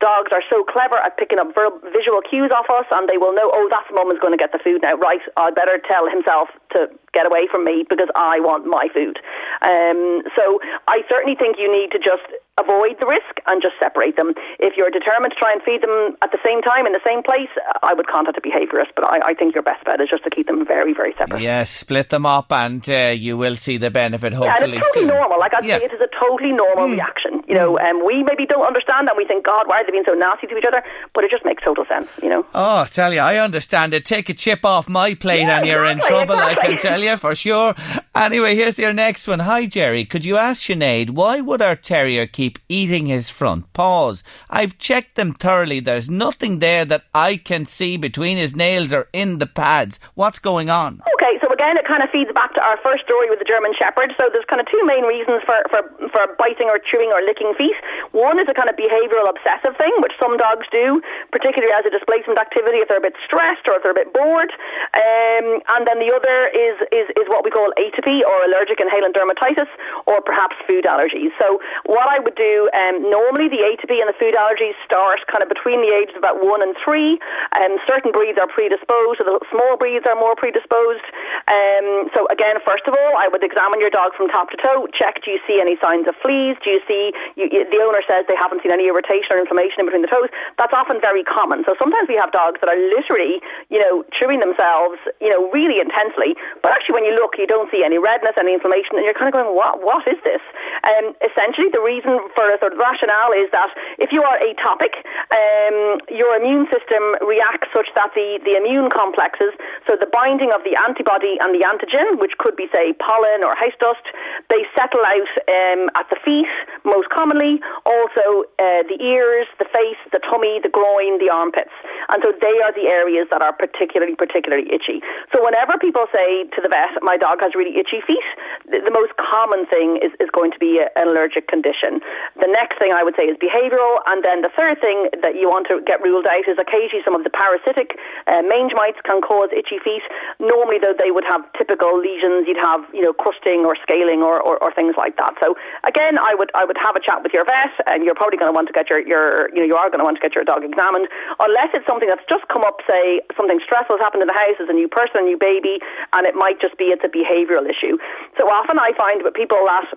Dogs 0.03 0.35
are 0.35 0.43
so 0.51 0.67
clever 0.67 0.99
at 0.99 1.15
picking 1.15 1.39
up 1.39 1.55
ver- 1.55 1.79
visual 1.95 2.19
cues 2.19 2.51
off 2.51 2.67
us, 2.67 2.83
and 2.91 3.07
they 3.07 3.15
will 3.15 3.31
know, 3.31 3.47
oh, 3.55 3.71
that's 3.71 3.87
mum 3.95 4.02
is 4.11 4.19
going 4.19 4.33
to 4.33 4.37
get 4.37 4.51
the 4.51 4.59
food 4.63 4.81
now. 4.81 4.95
Right, 4.95 5.21
I'd 5.37 5.55
better 5.55 5.79
tell 5.87 6.09
himself 6.09 6.49
to 6.73 6.89
get 7.13 7.25
away 7.25 7.47
from 7.49 7.63
me 7.63 7.85
because 7.87 8.09
I 8.15 8.41
want 8.41 8.65
my 8.65 8.89
food. 8.89 9.21
Um, 9.61 10.25
so 10.35 10.59
I 10.89 11.05
certainly 11.07 11.37
think 11.37 11.57
you 11.61 11.69
need 11.69 11.93
to 11.93 11.99
just 12.01 12.25
avoid 12.59 13.01
the 13.01 13.09
risk 13.09 13.41
and 13.49 13.61
just 13.61 13.73
separate 13.81 14.15
them. 14.15 14.33
If 14.59 14.77
you're 14.77 14.93
determined 14.93 15.33
to 15.33 15.39
try 15.39 15.53
and 15.53 15.61
feed 15.65 15.81
them 15.81 16.17
at 16.21 16.29
the 16.29 16.41
same 16.45 16.61
time 16.61 16.85
in 16.85 16.93
the 16.93 17.01
same 17.01 17.23
place, 17.25 17.49
I 17.81 17.93
would 17.93 18.05
contact 18.05 18.37
a 18.37 18.41
behaviourist. 18.41 18.93
But 18.93 19.05
I, 19.05 19.31
I 19.31 19.33
think 19.33 19.55
your 19.55 19.63
best 19.63 19.85
bet 19.85 20.01
is 20.01 20.09
just 20.09 20.23
to 20.25 20.29
keep 20.29 20.47
them 20.47 20.65
very, 20.65 20.93
very 20.93 21.13
separate. 21.17 21.41
Yes, 21.41 21.69
split 21.69 22.09
them 22.09 22.25
up, 22.25 22.51
and 22.51 22.81
uh, 22.89 23.13
you 23.15 23.37
will 23.37 23.55
see 23.55 23.77
the 23.77 23.89
benefit. 23.89 24.33
Hopefully, 24.33 24.77
yeah, 24.77 24.81
it's 24.81 24.93
totally 24.93 25.09
soon. 25.09 25.15
normal. 25.17 25.39
Like 25.39 25.53
I'd 25.53 25.65
yeah. 25.65 25.79
say, 25.79 25.85
it 25.85 25.93
is 25.93 26.01
a 26.01 26.11
totally 26.13 26.51
normal 26.51 26.89
mm. 26.89 26.93
reaction. 26.93 27.41
You 27.47 27.55
know, 27.55 27.79
um, 27.79 28.05
we 28.05 28.23
maybe 28.23 28.45
don't 28.45 28.65
understand 28.65 29.07
that. 29.07 29.17
We 29.17 29.25
think, 29.25 29.45
God, 29.45 29.67
why 29.67 29.81
are 29.81 29.85
they 29.85 29.91
being 29.91 30.05
so 30.05 30.13
nasty 30.13 30.47
to 30.47 30.57
each 30.57 30.65
other? 30.67 30.83
But 31.13 31.23
it 31.23 31.31
just 31.31 31.45
makes 31.45 31.63
total 31.63 31.85
sense. 31.85 32.09
You 32.21 32.29
know. 32.29 32.45
Oh, 32.53 32.81
I 32.81 32.85
tell 32.85 33.13
you, 33.13 33.19
I 33.19 33.37
understand 33.37 33.93
it. 33.93 34.05
Take 34.05 34.29
a 34.29 34.33
chip 34.33 34.63
off 34.63 34.87
my 34.87 35.15
plate, 35.15 35.41
yeah, 35.41 35.57
and 35.57 35.65
you're 35.65 35.85
exactly, 35.85 36.17
in 36.17 36.25
trouble. 36.25 36.35
Exactly. 36.35 36.62
Can 36.63 36.77
tell 36.77 37.01
you 37.01 37.17
for 37.17 37.35
sure. 37.35 37.75
Anyway, 38.15 38.55
here's 38.55 38.79
your 38.79 38.93
next 38.93 39.27
one. 39.27 39.39
Hi, 39.39 39.65
Jerry. 39.65 40.05
Could 40.05 40.23
you 40.23 40.37
ask 40.37 40.61
Sinead 40.63 41.09
why 41.09 41.41
would 41.41 41.61
our 41.61 41.75
terrier 41.75 42.25
keep 42.25 42.57
eating 42.69 43.07
his 43.07 43.29
front 43.29 43.73
paws? 43.73 44.23
I've 44.49 44.77
checked 44.77 45.15
them 45.15 45.33
thoroughly. 45.33 45.81
There's 45.81 46.09
nothing 46.09 46.59
there 46.59 46.85
that 46.85 47.03
I 47.13 47.35
can 47.35 47.65
see 47.65 47.97
between 47.97 48.37
his 48.37 48.55
nails 48.55 48.93
or 48.93 49.09
in 49.11 49.39
the 49.39 49.47
pads. 49.47 49.99
What's 50.13 50.39
going 50.39 50.69
on? 50.69 51.01
Okay, 51.15 51.37
again 51.63 51.79
it 51.79 51.87
kind 51.87 52.03
of 52.03 52.11
feeds 52.11 52.27
back 52.35 52.51
to 52.51 52.59
our 52.59 52.75
first 52.83 53.07
story 53.07 53.31
with 53.31 53.39
the 53.39 53.47
German 53.47 53.71
Shepherd. 53.71 54.11
So 54.19 54.27
there's 54.27 54.43
kind 54.51 54.59
of 54.59 54.67
two 54.67 54.83
main 54.83 55.07
reasons 55.07 55.39
for, 55.47 55.55
for, 55.71 55.79
for 56.11 56.35
biting 56.35 56.67
or 56.67 56.75
chewing 56.75 57.15
or 57.15 57.23
licking 57.23 57.55
feet. 57.55 57.79
One 58.11 58.35
is 58.35 58.51
a 58.51 58.55
kind 58.55 58.67
of 58.67 58.75
behavioural 58.75 59.31
obsessive 59.31 59.79
thing, 59.79 59.95
which 60.03 60.11
some 60.19 60.35
dogs 60.35 60.67
do, 60.75 60.99
particularly 61.31 61.71
as 61.71 61.87
a 61.87 61.91
displacement 61.95 62.35
activity 62.35 62.83
if 62.83 62.91
they're 62.91 62.99
a 62.99 63.07
bit 63.07 63.15
stressed 63.23 63.63
or 63.71 63.79
if 63.79 63.87
they're 63.87 63.95
a 63.95 64.01
bit 64.03 64.11
bored. 64.11 64.51
Um, 64.91 65.63
and 65.79 65.87
then 65.87 66.03
the 66.03 66.11
other 66.11 66.51
is, 66.51 66.75
is, 66.91 67.07
is 67.15 67.31
what 67.31 67.47
we 67.47 67.49
call 67.49 67.71
atopy 67.79 68.27
or 68.27 68.35
allergic 68.43 68.83
inhalant 68.83 69.15
dermatitis 69.15 69.71
or 70.03 70.19
perhaps 70.19 70.59
food 70.67 70.83
allergies. 70.83 71.31
So 71.39 71.63
what 71.87 72.11
I 72.11 72.19
would 72.19 72.35
do, 72.35 72.67
um, 72.75 73.07
normally 73.07 73.47
the 73.47 73.63
atopy 73.63 74.03
and 74.03 74.11
the 74.11 74.17
food 74.19 74.35
allergies 74.35 74.75
start 74.83 75.23
kind 75.31 75.39
of 75.39 75.47
between 75.47 75.79
the 75.79 75.95
ages 75.95 76.19
of 76.19 76.27
about 76.27 76.43
one 76.43 76.59
and 76.59 76.75
three. 76.83 77.23
Um, 77.55 77.79
certain 77.87 78.11
breeds 78.11 78.35
are 78.35 78.51
predisposed, 78.51 79.23
so 79.23 79.23
the 79.23 79.39
small 79.47 79.79
breeds 79.79 80.03
are 80.03 80.19
more 80.19 80.35
predisposed. 80.35 81.07
Um, 81.53 82.09
so 82.17 82.25
again, 82.33 82.57
first 82.65 82.89
of 82.89 82.97
all, 82.97 83.13
I 83.13 83.29
would 83.29 83.45
examine 83.45 83.77
your 83.77 83.93
dog 83.93 84.17
from 84.17 84.25
top 84.33 84.49
to 84.49 84.57
toe. 84.57 84.89
Check: 84.89 85.21
do 85.21 85.29
you 85.29 85.37
see 85.45 85.61
any 85.61 85.77
signs 85.77 86.09
of 86.09 86.17
fleas? 86.17 86.57
Do 86.65 86.73
you 86.73 86.81
see? 86.89 87.13
You, 87.37 87.45
you, 87.53 87.61
the 87.69 87.77
owner 87.85 88.01
says 88.09 88.25
they 88.25 88.37
haven't 88.37 88.65
seen 88.65 88.73
any 88.73 88.89
irritation 88.89 89.29
or 89.29 89.37
inflammation 89.37 89.77
in 89.81 89.85
between 89.85 90.01
the 90.01 90.09
toes. 90.09 90.33
That's 90.57 90.73
often 90.73 90.97
very 90.97 91.21
common. 91.21 91.61
So 91.69 91.77
sometimes 91.77 92.09
we 92.09 92.17
have 92.17 92.33
dogs 92.33 92.57
that 92.65 92.69
are 92.73 92.79
literally, 92.97 93.37
you 93.69 93.77
know, 93.77 94.01
chewing 94.09 94.41
themselves, 94.41 94.97
you 95.21 95.29
know, 95.29 95.51
really 95.53 95.77
intensely. 95.77 96.33
But 96.65 96.73
actually, 96.73 96.97
when 96.97 97.05
you 97.05 97.13
look, 97.13 97.37
you 97.37 97.45
don't 97.45 97.69
see 97.69 97.85
any 97.85 98.01
redness, 98.01 98.33
any 98.39 98.57
inflammation, 98.57 98.97
and 98.97 99.05
you're 99.05 99.17
kind 99.17 99.29
of 99.29 99.35
going, 99.37 99.53
"What? 99.53 99.85
What 99.85 100.09
is 100.09 100.17
this?" 100.25 100.41
Um, 100.89 101.13
essentially, 101.21 101.69
the 101.69 101.83
reason 101.83 102.17
for 102.33 102.49
a 102.49 102.57
sort 102.57 102.73
of 102.73 102.79
rationale 102.81 103.35
is 103.37 103.51
that 103.53 103.69
if 104.01 104.09
you 104.09 104.25
are 104.25 104.37
atopic, 104.41 104.97
um, 105.29 106.01
your 106.09 106.33
immune 106.33 106.65
system 106.73 107.03
reacts 107.21 107.69
such 107.69 107.93
that 107.93 108.17
the 108.17 108.41
the 108.41 108.57
immune 108.57 108.89
complexes, 108.89 109.53
so 109.85 109.93
the 109.99 110.09
binding 110.09 110.49
of 110.49 110.65
the 110.65 110.73
antibody 110.79 111.37
and 111.43 111.51
the 111.51 111.67
antigen, 111.67 112.23
which 112.23 112.39
could 112.39 112.55
be, 112.55 112.71
say, 112.71 112.95
pollen 113.03 113.43
or 113.43 113.51
house 113.51 113.75
dust, 113.83 114.07
they 114.47 114.63
settle 114.71 115.03
out 115.03 115.31
um, 115.51 115.91
at 115.99 116.07
the 116.07 116.15
feet 116.23 116.47
most 116.87 117.11
commonly, 117.11 117.59
also 117.83 118.47
uh, 118.63 118.87
the 118.87 118.95
ears, 119.03 119.51
the 119.59 119.67
face, 119.67 119.99
the 120.15 120.23
tummy, 120.23 120.63
the 120.63 120.71
groin, 120.71 121.19
the 121.19 121.27
armpits. 121.27 121.75
And 122.15 122.23
so 122.23 122.31
they 122.31 122.55
are 122.63 122.71
the 122.71 122.87
areas 122.87 123.27
that 123.27 123.43
are 123.43 123.51
particularly, 123.51 124.15
particularly 124.15 124.71
itchy. 124.71 125.03
So 125.35 125.43
whenever 125.43 125.75
people 125.75 126.07
say 126.15 126.47
to 126.55 126.59
the 126.63 126.71
vet, 126.71 126.95
my 127.03 127.19
dog 127.19 127.43
has 127.43 127.51
really 127.59 127.75
itchy 127.75 127.99
feet, 127.99 128.23
the, 128.71 128.79
the 128.79 128.93
most 128.93 129.11
common 129.19 129.67
thing 129.67 129.99
is, 129.99 130.15
is 130.23 130.31
going 130.31 130.55
to 130.55 130.59
be 130.63 130.79
a, 130.79 130.87
an 130.95 131.11
allergic 131.11 131.51
condition. 131.51 131.99
The 132.39 132.47
next 132.47 132.79
thing 132.79 132.95
I 132.95 133.03
would 133.03 133.19
say 133.19 133.27
is 133.27 133.35
behavioural, 133.35 133.99
and 134.07 134.23
then 134.23 134.39
the 134.47 134.53
third 134.55 134.79
thing 134.79 135.11
that 135.19 135.35
you 135.35 135.51
want 135.51 135.67
to 135.67 135.83
get 135.83 135.99
ruled 135.99 136.23
out 136.23 136.47
is 136.47 136.55
occasionally 136.55 137.03
some 137.03 137.19
of 137.19 137.27
the 137.27 137.33
parasitic 137.33 137.99
uh, 138.31 138.39
mange 138.47 138.71
mites 138.71 139.03
can 139.03 139.19
cause 139.19 139.51
itchy 139.51 139.83
feet. 139.83 140.07
Normally, 140.39 140.79
though, 140.79 140.95
they 140.95 141.11
would 141.11 141.27
have 141.33 141.41
typical 141.57 141.97
lesions. 141.97 142.45
You'd 142.45 142.61
have, 142.61 142.85
you 142.93 143.01
know, 143.01 143.13
crusting 143.17 143.65
or 143.65 143.73
scaling 143.81 144.21
or, 144.21 144.37
or, 144.37 144.61
or 144.61 144.69
things 144.69 144.93
like 144.93 145.17
that. 145.17 145.33
So 145.41 145.57
again, 145.81 146.21
I 146.21 146.37
would 146.37 146.53
I 146.53 146.63
would 146.63 146.77
have 146.77 146.93
a 146.93 147.01
chat 147.01 147.25
with 147.25 147.33
your 147.33 147.43
vet, 147.43 147.73
and 147.89 148.05
you're 148.05 148.13
probably 148.13 148.37
going 148.37 148.53
to 148.53 148.55
want 148.55 148.69
to 148.69 148.75
get 148.75 148.93
your, 148.93 149.01
your 149.01 149.49
you 149.49 149.65
know 149.65 149.67
you 149.67 149.73
are 149.73 149.89
going 149.89 149.99
to 149.99 150.07
want 150.07 150.21
to 150.21 150.23
get 150.23 150.37
your 150.37 150.45
dog 150.45 150.61
examined, 150.61 151.09
unless 151.41 151.73
it's 151.73 151.87
something 151.89 152.07
that's 152.07 152.25
just 152.29 152.45
come 152.53 152.61
up. 152.61 152.85
Say 152.85 153.25
something 153.33 153.57
stressful 153.65 153.97
has 153.97 154.03
happened 154.03 154.21
in 154.21 154.29
the 154.29 154.37
house, 154.37 154.61
as 154.61 154.69
a 154.69 154.77
new 154.77 154.87
person, 154.87 155.25
a 155.25 155.25
new 155.25 155.39
baby, 155.41 155.81
and 156.13 156.29
it 156.29 156.37
might 156.37 156.61
just 156.61 156.77
be 156.77 156.93
it's 156.93 157.03
a 157.03 157.09
behavioural 157.09 157.65
issue. 157.65 157.97
So 158.37 158.45
often 158.51 158.77
I 158.77 158.93
find 158.93 159.25
with 159.25 159.33
people 159.33 159.57
that 159.65 159.89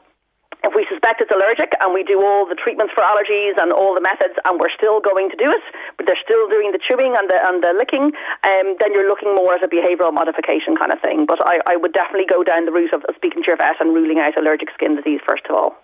if 0.66 0.74
we 0.74 0.82
suspect 0.90 1.22
it's 1.22 1.30
allergic 1.30 1.72
and 1.78 1.94
we 1.94 2.02
do 2.02 2.18
all 2.18 2.44
the 2.44 2.58
treatments 2.58 2.90
for 2.90 3.06
allergies 3.06 3.54
and 3.54 3.70
all 3.70 3.94
the 3.94 4.02
methods 4.02 4.34
and 4.42 4.58
we're 4.58 4.74
still 4.74 4.98
going 4.98 5.30
to 5.30 5.38
do 5.38 5.46
it, 5.46 5.62
but 5.96 6.10
they're 6.10 6.18
still 6.18 6.50
doing 6.50 6.74
the 6.74 6.82
chewing 6.82 7.14
and 7.14 7.30
the, 7.30 7.38
and 7.38 7.62
the 7.62 7.70
licking, 7.70 8.10
um, 8.42 8.74
then 8.82 8.90
you're 8.90 9.06
looking 9.06 9.30
more 9.30 9.54
at 9.54 9.62
a 9.62 9.70
behavioural 9.70 10.12
modification 10.12 10.74
kind 10.74 10.90
of 10.90 10.98
thing. 10.98 11.24
But 11.24 11.38
I, 11.46 11.62
I 11.64 11.74
would 11.78 11.94
definitely 11.94 12.26
go 12.26 12.42
down 12.42 12.66
the 12.66 12.74
route 12.74 12.92
of 12.92 13.06
speaking 13.14 13.46
to 13.46 13.54
your 13.54 13.56
vet 13.56 13.78
and 13.78 13.94
ruling 13.94 14.18
out 14.18 14.34
allergic 14.34 14.74
skin 14.74 14.98
disease 14.98 15.22
first 15.22 15.46
of 15.46 15.54
all. 15.54 15.78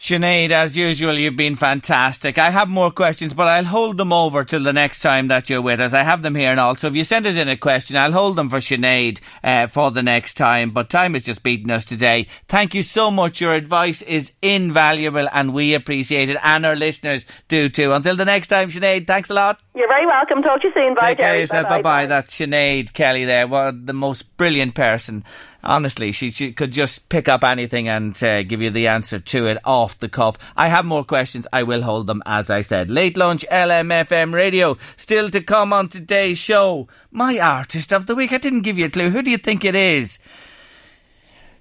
Sinead, 0.00 0.50
as 0.50 0.78
usual, 0.78 1.12
you've 1.14 1.36
been 1.36 1.56
fantastic. 1.56 2.38
I 2.38 2.48
have 2.48 2.70
more 2.70 2.90
questions, 2.90 3.34
but 3.34 3.48
I'll 3.48 3.66
hold 3.66 3.98
them 3.98 4.14
over 4.14 4.44
till 4.44 4.62
the 4.62 4.72
next 4.72 5.00
time 5.00 5.28
that 5.28 5.50
you're 5.50 5.60
with 5.60 5.78
us. 5.78 5.92
I 5.92 6.04
have 6.04 6.22
them 6.22 6.34
here 6.34 6.50
and 6.50 6.58
all. 6.58 6.74
So 6.74 6.86
if 6.86 6.94
you 6.96 7.04
send 7.04 7.26
us 7.26 7.36
in 7.36 7.50
a 7.50 7.56
question, 7.58 7.98
I'll 7.98 8.10
hold 8.10 8.36
them 8.36 8.48
for 8.48 8.60
Sinead 8.60 9.20
uh, 9.44 9.66
for 9.66 9.90
the 9.90 10.02
next 10.02 10.34
time. 10.38 10.70
But 10.70 10.88
time 10.88 11.12
has 11.12 11.24
just 11.24 11.42
beaten 11.42 11.70
us 11.70 11.84
today. 11.84 12.28
Thank 12.48 12.74
you 12.74 12.82
so 12.82 13.10
much. 13.10 13.42
Your 13.42 13.52
advice 13.52 14.00
is 14.00 14.32
invaluable 14.40 15.28
and 15.34 15.52
we 15.52 15.74
appreciate 15.74 16.30
it. 16.30 16.38
And 16.42 16.64
our 16.64 16.76
listeners 16.76 17.26
do 17.48 17.68
too. 17.68 17.92
Until 17.92 18.16
the 18.16 18.24
next 18.24 18.48
time, 18.48 18.70
Sinead, 18.70 19.06
thanks 19.06 19.28
a 19.28 19.34
lot. 19.34 19.60
You're 19.74 19.86
very 19.86 20.06
welcome. 20.06 20.40
Talk 20.42 20.62
to 20.62 20.68
you 20.68 20.72
soon. 20.74 20.94
Bye, 20.94 21.08
Take 21.08 21.18
care 21.18 21.26
Jerry. 21.28 21.36
of 21.38 21.42
yourself. 21.42 21.68
Bye 21.68 21.82
bye. 21.82 22.06
That's 22.06 22.34
Sinead 22.38 22.94
Kelly 22.94 23.26
there. 23.26 23.46
What 23.46 23.86
the 23.86 23.92
most 23.92 24.34
brilliant 24.38 24.74
person. 24.74 25.24
Honestly, 25.62 26.12
she, 26.12 26.30
she 26.30 26.52
could 26.52 26.72
just 26.72 27.08
pick 27.08 27.28
up 27.28 27.44
anything 27.44 27.88
and 27.88 28.20
uh, 28.22 28.42
give 28.42 28.62
you 28.62 28.70
the 28.70 28.86
answer 28.86 29.18
to 29.18 29.46
it 29.46 29.58
off 29.64 29.98
the 29.98 30.08
cuff. 30.08 30.38
I 30.56 30.68
have 30.68 30.84
more 30.84 31.04
questions. 31.04 31.46
I 31.52 31.62
will 31.64 31.82
hold 31.82 32.06
them, 32.06 32.22
as 32.24 32.48
I 32.48 32.62
said. 32.62 32.90
Late 32.90 33.16
lunch, 33.16 33.44
LMFM 33.50 34.32
radio. 34.32 34.78
Still 34.96 35.30
to 35.30 35.42
come 35.42 35.72
on 35.72 35.88
today's 35.88 36.38
show. 36.38 36.88
My 37.10 37.38
artist 37.38 37.92
of 37.92 38.06
the 38.06 38.14
week. 38.14 38.32
I 38.32 38.38
didn't 38.38 38.62
give 38.62 38.78
you 38.78 38.86
a 38.86 38.90
clue. 38.90 39.10
Who 39.10 39.22
do 39.22 39.30
you 39.30 39.38
think 39.38 39.64
it 39.64 39.74
is? 39.74 40.18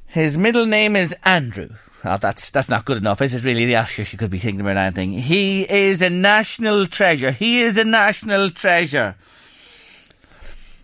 His 0.08 0.38
middle 0.38 0.66
name 0.66 0.96
is 0.96 1.16
Andrew. 1.24 1.70
Oh, 2.06 2.18
that's 2.18 2.50
that's 2.50 2.70
not 2.70 2.86
good 2.86 2.98
enough, 2.98 3.22
is 3.22 3.34
it? 3.34 3.44
Really? 3.44 3.66
Yeah, 3.66 3.88
you 3.96 4.18
could 4.18 4.30
be 4.30 4.40
thinking 4.40 4.62
about 4.62 4.78
anything. 4.78 5.12
He 5.12 5.70
is 5.70 6.02
a 6.02 6.10
national 6.10 6.88
treasure. 6.88 7.32
He 7.32 7.60
is 7.60 7.76
a 7.76 7.84
national 7.84 8.52
treasure. 8.52 9.16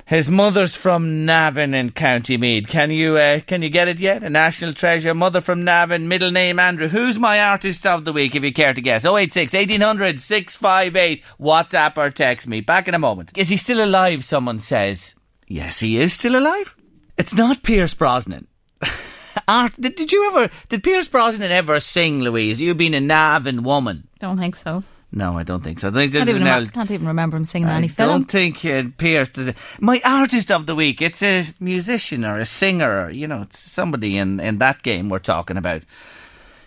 His 0.08 0.30
mother's 0.30 0.76
from 0.76 1.26
Navan 1.26 1.74
in 1.74 1.89
County 1.89 2.38
Meath. 2.38 2.68
Can 2.68 2.91
you 2.91 3.18
uh, 3.18 3.39
can 3.39 3.64
you 3.64 3.70
get 3.70 3.88
it 3.88 3.97
yet? 3.97 4.22
A 4.22 4.30
national 4.30 4.74
treasure. 4.74 5.16
Mother 5.16 5.41
from 5.41 5.64
Navan. 5.64 6.08
Middle 6.08 6.30
name 6.30 6.60
Andrew. 6.60 6.88
Who's 6.88 7.18
my 7.18 7.41
artist 7.41 7.88
of 7.88 8.06
the 8.06 8.14
week? 8.14 8.36
If 8.36 8.43
you 8.43 8.53
care 8.53 8.76
to 8.76 8.82
guess. 8.82 9.03
086 9.03 9.51
1800 9.51 10.22
658. 10.22 11.24
WhatsApp 11.39 11.97
or 11.97 12.12
text 12.12 12.45
me. 12.45 12.62
Back 12.62 12.88
in 12.88 12.93
a 12.93 12.99
moment. 12.99 13.32
Is 13.36 13.49
he 13.49 13.58
still 13.58 13.84
alive? 13.84 14.24
Someone 14.24 14.60
says. 14.60 15.16
Yes, 15.47 15.80
he 15.80 15.97
is 15.97 16.14
still 16.14 16.36
alive. 16.36 16.76
It's 17.18 17.34
not 17.34 17.64
Pierce 17.64 17.95
Brosnan. 17.95 18.45
Art, 19.47 19.74
did, 19.80 20.12
you 20.12 20.28
ever? 20.28 20.53
Did 20.70 20.84
Pierce 20.84 21.08
Brosnan 21.08 21.49
ever 21.49 21.80
sing, 21.80 22.22
Louise? 22.22 22.62
You 22.62 22.76
being 22.76 22.93
a 22.93 23.01
Navan 23.01 23.64
woman. 23.64 24.08
Don't 24.20 24.38
think 24.38 24.56
so. 24.56 24.84
No, 25.12 25.38
I 25.38 25.43
don't 25.43 25.64
think 25.64 25.80
so. 25.80 25.88
I 25.88 25.91
think 25.91 26.14
Can't 26.14 26.28
even, 26.28 26.41
remem- 26.43 26.74
can't 26.74 26.91
even 26.91 27.08
remember 27.08 27.38
him 27.38 27.45
singing 27.45 27.70
I 27.70 27.78
any 27.78 27.88
film. 27.88 28.10
I 28.10 28.12
don't 28.12 28.26
think 28.26 28.66
uh, 28.66 28.84
Pierce 28.97 29.30
does 29.30 29.47
it. 29.47 29.58
My 29.80 30.01
artist 30.03 30.51
of 30.51 30.66
the 30.66 30.76
week, 30.76 31.01
it's 31.01 31.24
a 31.24 31.53
musician 31.60 32.26
or 32.26 32.38
a 32.38 32.45
singer 32.45 33.06
or, 33.06 33.10
you 33.12 33.28
know, 33.28 33.43
it's 33.43 33.60
somebody 33.60 34.18
in, 34.18 34.39
in 34.39 34.58
that 34.58 34.84
game 34.84 35.10
we're 35.10 35.20
talking 35.20 35.58
about. 35.58 35.84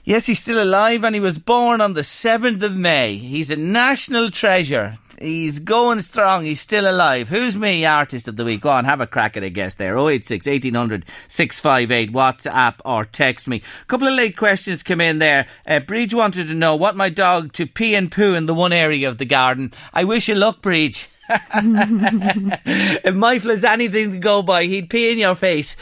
Yes, 0.05 0.25
he's 0.25 0.41
still 0.41 0.63
alive 0.63 1.05
and 1.05 1.15
he 1.15 1.21
was 1.21 1.39
born 1.39 1.83
on 1.83 1.93
the 1.93 2.01
7th 2.01 2.63
of 2.63 2.75
May. 2.75 3.17
He's 3.17 3.51
a 3.51 3.57
national 3.57 4.31
treasure. 4.31 4.97
He's 5.21 5.59
going 5.59 6.01
strong. 6.03 6.45
He's 6.45 6.61
still 6.61 6.89
alive. 6.89 7.29
Who's 7.29 7.57
me 7.57 7.85
artist 7.85 8.29
of 8.29 8.37
the 8.37 8.45
week? 8.45 8.61
Go 8.61 8.71
on, 8.71 8.85
have 8.85 9.01
a 9.01 9.07
crack 9.07 9.37
at 9.37 9.43
a 9.43 9.51
guess 9.51 9.75
there. 9.75 9.97
086 9.97 10.47
1800 10.47 11.05
658 11.27 12.13
WhatsApp 12.13 12.75
or 12.85 13.05
text 13.05 13.49
me. 13.49 13.63
A 13.83 13.85
couple 13.87 14.07
of 14.07 14.15
late 14.15 14.37
questions 14.37 14.83
come 14.83 15.01
in 15.01 15.19
there. 15.19 15.47
Uh, 15.67 15.81
Breach 15.81 16.15
wanted 16.15 16.47
to 16.49 16.55
know 16.55 16.77
what 16.77 16.97
my 16.97 17.09
dog 17.09 17.53
to 17.55 17.67
pee 17.67 17.95
and 17.95 18.13
poo 18.13 18.35
in 18.35 18.47
the 18.47 18.55
one 18.55 18.73
area 18.73 19.09
of 19.09 19.19
the 19.19 19.25
garden. 19.25 19.73
I 19.93 20.05
wish 20.05 20.29
you 20.29 20.35
luck, 20.35 20.63
Breach. 20.63 21.09
if 21.31 23.15
Michael 23.15 23.51
has 23.51 23.65
anything 23.65 24.13
to 24.13 24.19
go 24.19 24.43
by, 24.43 24.65
he'd 24.65 24.89
pee 24.89 25.13
in 25.13 25.19
your 25.19 25.35
face. 25.35 25.77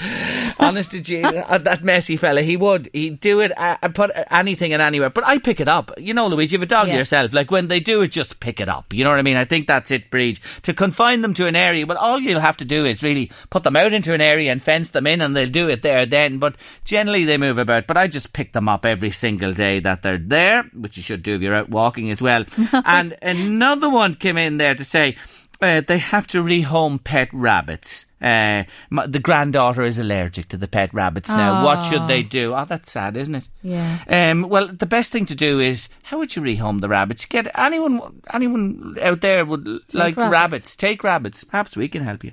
Honest 0.58 0.90
to 0.92 0.98
you, 1.00 1.24
uh, 1.26 1.58
that 1.58 1.84
messy 1.84 2.16
fella, 2.16 2.40
he 2.42 2.56
would. 2.56 2.88
He'd 2.92 3.20
do 3.20 3.40
it 3.40 3.52
uh, 3.58 3.76
and 3.82 3.94
put 3.94 4.10
anything 4.30 4.72
in 4.72 4.80
anywhere. 4.80 5.10
But 5.10 5.26
I 5.26 5.38
pick 5.38 5.60
it 5.60 5.68
up. 5.68 5.92
You 5.98 6.14
know, 6.14 6.28
Louise, 6.28 6.52
you 6.52 6.58
have 6.58 6.62
a 6.62 6.66
dog 6.66 6.88
Yeah. 6.88 6.96
yourself. 6.96 7.32
Like 7.34 7.50
when 7.50 7.68
they 7.68 7.78
do 7.80 8.02
it, 8.02 8.08
just 8.08 8.40
pick 8.40 8.58
it 8.60 8.68
up. 8.68 8.92
You 8.92 9.04
know 9.04 9.10
what 9.10 9.18
I 9.18 9.22
mean? 9.22 9.36
I 9.36 9.44
think 9.44 9.66
that's 9.66 9.90
it, 9.90 10.10
Breed. 10.10 10.38
To 10.62 10.72
confine 10.72 11.20
them 11.20 11.34
to 11.34 11.46
an 11.46 11.56
area, 11.56 11.84
well, 11.86 11.98
all 11.98 12.18
you'll 12.18 12.40
have 12.40 12.56
to 12.58 12.64
do 12.64 12.84
is 12.84 13.02
really 13.02 13.30
put 13.50 13.64
them 13.64 13.76
out 13.76 13.92
into 13.92 14.14
an 14.14 14.20
area 14.20 14.50
and 14.50 14.62
fence 14.62 14.90
them 14.90 15.06
in, 15.06 15.20
and 15.20 15.36
they'll 15.36 15.48
do 15.50 15.68
it 15.68 15.82
there 15.82 16.06
then. 16.06 16.38
But 16.38 16.56
generally, 16.84 17.24
they 17.24 17.36
move 17.38 17.58
about. 17.58 17.86
But 17.86 17.98
I 17.98 18.08
just 18.08 18.32
pick 18.32 18.52
them 18.52 18.68
up 18.68 18.86
every 18.86 19.10
single 19.10 19.52
day 19.52 19.80
that 19.80 20.02
they're 20.02 20.16
there, 20.18 20.62
which 20.74 20.96
you 20.96 21.02
should 21.02 21.22
do 21.22 21.34
if 21.34 21.42
you're 21.42 21.54
out 21.54 21.68
walking 21.68 22.10
as 22.10 22.22
well. 22.22 22.44
and 22.84 23.14
another 23.20 23.90
one 23.90 24.14
came 24.14 24.38
in 24.38 24.56
there 24.56 24.74
to 24.74 24.84
say. 24.84 25.16
Uh, 25.58 25.80
they 25.80 25.96
have 25.96 26.26
to 26.26 26.42
rehome 26.42 27.02
pet 27.02 27.30
rabbits. 27.32 28.05
Uh, 28.26 28.64
my, 28.90 29.06
the 29.06 29.20
granddaughter 29.20 29.82
is 29.82 29.98
allergic 29.98 30.48
to 30.48 30.56
the 30.56 30.66
pet 30.66 30.92
rabbits 30.92 31.30
now. 31.30 31.64
What 31.64 31.82
should 31.82 32.08
they 32.08 32.24
do? 32.24 32.54
Oh, 32.54 32.64
that's 32.64 32.90
sad, 32.90 33.16
isn't 33.16 33.36
it? 33.36 33.48
Yeah. 33.62 33.98
Um, 34.08 34.48
well, 34.48 34.66
the 34.66 34.86
best 34.86 35.12
thing 35.12 35.26
to 35.26 35.36
do 35.36 35.60
is 35.60 35.88
how 36.02 36.18
would 36.18 36.34
you 36.34 36.42
rehome 36.42 36.80
the 36.80 36.88
rabbits? 36.88 37.24
Get 37.26 37.46
anyone, 37.56 38.22
anyone 38.32 38.96
out 39.00 39.20
there 39.20 39.44
would 39.44 39.66
like 39.94 40.16
rabbits. 40.16 40.32
rabbits. 40.32 40.76
Take 40.76 41.04
rabbits. 41.04 41.44
Perhaps 41.44 41.76
we 41.76 41.88
can 41.88 42.02
help 42.02 42.24
you. 42.24 42.32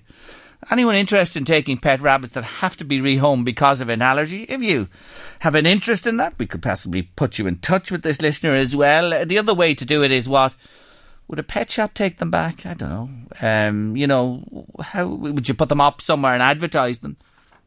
Anyone 0.71 0.95
interested 0.95 1.39
in 1.39 1.45
taking 1.45 1.77
pet 1.77 2.01
rabbits 2.01 2.33
that 2.33 2.43
have 2.43 2.77
to 2.77 2.85
be 2.85 2.99
rehomed 2.99 3.45
because 3.45 3.81
of 3.81 3.89
an 3.89 4.01
allergy? 4.01 4.43
If 4.43 4.61
you 4.61 4.87
have 5.39 5.55
an 5.55 5.65
interest 5.65 6.07
in 6.07 6.17
that, 6.17 6.39
we 6.39 6.47
could 6.47 6.63
possibly 6.63 7.03
put 7.03 7.37
you 7.37 7.47
in 7.47 7.57
touch 7.59 7.91
with 7.91 8.01
this 8.01 8.21
listener 8.21 8.55
as 8.55 8.75
well. 8.75 9.25
The 9.25 9.37
other 9.37 9.53
way 9.53 9.75
to 9.75 9.85
do 9.85 10.03
it 10.03 10.11
is 10.11 10.27
what? 10.29 10.55
Would 11.33 11.39
a 11.39 11.41
pet 11.41 11.71
shop 11.71 11.95
take 11.95 12.19
them 12.19 12.29
back? 12.29 12.63
I 12.63 12.75
don't 12.75 12.89
know. 12.91 13.09
Um, 13.41 13.97
you 13.97 14.05
know, 14.05 14.43
how 14.79 15.07
would 15.07 15.49
you 15.49 15.55
put 15.55 15.67
them 15.67 15.81
up 15.81 15.99
somewhere 15.99 16.31
and 16.31 16.43
advertise 16.43 16.99
them? 16.99 17.17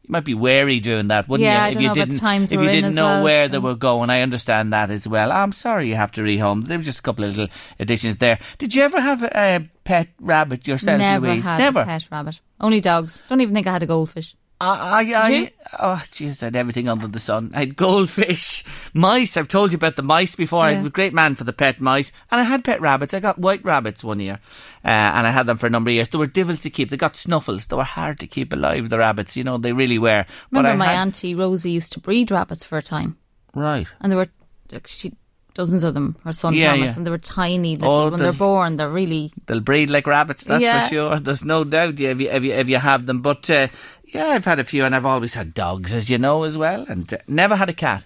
You 0.03 0.09
might 0.13 0.23
be 0.23 0.33
wary 0.33 0.79
doing 0.79 1.09
that, 1.09 1.27
wouldn't 1.27 1.43
Yeah, 1.43 1.65
I 1.65 1.67
you? 1.67 1.75
if 1.75 1.81
you 1.81 1.89
the 1.89 1.93
didn't, 1.95 2.23
if 2.43 2.51
you 2.53 2.59
didn't 2.59 2.95
know 2.95 3.05
well. 3.07 3.23
where 3.25 3.49
they 3.49 3.57
were 3.59 3.75
going, 3.75 4.09
I 4.09 4.21
understand 4.21 4.71
that 4.71 4.89
as 4.89 5.05
well. 5.05 5.33
I'm 5.33 5.51
sorry 5.51 5.89
you 5.89 5.95
have 5.95 6.13
to 6.13 6.21
rehome. 6.21 6.63
There 6.65 6.77
were 6.77 6.83
just 6.85 6.99
a 6.99 7.01
couple 7.01 7.25
of 7.25 7.35
little 7.35 7.53
additions 7.77 8.19
there. 8.19 8.39
Did 8.57 8.73
you 8.73 8.83
ever 8.83 9.01
have 9.01 9.21
a 9.23 9.67
pet 9.83 10.07
rabbit 10.21 10.65
yourself, 10.65 10.97
Never 10.99 11.27
Louise? 11.27 11.43
had 11.43 11.57
Never. 11.57 11.81
a 11.81 11.85
pet 11.85 12.07
rabbit. 12.09 12.39
Only 12.61 12.79
dogs. 12.79 13.21
Don't 13.27 13.41
even 13.41 13.53
think 13.53 13.67
I 13.67 13.73
had 13.73 13.83
a 13.83 13.85
goldfish. 13.85 14.33
I, 14.59 15.03
I, 15.13 15.29
I, 15.29 15.51
oh, 15.79 16.01
jeez, 16.11 16.41
I 16.41 16.47
had 16.47 16.55
everything 16.55 16.89
under 16.89 17.07
the 17.07 17.19
sun. 17.19 17.51
I 17.53 17.59
had 17.59 17.75
goldfish, 17.75 18.65
mice. 18.93 19.37
I've 19.37 19.47
told 19.47 19.71
you 19.71 19.75
about 19.75 19.95
the 19.95 20.01
mice 20.01 20.35
before. 20.35 20.63
I 20.63 20.77
was 20.77 20.87
a 20.87 20.89
great 20.89 21.13
man 21.13 21.35
for 21.35 21.43
the 21.43 21.53
pet 21.53 21.79
mice. 21.79 22.11
And 22.31 22.41
I 22.41 22.43
had 22.43 22.63
pet 22.63 22.81
rabbits. 22.81 23.13
I 23.13 23.19
got 23.19 23.37
white 23.37 23.63
rabbits 23.63 24.03
one 24.03 24.19
year. 24.19 24.39
Uh, 24.83 24.87
and 24.87 25.27
I 25.27 25.31
had 25.31 25.45
them 25.45 25.57
for 25.57 25.67
a 25.67 25.69
number 25.69 25.89
of 25.91 25.93
years. 25.93 26.09
They 26.09 26.17
were 26.17 26.25
devils 26.25 26.61
to 26.61 26.71
keep. 26.71 26.89
They 26.89 26.97
got 26.97 27.15
snuffles. 27.15 27.67
They 27.67 27.75
were 27.75 27.83
hard 27.83 28.19
to 28.21 28.27
keep 28.27 28.51
alive, 28.51 28.89
the 28.89 28.97
rabbits. 28.97 29.37
You 29.37 29.43
know, 29.43 29.59
they 29.59 29.73
really 29.73 29.99
were. 29.99 30.25
Remember, 30.49 30.75
my 30.75 30.85
had, 30.87 31.01
auntie 31.01 31.35
Rosie 31.35 31.71
used 31.71 31.91
to 31.91 31.99
breed 31.99 32.31
rabbits 32.31 32.65
for 32.65 32.79
a 32.79 32.83
time, 32.83 33.17
Right. 33.53 33.87
and 34.01 34.11
there 34.11 34.17
were 34.17 34.29
like, 34.71 34.87
she, 34.87 35.13
dozens 35.57 35.83
of 35.83 35.93
them. 35.93 36.15
Her 36.23 36.31
son 36.31 36.53
Yeah, 36.53 36.71
Thomas, 36.71 36.85
yeah. 36.85 36.93
and 36.95 37.05
they 37.05 37.11
were 37.11 37.17
tiny. 37.17 37.75
Little, 37.75 37.91
Oh, 37.93 38.09
when 38.09 38.19
they're 38.21 38.31
born, 38.31 38.77
they're 38.77 38.89
really 38.89 39.31
They'll 39.47 39.59
breed 39.59 39.89
like 39.89 40.07
rabbits, 40.07 40.45
that's 40.45 40.61
Yeah. 40.63 40.83
for 40.83 40.93
sure. 40.93 41.19
There's 41.19 41.43
no 41.43 41.63
doubt 41.65 41.99
yeah, 41.99 42.11
if, 42.11 42.21
you, 42.21 42.29
if, 42.29 42.43
you, 42.43 42.53
if 42.53 42.69
you 42.69 42.77
have 42.77 43.05
them. 43.05 43.21
But 43.21 43.49
uh, 43.49 43.67
yeah, 44.05 44.27
I've 44.27 44.45
had 44.45 44.59
a 44.59 44.63
few, 44.63 44.85
and 44.85 44.95
I've 44.95 45.05
always 45.05 45.33
had 45.33 45.53
dogs, 45.53 45.91
as 45.91 46.09
you 46.09 46.17
know, 46.17 46.43
as 46.43 46.57
well. 46.57 46.85
And 46.87 47.11
uh, 47.13 47.17
never 47.27 47.55
had 47.57 47.69
a 47.69 47.73
cat. 47.73 48.03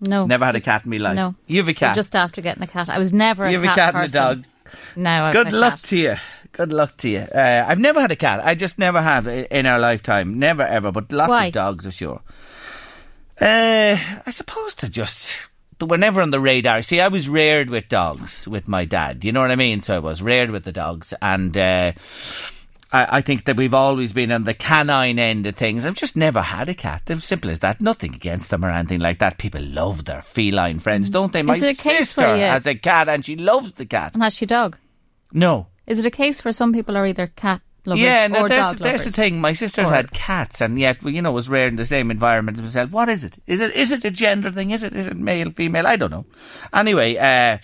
no, 0.00 0.26
Never 0.26 0.44
had 0.44 0.56
a 0.56 0.60
cat 0.60 0.84
in 0.84 0.90
my 0.90 0.96
life. 0.96 1.14
No, 1.16 1.34
You 1.46 1.58
have 1.58 1.68
a 1.68 1.74
cat. 1.74 1.94
Just 1.94 2.16
after 2.16 2.40
getting 2.40 2.62
a 2.62 2.66
cat, 2.66 2.88
I 2.88 2.98
was 2.98 3.12
never. 3.12 3.48
you 3.48 3.58
a 3.58 3.60
have 3.60 3.64
a 3.64 3.66
cat 3.80 3.94
cat 3.94 3.94
and 3.94 4.08
a 4.10 4.12
dog. 4.12 4.44
No, 4.96 5.24
I've 5.26 5.34
Good 5.34 5.52
luck 5.52 5.74
cat. 5.74 5.82
to 5.90 5.96
you. 5.96 6.14
Good 6.52 6.72
luck 6.72 6.96
to 6.98 7.08
you. 7.08 7.18
Uh, 7.20 7.64
I've 7.68 7.78
never 7.80 8.00
had 8.00 8.10
a 8.12 8.16
cat. 8.16 8.40
I 8.44 8.54
just 8.54 8.78
never 8.78 9.02
have 9.02 9.26
in 9.26 9.66
our 9.66 9.78
lifetime. 9.78 10.38
Never 10.38 10.62
ever. 10.62 10.90
But 10.92 11.10
lots 11.12 11.28
Why? 11.30 11.46
of 11.46 11.52
dogs, 11.52 11.84
I'm 11.84 11.92
sure. 11.92 12.20
Uh, 13.40 13.96
I 14.26 14.30
suppose 14.30 14.74
to 14.76 14.88
just 14.88 15.50
were 15.80 15.98
never 15.98 16.22
on 16.22 16.30
the 16.30 16.40
radar. 16.40 16.82
See, 16.82 17.00
I 17.00 17.08
was 17.08 17.28
reared 17.28 17.70
with 17.70 17.88
dogs 17.88 18.46
with 18.48 18.68
my 18.68 18.84
dad. 18.84 19.24
You 19.24 19.32
know 19.32 19.40
what 19.40 19.50
I 19.50 19.56
mean? 19.56 19.80
So 19.80 19.96
I 19.96 19.98
was 20.00 20.22
reared 20.22 20.50
with 20.50 20.64
the 20.64 20.72
dogs, 20.72 21.14
and 21.20 21.56
uh, 21.56 21.92
I, 22.92 23.18
I 23.18 23.20
think 23.20 23.44
that 23.44 23.56
we've 23.56 23.74
always 23.74 24.12
been 24.12 24.32
on 24.32 24.44
the 24.44 24.54
canine 24.54 25.18
end 25.18 25.46
of 25.46 25.56
things. 25.56 25.84
I've 25.84 25.94
just 25.94 26.16
never 26.16 26.40
had 26.40 26.68
a 26.68 26.74
cat. 26.74 27.02
It's 27.08 27.24
simple 27.24 27.50
as 27.50 27.60
that. 27.60 27.80
Nothing 27.80 28.14
against 28.14 28.50
them 28.50 28.64
or 28.64 28.70
anything 28.70 29.00
like 29.00 29.18
that. 29.18 29.38
People 29.38 29.62
love 29.62 30.04
their 30.04 30.22
feline 30.22 30.78
friends, 30.78 31.10
don't 31.10 31.32
they? 31.32 31.42
My 31.42 31.58
sister 31.58 32.36
has 32.36 32.66
a 32.66 32.74
cat, 32.74 33.08
and 33.08 33.24
she 33.24 33.36
loves 33.36 33.74
the 33.74 33.86
cat. 33.86 34.14
And 34.14 34.22
has 34.22 34.34
she 34.34 34.46
dog? 34.46 34.78
No. 35.32 35.66
Is 35.86 35.98
it 35.98 36.06
a 36.06 36.10
case 36.10 36.44
where 36.44 36.52
some 36.52 36.72
people 36.72 36.96
are 36.96 37.06
either 37.06 37.26
cat 37.26 37.60
lovers 37.84 38.02
yeah, 38.02 38.26
no, 38.26 38.42
or 38.42 38.48
that's, 38.48 38.72
dog 38.72 38.80
lovers? 38.80 39.04
the 39.04 39.10
thing. 39.10 39.40
My 39.40 39.52
sister's 39.52 39.86
Or- 39.86 39.92
had 39.94 40.12
cats, 40.12 40.60
and 40.60 40.78
yet, 40.78 41.02
you 41.02 41.22
know, 41.22 41.32
was 41.32 41.48
reared 41.48 41.72
in 41.72 41.76
the 41.76 41.86
same 41.86 42.10
environment 42.10 42.58
as 42.58 42.62
myself. 42.62 42.90
What 42.90 43.08
is 43.08 43.24
it? 43.24 43.34
Is 43.46 43.60
it 43.60 43.74
is 43.74 43.92
it 43.92 44.04
a 44.04 44.10
gender 44.10 44.50
thing? 44.50 44.70
Is 44.70 44.82
it 44.82 44.94
is 44.94 45.06
it 45.06 45.16
male, 45.16 45.50
female? 45.50 45.86
I 45.86 45.96
don't 45.96 46.10
know. 46.10 46.26
Anyway, 46.72 47.16
uh, 47.16 47.58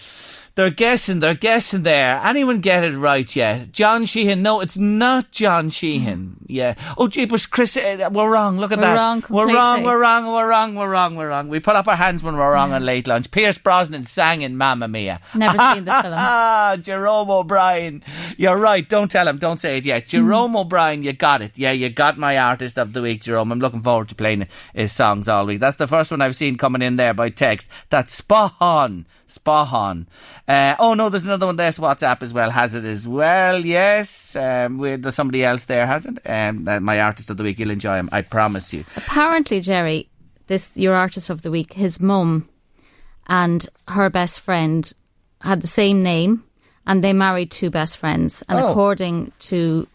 they're 0.54 0.70
guessing. 0.70 1.20
They're 1.20 1.34
guessing 1.34 1.82
there. 1.82 2.20
Anyone 2.24 2.60
get 2.60 2.84
it 2.84 2.96
right 2.96 3.34
yet? 3.34 3.72
John 3.72 4.04
Sheehan? 4.04 4.42
No, 4.42 4.60
it's 4.60 4.78
not 4.78 5.30
John 5.32 5.70
Sheehan. 5.70 6.39
Yeah. 6.50 6.74
Oh, 6.98 7.08
jeepers, 7.08 7.46
Chris, 7.46 7.76
uh, 7.76 8.08
we're 8.12 8.30
wrong. 8.32 8.58
Look 8.58 8.72
at 8.72 8.78
We're 8.78 8.82
that. 8.84 8.94
wrong 8.96 9.24
we're 9.28 9.54
wrong. 9.54 9.82
We're 9.84 10.00
wrong. 10.00 10.26
We're 10.26 10.48
wrong. 10.48 10.74
We're 10.74 10.90
wrong. 10.90 11.14
We're 11.16 11.28
wrong. 11.28 11.48
We 11.48 11.60
put 11.60 11.76
up 11.76 11.88
our 11.88 11.96
hands 11.96 12.22
when 12.22 12.36
we're 12.36 12.52
wrong 12.52 12.72
on 12.72 12.84
late 12.84 13.06
lunch. 13.06 13.30
Pierce 13.30 13.58
Brosnan 13.58 14.06
sang 14.06 14.42
in 14.42 14.56
Mamma 14.56 14.88
Mia. 14.88 15.20
Never 15.34 15.56
seen 15.74 15.84
the 15.84 15.92
film. 16.02 16.14
Ah, 16.16 16.76
Jerome 16.80 17.30
O'Brien. 17.30 18.02
You're 18.36 18.56
right. 18.58 18.88
Don't 18.88 19.10
tell 19.10 19.26
him. 19.28 19.38
Don't 19.38 19.58
say 19.60 19.78
it 19.78 19.84
yet. 19.84 20.06
Jerome 20.06 20.50
Hmm. 20.52 20.56
O'Brien, 20.56 21.02
you 21.02 21.12
got 21.12 21.42
it. 21.42 21.52
Yeah, 21.54 21.72
you 21.72 21.88
got 21.90 22.18
my 22.18 22.38
artist 22.38 22.78
of 22.78 22.92
the 22.92 23.02
week, 23.02 23.22
Jerome. 23.22 23.52
I'm 23.52 23.60
looking 23.60 23.80
forward 23.82 24.08
to 24.08 24.14
playing 24.14 24.46
his 24.74 24.92
songs 24.92 25.28
all 25.28 25.46
week. 25.46 25.60
That's 25.60 25.76
the 25.76 25.86
first 25.88 26.10
one 26.10 26.20
I've 26.20 26.36
seen 26.36 26.56
coming 26.56 26.82
in 26.82 26.96
there 26.96 27.14
by 27.14 27.30
text. 27.30 27.70
That's 27.90 28.12
spot 28.14 28.54
on. 28.60 29.06
Spot 29.26 29.72
on. 29.72 30.08
Uh, 30.48 30.74
oh 30.80 30.94
no, 30.94 31.08
there's 31.08 31.24
another 31.24 31.46
one. 31.46 31.54
There's 31.54 31.78
WhatsApp 31.78 32.22
as 32.24 32.32
well. 32.34 32.50
Has 32.50 32.74
it 32.74 32.84
as 32.84 33.06
well? 33.06 33.64
Yes. 33.64 34.34
Um, 34.34 34.78
we- 34.78 34.96
there's 34.96 35.14
somebody 35.14 35.44
else 35.44 35.66
there, 35.66 35.86
has 35.86 36.04
it? 36.06 36.18
Um, 36.48 36.66
uh, 36.68 36.80
my 36.80 37.00
artist 37.00 37.30
of 37.30 37.36
the 37.36 37.42
week. 37.42 37.58
You'll 37.58 37.70
enjoy 37.70 37.96
him. 37.96 38.08
I 38.12 38.22
promise 38.22 38.72
you. 38.72 38.84
Apparently, 38.96 39.60
Jerry, 39.60 40.08
this 40.46 40.70
your 40.74 40.94
artist 40.94 41.30
of 41.30 41.42
the 41.42 41.50
week, 41.50 41.72
his 41.74 42.00
mum 42.00 42.48
and 43.26 43.68
her 43.88 44.10
best 44.10 44.40
friend 44.40 44.92
had 45.40 45.60
the 45.60 45.68
same 45.68 46.02
name, 46.02 46.44
and 46.86 47.02
they 47.02 47.12
married 47.12 47.50
two 47.50 47.70
best 47.70 47.98
friends. 47.98 48.42
And 48.48 48.58
Oh. 48.58 48.70
according 48.70 49.32
to 49.50 49.86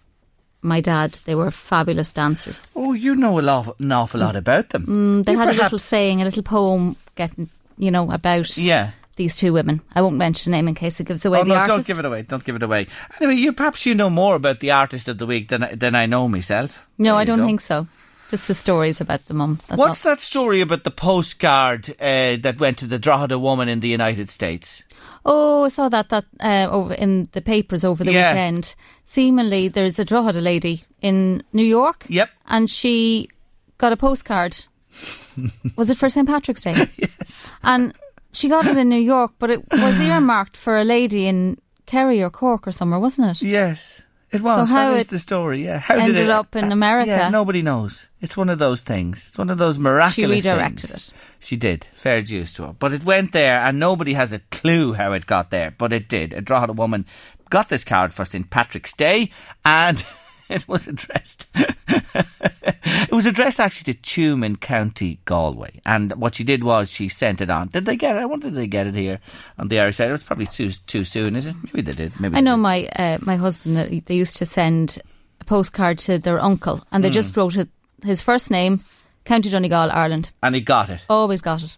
my 0.61 0.81
dad, 0.81 1.19
they 1.25 1.35
were 1.35 1.51
fabulous 1.51 2.11
dancers. 2.11 2.67
Oh, 2.75 2.93
you 2.93 3.15
know 3.15 3.39
a 3.39 3.41
lot, 3.41 3.79
an 3.79 3.91
awful 3.91 4.19
lot 4.21 4.35
about 4.35 4.69
them. 4.69 4.85
Mm, 4.87 5.25
they 5.25 5.33
You 5.33 5.39
had 5.39 5.49
a 5.49 5.53
little 5.63 5.79
saying, 5.79 6.21
a 6.21 6.25
little 6.25 6.43
poem, 6.43 6.95
getting 7.15 7.49
you 7.77 7.91
know 7.91 8.09
about 8.11 8.57
Yeah. 8.57 8.91
These 9.15 9.35
two 9.35 9.53
women. 9.53 9.81
I 9.93 10.01
won't 10.01 10.15
mention 10.17 10.51
the 10.51 10.57
name 10.57 10.67
in 10.67 10.75
case 10.75 10.99
it 10.99 11.07
gives 11.07 11.25
away 11.25 11.39
Oh, 11.39 11.43
the 11.43 11.49
no, 11.49 11.55
artist. 11.55 11.75
don't 11.77 11.87
give 11.87 11.99
it 11.99 12.05
away. 12.05 12.21
Don't 12.23 12.43
give 12.43 12.55
it 12.55 12.63
away. 12.63 12.87
Anyway, 13.19 13.35
you 13.39 13.53
perhaps 13.53 13.85
you 13.85 13.95
know 13.95 14.09
more 14.09 14.35
about 14.35 14.59
the 14.59 14.71
artist 14.71 15.07
of 15.07 15.17
the 15.17 15.25
week 15.25 15.47
than 15.49 15.63
I- 15.63 15.75
than 15.75 15.95
I 15.95 16.05
know 16.05 16.27
myself. 16.27 16.87
no, 16.97 17.11
There 17.11 17.15
I 17.21 17.25
don't 17.25 17.45
think 17.45 17.61
so. 17.61 17.87
Just 18.31 18.47
the 18.47 18.55
stories 18.55 18.99
about 19.01 19.25
the 19.27 19.33
mum. 19.35 19.59
What's 19.75 20.03
all. 20.05 20.11
that 20.11 20.19
story 20.19 20.61
about 20.61 20.83
the 20.83 20.89
postcard 20.91 21.89
uh, 22.01 22.37
that 22.41 22.55
went 22.59 22.79
to 22.79 22.87
the 22.87 22.97
Drogheda 22.97 23.37
woman 23.37 23.69
in 23.69 23.81
the 23.81 23.87
United 23.87 24.29
States? 24.29 24.83
Oh, 25.27 25.65
I 25.65 25.69
saw 25.69 25.89
that 25.89 26.09
that 26.09 26.25
uh, 26.41 26.67
over 26.71 26.93
in 26.95 27.27
the 27.33 27.41
papers 27.41 27.83
over 27.85 28.03
the 28.03 28.11
Yeah. 28.11 28.33
weekend. 28.33 28.75
Seemingly, 29.05 29.67
there's 29.69 29.99
a 29.99 30.05
Drogheda 30.05 30.41
lady 30.41 30.83
in 31.01 31.43
New 31.53 31.63
York. 31.65 32.05
Yep. 32.09 32.29
and 32.47 32.69
she 32.69 33.29
got 33.77 33.93
a 33.93 33.97
postcard. 33.97 34.65
was 35.75 35.89
it 35.89 35.97
for 35.97 36.09
St 36.09 36.27
Patrick's 36.27 36.63
Day? 36.63 36.89
yes. 36.97 37.51
And 37.63 37.93
she 38.35 38.49
got 38.49 38.65
it 38.65 38.77
in 38.77 38.89
New 38.89 38.99
York, 38.99 39.33
but 39.39 39.49
it 39.49 39.61
was 39.71 39.99
earmarked 40.01 40.57
for 40.57 40.77
a 40.77 40.83
lady 40.83 41.27
in 41.27 41.57
Kerry 41.85 42.21
or 42.21 42.29
Cork 42.29 42.67
or 42.67 42.71
somewhere, 42.71 42.99
wasn't 42.99 43.29
it? 43.31 43.45
Yes. 43.45 44.01
It 44.31 44.41
was. 44.41 44.67
So 44.67 44.75
how 44.75 44.91
that 44.91 44.99
is 44.99 45.07
the 45.07 45.19
story. 45.19 45.63
Yeah. 45.63 45.79
How 45.79 45.95
ended 45.95 46.15
did 46.15 46.25
it 46.25 46.29
up 46.29 46.55
in 46.55 46.71
America. 46.71 47.09
Yeah, 47.09 47.29
nobody 47.29 47.61
knows. 47.61 48.07
It's 48.21 48.35
one 48.35 48.49
of 48.49 48.59
those 48.59 48.81
things. 48.81 49.25
It's 49.27 49.37
one 49.37 49.49
of 49.49 49.57
those 49.57 49.79
miraculous. 49.79 50.13
She 50.15 50.25
redirected 50.25 50.89
things. 50.89 51.09
it. 51.09 51.13
She 51.39 51.55
did. 51.55 51.85
Fair 51.93 52.21
dues 52.21 52.51
to 52.53 52.63
her. 52.63 52.73
But 52.73 52.91
it 52.91 53.05
went 53.05 53.31
there, 53.31 53.59
and 53.59 53.79
nobody 53.79 54.13
has 54.13 54.33
a 54.33 54.39
clue 54.51 54.93
how 54.93 55.13
it 55.13 55.25
got 55.25 55.51
there. 55.51 55.71
But 55.71 55.93
it 55.93 56.09
did. 56.09 56.33
A 56.33 56.41
Drogheda 56.41 56.73
woman 56.73 57.05
got 57.49 57.69
this 57.69 57.83
card 57.83 58.13
for 58.13 58.25
St 58.25 58.49
Patrick's 58.49 58.93
Day, 58.93 59.31
and 59.63 60.03
it 60.49 60.67
was 60.67 60.87
addressed. 60.87 61.47
it 61.55 63.11
was 63.11 63.25
addressed 63.25 63.59
actually 63.59 63.93
to 63.93 63.99
Tuam 64.01 64.45
in 64.45 64.55
County 64.57 65.19
Galway. 65.25 65.81
And 65.85 66.13
what 66.13 66.35
she 66.35 66.43
did 66.43 66.63
was 66.63 66.91
she 66.91 67.09
sent 67.09 67.41
it 67.41 67.49
on. 67.49 67.67
Did 67.69 67.85
they 67.85 67.95
get 67.95 68.15
it? 68.15 68.19
I 68.19 68.25
wonder 68.25 68.47
did 68.47 68.55
they 68.55 68.67
get 68.67 68.87
it 68.87 68.95
here 68.95 69.19
on 69.57 69.67
the 69.67 69.79
Irish 69.79 69.97
side. 69.97 70.09
It 70.09 70.13
was 70.13 70.23
probably 70.23 70.45
too 70.47 70.71
too 70.87 71.03
soon, 71.05 71.35
is 71.35 71.45
it? 71.45 71.55
Maybe 71.65 71.81
they 71.81 71.93
did. 71.93 72.19
Maybe 72.19 72.37
I 72.37 72.41
know 72.41 72.57
my 72.57 72.87
uh, 72.95 73.17
my 73.21 73.35
husband. 73.35 73.77
uh, 73.77 73.87
They 74.05 74.15
used 74.15 74.37
to 74.37 74.45
send 74.45 74.99
a 75.41 75.45
postcard 75.45 75.97
to 75.99 76.17
their 76.19 76.39
uncle, 76.39 76.83
and 76.91 77.03
they 77.03 77.09
Hmm. 77.09 77.13
just 77.13 77.35
wrote 77.37 77.57
his 78.03 78.21
first 78.21 78.51
name, 78.51 78.81
County 79.25 79.49
Donegal, 79.49 79.91
Ireland. 79.91 80.31
And 80.43 80.55
he 80.55 80.61
got 80.61 80.89
it. 80.89 80.99
Always 81.09 81.41
got 81.41 81.63
it 81.63 81.77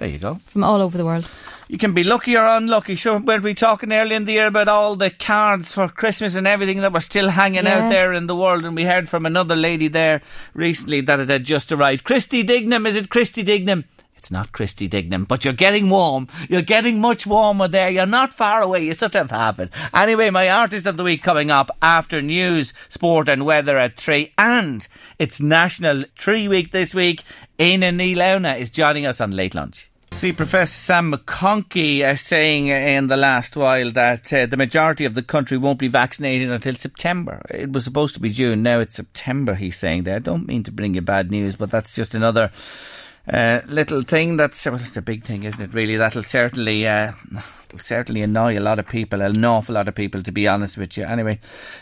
There 0.00 0.08
you 0.08 0.18
go. 0.18 0.36
from 0.46 0.64
all 0.64 0.80
over 0.80 0.96
the 0.96 1.04
world. 1.04 1.28
You 1.68 1.76
can 1.78 1.92
be 1.92 2.02
lucky 2.02 2.34
or 2.36 2.44
unlucky. 2.46 2.96
Sure, 2.96 3.18
weren't 3.18 3.44
we 3.44 3.52
talking 3.54 3.92
earlier 3.92 4.16
in 4.16 4.24
the 4.24 4.32
year 4.32 4.46
about 4.46 4.66
all 4.66 4.96
the 4.96 5.10
cards 5.10 5.70
for 5.72 5.88
Christmas 5.88 6.34
and 6.34 6.46
everything 6.46 6.80
that 6.80 6.92
were 6.92 7.00
still 7.00 7.28
hanging 7.28 7.64
Yeah. 7.64 7.84
out 7.84 7.90
there 7.90 8.12
in 8.14 8.26
the 8.26 8.34
world? 8.34 8.64
And 8.64 8.74
we 8.74 8.84
heard 8.84 9.08
from 9.10 9.26
another 9.26 9.54
lady 9.54 9.86
there 9.88 10.22
recently 10.54 11.02
that 11.02 11.20
it 11.20 11.28
had 11.28 11.44
just 11.44 11.70
arrived. 11.70 12.04
Christy 12.04 12.42
Dignam, 12.42 12.86
is 12.86 12.96
it 12.96 13.10
Christy 13.10 13.44
Dignam? 13.44 13.84
It's 14.16 14.30
not 14.30 14.52
Christy 14.52 14.88
Dignam, 14.88 15.26
but 15.26 15.44
you're 15.44 15.54
getting 15.54 15.88
warm. 15.90 16.28
You're 16.48 16.60
getting 16.62 16.98
much 17.00 17.26
warmer 17.26 17.68
there. 17.68 17.88
You're 17.90 18.04
not 18.06 18.32
far 18.34 18.62
away. 18.62 18.84
You 18.86 18.94
sort 18.94 19.14
of 19.14 19.30
have 19.30 19.58
it. 19.60 19.70
Anyway, 19.94 20.30
my 20.30 20.48
artist 20.48 20.86
of 20.86 20.96
the 20.96 21.04
week 21.04 21.22
coming 21.22 21.50
up 21.50 21.70
after 21.82 22.20
news, 22.22 22.72
sport, 22.88 23.28
and 23.28 23.44
weather 23.46 23.78
at 23.78 23.96
three, 23.96 24.32
and 24.38 24.88
it's 25.18 25.40
National 25.42 26.04
Tree 26.16 26.48
Week 26.48 26.70
this 26.72 26.94
week. 26.94 27.22
Éanna 27.58 27.94
Ní 27.94 28.16
Lamhna 28.16 28.58
is 28.58 28.70
joining 28.70 29.04
us 29.06 29.20
on 29.20 29.30
late 29.30 29.54
lunch. 29.54 29.89
See, 30.12 30.32
Professor 30.32 30.72
Sam 30.72 31.12
McConkey 31.12 32.02
uh, 32.02 32.16
saying 32.16 32.66
in 32.66 33.06
the 33.06 33.16
last 33.16 33.56
while 33.56 33.92
that 33.92 34.32
uh, 34.32 34.46
the 34.46 34.56
majority 34.56 35.04
of 35.04 35.14
the 35.14 35.22
country 35.22 35.56
won't 35.56 35.78
be 35.78 35.88
vaccinated 35.88 36.50
until 36.50 36.74
September. 36.74 37.40
It 37.48 37.72
was 37.72 37.84
supposed 37.84 38.14
to 38.14 38.20
be 38.20 38.30
June, 38.30 38.62
now 38.62 38.80
it's 38.80 38.96
September, 38.96 39.54
he's 39.54 39.78
saying 39.78 40.02
there. 40.02 40.16
I 40.16 40.18
don't 40.18 40.48
mean 40.48 40.64
to 40.64 40.72
bring 40.72 40.94
you 40.94 41.00
bad 41.00 41.30
news, 41.30 41.56
but 41.56 41.70
that's 41.70 41.94
just 41.94 42.14
another 42.14 42.50
uh, 43.32 43.60
little 43.66 44.02
thing 44.02 44.36
that's, 44.36 44.66
well, 44.66 44.80
a 44.96 45.00
big 45.00 45.24
thing, 45.24 45.44
isn't 45.44 45.60
it, 45.70 45.74
really? 45.74 45.96
That'll 45.96 46.24
certainly 46.24 46.86
uh, 46.88 47.12
it'll 47.70 47.82
certainly 47.82 48.22
annoy 48.22 48.58
a 48.58 48.60
lot 48.60 48.78
of 48.78 48.88
people, 48.88 49.22
an 49.22 49.44
awful 49.44 49.76
lot 49.76 49.86
of 49.86 49.94
people, 49.94 50.22
to 50.22 50.32
be 50.32 50.48
honest 50.48 50.76
with 50.76 50.96
you. 50.96 51.04
Anyway, 51.04 51.38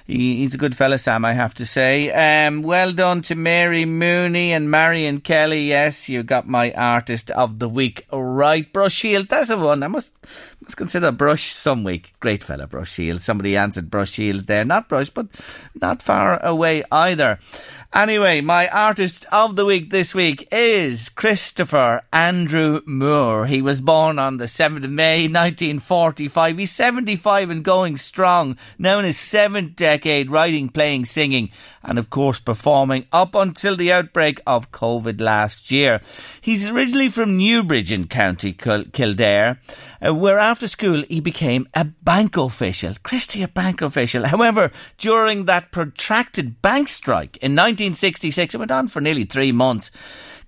he, 0.07 0.37
he's 0.37 0.55
a 0.55 0.59
good 0.59 0.77
fella, 0.77 0.99
Sam, 0.99 1.25
I 1.25 1.33
have 1.33 1.55
to 1.55 1.67
say. 1.67 2.11
Um, 2.13 2.63
well 2.63 2.93
done 2.93 3.23
to 3.23 3.35
Mary 3.35 3.87
Mooney 3.87 4.53
and 4.53 4.71
Marion 4.71 5.21
Kelly. 5.21 5.69
Yes, 5.69 6.09
you 6.09 6.23
got 6.23 6.47
my 6.47 6.73
artist 6.73 7.31
of 7.31 7.59
the 7.59 7.69
week 7.69 8.07
right. 8.13 8.71
Brush 8.71 9.03
Shiels, 9.03 9.29
that's 9.29 9.49
the 9.49 9.57
one. 9.57 9.83
I 9.83 9.89
must 9.89 10.15
must 10.61 10.77
consider 10.77 11.13
Brush 11.13 11.53
some 11.53 11.85
week. 11.85 12.15
Great 12.21 12.43
fella, 12.43 12.67
Brush 12.67 12.93
Shiels. 12.93 13.23
Somebody 13.25 13.57
answered 13.57 13.91
Brush 13.91 14.13
Shiels 14.13 14.47
there. 14.47 14.65
Not 14.65 14.89
Brush, 14.89 15.11
but 15.11 15.29
not 15.81 16.03
far 16.03 16.45
away 16.45 16.85
either. 16.91 17.39
Anyway, 17.95 18.43
my 18.43 18.69
artist 18.69 19.25
of 19.33 19.57
the 19.57 19.65
week 19.65 19.89
this 19.89 20.15
week 20.15 20.47
is 20.53 21.09
Christopher 21.09 22.03
Andrew 22.13 22.83
Moore. 22.85 23.47
He 23.47 23.63
was 23.63 23.81
born 23.81 24.19
on 24.19 24.37
the 24.37 24.45
7th 24.45 24.85
of 24.85 24.91
May 24.91 25.23
1945. 25.23 26.59
He's 26.59 26.71
75 26.71 27.49
and 27.49 27.65
going 27.65 27.97
strong, 27.97 28.59
now 28.79 28.99
in 28.99 29.07
his 29.07 29.19
seventh 29.19 29.75
decade, 29.75 30.31
writing, 30.31 30.69
playing, 30.69 31.07
singing, 31.07 31.49
and 31.83 31.99
of 31.99 32.11
course 32.11 32.39
performing 32.39 33.07
up 33.11 33.35
until 33.35 33.75
the 33.75 33.91
outbreak 33.91 34.43
of 34.47 34.71
COVID 34.71 35.19
last 35.19 35.71
year. 35.71 36.03
He's 36.43 36.69
originally 36.69 37.09
from 37.09 37.39
Newbridge 37.39 37.91
in 37.91 38.07
County 38.09 38.53
Kildare, 38.53 39.61
uh, 40.07 40.15
where 40.15 40.39
after 40.39 40.69
school 40.69 41.05
he 41.09 41.21
became 41.21 41.69
a 41.75 41.85
bank 41.85 42.37
official. 42.37 42.95
Christy, 43.03 43.43
a 43.43 43.49
bank 43.49 43.83
official. 43.83 44.27
However, 44.27 44.71
during 44.97 45.45
that 45.45 45.73
protracted 45.73 46.63
bank 46.63 46.89
strike 46.89 47.37
in 47.39 47.53
1966. 47.53 48.55
It 48.55 48.59
went 48.59 48.71
on 48.71 48.89
for 48.89 49.01
nearly 49.01 49.25
three 49.25 49.53
months. 49.53 49.91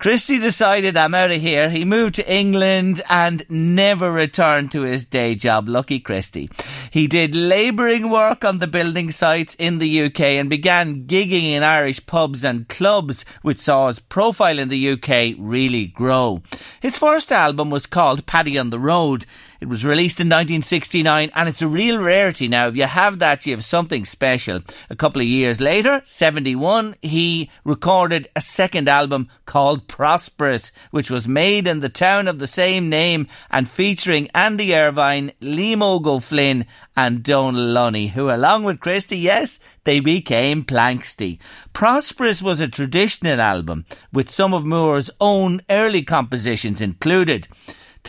Christy 0.01 0.39
decided, 0.39 0.97
I'm 0.97 1.13
out 1.13 1.31
of 1.31 1.43
here. 1.43 1.69
He 1.69 1.85
moved 1.85 2.15
to 2.15 2.35
England 2.35 3.03
and 3.11 3.45
never 3.51 4.11
returned 4.11 4.73
to 4.73 4.81
his 4.81 5.05
day 5.05 5.35
job. 5.35 5.69
Lucky 5.69 6.01
Christy. 6.01 6.49
He 6.91 7.07
did 7.07 7.35
labouring 7.35 8.09
work 8.09 8.43
on 8.43 8.59
the 8.59 8.67
building 8.67 9.11
sites 9.11 9.55
in 9.59 9.77
the 9.77 10.05
UK 10.05 10.21
and 10.21 10.49
began 10.49 11.05
gigging 11.05 11.51
in 11.51 11.63
Irish 11.63 12.07
pubs 12.07 12.45
and 12.45 12.67
clubs, 12.67 13.27
which 13.43 13.61
saw 13.61 13.89
his 13.89 13.99
profile 13.99 14.59
in 14.59 14.71
the 14.71 14.93
UK 14.93 15.37
really 15.39 15.89
grow. 15.89 16.41
His 16.81 16.97
first 16.97 17.31
album 17.31 17.69
was 17.69 17.85
called 17.85 18.25
Paddy 18.25 18.57
on 18.57 18.71
the 18.71 18.79
Road. 18.79 19.27
It 19.61 19.69
was 19.69 19.85
released 19.85 20.21
in 20.21 20.29
1969 20.29 21.31
and 21.35 21.49
it's 21.49 21.61
a 21.61 21.69
real 21.69 21.99
rarity 21.99 22.49
now. 22.49 22.69
If 22.69 22.77
you 22.77 22.85
have 22.85 23.19
that, 23.19 23.45
you 23.45 23.53
have 23.53 23.65
something 23.65 24.07
special. 24.07 24.61
A 24.89 24.97
couple 24.97 25.21
of 25.21 25.29
years 25.29 25.61
later, 25.61 26.01
71, 26.05 26.97
he 27.03 27.51
recorded 27.63 28.29
a 28.35 28.41
second 28.41 28.89
album 28.89 29.29
called 29.45 29.87
Prosperous, 29.87 30.73
which 30.91 31.11
was 31.11 31.29
made 31.29 31.67
in 31.67 31.81
the 31.81 31.91
town 31.91 32.27
of 32.27 32.39
the 32.39 32.47
same 32.47 32.89
name 32.89 33.29
and 33.51 33.69
featuring 33.69 34.29
Andy 34.35 34.75
Irvine, 34.75 35.33
Liam 35.43 35.83
O'Flynn 35.83 36.65
and 36.97 37.23
Donal 37.23 37.61
Lunny, 37.61 38.09
who 38.09 38.31
along 38.31 38.65
with 38.65 38.81
Christy, 38.81 39.19
yes, 39.19 39.61
they 39.85 40.01
became 40.01 40.65
Planxty. 40.65 41.39
Prosperous 41.75 42.41
was 42.41 42.61
a 42.61 42.69
traditional 42.69 43.41
album 43.41 43.85
with 44.11 44.31
some 44.31 44.55
of 44.55 44.65
Moore's 44.65 45.11
own 45.21 45.61
early 45.69 46.03
compositions 46.03 46.81
included. 46.81 47.47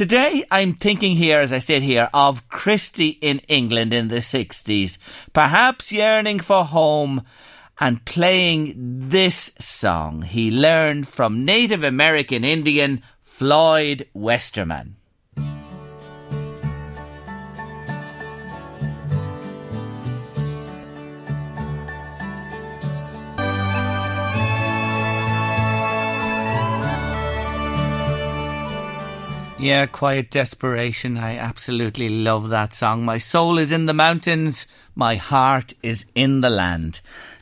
Today, 0.02 0.44
I'm 0.50 0.74
thinking 0.74 1.16
here, 1.16 1.42
as 1.42 1.54
I 1.54 1.60
sit 1.60 1.84
here, 1.84 2.10
of 2.12 2.50
Christy 2.50 3.20
in 3.22 3.38
England 3.48 3.94
in 3.94 4.08
the 4.08 4.16
60s, 4.16 4.98
perhaps 5.32 5.92
yearning 5.92 6.40
for 6.40 6.66
home 6.66 7.22
and 7.80 8.04
playing 8.04 8.74
this 8.76 9.54
song 9.60 10.24
he 10.24 10.50
learned 10.50 11.08
from 11.08 11.46
Native 11.46 11.84
American 11.84 12.44
Indian 12.44 13.04
Floyd 13.22 14.08
Westerman. 14.16 14.96
Yeah, 29.62 29.86
Quiet 29.86 30.32
Desperation. 30.32 31.20
I 31.20 31.38
absolutely 31.38 32.10
love 32.10 32.50
that 32.50 32.74
song. 32.74 33.06
My 33.06 33.20
soul 33.20 33.60
is 33.60 33.72
in 33.72 33.86
the 33.86 33.94
mountains, 33.94 34.66
my 34.96 35.18
heart 35.18 35.74
is 35.84 36.08
in 36.16 36.42
the 36.42 36.50
land. 36.50 37.00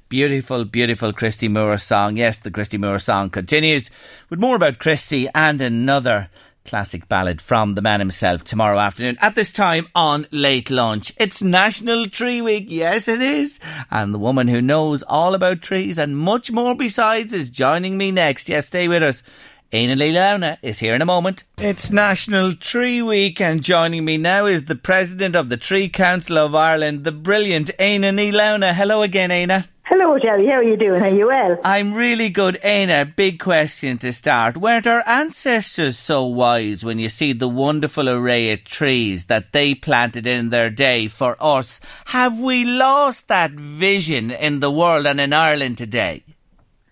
Beautiful, 0.10 0.66
beautiful 0.66 1.14
Christy 1.14 1.48
Moore 1.48 1.78
song. 1.78 2.18
Yes, 2.18 2.38
the 2.38 2.52
Christy 2.52 2.78
Moore 2.78 3.00
song 3.00 3.30
continues 3.30 3.90
with 4.30 4.38
more 4.38 4.58
about 4.58 4.80
Christy 4.80 5.30
and 5.34 5.62
another 5.62 6.30
classic 6.66 7.08
ballad 7.08 7.42
from 7.42 7.76
the 7.76 7.82
man 7.82 8.02
himself 8.02 8.44
tomorrow 8.44 8.78
afternoon 8.78 9.18
at 9.22 9.36
this 9.36 9.54
time 9.54 9.88
on 9.96 10.28
Late 10.30 10.70
Lunch. 10.70 11.14
It's 11.18 11.42
National 11.42 12.06
Tree 12.06 12.42
Week. 12.42 12.66
Yes, 12.68 13.08
it 13.08 13.22
is. 13.22 13.62
And 13.90 14.14
the 14.14 14.20
woman 14.20 14.50
who 14.50 14.62
knows 14.62 15.04
all 15.04 15.34
about 15.36 15.62
trees 15.62 15.98
and 15.98 16.18
much 16.18 16.52
more 16.52 16.76
besides 16.76 17.32
is 17.32 17.50
joining 17.50 17.98
me 17.98 18.12
next. 18.12 18.50
Yes, 18.50 18.68
stay 18.68 18.90
with 18.90 19.04
us. 19.04 19.24
Éanna 19.72 19.96
Lee 19.96 20.68
is 20.68 20.80
here 20.80 20.96
in 20.96 21.02
a 21.04 21.06
moment. 21.06 21.44
It's 21.60 21.92
National 21.92 22.56
Tree 22.56 23.04
Week, 23.04 23.40
and 23.40 23.62
joining 23.62 24.04
me 24.04 24.18
now 24.18 24.48
is 24.48 24.66
the 24.66 24.76
President 24.76 25.36
of 25.36 25.50
the 25.50 25.58
Tree 25.58 25.90
Council 25.90 26.40
of 26.40 26.56
Ireland, 26.56 27.04
the 27.04 27.12
brilliant 27.12 27.70
Éanna 27.78 28.12
Ní 28.12 28.74
Hello 28.74 29.04
again, 29.04 29.30
Éanna. 29.30 29.68
Hello, 29.86 30.18
Jerry. 30.18 30.48
How 30.48 30.54
are 30.54 30.64
you 30.64 30.76
doing? 30.76 31.04
Are 31.04 31.10
you 31.10 31.28
well? 31.28 31.60
I'm 31.64 31.94
really 31.94 32.30
good. 32.30 32.58
Éanna, 32.64 33.16
big 33.16 33.40
question 33.40 34.00
to 34.00 34.12
start. 34.12 34.58
Weren't 34.58 34.88
our 34.88 35.04
ancestors 35.08 36.00
so 36.00 36.26
wise 36.26 36.84
when 36.84 36.98
you 36.98 37.10
see 37.10 37.34
the 37.34 37.48
wonderful 37.48 38.10
array 38.10 38.52
of 38.52 38.64
trees 38.64 39.28
that 39.28 39.54
they 39.54 39.76
planted 39.76 40.26
in 40.26 40.50
their 40.50 40.72
day 40.72 41.08
for 41.08 41.38
us? 41.40 41.80
Have 42.06 42.40
we 42.40 42.66
lost 42.66 43.28
that 43.28 43.52
vision 43.52 44.32
in 44.32 44.62
the 44.62 44.72
world 44.72 45.06
and 45.06 45.22
in 45.22 45.32
Ireland 45.32 45.78
today? 45.78 46.24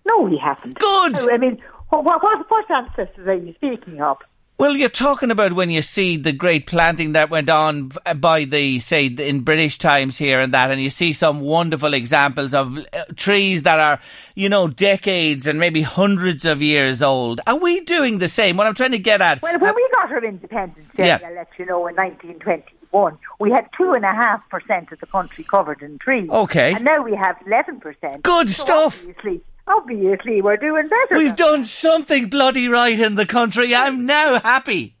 No, 0.06 0.20
we 0.20 0.36
haven't. 0.36 0.78
Good. 0.78 1.18
I 1.28 1.38
mean, 1.38 1.60
what, 1.90 2.04
what, 2.04 2.50
what 2.50 2.70
ancestors 2.70 3.26
are 3.26 3.34
you 3.34 3.54
speaking 3.54 4.00
of? 4.00 4.18
Well, 4.58 4.76
you're 4.76 4.88
talking 4.88 5.30
about 5.30 5.52
when 5.52 5.70
you 5.70 5.82
see 5.82 6.16
the 6.16 6.32
great 6.32 6.66
planting 6.66 7.12
that 7.12 7.30
went 7.30 7.48
on 7.48 7.92
by 8.16 8.44
the, 8.44 8.80
say, 8.80 9.06
in 9.06 9.42
British 9.42 9.78
times 9.78 10.18
here 10.18 10.40
and 10.40 10.52
that, 10.52 10.72
and 10.72 10.80
you 10.80 10.90
see 10.90 11.12
some 11.12 11.38
wonderful 11.38 11.94
examples 11.94 12.54
of 12.54 12.76
uh, 12.76 13.04
trees 13.14 13.62
that 13.62 13.78
are, 13.78 14.00
you 14.34 14.48
know, 14.48 14.66
decades 14.66 15.46
and 15.46 15.60
maybe 15.60 15.82
hundreds 15.82 16.44
of 16.44 16.60
years 16.60 17.02
old. 17.02 17.40
Are 17.46 17.56
we 17.56 17.82
doing 17.82 18.18
the 18.18 18.26
same? 18.26 18.56
What 18.56 18.66
I'm 18.66 18.74
trying 18.74 18.90
to 18.90 18.98
get 18.98 19.20
at. 19.20 19.40
Well, 19.42 19.56
when 19.60 19.76
we 19.76 19.88
got 19.92 20.10
our 20.10 20.24
independence, 20.24 20.88
yeah. 20.98 21.20
I'll 21.24 21.34
let 21.36 21.50
you 21.56 21.64
know, 21.64 21.86
in 21.86 21.94
1921, 21.94 23.16
we 23.38 23.52
had 23.52 23.70
2.5% 23.78 24.90
of 24.90 24.98
the 24.98 25.06
country 25.06 25.44
covered 25.44 25.82
in 25.82 25.98
trees. 25.98 26.28
Okay. 26.28 26.74
And 26.74 26.82
now 26.82 27.00
we 27.00 27.14
have 27.14 27.36
11%. 27.46 28.22
Good 28.22 28.50
so 28.50 28.64
stuff. 28.64 29.06
Obviously, 29.06 29.40
obviously 29.68 30.42
we're 30.42 30.56
doing 30.56 30.88
better. 30.88 31.18
We've 31.18 31.36
done 31.36 31.64
something 31.64 32.28
bloody 32.28 32.68
right 32.68 32.98
in 32.98 33.14
the 33.14 33.26
country. 33.26 33.74
I'm 33.74 34.06
now 34.06 34.40
happy. 34.40 34.96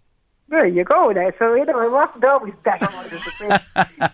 There 0.48 0.66
you 0.66 0.84
go 0.84 1.10
now. 1.10 1.30
So, 1.38 1.54
you 1.54 1.66
know, 1.66 1.80
it 1.82 1.90
wasn't 1.90 2.24
always 2.24 2.54
better. 2.64 2.86
On 2.86 3.04
the 3.04 3.62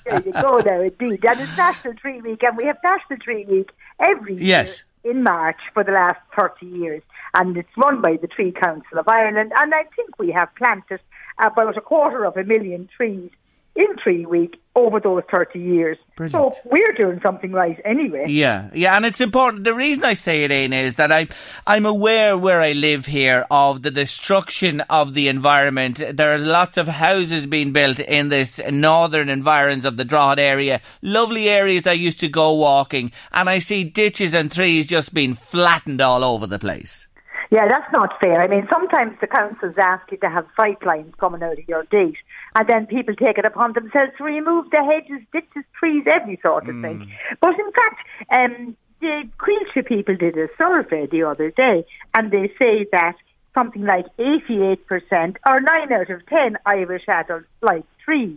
There 0.05 0.23
you 0.25 0.33
go 0.33 0.57
now, 0.59 0.81
indeed. 0.81 1.25
And 1.25 1.41
it's 1.41 1.57
National 1.57 1.95
Tree 1.95 2.21
Week, 2.21 2.43
and 2.43 2.57
we 2.57 2.65
have 2.65 2.79
National 2.83 3.21
Tree 3.21 3.45
Week 3.45 3.71
every 4.01 4.37
yes. 4.37 4.85
year 5.05 5.13
in 5.13 5.23
March 5.23 5.59
for 5.73 5.85
the 5.85 5.93
last 5.93 6.19
30 6.35 6.67
years. 6.67 7.03
And 7.35 7.57
it's 7.57 7.69
run 7.77 8.01
by 8.01 8.17
the 8.21 8.27
Tree 8.27 8.51
Council 8.51 8.99
of 8.99 9.07
Ireland. 9.07 9.53
And 9.57 9.75
I 9.75 9.85
think 9.95 10.19
we 10.19 10.33
have 10.33 10.53
planted 10.57 11.01
about 11.39 11.77
a 11.77 11.81
quarter 11.81 12.25
of 12.25 12.37
a 12.37 12.43
million 12.43 12.89
trees 12.97 13.31
in 13.77 13.87
three 14.03 14.25
weeks 14.27 14.59
over 14.77 15.01
those 15.01 15.23
30 15.31 15.59
years. 15.59 15.99
Brilliant. 16.17 16.55
So 16.55 16.61
we're 16.65 16.93
doing 16.93 17.21
something 17.23 17.53
right 17.53 17.81
anyway. 17.85 18.27
Yeah, 18.29 18.71
yeah, 18.73 18.97
and 18.97 19.05
it's 19.05 19.21
important. 19.21 19.65
The 19.65 19.75
reason 19.75 20.05
I 20.05 20.15
say 20.15 20.45
it, 20.45 20.51
Éanna, 20.51 20.81
is 20.81 20.97
that 20.97 21.13
I, 21.13 21.29
I'm 21.67 21.87
aware 21.87 22.37
where 22.37 22.61
I 22.61 22.73
live 22.73 23.07
here 23.07 23.47
of 23.51 23.83
the 23.83 23.91
destruction 23.91 24.81
of 24.83 25.15
the 25.15 25.29
environment. 25.29 26.03
There 26.13 26.35
are 26.35 26.39
lots 26.39 26.77
of 26.77 26.89
houses 26.89 27.47
being 27.47 27.73
built 27.73 27.99
in 27.99 28.29
this 28.29 28.61
northern 28.71 29.29
environs 29.29 29.85
of 29.85 29.97
the 29.97 30.05
Drogheda 30.05 30.43
area. 30.43 30.81
Lovely 31.03 31.49
areas 31.49 31.87
I 31.87 31.93
used 31.93 32.21
to 32.21 32.29
go 32.29 32.55
walking, 32.55 33.13
and 33.33 33.49
I 33.49 33.59
see 33.61 33.85
ditches 33.85 34.35
and 34.35 34.51
trees 34.51 34.89
just 34.89 35.15
being 35.15 35.35
flattened 35.35 36.01
all 36.01 36.25
over 36.25 36.47
the 36.47 36.59
place. 36.59 37.07
Yeah, 37.51 37.69
that's 37.69 37.91
not 37.93 38.19
fair. 38.21 38.43
I 38.43 38.47
mean, 38.47 38.67
sometimes 38.71 39.17
the 39.21 39.27
councils 39.27 39.77
ask 39.79 40.11
you 40.11 40.19
to 40.19 40.31
have 40.31 40.47
sight 40.59 40.85
lines 40.85 41.15
coming 41.19 41.43
out 41.43 41.59
of 41.59 41.69
your 41.69 41.85
gate, 41.85 42.17
and 42.57 42.69
then 42.69 42.87
people 42.87 43.15
take 43.15 43.39
it 43.39 43.45
upon 43.45 43.73
themselves 43.73 44.13
to 44.19 44.25
remove 44.25 44.71
the 44.71 44.83
hedges, 44.83 45.27
ditches, 45.33 45.65
trees, 45.79 46.05
every 46.07 46.39
sort 46.43 46.69
of 46.69 46.75
mm. 46.75 46.83
thing. 46.83 47.13
But 47.41 47.55
in 47.59 47.73
fact, 47.73 48.07
um, 48.31 48.77
the 49.01 49.29
Coillte 49.39 49.87
people 49.87 50.17
did 50.17 50.37
a 50.39 50.49
survey 50.57 51.07
the 51.07 51.25
other 51.25 51.51
day, 51.51 51.85
and 52.15 52.31
they 52.31 52.53
say 52.59 52.87
that 52.93 53.17
something 53.55 53.85
like 53.85 54.07
88% 54.19 55.37
or 55.49 55.61
9 55.61 55.93
out 55.93 56.11
of 56.11 56.27
10 56.27 56.59
Irish 56.67 57.05
adults 57.09 57.47
like 57.63 57.85
trees. 58.05 58.37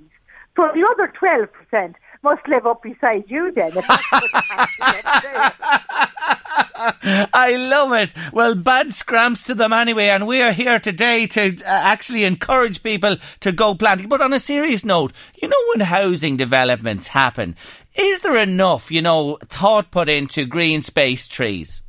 So 0.55 0.69
the 0.73 0.87
other 0.91 1.11
12% 1.19 1.95
must 2.23 2.47
live 2.47 2.65
up 2.65 2.83
beside 2.83 3.25
you 3.27 3.51
then. 3.51 3.71
I 7.33 7.55
love 7.57 7.93
it. 7.93 8.13
Well, 8.33 8.55
bad 8.55 8.93
scramps 8.93 9.43
to 9.43 9.55
them 9.55 9.73
anyway, 9.73 10.07
and 10.07 10.25
we 10.25 10.41
are 10.41 10.51
here 10.51 10.79
today 10.79 11.27
to 11.27 11.57
uh, 11.61 11.63
actually 11.65 12.23
encourage 12.23 12.81
people 12.81 13.17
to 13.41 13.51
go 13.51 13.75
planting. 13.75 14.09
But 14.09 14.21
on 14.21 14.33
a 14.33 14.39
serious 14.39 14.83
note, 14.83 15.13
you 15.35 15.47
know 15.47 15.57
when 15.69 15.85
housing 15.85 16.35
developments 16.35 17.07
happen, 17.07 17.55
is 17.95 18.21
there 18.21 18.37
enough, 18.37 18.91
you 18.91 19.01
know, 19.01 19.37
thought 19.43 19.91
put 19.91 20.09
into 20.09 20.45
green 20.45 20.81
space 20.81 21.27
trees? 21.27 21.83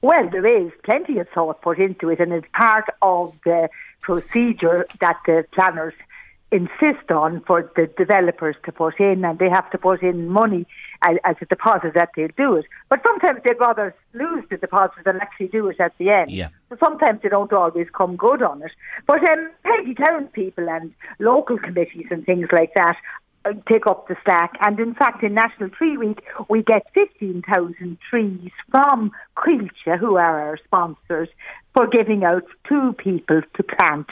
Well, 0.00 0.28
there 0.30 0.46
is 0.46 0.72
plenty 0.84 1.18
of 1.18 1.28
thought 1.28 1.62
put 1.62 1.78
into 1.78 2.08
it, 2.10 2.20
and 2.20 2.32
it's 2.32 2.46
part 2.52 2.86
of 3.02 3.36
the 3.44 3.68
procedure 4.00 4.86
that 5.00 5.16
the 5.26 5.44
planners 5.52 5.94
insist 6.52 7.10
on 7.10 7.40
for 7.40 7.70
the 7.74 7.86
developers 7.96 8.56
to 8.64 8.72
put 8.72 9.00
in, 9.00 9.24
and 9.24 9.38
they 9.38 9.48
have 9.48 9.70
to 9.70 9.78
put 9.78 10.02
in 10.02 10.28
money 10.28 10.66
as, 11.02 11.16
as 11.24 11.36
a 11.40 11.46
deposit 11.46 11.94
that 11.94 12.10
they'll 12.16 12.28
do 12.36 12.56
it. 12.56 12.66
But 12.88 13.00
sometimes 13.02 13.40
they'd 13.44 13.58
rather 13.58 13.94
lose 14.14 14.44
the 14.50 14.56
deposit 14.56 15.04
than 15.04 15.16
actually 15.16 15.48
do 15.48 15.68
it 15.68 15.80
at 15.80 15.92
the 15.98 16.10
end. 16.10 16.30
Yeah. 16.30 16.48
So 16.70 16.76
sometimes 16.80 17.20
they 17.22 17.28
don't 17.28 17.52
always 17.52 17.88
come 17.96 18.16
good 18.16 18.42
on 18.42 18.62
it. 18.62 18.72
But 19.06 19.22
um, 19.24 19.50
Peggy 19.64 19.94
Town 19.94 20.28
people 20.28 20.68
and 20.68 20.92
local 21.18 21.58
committees 21.58 22.06
and 22.10 22.24
things 22.24 22.48
like 22.52 22.74
that 22.74 22.96
uh, 23.44 23.52
take 23.68 23.86
up 23.86 24.08
the 24.08 24.16
slack. 24.24 24.52
And 24.60 24.78
in 24.78 24.94
fact, 24.94 25.22
in 25.22 25.34
National 25.34 25.68
Tree 25.70 25.96
Week, 25.96 26.22
we 26.48 26.62
get 26.62 26.86
15,000 26.94 27.98
trees 28.08 28.50
from 28.70 29.10
Coillte, 29.36 29.98
who 29.98 30.16
are 30.16 30.40
our 30.40 30.58
sponsors, 30.64 31.28
for 31.74 31.86
giving 31.86 32.24
out 32.24 32.44
to 32.68 32.92
people 32.94 33.42
to 33.54 33.62
plant 33.62 34.06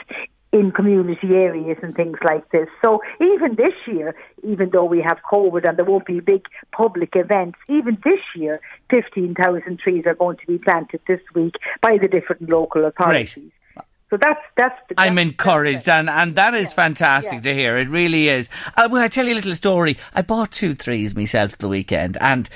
in 0.51 0.71
community 0.71 1.29
areas 1.33 1.77
and 1.81 1.95
things 1.95 2.17
like 2.23 2.49
this. 2.51 2.67
So 2.81 3.01
even 3.21 3.55
this 3.55 3.73
year, 3.87 4.13
even 4.43 4.69
though 4.71 4.85
we 4.85 5.01
have 5.01 5.17
COVID 5.31 5.67
and 5.67 5.77
there 5.77 5.85
won't 5.85 6.05
be 6.05 6.19
big 6.19 6.45
public 6.71 7.15
events, 7.15 7.57
even 7.69 7.97
this 8.03 8.19
year, 8.35 8.59
15,000 8.89 9.79
trees 9.79 10.03
are 10.05 10.15
going 10.15 10.37
to 10.37 10.47
be 10.47 10.57
planted 10.57 10.99
this 11.07 11.21
week 11.33 11.55
by 11.81 11.97
the 12.01 12.07
different 12.07 12.49
local 12.49 12.85
authorities. 12.85 13.33
Great. 13.33 13.51
So 14.09 14.17
that's 14.17 14.41
that's. 14.57 14.75
The, 14.89 14.95
I'm 14.97 15.17
encouraged, 15.17 15.87
and, 15.87 16.09
and 16.09 16.35
that 16.35 16.53
is 16.53 16.73
fantastic 16.73 17.35
yeah. 17.35 17.39
to 17.39 17.53
hear. 17.53 17.77
It 17.77 17.87
really 17.87 18.27
is. 18.27 18.49
Uh, 18.75 18.89
well, 18.91 19.01
I 19.01 19.07
tell 19.07 19.25
you 19.25 19.33
a 19.33 19.35
little 19.35 19.55
story. 19.55 19.97
I 20.13 20.21
bought 20.21 20.51
two 20.51 20.75
trees 20.75 21.15
myself 21.15 21.57
the 21.57 21.69
weekend, 21.69 22.17
and 22.19 22.49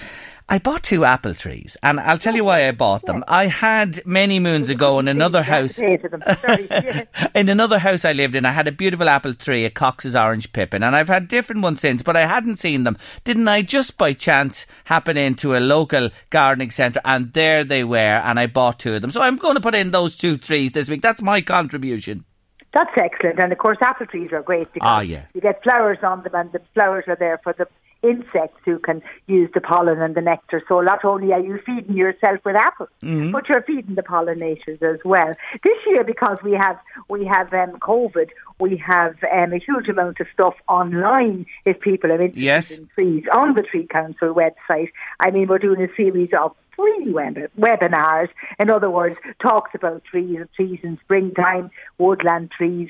I 0.47 0.59
bought 0.59 0.83
two 0.83 1.05
apple 1.05 1.33
trees, 1.33 1.75
and 1.81 1.99
I'll 1.99 2.19
tell 2.19 2.35
you 2.35 2.43
why 2.43 2.67
I 2.67 2.71
bought 2.71 3.03
them. 3.07 3.23
I 3.27 3.47
had 3.47 4.05
many 4.05 4.39
moons 4.39 4.69
ago 4.69 4.99
in 4.99 5.07
another 5.07 5.41
house. 5.41 5.79
in 5.79 7.49
another 7.49 7.79
house 7.79 8.05
I 8.05 8.13
lived 8.13 8.35
in, 8.35 8.45
I 8.45 8.51
had 8.51 8.67
a 8.67 8.71
beautiful 8.71 9.09
apple 9.09 9.33
tree, 9.33 9.65
a 9.65 9.71
Cox's 9.71 10.15
Orange 10.15 10.53
Pippin, 10.53 10.83
and 10.83 10.95
I've 10.95 11.07
had 11.07 11.27
different 11.27 11.63
ones 11.63 11.81
since, 11.81 12.03
but 12.03 12.15
I 12.15 12.27
hadn't 12.27 12.57
seen 12.57 12.83
them. 12.83 12.95
Didn't 13.23 13.47
I 13.47 13.63
just 13.63 13.97
by 13.97 14.13
chance 14.13 14.67
happen 14.83 15.17
into 15.17 15.55
a 15.55 15.59
local 15.59 16.11
gardening 16.29 16.69
centre, 16.69 17.01
and 17.03 17.33
there 17.33 17.63
they 17.63 17.83
were, 17.83 17.97
and 17.97 18.39
I 18.39 18.45
bought 18.45 18.79
two 18.79 18.93
of 18.93 19.01
them. 19.01 19.09
So 19.11 19.21
I'm 19.23 19.37
going 19.37 19.55
to 19.55 19.61
put 19.61 19.73
in 19.73 19.89
those 19.89 20.15
two 20.15 20.37
trees 20.37 20.73
this 20.73 20.87
week. 20.89 21.01
That's 21.01 21.23
my 21.23 21.41
contribution. 21.41 22.23
That's 22.71 22.91
excellent, 22.97 23.39
and 23.39 23.51
of 23.51 23.57
course, 23.57 23.79
apple 23.81 24.05
trees 24.05 24.31
are 24.31 24.43
great 24.43 24.71
because 24.73 24.85
Ah, 24.87 24.99
yeah. 25.01 25.23
you 25.33 25.41
get 25.41 25.63
flowers 25.63 25.97
on 26.03 26.21
them, 26.21 26.35
and 26.35 26.51
the 26.51 26.61
flowers 26.75 27.05
are 27.07 27.15
there 27.15 27.39
for 27.43 27.53
the 27.53 27.67
insects 28.05 28.59
who 28.65 28.79
can 28.79 29.01
use 29.27 29.49
the 29.53 29.61
pollen 29.61 30.01
and 30.01 30.15
the 30.15 30.21
nectar. 30.21 30.61
So 30.67 30.81
not 30.81 31.03
only 31.03 31.33
are 31.33 31.39
you 31.39 31.59
feeding 31.65 31.95
yourself 31.95 32.39
with 32.45 32.55
apples, 32.55 32.89
Mhm. 33.03 33.31
but 33.31 33.49
you're 33.49 33.61
feeding 33.61 33.95
the 33.95 34.03
pollinators 34.03 34.81
as 34.81 34.99
well. 35.03 35.33
This 35.63 35.77
year, 35.87 36.03
because 36.03 36.37
we 36.43 36.53
have 36.53 36.77
we 37.09 37.25
have 37.25 37.53
um, 37.53 37.71
COVID, 37.79 38.29
we 38.59 38.77
have 38.77 39.15
um, 39.31 39.53
a 39.53 39.57
huge 39.57 39.89
amount 39.89 40.19
of 40.19 40.27
stuff 40.33 40.55
online. 40.67 41.45
If 41.65 41.79
people 41.79 42.11
are 42.11 42.21
interested 42.21 42.41
Yes. 42.41 42.77
in 42.77 42.87
trees 42.95 43.23
on 43.33 43.53
the 43.55 43.63
Tree 43.63 43.87
Council 43.87 44.33
website, 44.33 44.91
I 45.19 45.31
mean, 45.31 45.47
we're 45.47 45.59
doing 45.59 45.81
a 45.81 45.93
series 45.95 46.29
of 46.39 46.55
free 46.75 47.09
web- 47.11 47.49
webinars. 47.57 48.29
In 48.59 48.69
other 48.69 48.89
words, 48.89 49.15
talks 49.39 49.71
about 49.73 50.03
trees, 50.03 50.39
trees 50.55 50.79
in 50.83 50.97
springtime, 51.05 51.71
woodland 51.97 52.51
trees, 52.51 52.89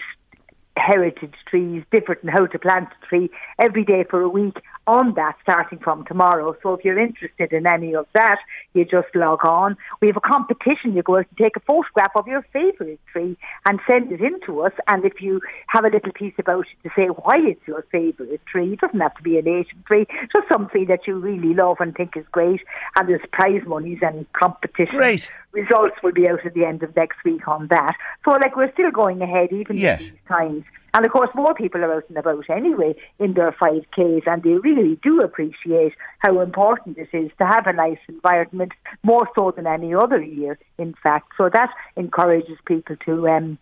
heritage 0.77 1.35
trees, 1.47 1.83
different 1.91 2.21
and 2.23 2.31
how 2.31 2.45
to 2.47 2.59
plant 2.59 2.89
a 3.01 3.05
tree 3.05 3.29
every 3.59 3.83
day 3.85 4.03
for 4.03 4.21
a 4.21 4.29
week 4.29 4.57
on 4.87 5.13
that 5.15 5.35
starting 5.41 5.79
from 5.79 6.05
tomorrow. 6.05 6.55
So 6.61 6.73
if 6.73 6.85
you're 6.85 6.99
interested 6.99 7.51
in 7.53 7.65
any 7.65 7.95
of 7.95 8.07
that, 8.13 8.37
you 8.73 8.85
just 8.85 9.07
log 9.15 9.43
on. 9.43 9.77
We 10.01 10.07
have 10.07 10.17
a 10.17 10.21
competition. 10.21 10.93
You 10.93 11.01
go 11.03 11.17
out 11.17 11.25
and 11.29 11.37
take 11.37 11.55
a 11.55 11.59
photograph 11.61 12.11
of 12.15 12.27
your 12.27 12.43
favourite 12.53 12.99
tree 13.11 13.37
and 13.65 13.79
send 13.87 14.11
it 14.11 14.21
in 14.21 14.39
to 14.45 14.61
us. 14.61 14.73
And 14.87 15.05
if 15.05 15.21
you 15.21 15.41
have 15.67 15.85
a 15.85 15.89
little 15.89 16.11
piece 16.11 16.33
about 16.37 16.65
it 16.83 16.87
to 16.87 16.93
say 16.95 17.07
why 17.07 17.37
it's 17.37 17.65
your 17.67 17.83
favourite 17.91 18.45
tree, 18.45 18.73
it 18.73 18.79
doesn't 18.81 18.99
have 18.99 19.15
to 19.15 19.23
be 19.23 19.37
an 19.37 19.45
native 19.45 19.85
tree, 19.85 20.05
just 20.31 20.47
some 20.49 20.69
tree 20.69 20.85
that 20.85 21.07
you 21.07 21.15
really 21.15 21.53
love 21.53 21.77
and 21.79 21.95
think 21.95 22.17
is 22.17 22.25
great. 22.31 22.61
And 22.97 23.07
there's 23.07 23.21
prize 23.31 23.61
monies 23.65 23.99
and 24.01 24.25
competition. 24.33 24.95
Great. 24.97 25.31
Results 25.51 25.95
will 26.03 26.11
be 26.11 26.27
out 26.27 26.45
at 26.45 26.53
the 26.53 26.65
end 26.65 26.83
of 26.83 26.95
next 26.95 27.23
week 27.23 27.47
on 27.47 27.67
that. 27.67 27.95
So 28.25 28.31
like 28.31 28.55
we're 28.55 28.71
still 28.73 28.91
going 28.91 29.21
ahead 29.21 29.51
even 29.51 29.77
Yes. 29.77 30.01
in 30.01 30.11
these 30.11 30.19
times. 30.27 30.63
And 30.95 31.05
of 31.05 31.11
course, 31.11 31.29
more 31.35 31.53
people 31.53 31.83
are 31.83 31.93
out 31.93 32.05
and 32.07 32.17
about 32.17 32.49
anyway 32.49 32.95
in 33.19 33.33
their 33.33 33.51
5Ks, 33.51 34.25
and 34.27 34.41
they 34.43 34.51
really 34.51 34.97
do 35.03 35.21
appreciate 35.21 35.91
how 36.19 36.39
important 36.39 36.97
it 36.97 37.09
is 37.11 37.31
to 37.37 37.45
have 37.45 37.67
a 37.67 37.73
nice 37.73 37.97
environment, 38.07 38.71
more 39.03 39.27
so 39.35 39.51
than 39.51 39.67
any 39.67 39.93
other 39.93 40.21
year, 40.23 40.57
in 40.77 40.95
fact. 41.03 41.33
So 41.37 41.49
that 41.51 41.69
encourages 41.97 42.57
people 42.65 42.95
to 43.05 43.27
um, 43.27 43.57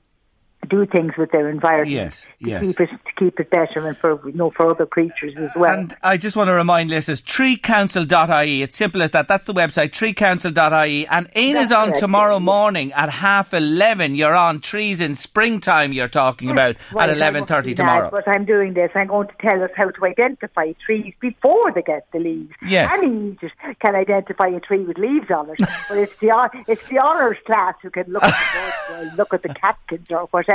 do 0.69 0.85
things 0.85 1.13
with 1.17 1.31
their 1.31 1.49
environment. 1.49 1.91
Yes, 1.91 2.21
to 2.21 2.49
yes. 2.49 2.61
Keep 2.63 2.79
it, 2.81 2.89
to 2.89 3.13
keep 3.17 3.39
it 3.39 3.49
better 3.49 3.87
and 3.87 3.97
for, 3.97 4.19
you 4.27 4.33
know, 4.33 4.49
for 4.49 4.69
other 4.69 4.85
creatures 4.85 5.37
as 5.37 5.51
well. 5.55 5.79
And 5.79 5.95
I 6.01 6.17
just 6.17 6.35
want 6.35 6.47
to 6.47 6.53
remind 6.53 6.89
listeners, 6.89 7.21
treecouncil.ie. 7.21 8.61
It's 8.61 8.77
simple 8.77 9.01
as 9.01 9.11
that. 9.11 9.27
That's 9.27 9.45
the 9.45 9.53
website, 9.53 9.89
treecouncil.ie. 9.91 11.07
And 11.07 11.29
Éanna's 11.33 11.69
That's 11.69 11.71
on 11.71 11.87
correct, 11.89 11.99
tomorrow 11.99 12.39
morning 12.39 12.93
at 12.93 13.09
half 13.09 13.53
11. 13.53 14.15
You're 14.15 14.35
on 14.35 14.61
trees 14.61 15.01
in 15.01 15.15
springtime 15.15 15.93
you're 15.93 16.07
talking 16.07 16.49
about 16.49 16.77
Right, 16.91 17.09
at 17.09 17.17
11.30 17.17 17.75
tomorrow. 17.75 18.09
But 18.09 18.27
I'm 18.27 18.45
doing 18.45 18.73
this. 18.73 18.91
I'm 18.95 19.07
going 19.07 19.27
to 19.27 19.33
tell 19.41 19.63
us 19.63 19.71
how 19.75 19.89
to 19.89 20.05
identify 20.05 20.71
trees 20.85 21.13
before 21.19 21.71
they 21.71 21.81
get 21.81 22.07
the 22.11 22.19
leaves. 22.19 22.53
Yes. 22.65 22.91
Any 22.93 23.37
just 23.41 23.55
can 23.79 23.95
identify 23.95 24.47
a 24.47 24.59
tree 24.59 24.83
with 24.83 24.97
leaves 24.97 25.29
on 25.29 25.49
it, 25.49 25.57
but 25.89 25.97
it's 25.97 26.17
the 26.17 26.49
it's 26.67 26.87
the 26.87 26.99
honours 26.99 27.37
class 27.45 27.75
who 27.81 27.89
can 27.89 28.05
look 28.11 28.23
at 28.23 28.73
the 28.89 29.13
look 29.17 29.33
at 29.33 29.43
the 29.43 29.53
catkins 29.53 30.07
or 30.09 30.27
whatever 30.31 30.52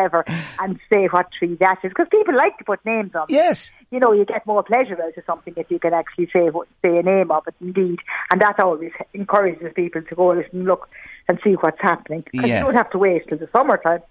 and 0.60 0.78
say 0.90 1.06
what 1.06 1.26
tree 1.38 1.56
that 1.60 1.78
is. 1.82 1.90
Because 1.90 2.06
people 2.10 2.36
like 2.36 2.56
to 2.58 2.64
put 2.64 2.84
names 2.84 3.14
on. 3.14 3.20
them. 3.20 3.26
Yes. 3.28 3.70
You 3.90 4.00
know, 4.00 4.12
you 4.12 4.24
get 4.24 4.46
more 4.46 4.62
pleasure 4.62 5.00
out 5.02 5.16
of 5.16 5.24
something 5.26 5.54
if 5.56 5.70
you 5.70 5.78
can 5.78 5.94
actually 5.94 6.28
say 6.32 6.50
what, 6.50 6.68
say 6.82 6.98
a 6.98 7.02
name 7.02 7.30
of 7.30 7.46
it. 7.46 7.54
Indeed, 7.60 7.98
and 8.30 8.40
that 8.40 8.60
always 8.60 8.92
encourages 9.14 9.72
people 9.74 10.02
to 10.02 10.14
go 10.14 10.30
and 10.30 10.44
look 10.52 10.88
and 11.28 11.38
see 11.42 11.52
what's 11.52 11.80
happening. 11.80 12.24
Yes. 12.32 12.46
you 12.46 12.54
don't 12.54 12.74
have 12.74 12.90
to 12.90 12.98
wait 12.98 13.26
till 13.28 13.38
the 13.38 13.48
summertime 13.52 14.02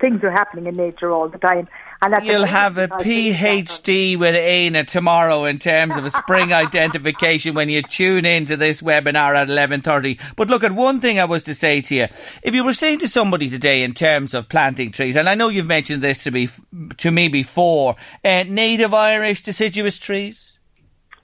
things 0.00 0.22
are 0.22 0.30
happening 0.30 0.66
in 0.66 0.74
nature 0.74 1.10
all 1.10 1.28
the 1.28 1.38
time. 1.38 1.66
And 2.02 2.24
You'll 2.24 2.44
have 2.44 2.76
a 2.78 2.88
because 2.88 3.02
things 3.02 3.36
happen. 3.36 3.66
PhD 3.66 4.18
with 4.18 4.34
Éanna 4.34 4.86
tomorrow 4.86 5.44
in 5.44 5.58
terms 5.58 5.96
of 5.96 6.04
a 6.04 6.10
spring 6.10 6.52
identification 6.64 7.54
when 7.54 7.68
you 7.68 7.82
tune 7.82 8.24
into 8.24 8.56
this 8.56 8.82
webinar 8.82 9.34
at 9.34 9.48
11.30. 9.48 10.20
But 10.36 10.48
look, 10.48 10.64
at 10.64 10.72
one 10.72 11.00
thing 11.00 11.18
I 11.18 11.24
was 11.24 11.44
to 11.44 11.54
say 11.54 11.80
to 11.82 11.94
you. 11.94 12.06
If 12.42 12.54
you 12.54 12.64
were 12.64 12.74
saying 12.74 12.98
to 13.00 13.08
somebody 13.08 13.48
today 13.48 13.82
in 13.82 13.94
terms 13.94 14.34
of 14.34 14.48
planting 14.48 14.92
trees, 14.92 15.16
and 15.16 15.28
I 15.28 15.34
know 15.34 15.48
you've 15.48 15.66
mentioned 15.66 16.02
this 16.02 16.24
to, 16.24 16.30
be, 16.30 16.50
to 16.98 17.10
me 17.10 17.28
before, 17.28 17.96
uh, 18.24 18.44
native 18.46 18.92
Irish 18.92 19.42
deciduous 19.42 19.98
trees? 19.98 20.53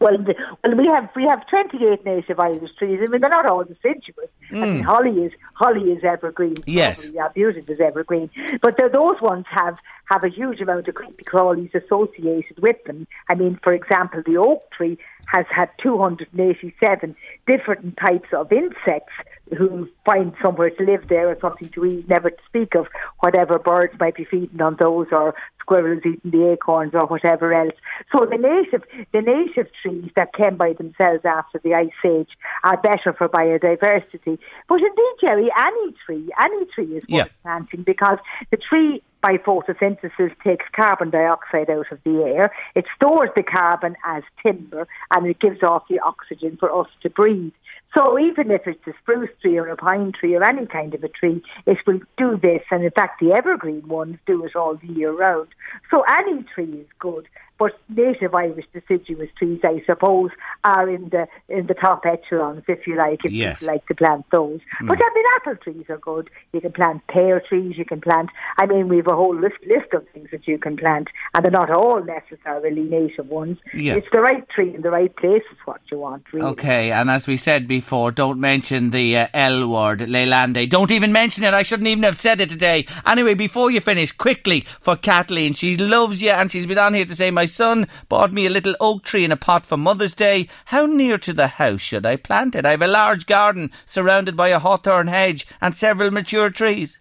Well, 0.01 0.17
the, 0.17 0.35
well, 0.65 0.77
we 0.77 0.87
have 0.87 1.11
we 1.15 1.25
have 1.25 1.47
twenty 1.47 1.85
eight 1.87 2.05
native 2.07 2.41
Irish 2.41 2.71
trees. 2.79 3.01
I 3.03 3.07
mean, 3.09 3.21
they're 3.21 3.29
not 3.31 3.45
all 3.47 3.65
deciduous. 3.65 4.31
I 4.51 4.55
mean, 4.55 4.83
Mm. 4.83 4.85
holly 4.85 5.11
is 5.27 5.33
holly 5.55 5.93
is 5.93 6.03
evergreen. 6.03 6.57
Yes. 6.67 7.03
Probably, 7.03 7.17
yeah, 7.17 7.29
beauty 7.35 7.65
is 7.69 7.81
evergreen. 7.81 8.31
But 8.63 8.79
those 8.79 9.21
ones 9.21 9.45
have 9.51 9.77
have 10.07 10.25
a 10.25 10.29
huge 10.29 10.61
amount 10.61 10.89
of 10.89 10.95
creepy 10.95 11.25
crawlies 11.25 11.75
associated 11.75 12.59
with 12.61 12.83
them. 12.85 13.07
I 13.29 13.35
mean, 13.35 13.61
for 13.63 13.73
example, 13.75 14.23
the 14.25 14.39
oak 14.39 14.63
tree 14.73 14.99
has 15.27 15.45
had 15.55 15.69
two 15.83 15.99
hundred 15.99 16.29
and 16.33 16.41
eighty 16.41 16.75
seven 16.81 17.15
different 17.47 17.97
types 17.99 18.31
of 18.33 18.51
insects 18.51 19.13
who 19.57 19.89
find 20.07 20.33
somewhere 20.41 20.71
to 20.71 20.83
live 20.85 21.09
there 21.09 21.29
or 21.29 21.37
something 21.41 21.69
to 21.71 21.85
eat, 21.85 22.09
never 22.09 22.31
to 22.31 22.43
speak 22.47 22.75
of 22.75 22.87
whatever 23.19 23.59
birds 23.59 23.93
might 24.01 24.15
be 24.15 24.25
feeding 24.25 24.63
on 24.63 24.77
those 24.79 25.09
or 25.13 25.35
squirrels 25.71 26.03
eating 26.05 26.31
the 26.31 26.53
acorns 26.53 26.95
or 26.95 27.07
whatever 27.07 27.55
else. 27.55 27.75
So 28.11 28.27
the 28.27 28.37
native 28.37 28.83
the 29.13 29.21
native 29.23 29.71
trees 29.81 30.11
that 30.17 30.35
came 30.35 30.57
by 30.57 30.73
themselves 30.73 31.25
after 31.25 31.61
the 31.63 31.75
ice 31.75 31.91
age 32.05 32.31
are 32.65 32.77
better 32.77 33.13
for 33.13 33.29
biodiversity. 33.29 34.39
But 34.69 34.81
indeed, 34.81 35.15
Jerry, 35.21 35.49
any 35.57 35.95
tree, 36.05 36.29
any 36.41 36.65
tree 36.75 36.97
is 36.97 37.05
worth 37.05 37.09
Yeah. 37.09 37.25
planting 37.43 37.83
because 37.83 38.19
the 38.51 38.57
tree 38.57 39.03
by 39.23 39.37
photosynthesis 39.37 40.33
takes 40.43 40.65
carbon 40.73 41.11
dioxide 41.11 41.71
out 41.71 41.93
of 41.93 42.03
the 42.05 42.23
air. 42.25 42.51
It 42.75 42.87
stores 42.97 43.31
the 43.37 43.43
carbon 43.43 43.95
as 44.05 44.23
timber 44.43 44.89
and 45.15 45.27
it 45.27 45.39
gives 45.39 45.63
off 45.63 45.87
the 45.89 46.01
oxygen 46.01 46.57
for 46.59 46.75
us 46.75 46.89
to 47.03 47.11
breathe. 47.11 47.53
So 47.93 48.19
even 48.19 48.51
if 48.51 48.67
it's 48.67 48.87
a 48.87 48.93
spruce 49.03 49.31
tree 49.43 49.59
or 49.59 49.69
a 49.69 49.77
pine 49.77 50.13
tree 50.13 50.37
or 50.37 50.45
any 50.45 50.67
kind 50.67 50.95
of 50.95 51.03
a 51.03 51.09
tree, 51.09 51.43
it 51.67 51.79
will 51.87 52.01
do 52.17 52.39
this. 52.41 52.63
And 52.71 52.85
in 52.85 52.91
fact, 52.93 53.21
the 53.21 53.33
evergreen 53.33 53.87
ones 53.89 54.17
do 54.27 54.45
it 54.45 54.55
all 54.55 54.77
the 54.77 54.93
year 54.93 55.13
round. 55.13 55.49
So 55.91 56.03
any 56.03 56.45
tree 56.55 56.81
is 56.81 56.87
good. 56.99 57.29
But 57.61 57.79
native 57.89 58.35
Irish 58.35 58.65
deciduous 58.73 59.29
trees, 59.39 59.61
I 59.63 59.83
suppose, 59.87 60.31
are 60.65 60.89
in 60.89 61.11
the 61.11 61.29
in 61.49 61.67
the 61.67 61.75
top 61.75 62.05
echelons, 62.07 62.65
if 62.67 62.87
you 62.87 62.97
like, 62.97 63.21
if 63.25 63.33
yes. 63.33 63.61
you 63.61 63.69
like 63.69 63.87
to 63.87 63.95
plant 63.95 64.25
those. 64.33 64.61
Mm. 64.83 64.89
But 64.89 64.99
I 64.99 65.11
mean, 65.15 65.25
apple 65.37 65.57
trees 65.57 65.85
are 65.91 65.99
good. 65.99 66.31
You 66.53 66.63
can 66.63 66.73
plant 66.73 67.07
pear 67.09 67.41
trees. 67.49 67.77
You 67.77 67.85
can 67.85 68.01
plant. 68.01 68.31
I 68.59 68.67
mean, 68.67 68.89
we 68.89 68.97
have 68.97 69.09
a 69.09 69.15
whole 69.15 69.39
list 69.39 69.59
list 69.67 69.93
of 69.93 70.09
things 70.15 70.29
that 70.33 70.49
you 70.49 70.59
can 70.59 70.77
plant, 70.77 71.09
and 71.35 71.45
they're 71.45 71.53
not 71.53 71.71
all 71.71 72.03
necessarily 72.03 72.83
native 72.83 73.29
ones. 73.29 73.59
Yeah. 73.75 73.95
It's 73.95 74.09
the 74.11 74.21
right 74.21 74.49
tree 74.49 74.75
in 74.75 74.83
the 74.83 74.91
right 74.91 75.15
place 75.15 75.43
is 75.53 75.59
what 75.67 75.83
you 75.91 75.99
want, 75.99 76.33
really. 76.33 76.47
Okay, 76.53 76.93
and 76.93 77.11
as 77.11 77.27
we 77.27 77.37
said 77.37 77.69
before, 77.69 78.11
don't 78.11 78.41
mention 78.41 78.91
the 78.91 79.19
uh, 79.19 79.27
L 79.35 79.69
word, 79.69 80.01
Leylandii. 80.01 80.71
Don't 80.71 80.91
even 80.91 81.13
mention 81.13 81.45
it. 81.45 81.53
I 81.53 81.63
shouldn't 81.63 81.89
even 81.89 82.05
have 82.05 82.19
said 82.19 82.41
it 82.41 82.49
today. 82.49 82.87
Anyway, 83.05 83.35
before 83.35 83.71
you 83.71 83.81
finish, 83.81 84.13
quickly 84.13 84.61
for 84.79 84.97
Kathleen. 84.97 85.55
She 85.55 85.77
loves 85.77 86.23
you 86.23 86.31
and 86.31 86.51
she's 86.51 86.67
been 86.67 86.79
on 86.79 86.95
here 86.95 87.05
to 87.05 87.15
say, 87.15 87.31
My 87.31 87.47
son 87.51 87.87
bought 88.09 88.33
me 88.33 88.47
a 88.47 88.51
little 88.51 88.77
oak 88.81 89.05
tree 89.05 89.25
in 89.25 89.33
a 89.33 89.37
pot 89.37 89.67
for 89.67 89.77
Mother's 89.77 90.15
Day. 90.15 90.49
How 90.67 90.87
near 90.87 91.19
to 91.19 91.33
the 91.33 91.49
house 91.49 91.81
should 91.81 92.07
I 92.07 92.17
plant 92.17 92.55
it? 92.55 92.65
I 92.65 92.71
have 92.71 92.83
a 92.83 92.87
large 92.87 93.27
garden 93.27 93.71
surrounded 93.87 94.37
by 94.37 94.49
a 94.49 94.59
hawthorn 94.59 95.09
hedge 95.09 95.47
and 95.61 95.77
several 95.77 96.11
mature 96.11 96.51
trees. 96.51 97.01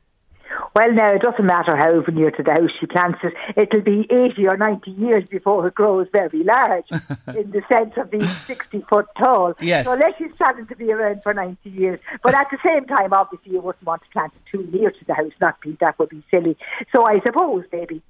Well, 0.75 0.93
now 0.93 1.13
it 1.13 1.21
doesn't 1.21 1.45
matter 1.45 1.75
how 1.75 2.03
near 2.11 2.31
to 2.31 2.43
the 2.43 2.51
house 2.51 2.69
she 2.79 2.85
plants 2.85 3.19
it. 3.23 3.33
It'll 3.57 3.81
be 3.81 4.07
eighty 4.11 4.47
or 4.47 4.55
ninety 4.55 4.91
years 4.91 5.25
before 5.29 5.67
it 5.67 5.75
grows 5.75 6.07
very 6.11 6.43
large, 6.43 6.85
in 6.91 7.51
the 7.51 7.61
sense 7.67 7.93
of 7.97 8.11
being 8.11 8.27
sixty 8.45 8.85
foot 8.89 9.07
tall. 9.17 9.53
Yes. 9.59 9.85
So 9.85 9.93
unless 9.93 10.13
she's 10.17 10.31
planning 10.37 10.67
to 10.67 10.75
be 10.75 10.91
around 10.91 11.21
for 11.23 11.33
ninety 11.33 11.69
years, 11.69 11.99
but 12.23 12.35
at 12.35 12.47
the 12.51 12.57
same 12.63 12.85
time, 12.85 13.13
obviously, 13.13 13.53
you 13.53 13.61
wouldn't 13.61 13.85
want 13.85 14.03
to 14.03 14.09
plant 14.09 14.33
it 14.35 14.41
too 14.51 14.69
near 14.71 14.91
to 14.91 15.05
the 15.05 15.13
house. 15.15 15.31
Not 15.41 15.59
be 15.61 15.75
that 15.79 15.97
would 15.97 16.09
be 16.09 16.23
silly. 16.29 16.57
So 16.91 17.05
I 17.05 17.19
suppose 17.21 17.65
maybe. 17.71 18.01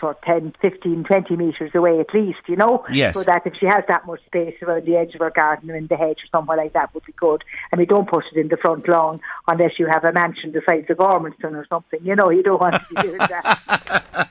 To 0.00 0.16
10, 0.24 0.54
15, 0.60 1.04
20 1.04 1.36
metres 1.36 1.70
away 1.74 2.00
at 2.00 2.14
least, 2.14 2.40
you 2.46 2.56
know? 2.56 2.84
Yes. 2.90 3.14
So 3.14 3.22
that 3.24 3.46
if 3.46 3.54
she 3.58 3.66
has 3.66 3.84
that 3.88 4.06
much 4.06 4.24
space 4.26 4.54
around 4.62 4.86
the 4.86 4.96
edge 4.96 5.14
of 5.14 5.20
her 5.20 5.30
garden 5.30 5.70
or 5.70 5.76
in 5.76 5.86
the 5.86 5.96
hedge 5.96 6.18
or 6.18 6.28
somewhere 6.30 6.56
like 6.56 6.72
that 6.72 6.92
would 6.94 7.04
be 7.04 7.12
good. 7.12 7.44
And 7.72 7.78
we 7.78 7.86
don't 7.86 8.08
put 8.08 8.24
it 8.32 8.38
in 8.38 8.48
the 8.48 8.56
front 8.56 8.88
lawn 8.88 9.20
unless 9.46 9.78
you 9.78 9.86
have 9.86 10.04
a 10.04 10.12
mansion 10.12 10.52
the 10.52 10.62
size 10.68 10.84
of 10.88 10.96
Gormanston 10.98 11.54
or 11.54 11.66
something. 11.68 12.00
You 12.02 12.16
know, 12.16 12.30
you 12.30 12.42
don't 12.42 12.60
want 12.60 12.74
to 12.74 12.86
be 12.94 13.02
doing 13.02 13.18
that. 13.18 14.30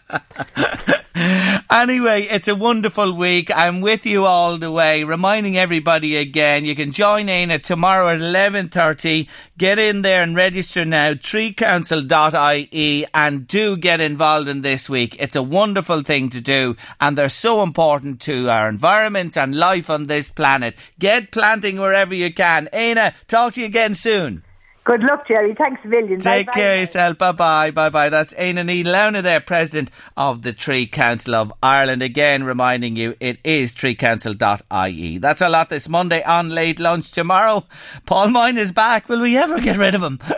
Anyway, 1.69 2.23
it's 2.23 2.47
a 2.47 2.55
wonderful 2.55 3.13
week. 3.13 3.49
I'm 3.55 3.81
with 3.81 4.05
you 4.05 4.25
all 4.25 4.57
the 4.57 4.71
way, 4.71 5.03
reminding 5.03 5.57
everybody 5.57 6.17
again, 6.17 6.65
you 6.65 6.75
can 6.75 6.91
join 6.91 7.29
in 7.29 7.49
at 7.49 7.63
tomorrow 7.63 8.09
at 8.09 8.19
11.30. 8.19 9.27
Get 9.57 9.79
in 9.79 10.03
there 10.03 10.21
and 10.21 10.35
register 10.35 10.85
now, 10.85 11.13
treecouncil.ie, 11.13 13.05
and 13.13 13.47
do 13.47 13.77
get 13.77 14.01
involved 14.01 14.47
in 14.47 14.61
this 14.61 14.89
week. 14.89 15.15
It's 15.19 15.35
a 15.35 15.43
wonderful 15.43 16.03
thing 16.03 16.29
to 16.29 16.41
do, 16.41 16.75
and 17.01 17.17
they're 17.17 17.29
so 17.29 17.63
important 17.63 18.21
to 18.21 18.49
our 18.49 18.69
environments 18.69 19.35
and 19.35 19.55
life 19.55 19.89
on 19.89 20.05
this 20.05 20.29
planet. 20.31 20.75
Get 20.99 21.31
planting 21.31 21.79
wherever 21.79 22.13
you 22.13 22.33
can. 22.33 22.69
Éanna, 22.73 23.13
talk 23.27 23.53
to 23.53 23.61
you 23.61 23.65
again 23.65 23.95
soon. 23.95 24.43
Good 24.85 25.01
luck, 25.01 25.25
Jerry. 25.29 25.55
Thanks 25.55 25.79
a 25.85 25.87
million. 25.87 26.19
Take 26.19 26.47
Bye-bye. 26.47 26.59
care 26.59 26.73
of 26.75 26.79
yourself. 26.81 27.17
Bye 27.17 27.31
bye. 27.31 27.71
Bye 27.71 27.89
bye. 27.89 28.09
That's 28.09 28.33
Éanna 28.33 28.83
Lamhna 28.83 29.23
there, 29.23 29.39
President 29.39 29.89
of 30.17 30.41
the 30.41 30.51
Tree 30.51 30.85
Council 30.87 31.35
of 31.35 31.53
Ireland. 31.63 32.03
Again, 32.03 32.43
reminding 32.43 32.97
you 32.97 33.15
it 33.21 33.39
is 33.45 33.73
treecouncil.ie. 33.73 35.17
That's 35.19 35.41
a 35.41 35.47
lot 35.47 35.69
this 35.69 35.87
Monday 35.87 36.21
on 36.23 36.49
late 36.49 36.81
lunch. 36.81 37.11
Tomorrow, 37.11 37.65
Paul 38.05 38.29
Moyne 38.29 38.57
is 38.57 38.73
back. 38.73 39.07
Will 39.07 39.21
we 39.21 39.37
ever 39.37 39.61
get 39.61 39.77
rid 39.77 39.95
of 39.95 40.03
him? 40.03 40.19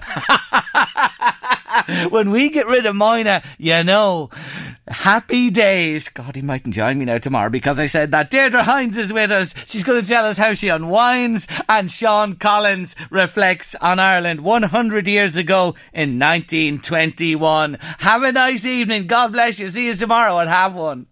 when 2.09 2.31
we 2.31 2.49
get 2.49 2.67
rid 2.67 2.85
of 2.85 2.95
Moyna, 2.95 3.43
you 3.57 3.83
know, 3.83 4.29
happy 4.87 5.49
days. 5.49 6.09
God, 6.09 6.35
he 6.35 6.41
mightn't 6.41 6.75
join 6.75 6.97
me 6.97 7.05
now 7.05 7.17
tomorrow 7.17 7.49
because 7.49 7.79
I 7.79 7.85
said 7.87 8.11
that. 8.11 8.29
Deirdre 8.29 8.63
Hines 8.63 8.97
is 8.97 9.11
with 9.11 9.31
us. 9.31 9.53
She's 9.65 9.83
going 9.83 10.01
to 10.01 10.07
tell 10.07 10.25
us 10.25 10.37
how 10.37 10.53
she 10.53 10.69
unwinds 10.69 11.47
and 11.67 11.91
Sean 11.91 12.35
Collins 12.35 12.95
reflects 13.09 13.75
on 13.75 13.99
Ireland 13.99 14.41
100 14.41 15.07
years 15.07 15.35
ago 15.35 15.75
in 15.93 16.19
1921. 16.19 17.77
Have 17.99 18.23
a 18.23 18.31
nice 18.31 18.65
evening. 18.65 19.07
God 19.07 19.31
bless 19.31 19.59
you. 19.59 19.69
See 19.69 19.87
you 19.87 19.93
tomorrow 19.93 20.39
and 20.39 20.49
have 20.49 20.75
one. 20.75 21.07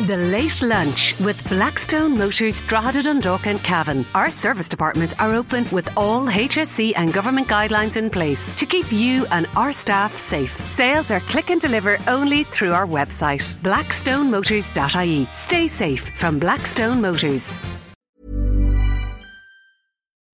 The 0.00 0.16
Late 0.16 0.60
Lunch 0.60 1.18
with 1.20 1.48
Blackstone 1.48 2.18
Motors 2.18 2.60
Drogheda 2.62 3.04
Dundalk 3.04 3.46
and 3.46 3.62
Cavan. 3.62 4.04
Our 4.12 4.28
service 4.28 4.68
departments 4.68 5.14
are 5.20 5.32
open 5.32 5.66
with 5.70 5.88
all 5.96 6.26
HSE 6.26 6.94
and 6.96 7.12
government 7.12 7.46
guidelines 7.46 7.96
in 7.96 8.10
place 8.10 8.52
to 8.56 8.66
keep 8.66 8.90
you 8.90 9.24
and 9.26 9.46
our 9.54 9.72
staff 9.72 10.18
safe. 10.18 10.60
Sales 10.66 11.12
are 11.12 11.20
click 11.20 11.48
and 11.48 11.60
deliver 11.60 11.96
only 12.08 12.42
through 12.42 12.72
our 12.72 12.88
website, 12.88 13.40
blackstonemotors.ie. 13.58 15.28
Stay 15.32 15.68
safe 15.68 16.10
from 16.18 16.40
Blackstone 16.40 17.00
Motors. 17.00 17.56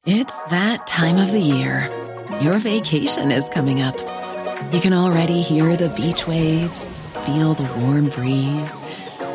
It's 0.06 0.42
that 0.46 0.86
time 0.86 1.18
of 1.18 1.30
the 1.30 1.38
year. 1.38 1.86
Your 2.40 2.56
vacation 2.56 3.30
is 3.30 3.50
coming 3.50 3.82
up. 3.82 3.98
You 4.72 4.80
can 4.80 4.94
already 4.94 5.42
hear 5.42 5.76
the 5.76 5.90
beach 5.90 6.26
waves, 6.26 7.00
feel 7.26 7.52
the 7.52 7.70
warm 7.80 8.08
breeze, 8.08 9.09